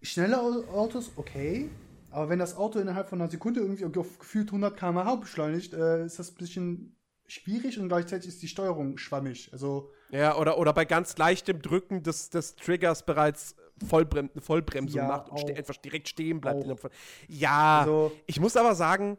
[0.00, 1.68] schnelle Autos, okay,
[2.10, 6.06] aber wenn das Auto innerhalb von einer Sekunde irgendwie auf gefühlt 100 km/h beschleunigt, äh,
[6.06, 9.52] ist das ein bisschen schwierig und gleichzeitig ist die Steuerung schwammig.
[9.52, 15.00] Also ja, oder, oder bei ganz leichtem Drücken des, des Triggers bereits Vollbrem eine Vollbremsung
[15.00, 16.64] ja, macht und auch, einfach direkt stehen bleibt.
[17.26, 19.18] Ja, also, ich muss aber sagen,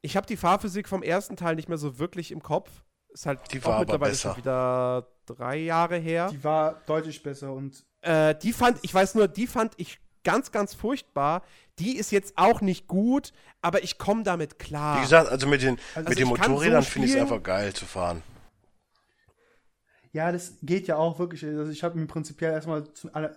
[0.00, 2.70] ich habe die Fahrphysik vom ersten Teil nicht mehr so wirklich im Kopf.
[3.12, 6.28] Ist halt die war mittlerweile schon wieder drei Jahre her.
[6.30, 7.84] Die war deutlich besser und.
[8.00, 11.42] Äh, die fand, ich weiß nur, die fand ich ganz, ganz furchtbar.
[11.78, 14.98] Die ist jetzt auch nicht gut, aber ich komme damit klar.
[14.98, 17.74] Wie gesagt, also mit den, also mit den Motorrädern so finde ich es einfach geil
[17.74, 18.22] zu fahren.
[20.12, 21.44] Ja, das geht ja auch wirklich.
[21.44, 22.82] Also ich habe mir prinzipiell erstmal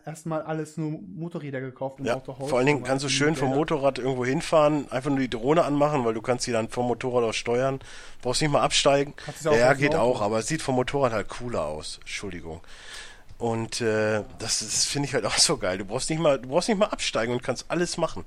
[0.06, 2.50] erstmal alles nur Motorräder gekauft im ja, Autohaus.
[2.50, 6.04] Vor allen Dingen kannst du schön vom Motorrad irgendwo hinfahren, einfach nur die Drohne anmachen,
[6.04, 7.80] weil du kannst sie dann vom Motorrad aus steuern.
[8.24, 9.14] Brauchst nicht mal absteigen.
[9.44, 12.00] Ja, ja geht auch, aber es sieht vom Motorrad halt cooler aus.
[12.00, 12.62] Entschuldigung.
[13.38, 15.78] Und äh, das, das finde ich halt auch so geil.
[15.78, 18.26] Du brauchst nicht mal, du brauchst nicht mal absteigen und kannst alles machen.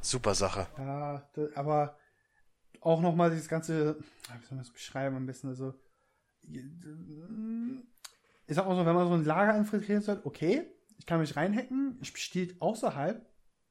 [0.00, 0.68] Super Sache.
[0.78, 1.22] Ja,
[1.54, 1.98] aber
[2.80, 5.74] auch nochmal dieses ganze, wie soll man das beschreiben ein bisschen, also
[8.46, 10.64] ich sag mal so, wenn man so ein Lager infiltrieren soll, okay,
[10.98, 13.24] ich kann mich reinhacken, ich stehe außerhalb,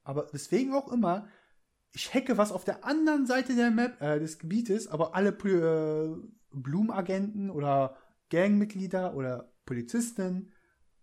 [0.04, 1.28] aber deswegen auch immer,
[1.94, 6.16] ich hacke was auf der anderen Seite der Map, äh, des Gebietes, aber alle äh,
[6.52, 7.95] Blumenagenten oder
[8.30, 10.52] Gangmitglieder oder Polizisten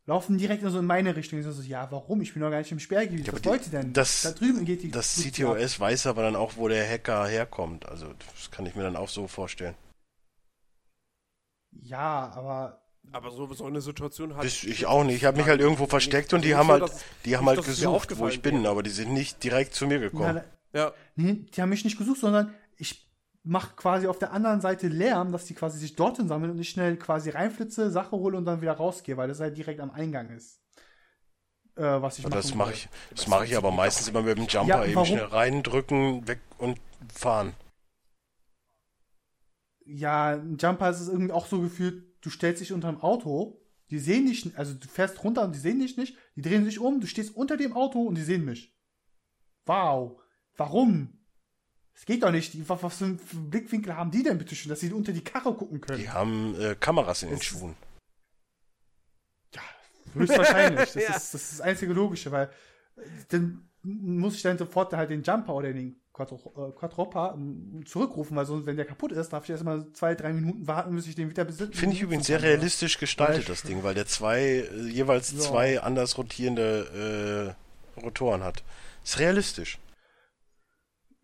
[0.07, 1.39] laufen direkt so in meine Richtung.
[1.39, 2.21] Ich so, ja, warum?
[2.21, 3.29] Ich bin doch gar nicht im Sperrgebiet.
[3.29, 3.93] Ja, Was wollt denn?
[3.93, 4.91] Das, da drüben geht die.
[4.91, 5.81] Das CTOS ab.
[5.81, 7.89] weiß aber dann auch, wo der Hacker herkommt.
[7.89, 9.75] Also, das kann ich mir dann auch so vorstellen.
[11.73, 12.83] Ja, aber.
[13.13, 14.45] Aber so, so eine Situation hat.
[14.45, 15.17] Ich, ich auch nicht.
[15.17, 16.91] Ich habe mich halt irgendwo versteckt und die haben halt,
[17.25, 20.43] die haben halt gesucht, wo ich bin, aber die sind nicht direkt zu mir gekommen.
[20.73, 20.93] Ja.
[21.17, 23.11] Nee, die haben mich nicht gesucht, sondern ich
[23.43, 26.69] mache quasi auf der anderen Seite Lärm, dass die quasi sich dorthin sammeln und ich
[26.71, 30.31] schnell quasi reinflitze, Sache hole und dann wieder rausgehe, weil das halt direkt am Eingang
[30.31, 30.61] ist.
[31.77, 34.85] Äh, was ich Das mache ich, das mache ich aber meistens immer mit dem Jumper
[34.85, 36.79] ja, eben schnell reindrücken, weg und
[37.13, 37.55] fahren.
[39.93, 43.61] Ja, ein Jumper ist es irgendwie auch so gefühlt, du stellst dich unter dem Auto,
[43.91, 46.79] die sehen dich, also du fährst runter und die sehen dich nicht, die drehen sich
[46.79, 48.77] um, du stehst unter dem Auto und die sehen mich.
[49.67, 50.21] Wow.
[50.57, 51.21] Warum?
[51.95, 52.69] Es geht doch nicht.
[52.69, 55.55] Was, was für einen Blickwinkel haben die denn bitte schon, dass sie unter die Karre
[55.55, 55.99] gucken können?
[55.99, 57.77] Die haben äh, Kameras in den Schuhen.
[59.55, 59.63] Ja,
[60.15, 60.81] höchstwahrscheinlich.
[60.95, 61.17] Das, ja.
[61.17, 62.47] ist, das ist das einzige Logische, weil
[62.97, 68.47] äh, dann muss ich dann sofort halt den Jumper oder den Quadropa äh, zurückrufen, weil
[68.47, 71.31] sonst, wenn der kaputt ist, darf ich erstmal zwei, drei Minuten warten, bis ich den
[71.31, 71.77] wieder besitze.
[71.77, 75.39] Finde ich übrigens sehr realistisch gestaltet, das Ding, weil der zwei, äh, jeweils ja.
[75.39, 77.55] zwei anders rotierende
[77.97, 78.63] äh, Rotoren hat.
[79.05, 79.79] Ist realistisch.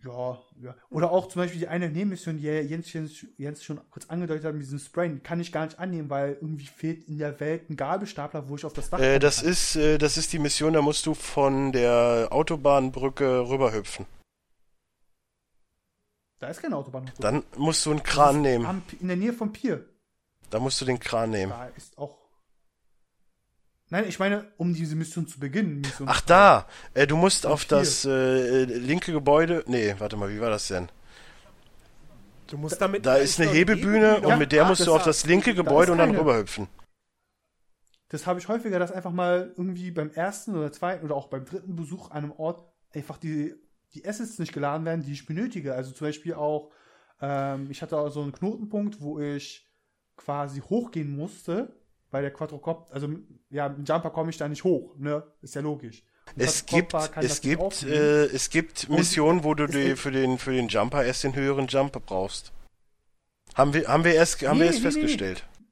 [0.05, 0.75] Ja, ja.
[0.91, 4.55] Oder auch zum Beispiel die eine Nebenmission, die Jens, Jens, Jens schon kurz angedeutet hat,
[4.55, 7.77] mit diesem Sprain, kann ich gar nicht annehmen, weil irgendwie fehlt in der Welt ein
[7.77, 9.51] Gabelstapler, wo ich auf das Dach äh, das kann.
[9.51, 14.07] ist äh, Das ist die Mission, da musst du von der Autobahnbrücke rüberhüpfen.
[16.39, 17.11] Da ist keine Autobahn.
[17.19, 18.67] Dann musst du einen Kran nehmen.
[18.67, 19.89] Am, in der Nähe vom Pier.
[20.51, 21.53] Da musst du den Kran nehmen.
[21.53, 22.27] Da ist auch
[23.89, 25.81] Nein, ich meine, um diese Mission zu beginnen.
[25.81, 27.79] Mission Ach da, äh, du musst auf vier.
[27.79, 29.63] das äh, linke Gebäude.
[29.69, 30.89] Nee, warte mal, wie war das denn?
[32.49, 33.07] Du musst damit.
[33.07, 35.99] Da ist eine Hebebühne, und mit der ah, musst du auf das linke Gebäude und
[35.99, 36.67] dann rüberhüpfen.
[38.09, 41.45] Das habe ich häufiger, dass einfach mal irgendwie beim ersten oder zweiten oder auch beim
[41.45, 43.55] dritten Besuch an einem Ort einfach die,
[43.95, 45.75] die Assets nicht geladen werden, die ich benötige.
[45.75, 46.71] Also zum Beispiel auch,
[47.21, 49.67] ähm, ich hatte auch so einen Knotenpunkt, wo ich
[50.17, 51.75] quasi hochgehen musste
[52.11, 53.09] weil der Quadrocopter, also
[53.51, 55.23] ja, mit dem Jumper komme ich da nicht hoch, ne?
[55.43, 56.03] Ist ja logisch.
[56.35, 60.69] Es gibt, es gibt, äh, es gibt Missionen, wo du die, für den, für den
[60.69, 62.53] Jumper erst den höheren Jumper brauchst.
[63.55, 65.45] Haben wir, haben wir erst, haben nee, wir erst nee, festgestellt.
[65.47, 65.67] Nee.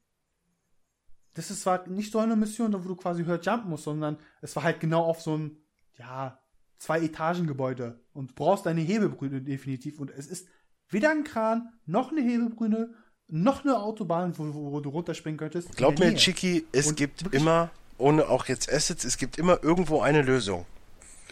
[1.35, 4.55] Das ist zwar nicht so eine Mission, wo du quasi höher jumpen musst, sondern es
[4.55, 5.57] war halt genau auf so ein,
[5.97, 6.39] ja,
[6.85, 10.49] zwei Etagen Gebäude und brauchst eine Hebebrüne definitiv und es ist
[10.91, 12.91] weder ein Kran noch eine Hebebrüne
[13.29, 15.75] noch eine Autobahn, wo, wo, wo du runterspringen könntest.
[15.77, 20.03] Glaub mir, Chiki, es und gibt immer, ohne auch jetzt Assets, es gibt immer irgendwo
[20.03, 20.67] eine Lösung.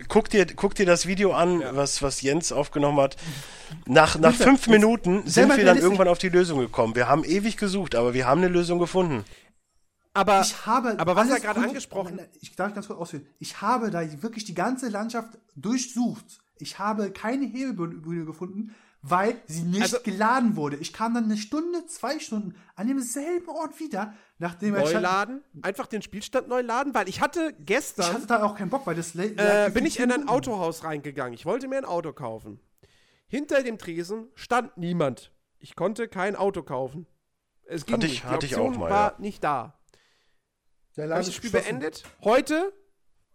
[0.09, 1.77] Guck dir, guck dir das Video an, ja.
[1.77, 3.17] was, was Jens aufgenommen hat.
[3.85, 6.95] Nach, nach fünf Minuten sind wir dann irgendwann auf die Lösung gekommen.
[6.95, 9.23] Wir haben ewig gesucht, aber wir haben eine Lösung gefunden.
[10.15, 13.27] Aber, ich habe aber was er gerade angesprochen ich darf ganz kurz ausführen.
[13.39, 16.41] Ich habe da wirklich die ganze Landschaft durchsucht.
[16.59, 20.77] Ich habe keine Hebebühne gefunden, weil sie nicht also, geladen wurde.
[20.77, 25.43] Ich kam dann eine Stunde, zwei Stunden an demselben Ort wieder, nachdem er Neuladen?
[25.61, 28.07] Einfach den Spielstand neu laden, weil ich hatte gestern.
[28.07, 29.15] Ich hatte da auch keinen Bock, weil das.
[29.17, 31.35] Äh, bin ich in ein Autohaus reingegangen.
[31.35, 32.61] Ich wollte mir ein Auto kaufen.
[33.27, 35.33] Hinter dem Tresen stand niemand.
[35.59, 37.07] Ich konnte kein Auto kaufen.
[37.65, 38.25] Es ging hatte ich, nicht.
[38.25, 39.21] Die hatte Option ich auch mal, war ja.
[39.21, 39.79] nicht da.
[40.97, 42.05] Der habe ich das Spiel beendet.
[42.23, 42.73] Heute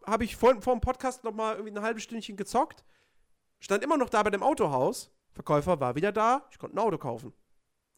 [0.06, 2.86] habe ich vor, vor dem Podcast noch mal irgendwie ein halbes Stündchen gezockt.
[3.60, 6.98] Stand immer noch da bei dem Autohaus Verkäufer war wieder da, ich konnte ein Auto
[6.98, 7.32] kaufen.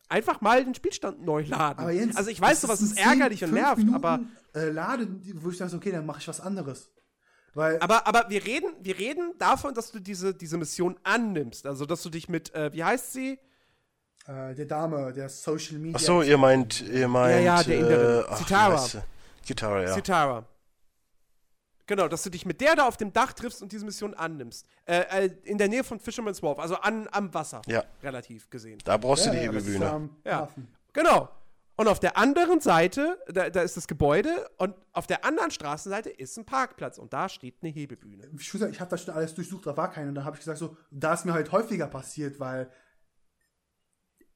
[0.09, 1.79] Einfach mal den Spielstand neu laden.
[1.79, 4.19] Aber Jens, also ich weiß, sowas ist ärgerlich und nervt, Minuten, aber.
[4.53, 6.91] Äh, laden, wo ich dachte, okay, dann mache ich was anderes.
[7.53, 11.65] Weil aber, aber wir reden, wir reden davon, dass du diese, diese Mission annimmst.
[11.65, 13.39] Also dass du dich mit, äh, wie heißt sie?
[14.27, 15.95] Äh, der Dame, der Social Media.
[15.95, 17.45] Ach so, ihr meint, ihr meint.
[17.45, 18.29] Ja, ja, der.
[18.29, 18.85] Äh, Citara.
[19.49, 19.93] Citara, ja.
[19.93, 20.45] Citara.
[21.87, 24.67] Genau, dass du dich mit der da auf dem Dach triffst und diese Mission annimmst.
[24.85, 27.63] Äh, äh, in der Nähe von Fisherman's Wharf, also an, am Wasser.
[27.65, 27.83] Ja.
[28.03, 28.77] Relativ gesehen.
[28.83, 30.09] Da brauchst ja, du die Hebebühne.
[30.23, 30.49] Ja,
[30.93, 31.29] genau.
[31.77, 36.09] Und auf der anderen Seite, da, da, ist das Gebäude und auf der anderen Straßenseite
[36.09, 38.29] ist ein Parkplatz und da steht eine Hebebühne.
[38.37, 40.09] Ich, ich habe da schon alles durchsucht, da war keine.
[40.09, 42.69] Und dann habe ich gesagt, so, da ist mir halt häufiger passiert, weil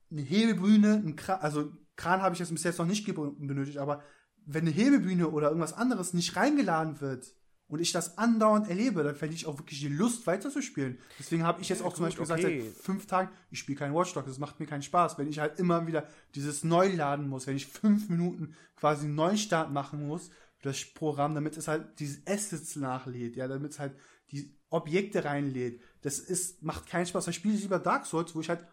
[0.09, 4.01] eine Hebebühne, ein Kran, also Kran habe ich jetzt bis jetzt noch nicht benötigt, aber
[4.45, 7.35] wenn eine Hebebühne oder irgendwas anderes nicht reingeladen wird
[7.67, 10.99] und ich das andauernd erlebe, dann verliere ich auch wirklich die Lust weiterzuspielen.
[11.19, 12.35] Deswegen habe ich jetzt auch zum Beispiel okay.
[12.35, 15.39] gesagt, seit fünf Tagen, ich spiele keinen Watchdog, das macht mir keinen Spaß, wenn ich
[15.39, 20.29] halt immer wieder dieses Neuladen muss, wenn ich fünf Minuten quasi einen Neustart machen muss,
[20.61, 23.95] das Programm, damit es halt diese Assets nachlädt, ja, damit es halt
[24.31, 25.81] die Objekte reinlädt.
[26.01, 27.25] Das ist, macht keinen Spaß.
[27.25, 28.65] Da spiele ich lieber Dark Souls, wo ich halt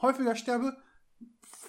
[0.00, 0.76] häufiger sterbe,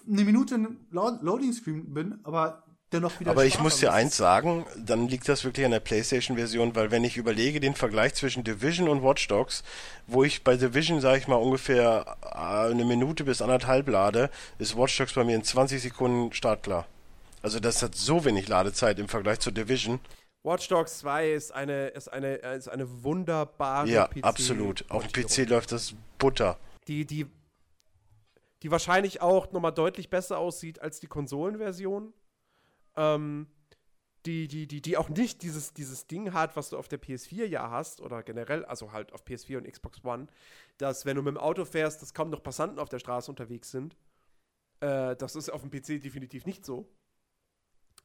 [0.07, 3.31] eine Minute im Loading Screen bin, aber dennoch wieder.
[3.31, 7.03] Aber ich muss dir eins sagen, dann liegt das wirklich an der PlayStation-Version, weil wenn
[7.03, 9.63] ich überlege den Vergleich zwischen Division und Watch Dogs,
[10.07, 14.77] wo ich bei Division, sage ich mal, ungefähr äh, eine Minute bis anderthalb lade, ist
[14.77, 16.85] Watch Dogs bei mir in 20 Sekunden startklar.
[17.41, 19.99] Also das hat so wenig Ladezeit im Vergleich zur Division.
[20.43, 24.17] Watch Dogs 2 ist eine, ist eine, ist eine wunderbare ja, PC.
[24.17, 24.85] Ja, absolut.
[24.89, 26.57] Auf dem PC läuft das Butter.
[26.87, 27.27] Die, die,
[28.63, 32.13] die wahrscheinlich auch nochmal deutlich besser aussieht als die Konsolenversion.
[32.99, 33.47] Ähm,
[34.25, 37.45] die, die, die, die auch nicht dieses, dieses Ding hat, was du auf der PS4
[37.45, 40.27] ja hast, oder generell, also halt auf PS4 und Xbox One,
[40.77, 43.71] dass wenn du mit dem Auto fährst, dass kaum noch Passanten auf der Straße unterwegs
[43.71, 43.95] sind.
[44.81, 46.89] Äh, das ist auf dem PC definitiv nicht so.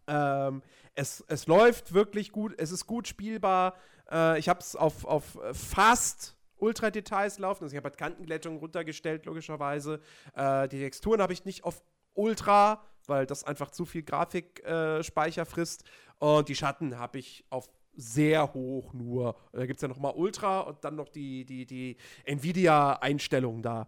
[0.07, 0.63] Ähm,
[0.95, 3.75] es, es läuft wirklich gut, es ist gut spielbar.
[4.11, 7.65] Äh, ich habe es auf, auf fast Ultra-Details laufen.
[7.65, 10.01] Also ich habe halt Kantenglättung runtergestellt, logischerweise.
[10.35, 11.83] Äh, die Texturen habe ich nicht auf
[12.15, 15.85] Ultra, weil das einfach zu viel Grafikspeicher äh, frisst.
[16.19, 19.37] Und die Schatten habe ich auf sehr hoch nur.
[19.53, 23.87] Da gibt es ja noch mal Ultra und dann noch die, die, die Nvidia-Einstellungen da.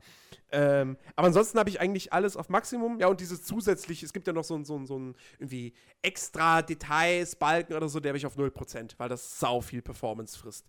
[0.53, 3.01] Ähm, aber ansonsten habe ich eigentlich alles auf Maximum.
[3.01, 6.63] Ja, und dieses zusätzlich, es gibt ja noch so ein, so so ein irgendwie extra
[6.63, 10.67] Details, Balken oder so, der habe ich auf 0%, weil das sau viel Performance frisst.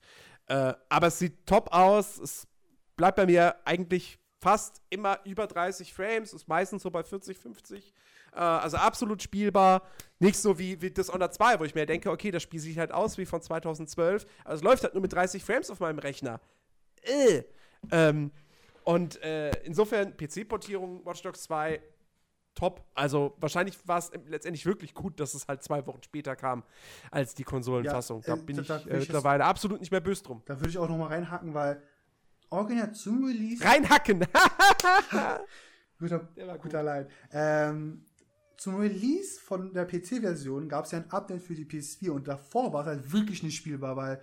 [0.47, 2.17] Äh, aber es sieht top aus.
[2.17, 2.47] Es
[2.95, 7.93] bleibt bei mir eigentlich fast immer über 30 Frames, ist meistens so bei 40, 50.
[8.33, 9.83] Äh, also absolut spielbar.
[10.19, 12.91] Nicht so wie, wie Dishonored 2, wo ich mir denke, okay, das Spiel sieht halt
[12.91, 16.39] aus wie von 2012, aber es läuft halt nur mit 30 Frames auf meinem Rechner.
[17.03, 17.43] Äh.
[17.91, 18.31] Ähm,
[18.83, 21.81] und äh, insofern PC-Portierung Watch Dogs 2
[22.57, 22.83] top.
[22.95, 26.63] Also wahrscheinlich war es letztendlich wirklich gut, dass es halt zwei Wochen später kam
[27.11, 28.21] als die Konsolenfassung.
[28.25, 30.41] Ja, äh, da bin da, ich, äh, mittlerweile absolut nicht mehr böse drum.
[30.45, 31.81] Da würde ich auch noch mal reinhacken, weil
[32.49, 33.63] original zum Release.
[33.63, 34.19] Reinhacken!
[35.99, 36.29] guter,
[36.61, 37.09] guter Leid.
[37.31, 38.05] Ähm,
[38.57, 42.73] zum Release von der PC-Version gab es ja ein Update für die PS4 und davor
[42.73, 44.21] war es halt wirklich nicht spielbar, weil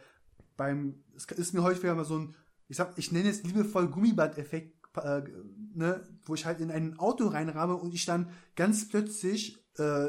[0.56, 2.34] beim, es ist mir häufiger mal so ein,
[2.68, 5.22] ich sag, ich nenne es liebevoll Gummiband-Effekt, äh,
[5.74, 10.06] ne, wo ich halt in ein Auto reinrahme und ich dann ganz plötzlich äh,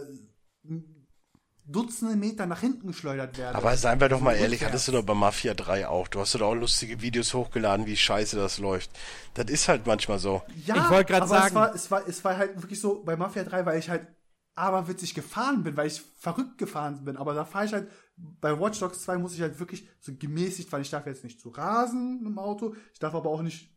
[1.68, 3.58] Dutzende Meter nach hinten geschleudert werde.
[3.58, 6.08] Aber seien wir doch mal ehrlich, hattest du doch bei Mafia 3 auch.
[6.08, 8.92] Du hast doch auch lustige Videos hochgeladen, wie scheiße das läuft.
[9.34, 10.44] Das ist halt manchmal so.
[10.68, 11.48] Ja, ich wollte gerade sagen.
[11.48, 14.08] Es war, es, war, es war halt wirklich so, bei Mafia 3, weil ich halt
[14.54, 17.18] aberwitzig gefahren bin, weil ich verrückt gefahren bin.
[17.18, 20.72] Aber da fahre ich halt, bei Watch Dogs 2 muss ich halt wirklich so gemäßigt,
[20.72, 22.76] weil ich darf jetzt nicht zu rasen im Auto.
[22.94, 23.76] Ich darf aber auch nicht,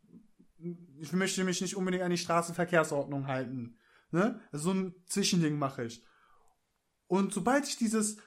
[1.00, 3.76] ich möchte mich nicht unbedingt an die Straßenverkehrsordnung halten.
[4.10, 4.40] Ne?
[4.52, 6.02] Also so ein Zwischending mache ich.
[7.08, 8.18] Und sobald ich dieses,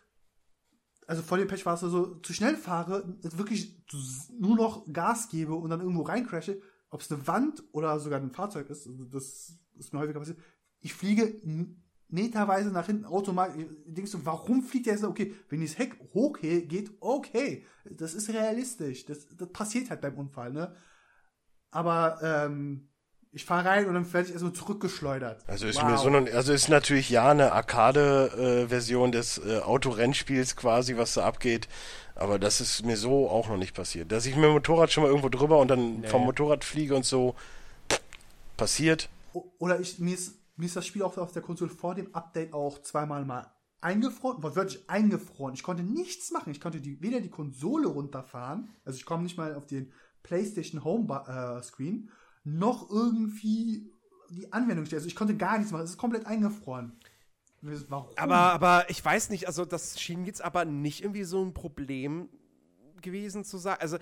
[1.08, 3.82] also vor dem es so, zu schnell fahre, wirklich
[4.38, 8.32] nur noch Gas gebe und dann irgendwo reincrashe, ob es eine Wand oder sogar ein
[8.32, 10.40] Fahrzeug ist, also das ist mir häufiger passiert,
[10.82, 11.40] ich fliege
[12.12, 13.66] meterweise nach hinten automatisch.
[13.86, 15.04] Denkst du, warum fliegt der jetzt?
[15.04, 19.06] Okay, wenn das Heck hoch geht, okay, das ist realistisch.
[19.06, 20.76] Das, das passiert halt beim Unfall, ne?
[21.70, 22.90] Aber ähm,
[23.34, 25.44] ich fahre rein und dann werde ich erstmal zurückgeschleudert.
[25.48, 25.92] Also ist wow.
[25.92, 31.14] mir so eine, also ist natürlich ja eine Arcade-Version äh, des äh, Autorennspiels quasi, was
[31.14, 31.70] da abgeht.
[32.16, 34.12] Aber das ist mir so auch noch nicht passiert.
[34.12, 36.08] Dass ich mit dem Motorrad schon mal irgendwo drüber und dann nee.
[36.08, 37.36] vom Motorrad fliege und so
[38.58, 39.10] passiert.
[39.60, 42.54] Oder ich, mir ist, mir ist das Spiel auch auf der Konsole vor dem Update
[42.54, 43.50] auch zweimal mal
[43.80, 45.54] eingefroren, wortwörtlich eingefroren.
[45.54, 46.52] Ich konnte nichts machen.
[46.52, 49.92] Ich konnte die, weder die Konsole runterfahren, also ich komme nicht mal auf den
[50.22, 52.10] PlayStation Home äh, Screen,
[52.44, 53.92] noch irgendwie
[54.30, 54.98] die Anwendung steht.
[54.98, 55.84] Also ich konnte gar nichts machen.
[55.84, 56.98] Es ist komplett eingefroren.
[57.62, 58.10] Warum?
[58.18, 62.30] Aber, aber ich weiß nicht, also das schien jetzt aber nicht irgendwie so ein Problem
[63.02, 63.78] gewesen zu sein.
[63.80, 63.98] Also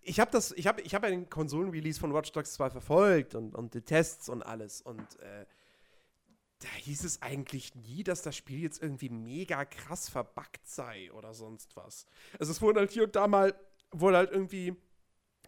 [0.00, 3.34] ich habe das, ich habe, ich habe ja den Konsolen-Release von Watch Dogs 2 verfolgt
[3.34, 5.44] und, und die Tests und alles und äh,
[6.60, 11.34] da hieß es eigentlich nie, dass das Spiel jetzt irgendwie mega krass verbuggt sei oder
[11.34, 12.06] sonst was.
[12.38, 13.54] Also es wurde halt hier und da mal,
[13.90, 14.74] wurde halt irgendwie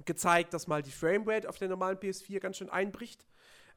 [0.04, 3.26] gezeigt, dass mal die Framerate auf der normalen PS4 ganz schön einbricht.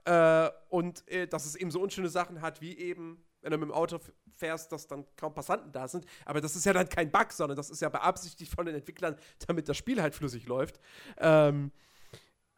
[0.06, 3.70] Äh, und äh, dass es eben so unschöne Sachen hat, wie eben, wenn du mit
[3.70, 4.00] dem Auto
[4.36, 6.06] fährst, dass dann kaum Passanten da sind.
[6.26, 9.18] Aber das ist ja dann kein Bug, sondern das ist ja beabsichtigt von den Entwicklern,
[9.48, 10.80] damit das Spiel halt flüssig läuft.
[11.18, 11.72] Ähm,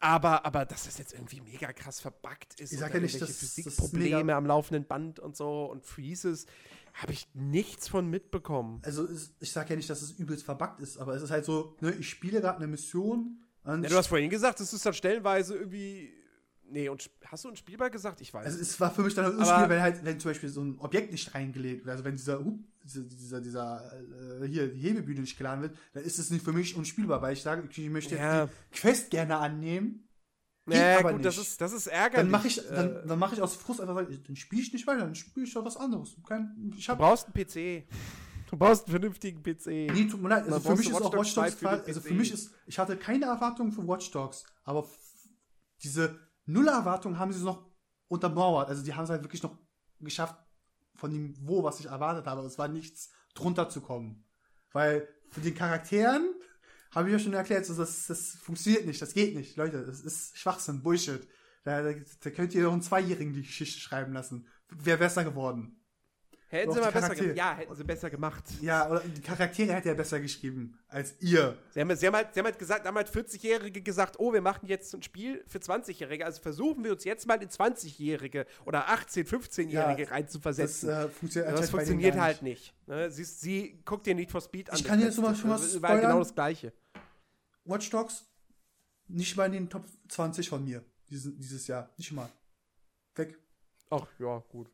[0.02, 2.72] aber, aber dass das jetzt irgendwie mega krass verbuggt ist.
[2.72, 6.46] Ich sage ja nicht, dass Physikprobleme am laufenden Band und so und Freezes.
[6.94, 8.82] Habe ich nichts von mitbekommen.
[8.84, 9.08] Also
[9.38, 11.92] ich sage ja nicht, dass es übelst verbuggt ist, aber es ist halt so, ne,
[11.92, 13.44] ich spiele gerade eine Mission.
[13.64, 16.12] Ja, du hast vorhin gesagt, es ist dann stellenweise irgendwie
[16.72, 18.22] Nee, und hast du ein Spielball gesagt?
[18.22, 18.46] Ich weiß.
[18.46, 20.78] Also es war für mich dann halt unspielbar, wenn halt, wenn zum Beispiel so ein
[20.78, 22.42] Objekt nicht reingelegt wird, also wenn dieser,
[22.82, 23.92] dieser, dieser,
[24.40, 27.34] äh, hier, die Hebebühne nicht geladen wird, dann ist es nicht für mich unspielbar, weil
[27.34, 28.46] ich sage, ich möchte ja.
[28.46, 30.08] die Quest gerne annehmen.
[30.66, 31.26] Ja, aber gut, nicht.
[31.26, 32.22] das ist, das ist ärgerlich.
[32.22, 34.86] Dann mache ich, dann, äh, dann mache ich aus Frust einfach, dann spiele ich nicht
[34.86, 36.16] weiter, dann spiele ich doch was anderes.
[36.26, 37.86] Kein, ich hab, du brauchst einen PC.
[38.52, 39.66] Du brauchst einen vernünftigen PC.
[39.94, 40.44] Nee, tut mir leid.
[40.44, 43.72] Also für mich ist auch Watch Dogs, also für mich ist, ich hatte keine Erwartungen
[43.72, 44.86] für Watch Dogs, aber
[45.82, 47.66] diese null Erwartungen haben sie noch
[48.08, 48.68] untermauert.
[48.68, 49.56] Also die haben es halt wirklich noch
[50.00, 50.36] geschafft,
[50.96, 52.42] von dem Niveau, was ich erwartet habe.
[52.42, 54.22] Es war nichts drunter zu kommen.
[54.70, 56.34] Weil für die Charakteren
[56.90, 59.56] habe ich ja schon erklärt, so, das, das funktioniert nicht, das geht nicht.
[59.56, 61.26] Leute, das ist Schwachsinn, Bullshit.
[61.64, 64.46] Da, da, da könnt ihr doch einen Zweijährigen die Geschichte schreiben lassen.
[64.68, 65.81] Wäre besser geworden.
[66.52, 67.36] Hätten sie mal besser gemacht.
[67.36, 68.44] Ja, hätten sie besser gemacht.
[68.60, 71.56] Ja, oder die Charaktere hätte er besser geschrieben als ihr.
[71.70, 74.42] Sie haben, sie haben, halt, sie haben halt gesagt, haben halt 40-Jährige gesagt, oh, wir
[74.42, 76.26] machen jetzt ein Spiel für 20-Jährige.
[76.26, 80.90] Also versuchen wir uns jetzt mal in 20-Jährige oder 18-, 15-Jährige ja, reinzuversetzen.
[80.90, 82.74] Das, äh, funktioniert, das funktioniert halt nicht.
[82.86, 83.10] Ne?
[83.10, 84.76] Sie, sie guckt dir nicht for Speed an.
[84.76, 86.74] Ich kann jetzt mal schon was Das war genau das Gleiche.
[87.64, 88.26] Watch Dogs
[89.08, 91.88] nicht mal in den Top 20 von mir dieses, dieses Jahr.
[91.96, 92.28] Nicht mal.
[93.14, 93.38] Weg.
[93.88, 94.70] Ach, ja, gut.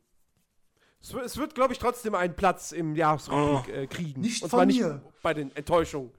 [1.01, 3.79] Es, es wird, glaube ich, trotzdem einen Platz im Jahresrückblick oh.
[3.79, 4.21] äh, kriegen.
[4.21, 5.01] Nicht Und zwar nicht mir.
[5.21, 6.11] bei den Enttäuschungen.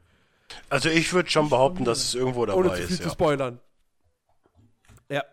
[0.69, 2.97] Also ich würde schon behaupten, dass es irgendwo dabei Ohne zu viel ist.
[2.98, 3.11] zu ja.
[3.11, 3.61] spoilern.
[5.09, 5.24] Ja.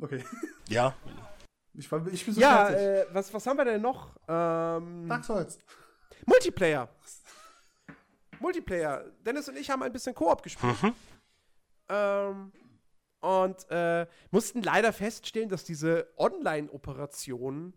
[0.00, 0.24] Okay.
[0.68, 0.94] Ja.
[1.74, 4.10] Ich, ich bin so ja, äh, was, was haben wir denn noch?
[4.28, 5.58] Ähm, Dark Souls.
[6.26, 6.88] Multiplayer.
[8.38, 9.04] Multiplayer.
[9.24, 10.80] Dennis und ich haben ein bisschen Koop gespielt.
[10.82, 10.94] Mhm.
[11.88, 12.52] Ähm,
[13.24, 17.72] und äh, mussten leider feststellen, dass diese Online-Operationen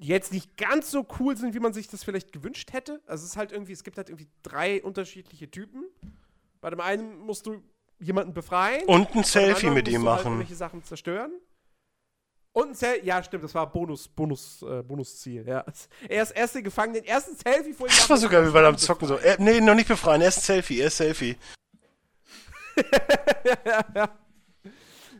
[0.00, 3.00] jetzt nicht ganz so cool sind, wie man sich das vielleicht gewünscht hätte.
[3.06, 5.84] Also es ist halt irgendwie, es gibt halt irgendwie drei unterschiedliche Typen.
[6.60, 7.62] Bei dem einen musst du
[8.00, 8.84] jemanden befreien.
[8.86, 10.16] Und ein Selfie mit ihm machen.
[10.16, 11.30] Halt irgendwelche Sachen zerstören.
[12.52, 15.64] Und ein Selfie, ja, stimmt, das war Bonus, Bonus, äh, Bonusziel, ja.
[16.08, 17.92] Er ist erste gefangen, den ersten Selfie vor ihm.
[17.96, 19.16] Das war sogar wie bei einem Zocken so.
[19.18, 21.36] Er, nee, noch nicht befreien, erst Selfie, erst Selfie.
[23.66, 24.10] Ja, ja.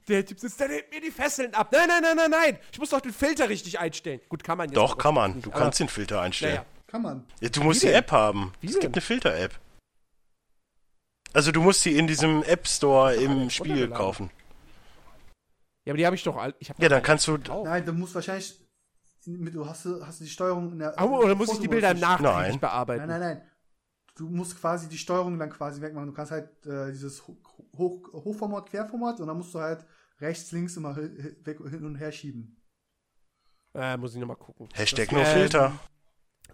[0.09, 1.69] Der Typ sitzt, der nimmt mir die Fesseln ab.
[1.71, 2.59] Nein, nein, nein, nein, nein.
[2.73, 4.21] Ich muss doch den Filter richtig einstellen.
[4.29, 4.77] Gut, kann man jetzt.
[4.77, 5.41] Doch, kann man.
[5.41, 6.55] Du kannst den Filter einstellen.
[6.55, 6.67] Naja.
[6.89, 7.27] Kann man.
[7.41, 8.01] Ja, du musst Wie die denn?
[8.01, 8.53] App haben.
[8.61, 8.81] Wie es denn?
[8.81, 9.55] gibt eine Filter-App.
[11.33, 14.31] Also du musst sie in diesem App Store im Spiel kaufen.
[15.85, 16.37] Ja, aber die habe ich doch.
[16.59, 17.37] Ich hab ja, dann kannst du.
[17.37, 18.59] Nein, du musst wahrscheinlich.
[19.27, 20.95] Du hast, hast du die Steuerung in der.
[20.99, 23.07] Oh, oder muss ich die Bilder nachträglich bearbeiten?
[23.07, 23.50] Nein, nein, nein
[24.17, 26.09] du musst quasi die Steuerung dann quasi wegmachen.
[26.09, 29.87] Du kannst halt äh, dieses Hoch Hochformat, Querformat und dann musst du halt
[30.21, 32.57] rechts, links immer weg, hin und her schieben.
[33.75, 34.69] Äh, muss ich nochmal gucken.
[34.75, 35.73] Hashtag nur Filter.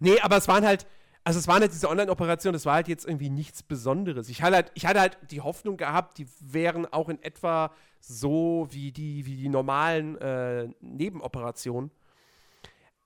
[0.00, 0.86] Nee, aber es waren halt,
[1.24, 4.28] also es waren halt diese Online-Operationen, das war halt jetzt irgendwie nichts Besonderes.
[4.28, 8.68] Ich hatte halt, ich hatte halt die Hoffnung gehabt, die wären auch in etwa so
[8.70, 11.90] wie die, wie die normalen äh, Nebenoperationen.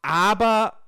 [0.03, 0.79] Aber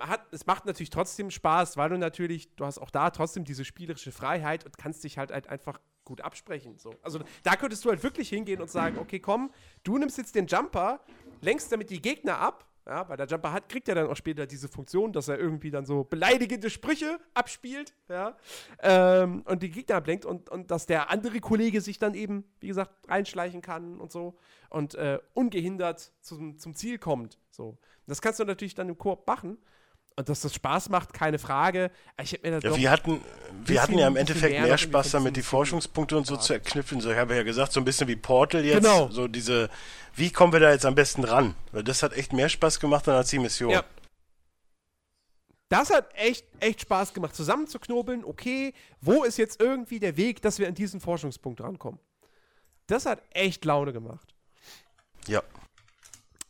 [0.00, 3.64] hat, es macht natürlich trotzdem Spaß, weil du natürlich, du hast auch da trotzdem diese
[3.64, 6.78] spielerische Freiheit und kannst dich halt, halt einfach gut absprechen.
[6.78, 6.94] So.
[7.02, 9.50] Also da könntest du halt wirklich hingehen und sagen, okay, komm,
[9.84, 11.00] du nimmst jetzt den Jumper,
[11.40, 14.46] lenkst damit die Gegner ab, ja, weil der Jumper hat, kriegt ja dann auch später
[14.46, 18.36] diese Funktion, dass er irgendwie dann so beleidigende Sprüche abspielt, ja,
[18.80, 22.68] ähm, und die Gegner ablenkt und, und dass der andere Kollege sich dann eben, wie
[22.68, 24.36] gesagt, reinschleichen kann und so
[24.70, 27.38] und äh, ungehindert zum, zum Ziel kommt.
[27.50, 27.78] So.
[28.06, 29.58] Das kannst du natürlich dann im Koop machen.
[30.20, 31.90] Und dass das Spaß macht, keine Frage.
[32.22, 33.22] Ich mir das ja, wir hatten,
[33.64, 37.00] wir hatten ja im Endeffekt mehr, mehr Spaß damit, die Forschungspunkte und so zu erknüpfen.
[37.00, 38.82] So, ich habe ja gesagt, so ein bisschen wie Portal jetzt.
[38.82, 39.08] Genau.
[39.08, 39.70] So diese,
[40.14, 41.54] wie kommen wir da jetzt am besten ran?
[41.72, 43.70] Weil das hat echt mehr Spaß gemacht dann als die Mission.
[43.70, 43.82] Ja.
[45.70, 48.22] Das hat echt, echt Spaß gemacht, zusammenzuknobeln.
[48.22, 51.98] Okay, wo ist jetzt irgendwie der Weg, dass wir an diesen Forschungspunkt rankommen?
[52.88, 54.34] Das hat echt Laune gemacht.
[55.26, 55.42] Ja.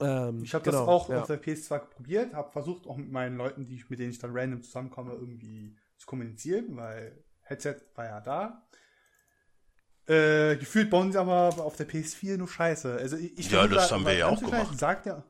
[0.00, 1.20] Ähm, ich habe genau, das auch ja.
[1.20, 4.30] auf der PS2 probiert, habe versucht, auch mit meinen Leuten, die, mit denen ich dann
[4.32, 8.66] random zusammenkomme, irgendwie zu kommunizieren, weil Headset war ja da.
[10.06, 12.94] Äh, gefühlt bauen sie aber auf der PS4 nur Scheiße.
[12.94, 14.76] Also ich, ich ja, das da, haben wir ja auch gemacht.
[14.78, 15.22] Sagt ja,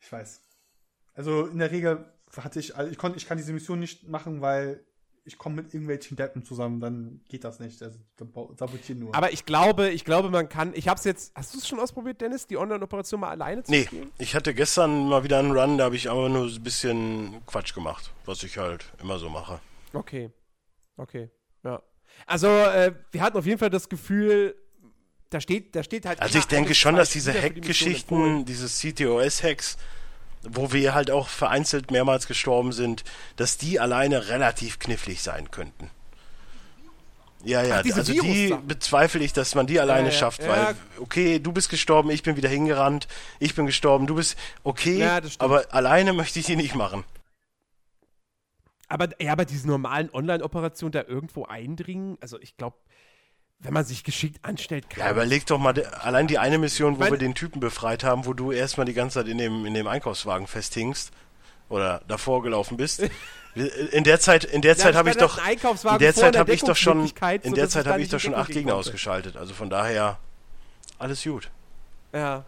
[0.00, 0.40] Ich weiß.
[1.12, 4.40] Also in der Regel hatte ich, also ich konnte, ich kann diese Mission nicht machen,
[4.40, 4.82] weil
[5.26, 7.82] ich komme mit irgendwelchen Deppen zusammen, dann geht das nicht.
[7.82, 9.14] Also dann sabotieren nur.
[9.14, 10.72] Aber ich glaube, ich glaube, man kann.
[10.74, 11.32] Ich habe es jetzt.
[11.34, 14.04] Hast du es schon ausprobiert, Dennis, die Online-Operation mal alleine zu nee, spielen?
[14.04, 17.44] Nee, ich hatte gestern mal wieder einen Run, da habe ich aber nur ein bisschen
[17.46, 19.60] Quatsch gemacht, was ich halt immer so mache.
[19.92, 20.30] Okay.
[20.96, 21.28] Okay.
[21.64, 21.82] Ja.
[22.26, 24.54] Also, äh, wir hatten auf jeden Fall das Gefühl,
[25.30, 26.22] da steht, da steht halt.
[26.22, 29.76] Also ich denke schon, dass diese Hack-Geschichten, diese CTOS-Hacks,
[30.48, 33.04] wo wir halt auch vereinzelt mehrmals gestorben sind,
[33.36, 35.90] dass die alleine relativ knifflig sein könnten.
[37.44, 40.74] Ja, ja, Ach, also die bezweifle ich, dass man die alleine ja, ja, schafft, weil,
[40.98, 43.06] okay, du bist gestorben, ich bin wieder hingerannt,
[43.38, 45.08] ich bin gestorben, du bist, okay,
[45.38, 47.04] aber alleine möchte ich die nicht machen.
[48.88, 52.76] Aber, ja, aber diese normalen Online-Operationen da irgendwo eindringen, also ich glaube,
[53.60, 55.00] wenn man sich geschickt anstellt, kann.
[55.04, 58.26] Ja, überleg doch mal, allein die eine Mission, wo meine, wir den Typen befreit haben,
[58.26, 61.10] wo du erstmal die ganze Zeit in dem, in dem Einkaufswagen festhingst
[61.68, 63.02] oder davor gelaufen bist.
[63.90, 66.76] In der Zeit, in der Zeit habe ich doch, in der Zeit habe ich doch
[66.76, 67.10] schon,
[67.42, 69.38] in der Zeit habe ich doch schon acht Gegner ausgeschaltet.
[69.38, 70.18] Also von daher,
[70.98, 71.48] alles gut.
[72.12, 72.44] Ja.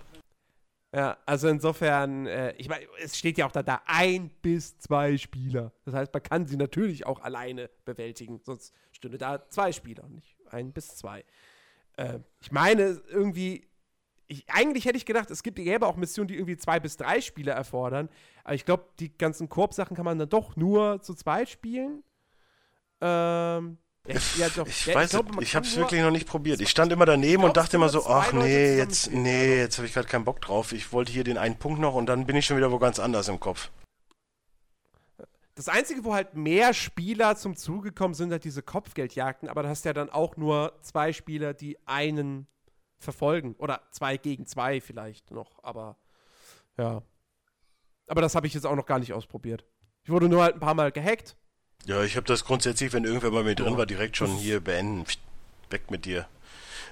[0.95, 5.19] Ja, also insofern, äh, ich meine, es steht ja auch da, da ein bis zwei
[5.19, 5.73] Spieler.
[5.85, 10.35] Das heißt, man kann sie natürlich auch alleine bewältigen, sonst stünde da zwei Spieler, nicht
[10.51, 11.25] ein bis zwei.
[11.99, 13.69] Äh, ich meine, irgendwie,
[14.29, 17.21] ich, eigentlich hätte ich gedacht, es gibt, gäbe auch Missionen, die irgendwie zwei bis drei
[17.21, 18.09] Spieler erfordern.
[18.45, 22.03] Aber ich glaube, die ganzen Koop-Sachen kann man dann doch nur zu zweit spielen.
[23.03, 23.77] Ähm,
[24.37, 24.67] ja, doch.
[24.67, 26.61] Ich ja, weiß, ich, ich habe es wirklich noch nicht probiert.
[26.61, 29.95] Ich stand immer daneben und dachte immer so, ach nee, jetzt, nee, jetzt habe ich
[29.95, 30.73] gerade keinen Bock drauf.
[30.73, 32.99] Ich wollte hier den einen Punkt noch und dann bin ich schon wieder wo ganz
[32.99, 33.71] anders im Kopf.
[35.55, 39.69] Das Einzige, wo halt mehr Spieler zum Zuge kommen, sind halt diese Kopfgeldjagden, aber da
[39.69, 42.47] hast du ja dann auch nur zwei Spieler, die einen
[42.99, 43.55] verfolgen.
[43.59, 45.97] Oder zwei gegen zwei vielleicht noch, aber
[46.77, 47.03] ja.
[48.07, 49.65] Aber das habe ich jetzt auch noch gar nicht ausprobiert.
[50.05, 51.37] Ich wurde nur halt ein paar Mal gehackt.
[51.85, 55.05] Ja, ich habe das grundsätzlich, wenn irgendwer bei mir drin war, direkt schon hier beenden.
[55.71, 56.29] Weg mit dir.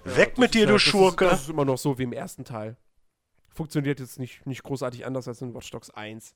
[0.05, 1.27] Ja, Weg mit dir, du das Schurke!
[1.27, 2.77] Ist, das ist immer noch so wie im ersten Teil.
[3.49, 6.35] Funktioniert jetzt nicht, nicht großartig anders als in Watch Dogs 1.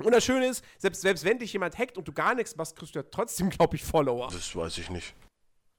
[0.00, 2.76] Und das Schöne ist, selbst, selbst wenn dich jemand hackt und du gar nichts machst,
[2.76, 4.28] kriegst du ja trotzdem, glaube ich, Follower.
[4.32, 5.14] Das weiß ich nicht.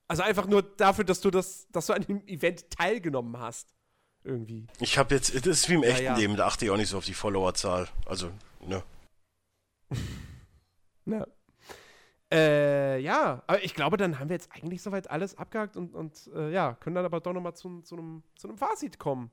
[0.06, 3.74] Also einfach nur dafür, dass du das, dass du an dem Event teilgenommen hast.
[4.22, 4.66] Irgendwie.
[4.80, 6.16] Ich habe jetzt, das ist wie im echten ja, ja.
[6.16, 7.88] Leben, da achte ich auch nicht so auf die Followerzahl.
[8.06, 8.30] Also,
[8.60, 8.82] ne.
[11.06, 11.26] ja.
[12.32, 16.30] Äh, ja, aber ich glaube, dann haben wir jetzt eigentlich soweit alles abgehakt und, und
[16.34, 19.30] äh, ja, können dann aber doch nochmal zu, zu, einem, zu einem Fazit kommen.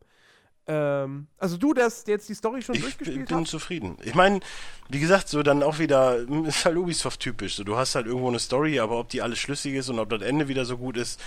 [0.68, 3.30] Ähm, also du, der jetzt die Story schon ich durchgespielt?
[3.30, 3.98] Ich bin zufrieden.
[4.04, 4.42] Ich meine,
[4.90, 7.56] wie gesagt, so dann auch wieder, ist halt Ubisoft-typisch.
[7.56, 10.10] So, du hast halt irgendwo eine Story, aber ob die alles schlüssig ist und ob
[10.10, 11.20] das Ende wieder so gut ist,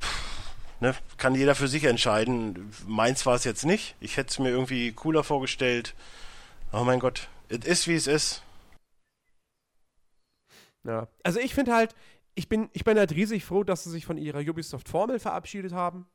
[0.00, 2.72] pff, ne, kann jeder für sich entscheiden.
[2.86, 3.94] Meins war es jetzt nicht.
[4.00, 5.94] Ich hätte es mir irgendwie cooler vorgestellt.
[6.72, 8.42] Oh mein Gott, es ist wie es ist.
[10.86, 11.94] Ja, also ich finde halt,
[12.34, 16.06] ich bin, ich bin halt riesig froh, dass sie sich von ihrer Ubisoft-Formel verabschiedet haben.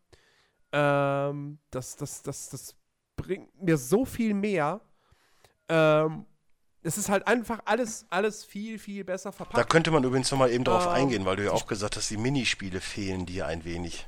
[0.71, 2.75] Ähm, das, das, das, das
[3.15, 4.81] bringt mir so viel mehr.
[5.67, 6.25] Ähm,
[6.83, 9.57] es ist halt einfach alles, alles viel, viel besser verpackt.
[9.57, 12.09] Da könnte man übrigens nochmal eben drauf ähm, eingehen, weil du ja auch gesagt hast,
[12.09, 14.07] die Minispiele fehlen dir ein wenig.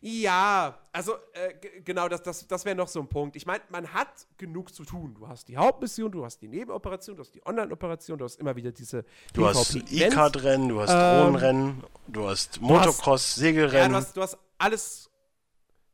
[0.00, 3.36] Ja, also äh, genau, das, das, das wäre noch so ein Punkt.
[3.36, 5.14] Ich meine, man hat genug zu tun.
[5.14, 8.54] Du hast die Hauptmission, du hast die Nebenoperation, du hast die Online-Operation, du hast immer
[8.56, 13.92] wieder diese Du hast E-Card-Rennen, du hast ähm, Drohnenrennen, du hast Motocross, Segelrennen.
[13.92, 15.10] Ja, du hast, du hast alles,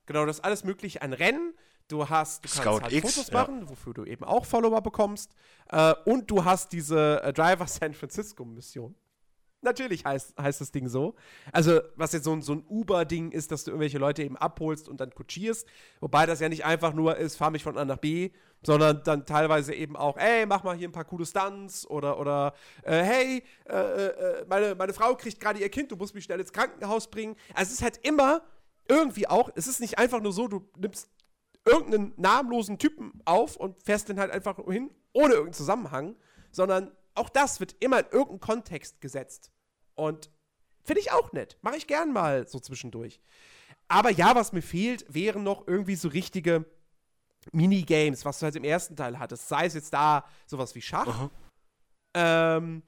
[0.07, 1.55] genau, du hast alles mögliche an Rennen.
[1.89, 3.71] Du hast, du Scout halt X, Fotos machen, ja.
[3.71, 5.31] wofür du eben auch Follower bekommst.
[5.69, 8.95] Äh, und du hast diese äh, Driver San Francisco Mission.
[9.61, 11.17] Natürlich heißt, heißt das Ding so.
[11.53, 14.89] Also, was jetzt so ein, so ein Uber-Ding ist, dass du irgendwelche Leute eben abholst
[14.89, 15.67] und dann kutschierst.
[16.01, 18.31] Wobei das ja nicht einfach nur ist, fahr mich von A nach B,
[18.63, 22.55] sondern dann teilweise eben auch, ey, mach mal hier ein paar coole Stunts oder, oder
[22.85, 26.39] äh, hey, äh, äh, meine, meine Frau kriegt gerade ihr Kind, du musst mich schnell
[26.39, 27.35] ins Krankenhaus bringen.
[27.53, 28.43] Also, es ist halt immer
[28.87, 31.11] irgendwie auch, es ist nicht einfach nur so, du nimmst
[31.65, 36.17] irgendeinen namenlosen Typen auf und fährst den halt einfach hin, ohne irgendeinen Zusammenhang,
[36.51, 39.51] sondern auch das wird immer in irgendeinen Kontext gesetzt.
[39.95, 40.31] Und
[40.85, 41.59] finde ich auch nett.
[41.63, 43.21] Mache ich gern mal so zwischendurch.
[43.89, 46.67] Aber ja, was mir fehlt, wären noch irgendwie so richtige
[47.53, 49.49] Minigames, was du halt im ersten Teil hattest.
[49.49, 51.31] Sei es jetzt da sowas wie Schach.
[52.15, 52.83] Ähm,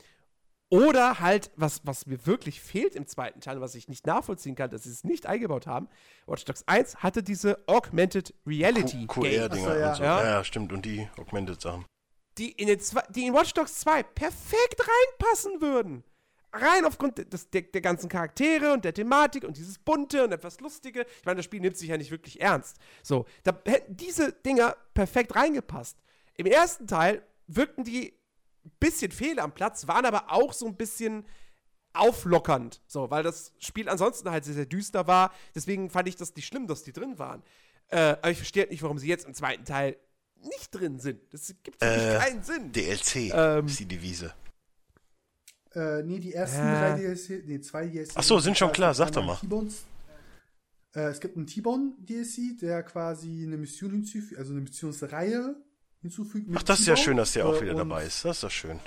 [0.69, 4.71] oder halt, was, was mir wirklich fehlt im zweiten Teil, was ich nicht nachvollziehen kann,
[4.71, 5.89] dass sie es nicht eingebaut haben.
[6.27, 9.07] Watch Dogs 1 hatte diese Augmented Reality.
[9.07, 9.79] QR-Dinger.
[9.79, 9.95] Ja.
[9.95, 10.03] So.
[10.03, 10.25] Ja.
[10.25, 10.73] ja, stimmt.
[10.73, 11.85] Und die Augmented Sachen
[12.41, 16.05] die in, den zwei, die in Watch Dogs 2 perfekt reinpassen würden.
[16.53, 20.59] Rein aufgrund des, der, der, ganzen Charaktere und der Thematik und dieses Bunte und etwas
[20.59, 21.07] Lustige.
[21.21, 22.79] Ich meine, das Spiel nimmt sich ja nicht wirklich ernst.
[23.03, 25.99] So, da hätten diese Dinger perfekt reingepasst.
[26.37, 28.15] Im ersten Teil wirkten die
[28.65, 31.25] ein bisschen fehl am Platz, waren aber auch so ein bisschen
[31.93, 32.81] auflockernd.
[32.87, 35.33] So, weil das Spiel ansonsten halt sehr, sehr düster war.
[35.55, 37.43] Deswegen fand ich das nicht schlimm, dass die drin waren.
[37.89, 39.97] Äh, aber ich verstehe nicht, warum sie jetzt im zweiten Teil
[40.43, 41.21] nicht drin sind.
[41.33, 42.73] Das gibt äh, keinen Sinn.
[42.73, 44.35] DLC ähm, ist die Devise.
[45.75, 46.81] Äh, nee, die ersten ja.
[46.81, 48.11] drei DLC, nee, zwei DLC.
[48.15, 49.39] Ach so, sind schon klar, sag doch mal.
[50.95, 55.57] Äh, es gibt einen T-Bone DLC, der quasi eine Mission hinzufügt, also eine Missionsreihe
[56.01, 56.49] hinzufügt.
[56.55, 58.25] Ach, das ist ja schön, dass der auch wieder dabei ist.
[58.25, 58.81] Das ist doch schön.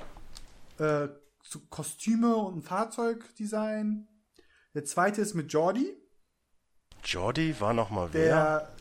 [0.80, 1.07] Äh,
[1.43, 4.07] so Kostüme und ein Fahrzeugdesign.
[4.73, 5.95] Der zweite ist mit Jordi.
[7.03, 8.23] Jordi war noch mal wer?
[8.23, 8.75] Der,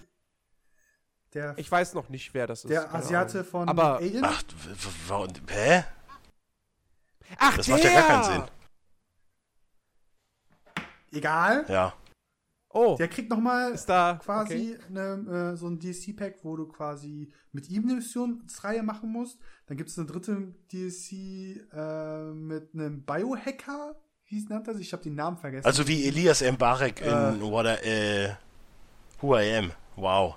[1.34, 2.70] der ich weiß noch nicht, wer das ist.
[2.70, 4.24] Der Asiate von Aber, Alien.
[4.24, 4.42] Ach,
[5.48, 5.84] hä?
[7.38, 7.74] Ach, das der!
[7.74, 8.50] macht ja gar keinen Sinn.
[11.12, 11.64] Egal.
[11.68, 11.94] Ja.
[12.74, 12.96] Oh.
[12.98, 14.78] Der kriegt nochmal quasi okay.
[14.88, 19.38] ne, äh, so ein DLC-Pack, wo du quasi mit ihm eine Missionsreihe machen musst.
[19.66, 23.96] Dann gibt es eine dritte DLC äh, mit einem Biohacker.
[24.24, 24.86] Wie nennt er sich?
[24.86, 25.66] Ich habe den Namen vergessen.
[25.66, 28.30] Also wie Elias Mbarek äh, in What I, äh,
[29.20, 29.72] Who I Am.
[29.96, 30.36] Wow.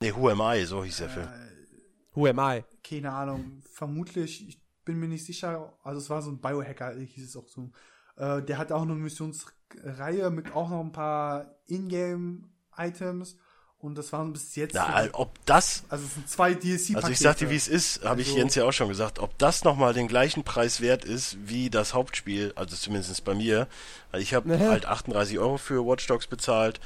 [0.00, 1.26] Ne, Who Am I, so hieß der Film.
[1.26, 2.64] Äh, Who Am I?
[2.84, 3.62] Keine Ahnung.
[3.72, 5.76] Vermutlich, ich bin mir nicht sicher.
[5.82, 7.72] Also es war so ein Biohacker, hieß es auch so.
[8.16, 13.36] Äh, der hat auch eine Missionsreihe mit auch noch ein paar Ingame-Items.
[13.80, 14.74] Und das waren bis jetzt.
[14.74, 15.84] Na, ob das.
[15.88, 16.96] Also es sind zwei DLC-Pakete.
[16.96, 19.20] Also ich sagte, wie es ist, habe also, ich Jens ja auch schon gesagt.
[19.20, 23.68] Ob das nochmal den gleichen Preis wert ist wie das Hauptspiel, also zumindest bei mir.
[24.10, 26.80] Weil ich habe halt 38 Euro für Watch Dogs bezahlt.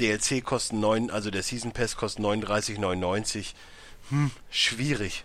[0.00, 3.54] DLC kosten 9, also der Season Pass kostet 39,99.
[4.10, 5.24] Hm, schwierig.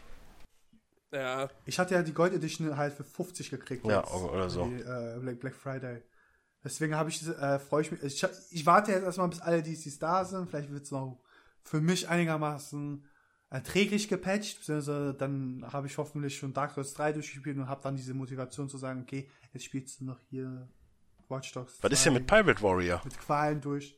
[1.12, 1.50] Ja.
[1.66, 3.86] Ich hatte ja die Gold Edition halt für 50 gekriegt.
[3.86, 4.66] Ja, oder so.
[4.66, 6.04] Die, äh, Black Friday.
[6.64, 8.04] Deswegen habe ich, äh, freue ich mich.
[8.04, 10.50] Ich, ich, warte jetzt erstmal, bis alle DCs da sind.
[10.50, 11.20] Vielleicht wird es noch
[11.64, 13.06] für mich einigermaßen
[13.50, 14.60] erträglich gepatcht.
[14.60, 18.70] Beziehungsweise dann habe ich hoffentlich schon Dark Souls 3 durchgespielt und habe dann diese Motivation
[18.70, 20.68] zu sagen, okay, jetzt spielst du noch hier
[21.30, 21.78] Watch Dogs.
[21.82, 23.02] Was ist denn mit Pirate Warrior?
[23.04, 23.98] Mit Qualen durch.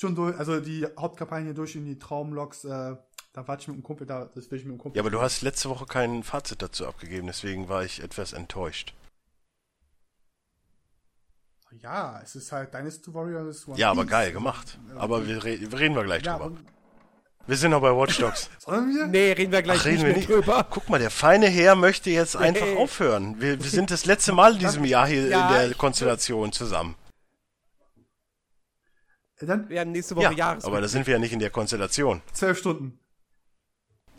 [0.00, 2.94] Schon durch, also die Hauptkampagne durch in die Traumloks, äh,
[3.32, 4.96] da warte ich mit dem Kumpel, da, das will ich mit dem Kumpel.
[4.96, 8.94] Ja, aber du hast letzte Woche kein Fazit dazu abgegeben, deswegen war ich etwas enttäuscht.
[11.82, 14.78] Ja, es ist halt Dynasty Warriors One Ja, aber geil gemacht.
[14.96, 16.56] Aber wir, re reden wir gleich ja, drüber.
[17.48, 18.50] Wir sind noch bei Watch Dogs.
[18.58, 19.06] Sollen wir?
[19.08, 20.64] Nee, reden wir gleich Ach, reden nicht, wir nicht drüber.
[20.70, 22.46] Guck mal, der feine Herr möchte jetzt nee.
[22.46, 23.40] einfach aufhören.
[23.40, 26.94] Wir, wir, sind das letzte Mal in diesem Jahr hier ja, in der Konstellation zusammen.
[29.40, 29.68] Dann?
[29.68, 30.64] Wir haben nächste Woche ja, Jahres.
[30.64, 32.22] Aber da sind wir ja nicht in der Konstellation.
[32.32, 32.98] Zwölf Stunden.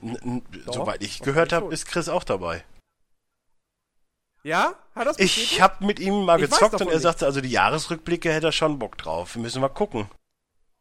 [0.01, 2.63] N soweit ich gehört habe, ist Chris auch dabei.
[4.43, 4.75] Ja?
[4.95, 7.01] Hat das Ich habe mit ihm mal ich gezockt und er nicht.
[7.01, 9.35] sagte, also die Jahresrückblicke hätte er schon Bock drauf.
[9.35, 10.09] Wir müssen mal gucken.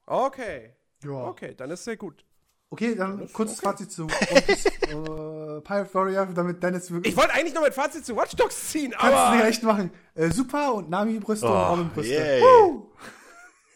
[0.06, 0.74] Okay.
[1.02, 1.26] Ja.
[1.26, 2.24] Okay, dann ist sehr gut.
[2.70, 3.68] Okay, dann, dann kurzes okay.
[3.68, 7.12] Fazit zu uh, Pirate Warrior, damit Dennis wirklich.
[7.12, 9.10] Ich wollte eigentlich noch mein Fazit zu Watch Dogs ziehen, aber.
[9.10, 9.90] Kannst du nicht recht machen.
[10.14, 12.42] Äh, super und Nami-Brüste oh, und Robin-Brüste.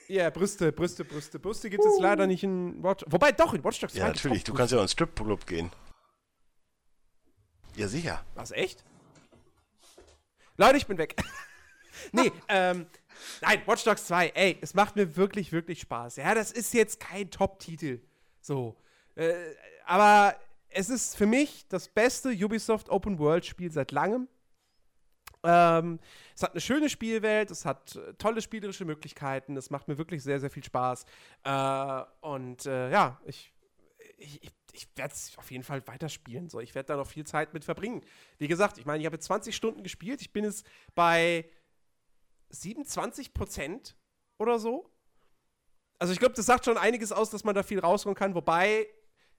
[0.09, 1.39] Ja, yeah, Brüste, Brüste, Brüste.
[1.39, 1.93] Brüste gibt es uh.
[1.95, 3.99] jetzt leider nicht in Watch Wobei doch, in Watch Dogs 2.
[3.99, 4.45] Ja, natürlich.
[4.45, 5.71] Du kannst ja auch in Strip-Club gehen.
[7.77, 8.25] Ja, sicher.
[8.35, 8.85] Was, echt?
[10.57, 11.17] Leute, ich bin weg.
[12.13, 12.87] nee, ähm,
[13.41, 16.17] nein, Watch Dogs 2, ey, es macht mir wirklich, wirklich Spaß.
[16.17, 18.01] Ja, das ist jetzt kein Top-Titel.
[18.41, 18.77] So.
[19.15, 19.35] Äh,
[19.87, 20.37] aber
[20.69, 24.29] es ist für mich das beste Ubisoft Open World Spiel seit langem.
[25.45, 25.99] Ähm,
[26.35, 30.23] es hat eine schöne Spielwelt, es hat äh, tolle spielerische Möglichkeiten, es macht mir wirklich
[30.23, 31.05] sehr, sehr viel Spaß.
[31.45, 33.53] Äh, und äh, ja, ich,
[34.19, 36.49] ich, ich werde es auf jeden Fall weiterspielen.
[36.49, 36.61] So.
[36.61, 38.03] Ich werde da noch viel Zeit mit verbringen.
[38.39, 40.21] Wie gesagt, ich meine, ich habe 20 Stunden gespielt.
[40.21, 41.49] Ich bin jetzt bei
[42.51, 43.97] 27 Prozent
[44.39, 44.91] oder so.
[45.99, 48.35] Also ich glaube, das sagt schon einiges aus, dass man da viel rausholen kann.
[48.35, 48.89] Wobei,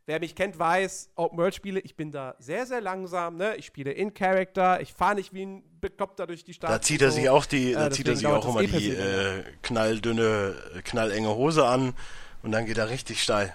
[0.05, 3.37] wer mich kennt, weiß, Open World Spiele, ich bin da sehr, sehr langsam.
[3.37, 3.55] Ne?
[3.55, 6.69] Ich spiele in Character, ich fahre nicht wie ein Bekloppter durch die Stadt.
[6.69, 9.43] Da zieht er sich auch die, da äh, zieht er sich auch immer die äh,
[9.61, 11.93] knalldünne, knallenge Hose an
[12.41, 13.53] und dann geht er richtig steil.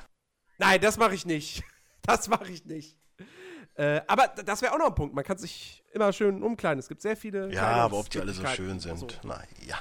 [0.59, 1.63] Nein, das mache ich nicht.
[2.07, 2.97] Das mache ich nicht.
[3.75, 5.15] Äh, aber das wäre auch noch ein Punkt.
[5.15, 6.79] Man kann sich immer schön umkleiden.
[6.79, 7.53] Es gibt sehr viele.
[7.53, 9.07] Ja, aber ob die alle so schön sind, so.
[9.25, 9.77] na ja.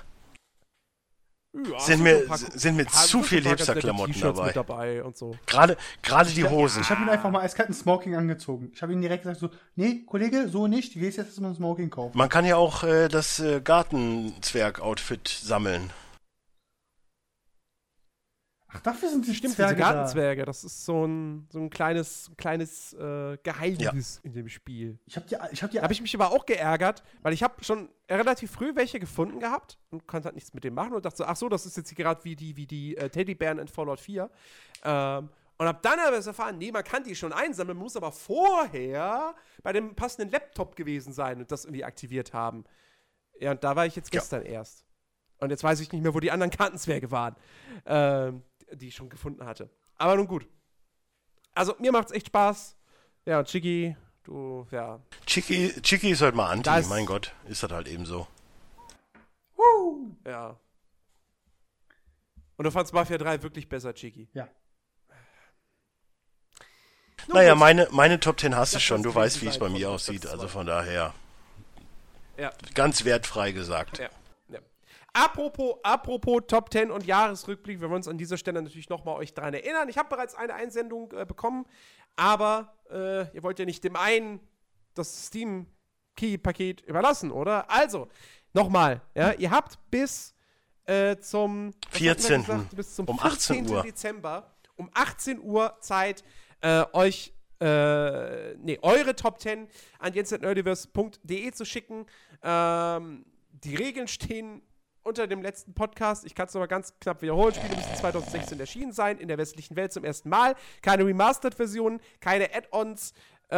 [1.72, 4.52] Ja, sind mir, paar, sind mir zu viele Hipster-Klamotten dabei.
[4.52, 5.36] dabei und so.
[5.46, 6.82] Gerade, gerade die Hosen.
[6.82, 8.72] Ich habe ihn einfach mal eiskalt ein Smoking angezogen.
[8.74, 10.96] Ich habe ihn direkt gesagt so, nee, Kollege, so nicht.
[10.96, 12.18] Du gehst jetzt erstmal ein Smoking kaufen.
[12.18, 15.90] Man kann ja auch äh, das äh, Gartenzwerg-Outfit sammeln.
[18.70, 20.42] Ach, dafür sind die Stimmt, Zwerge diese Gartenzwerge.
[20.42, 20.46] Da.
[20.46, 24.28] Das ist so ein, so ein kleines, kleines äh, Geheimnis ja.
[24.28, 25.00] in dem Spiel.
[25.06, 25.80] Ich habe die, ich hab die.
[25.80, 29.78] Habe ich mich aber auch geärgert, weil ich habe schon relativ früh welche gefunden gehabt
[29.90, 31.96] und konnte halt nichts mit dem machen und dachte so, ach so, das ist jetzt
[31.96, 34.30] gerade wie die, wie die äh, Teddybären in Fallout 4.
[34.84, 39.34] Ähm, Und hab dann aber erfahren, nee, man kann die schon einsammeln, muss aber vorher
[39.64, 42.66] bei dem passenden Laptop gewesen sein und das irgendwie aktiviert haben.
[43.40, 44.52] Ja, und da war ich jetzt gestern ja.
[44.52, 44.86] erst.
[45.40, 47.36] Und jetzt weiß ich nicht mehr, wo die anderen Kartenzwerge waren,
[47.86, 49.70] ähm, die ich schon gefunden hatte.
[49.96, 50.48] Aber nun gut.
[51.54, 52.78] Also, mir macht's echt Spaß.
[53.26, 55.00] Ja, und Chiki, du, ja.
[55.26, 57.34] Chiki, Chiki ist halt mal anti, das mein Gott.
[57.48, 58.28] Ist das halt eben so.
[59.56, 60.16] Woo!
[60.26, 60.60] Ja.
[62.58, 64.30] Und du fandst Mafia 3 wirklich besser, Chiki?
[64.34, 64.48] Ja.
[67.28, 69.04] naja, meine, meine Top 10 hast du schon.
[69.04, 70.26] Du weißt, wie es bei mir aussieht.
[70.26, 71.14] Also von daher.
[72.38, 72.52] Ja.
[72.74, 74.00] Ganz wertfrei gesagt.
[74.00, 74.10] Ja.
[75.18, 79.34] Apropos, apropos Top 10 und Jahresrückblick, wir wollen uns an dieser Stelle natürlich nochmal euch
[79.34, 79.90] daran erinnern.
[79.90, 81.66] Ich habe bereits eine Einsendung äh, bekommen,
[82.16, 84.40] aber äh, ihr wollt ja nicht dem einen
[84.94, 85.66] das Steam
[86.18, 87.68] Key-Paket überlassen, oder?
[87.72, 88.10] Also,
[88.54, 90.36] nochmal, ja, ihr habt bis
[90.86, 92.42] äh, zum 14.
[92.42, 93.82] Gesagt, bis zum um 18 Uhr.
[93.82, 96.24] Dezember um 18 Uhr Zeit,
[96.62, 102.06] äh, euch äh, nee, eure Top 10 an jens.nerdiverse.de zu schicken.
[102.44, 103.26] Ähm,
[103.64, 104.62] die Regeln stehen
[105.08, 106.26] unter dem letzten Podcast.
[106.26, 107.54] Ich kann es nochmal ganz knapp wiederholen.
[107.54, 110.56] Spiele müssen 2016 erschienen sein, in der westlichen Welt zum ersten Mal.
[110.82, 113.14] Keine Remastered-Versionen, keine Add-ons.
[113.50, 113.56] Äh,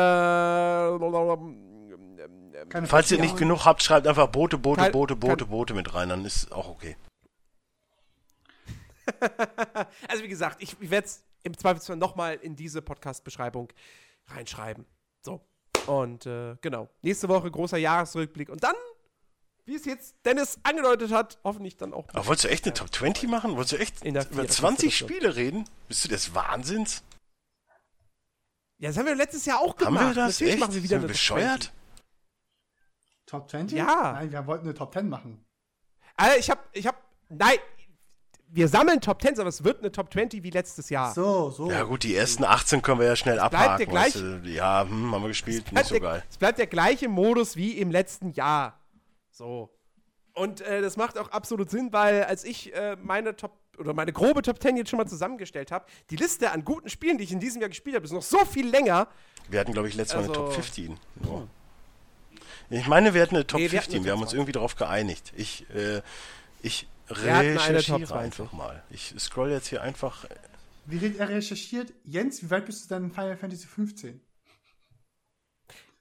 [2.86, 6.26] Falls ihr nicht genug habt, schreibt einfach Boote, Boote, Boote, Boote, Boote mit rein, dann
[6.26, 6.96] ist auch okay.
[10.08, 13.70] also wie gesagt, ich, ich werde es im Zweifelsfall nochmal in diese Podcast-Beschreibung
[14.28, 14.86] reinschreiben.
[15.22, 15.42] So.
[15.88, 16.90] Und äh, genau.
[17.02, 18.50] Nächste Woche großer Jahresrückblick.
[18.50, 18.76] Und dann,
[19.70, 22.08] wie es jetzt Dennis angedeutet hat, hoffentlich dann auch.
[22.10, 23.56] Aber wolltest du echt eine Top 20 machen?
[23.56, 25.66] Wolltest du echt über 20 Spiele reden?
[25.88, 27.04] Bist du des Wahnsinns?
[28.80, 30.00] Ja, das haben wir letztes Jahr auch gemacht.
[30.00, 30.34] Haben wir das?
[30.34, 30.60] Natürlich echt?
[30.62, 31.74] machen wir wieder Sind eine bescheuert?
[33.26, 33.78] Top 20?
[33.78, 34.14] Ja.
[34.14, 35.46] Nein, wir wollten eine Top 10 machen.
[36.16, 37.58] Alter, ich hab, ich hab, nein,
[38.52, 41.14] wir sammeln Top 10, aber es wird eine Top 20 wie letztes Jahr.
[41.14, 41.70] So, so.
[41.70, 43.78] Ja gut, die ersten 18 können wir ja schnell es abhaken.
[43.78, 44.50] Der gleich, weißt du?
[44.50, 46.24] Ja, hm, haben wir gespielt, nicht so der, geil.
[46.30, 48.79] Es bleibt der gleiche Modus wie im letzten Jahr.
[49.40, 49.70] So.
[50.34, 54.12] Und äh, das macht auch absolut Sinn, weil als ich äh, meine Top oder meine
[54.12, 57.32] grobe Top 10 jetzt schon mal zusammengestellt habe, die Liste an guten Spielen, die ich
[57.32, 59.08] in diesem Jahr gespielt habe, ist noch so viel länger.
[59.48, 60.98] Wir hatten, glaube ich, letztes also, Mal eine Top 15.
[61.26, 61.44] Oh.
[62.70, 63.94] Ich meine, wir hatten eine Top nee, 15.
[63.94, 65.32] Wir, wir haben uns irgendwie darauf geeinigt.
[65.38, 66.02] Ich, äh,
[66.62, 68.84] ich recherchiere einfach mal.
[68.90, 70.26] Ich scroll jetzt hier einfach.
[70.86, 71.94] Wie er recherchiert?
[72.04, 74.20] Jens, wie weit bist du denn in Final Fantasy 15?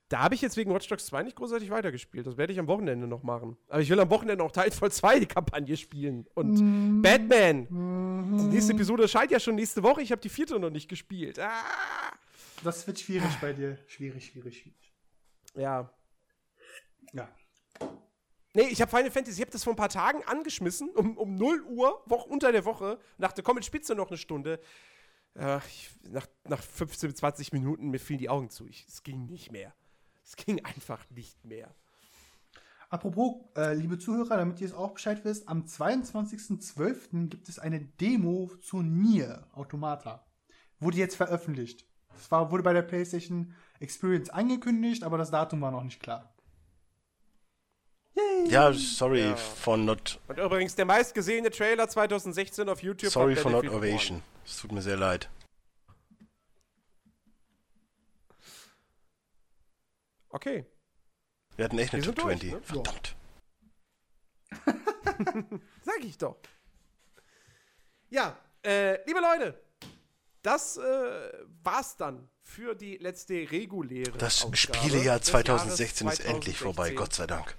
[0.08, 2.26] Da habe ich jetzt wegen Watch Dogs 2 nicht großartig weitergespielt.
[2.26, 3.58] Das werde ich am Wochenende noch machen.
[3.68, 6.26] Aber ich will am Wochenende auch Titanfall 2 die Kampagne spielen.
[6.34, 7.02] Und mm.
[7.02, 7.66] Batman.
[7.68, 8.38] Mm.
[8.38, 10.00] Die nächste Episode erscheint ja schon nächste Woche.
[10.00, 11.38] Ich habe die vierte noch nicht gespielt.
[11.38, 11.62] Ah.
[12.64, 13.78] Das wird schwierig bei dir.
[13.86, 14.94] Schwierig, schwierig, schwierig.
[15.54, 15.90] Ja.
[17.12, 17.28] Ja.
[18.54, 21.34] Nee, ich habe Final Fantasy, ich habe das vor ein paar Tagen angeschmissen, um, um
[21.34, 22.94] 0 Uhr, Woche, unter der Woche.
[22.96, 24.58] Und dachte, komm, jetzt spitze noch eine Stunde.
[25.34, 28.66] Äh, ich, nach, nach 15, 20 Minuten, mir fielen die Augen zu.
[28.66, 29.74] Ich, es ging nicht mehr.
[30.28, 31.74] Es ging einfach nicht mehr.
[32.90, 37.28] Apropos, äh, liebe Zuhörer, damit ihr es auch Bescheid wisst, am 22.12.
[37.28, 40.26] gibt es eine Demo zu Nier Automata.
[40.80, 41.86] Wurde jetzt veröffentlicht.
[42.14, 46.34] Das war, wurde bei der PlayStation Experience angekündigt, aber das Datum war noch nicht klar.
[48.14, 48.50] Yay.
[48.50, 49.36] Ja, sorry ja.
[49.36, 50.20] for not.
[50.28, 53.10] Und übrigens, der meistgesehene Trailer 2016 auf YouTube.
[53.10, 54.22] Sorry for not ovation.
[54.44, 55.30] Es tut mir sehr leid.
[60.30, 60.66] Okay.
[61.56, 62.52] Wir hatten echt eine Top 20.
[62.52, 62.60] ne?
[62.62, 63.16] Verdammt.
[65.82, 66.36] Sag ich doch.
[68.10, 69.60] Ja, äh, liebe Leute,
[70.42, 71.32] das äh,
[71.62, 74.16] war's dann für die letzte reguläre.
[74.16, 77.56] Das Ausgabe Spielejahr 2016 ist endlich vorbei, Gott sei Dank.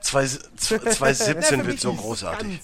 [0.00, 2.60] 2017 wird so großartig.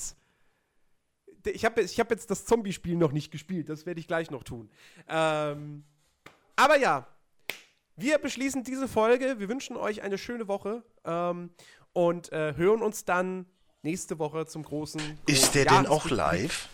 [1.47, 4.45] Ich habe ich hab jetzt das Zombie-Spiel noch nicht gespielt, das werde ich gleich noch
[4.45, 4.71] tun.
[5.09, 5.85] Ähm,
[6.57, 7.07] aber ja,
[7.97, 9.39] wir beschließen diese Folge.
[9.39, 11.51] Wir wünschen euch eine schöne Woche ähm,
[11.93, 13.47] und äh, hören uns dann
[13.83, 15.01] nächste Woche zum großen.
[15.27, 16.69] Ist der denn auch live?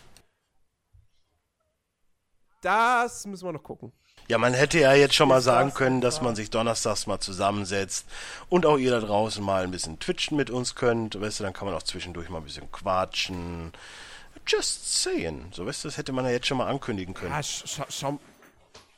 [2.61, 3.91] Das müssen wir noch gucken.
[4.27, 8.05] Ja, man hätte ja jetzt schon mal sagen können, dass man sich donnerstags mal zusammensetzt
[8.49, 11.19] und auch ihr da draußen mal ein bisschen twitchen mit uns könnt.
[11.19, 13.73] Weißt du, dann kann man auch zwischendurch mal ein bisschen quatschen.
[14.47, 15.47] Just saying.
[15.51, 17.31] So, weißt du, das hätte man ja jetzt schon mal ankündigen können.
[17.31, 18.19] Ja, scha schau,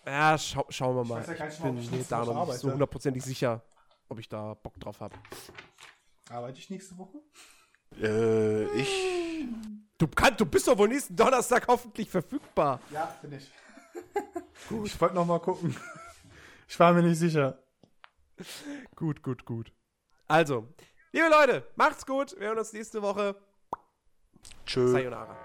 [0.05, 1.21] ja, schau, schauen wir mal.
[1.21, 3.61] Ich, ja ich bin mir da noch nicht so hundertprozentig sicher,
[4.09, 5.15] ob ich da Bock drauf habe.
[6.29, 7.19] Arbeite ich nächste Woche?
[8.01, 9.47] Äh, ich.
[9.97, 12.79] Du, kann, du bist doch wohl nächsten Donnerstag hoffentlich verfügbar.
[12.91, 13.51] Ja, bin ich.
[14.69, 14.87] gut.
[14.87, 15.75] Ich wollte noch mal gucken.
[16.67, 17.59] Ich war mir nicht sicher.
[18.95, 19.71] Gut, gut, gut.
[20.27, 20.67] Also,
[21.11, 22.37] liebe Leute, macht's gut.
[22.39, 23.35] Wir hören uns nächste Woche.
[24.65, 24.91] Tschö.
[24.91, 25.37] Sayonara.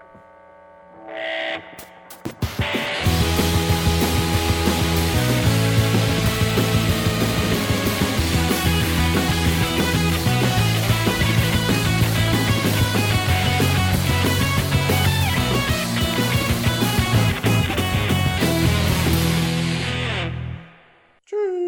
[21.29, 21.58] Tschüss.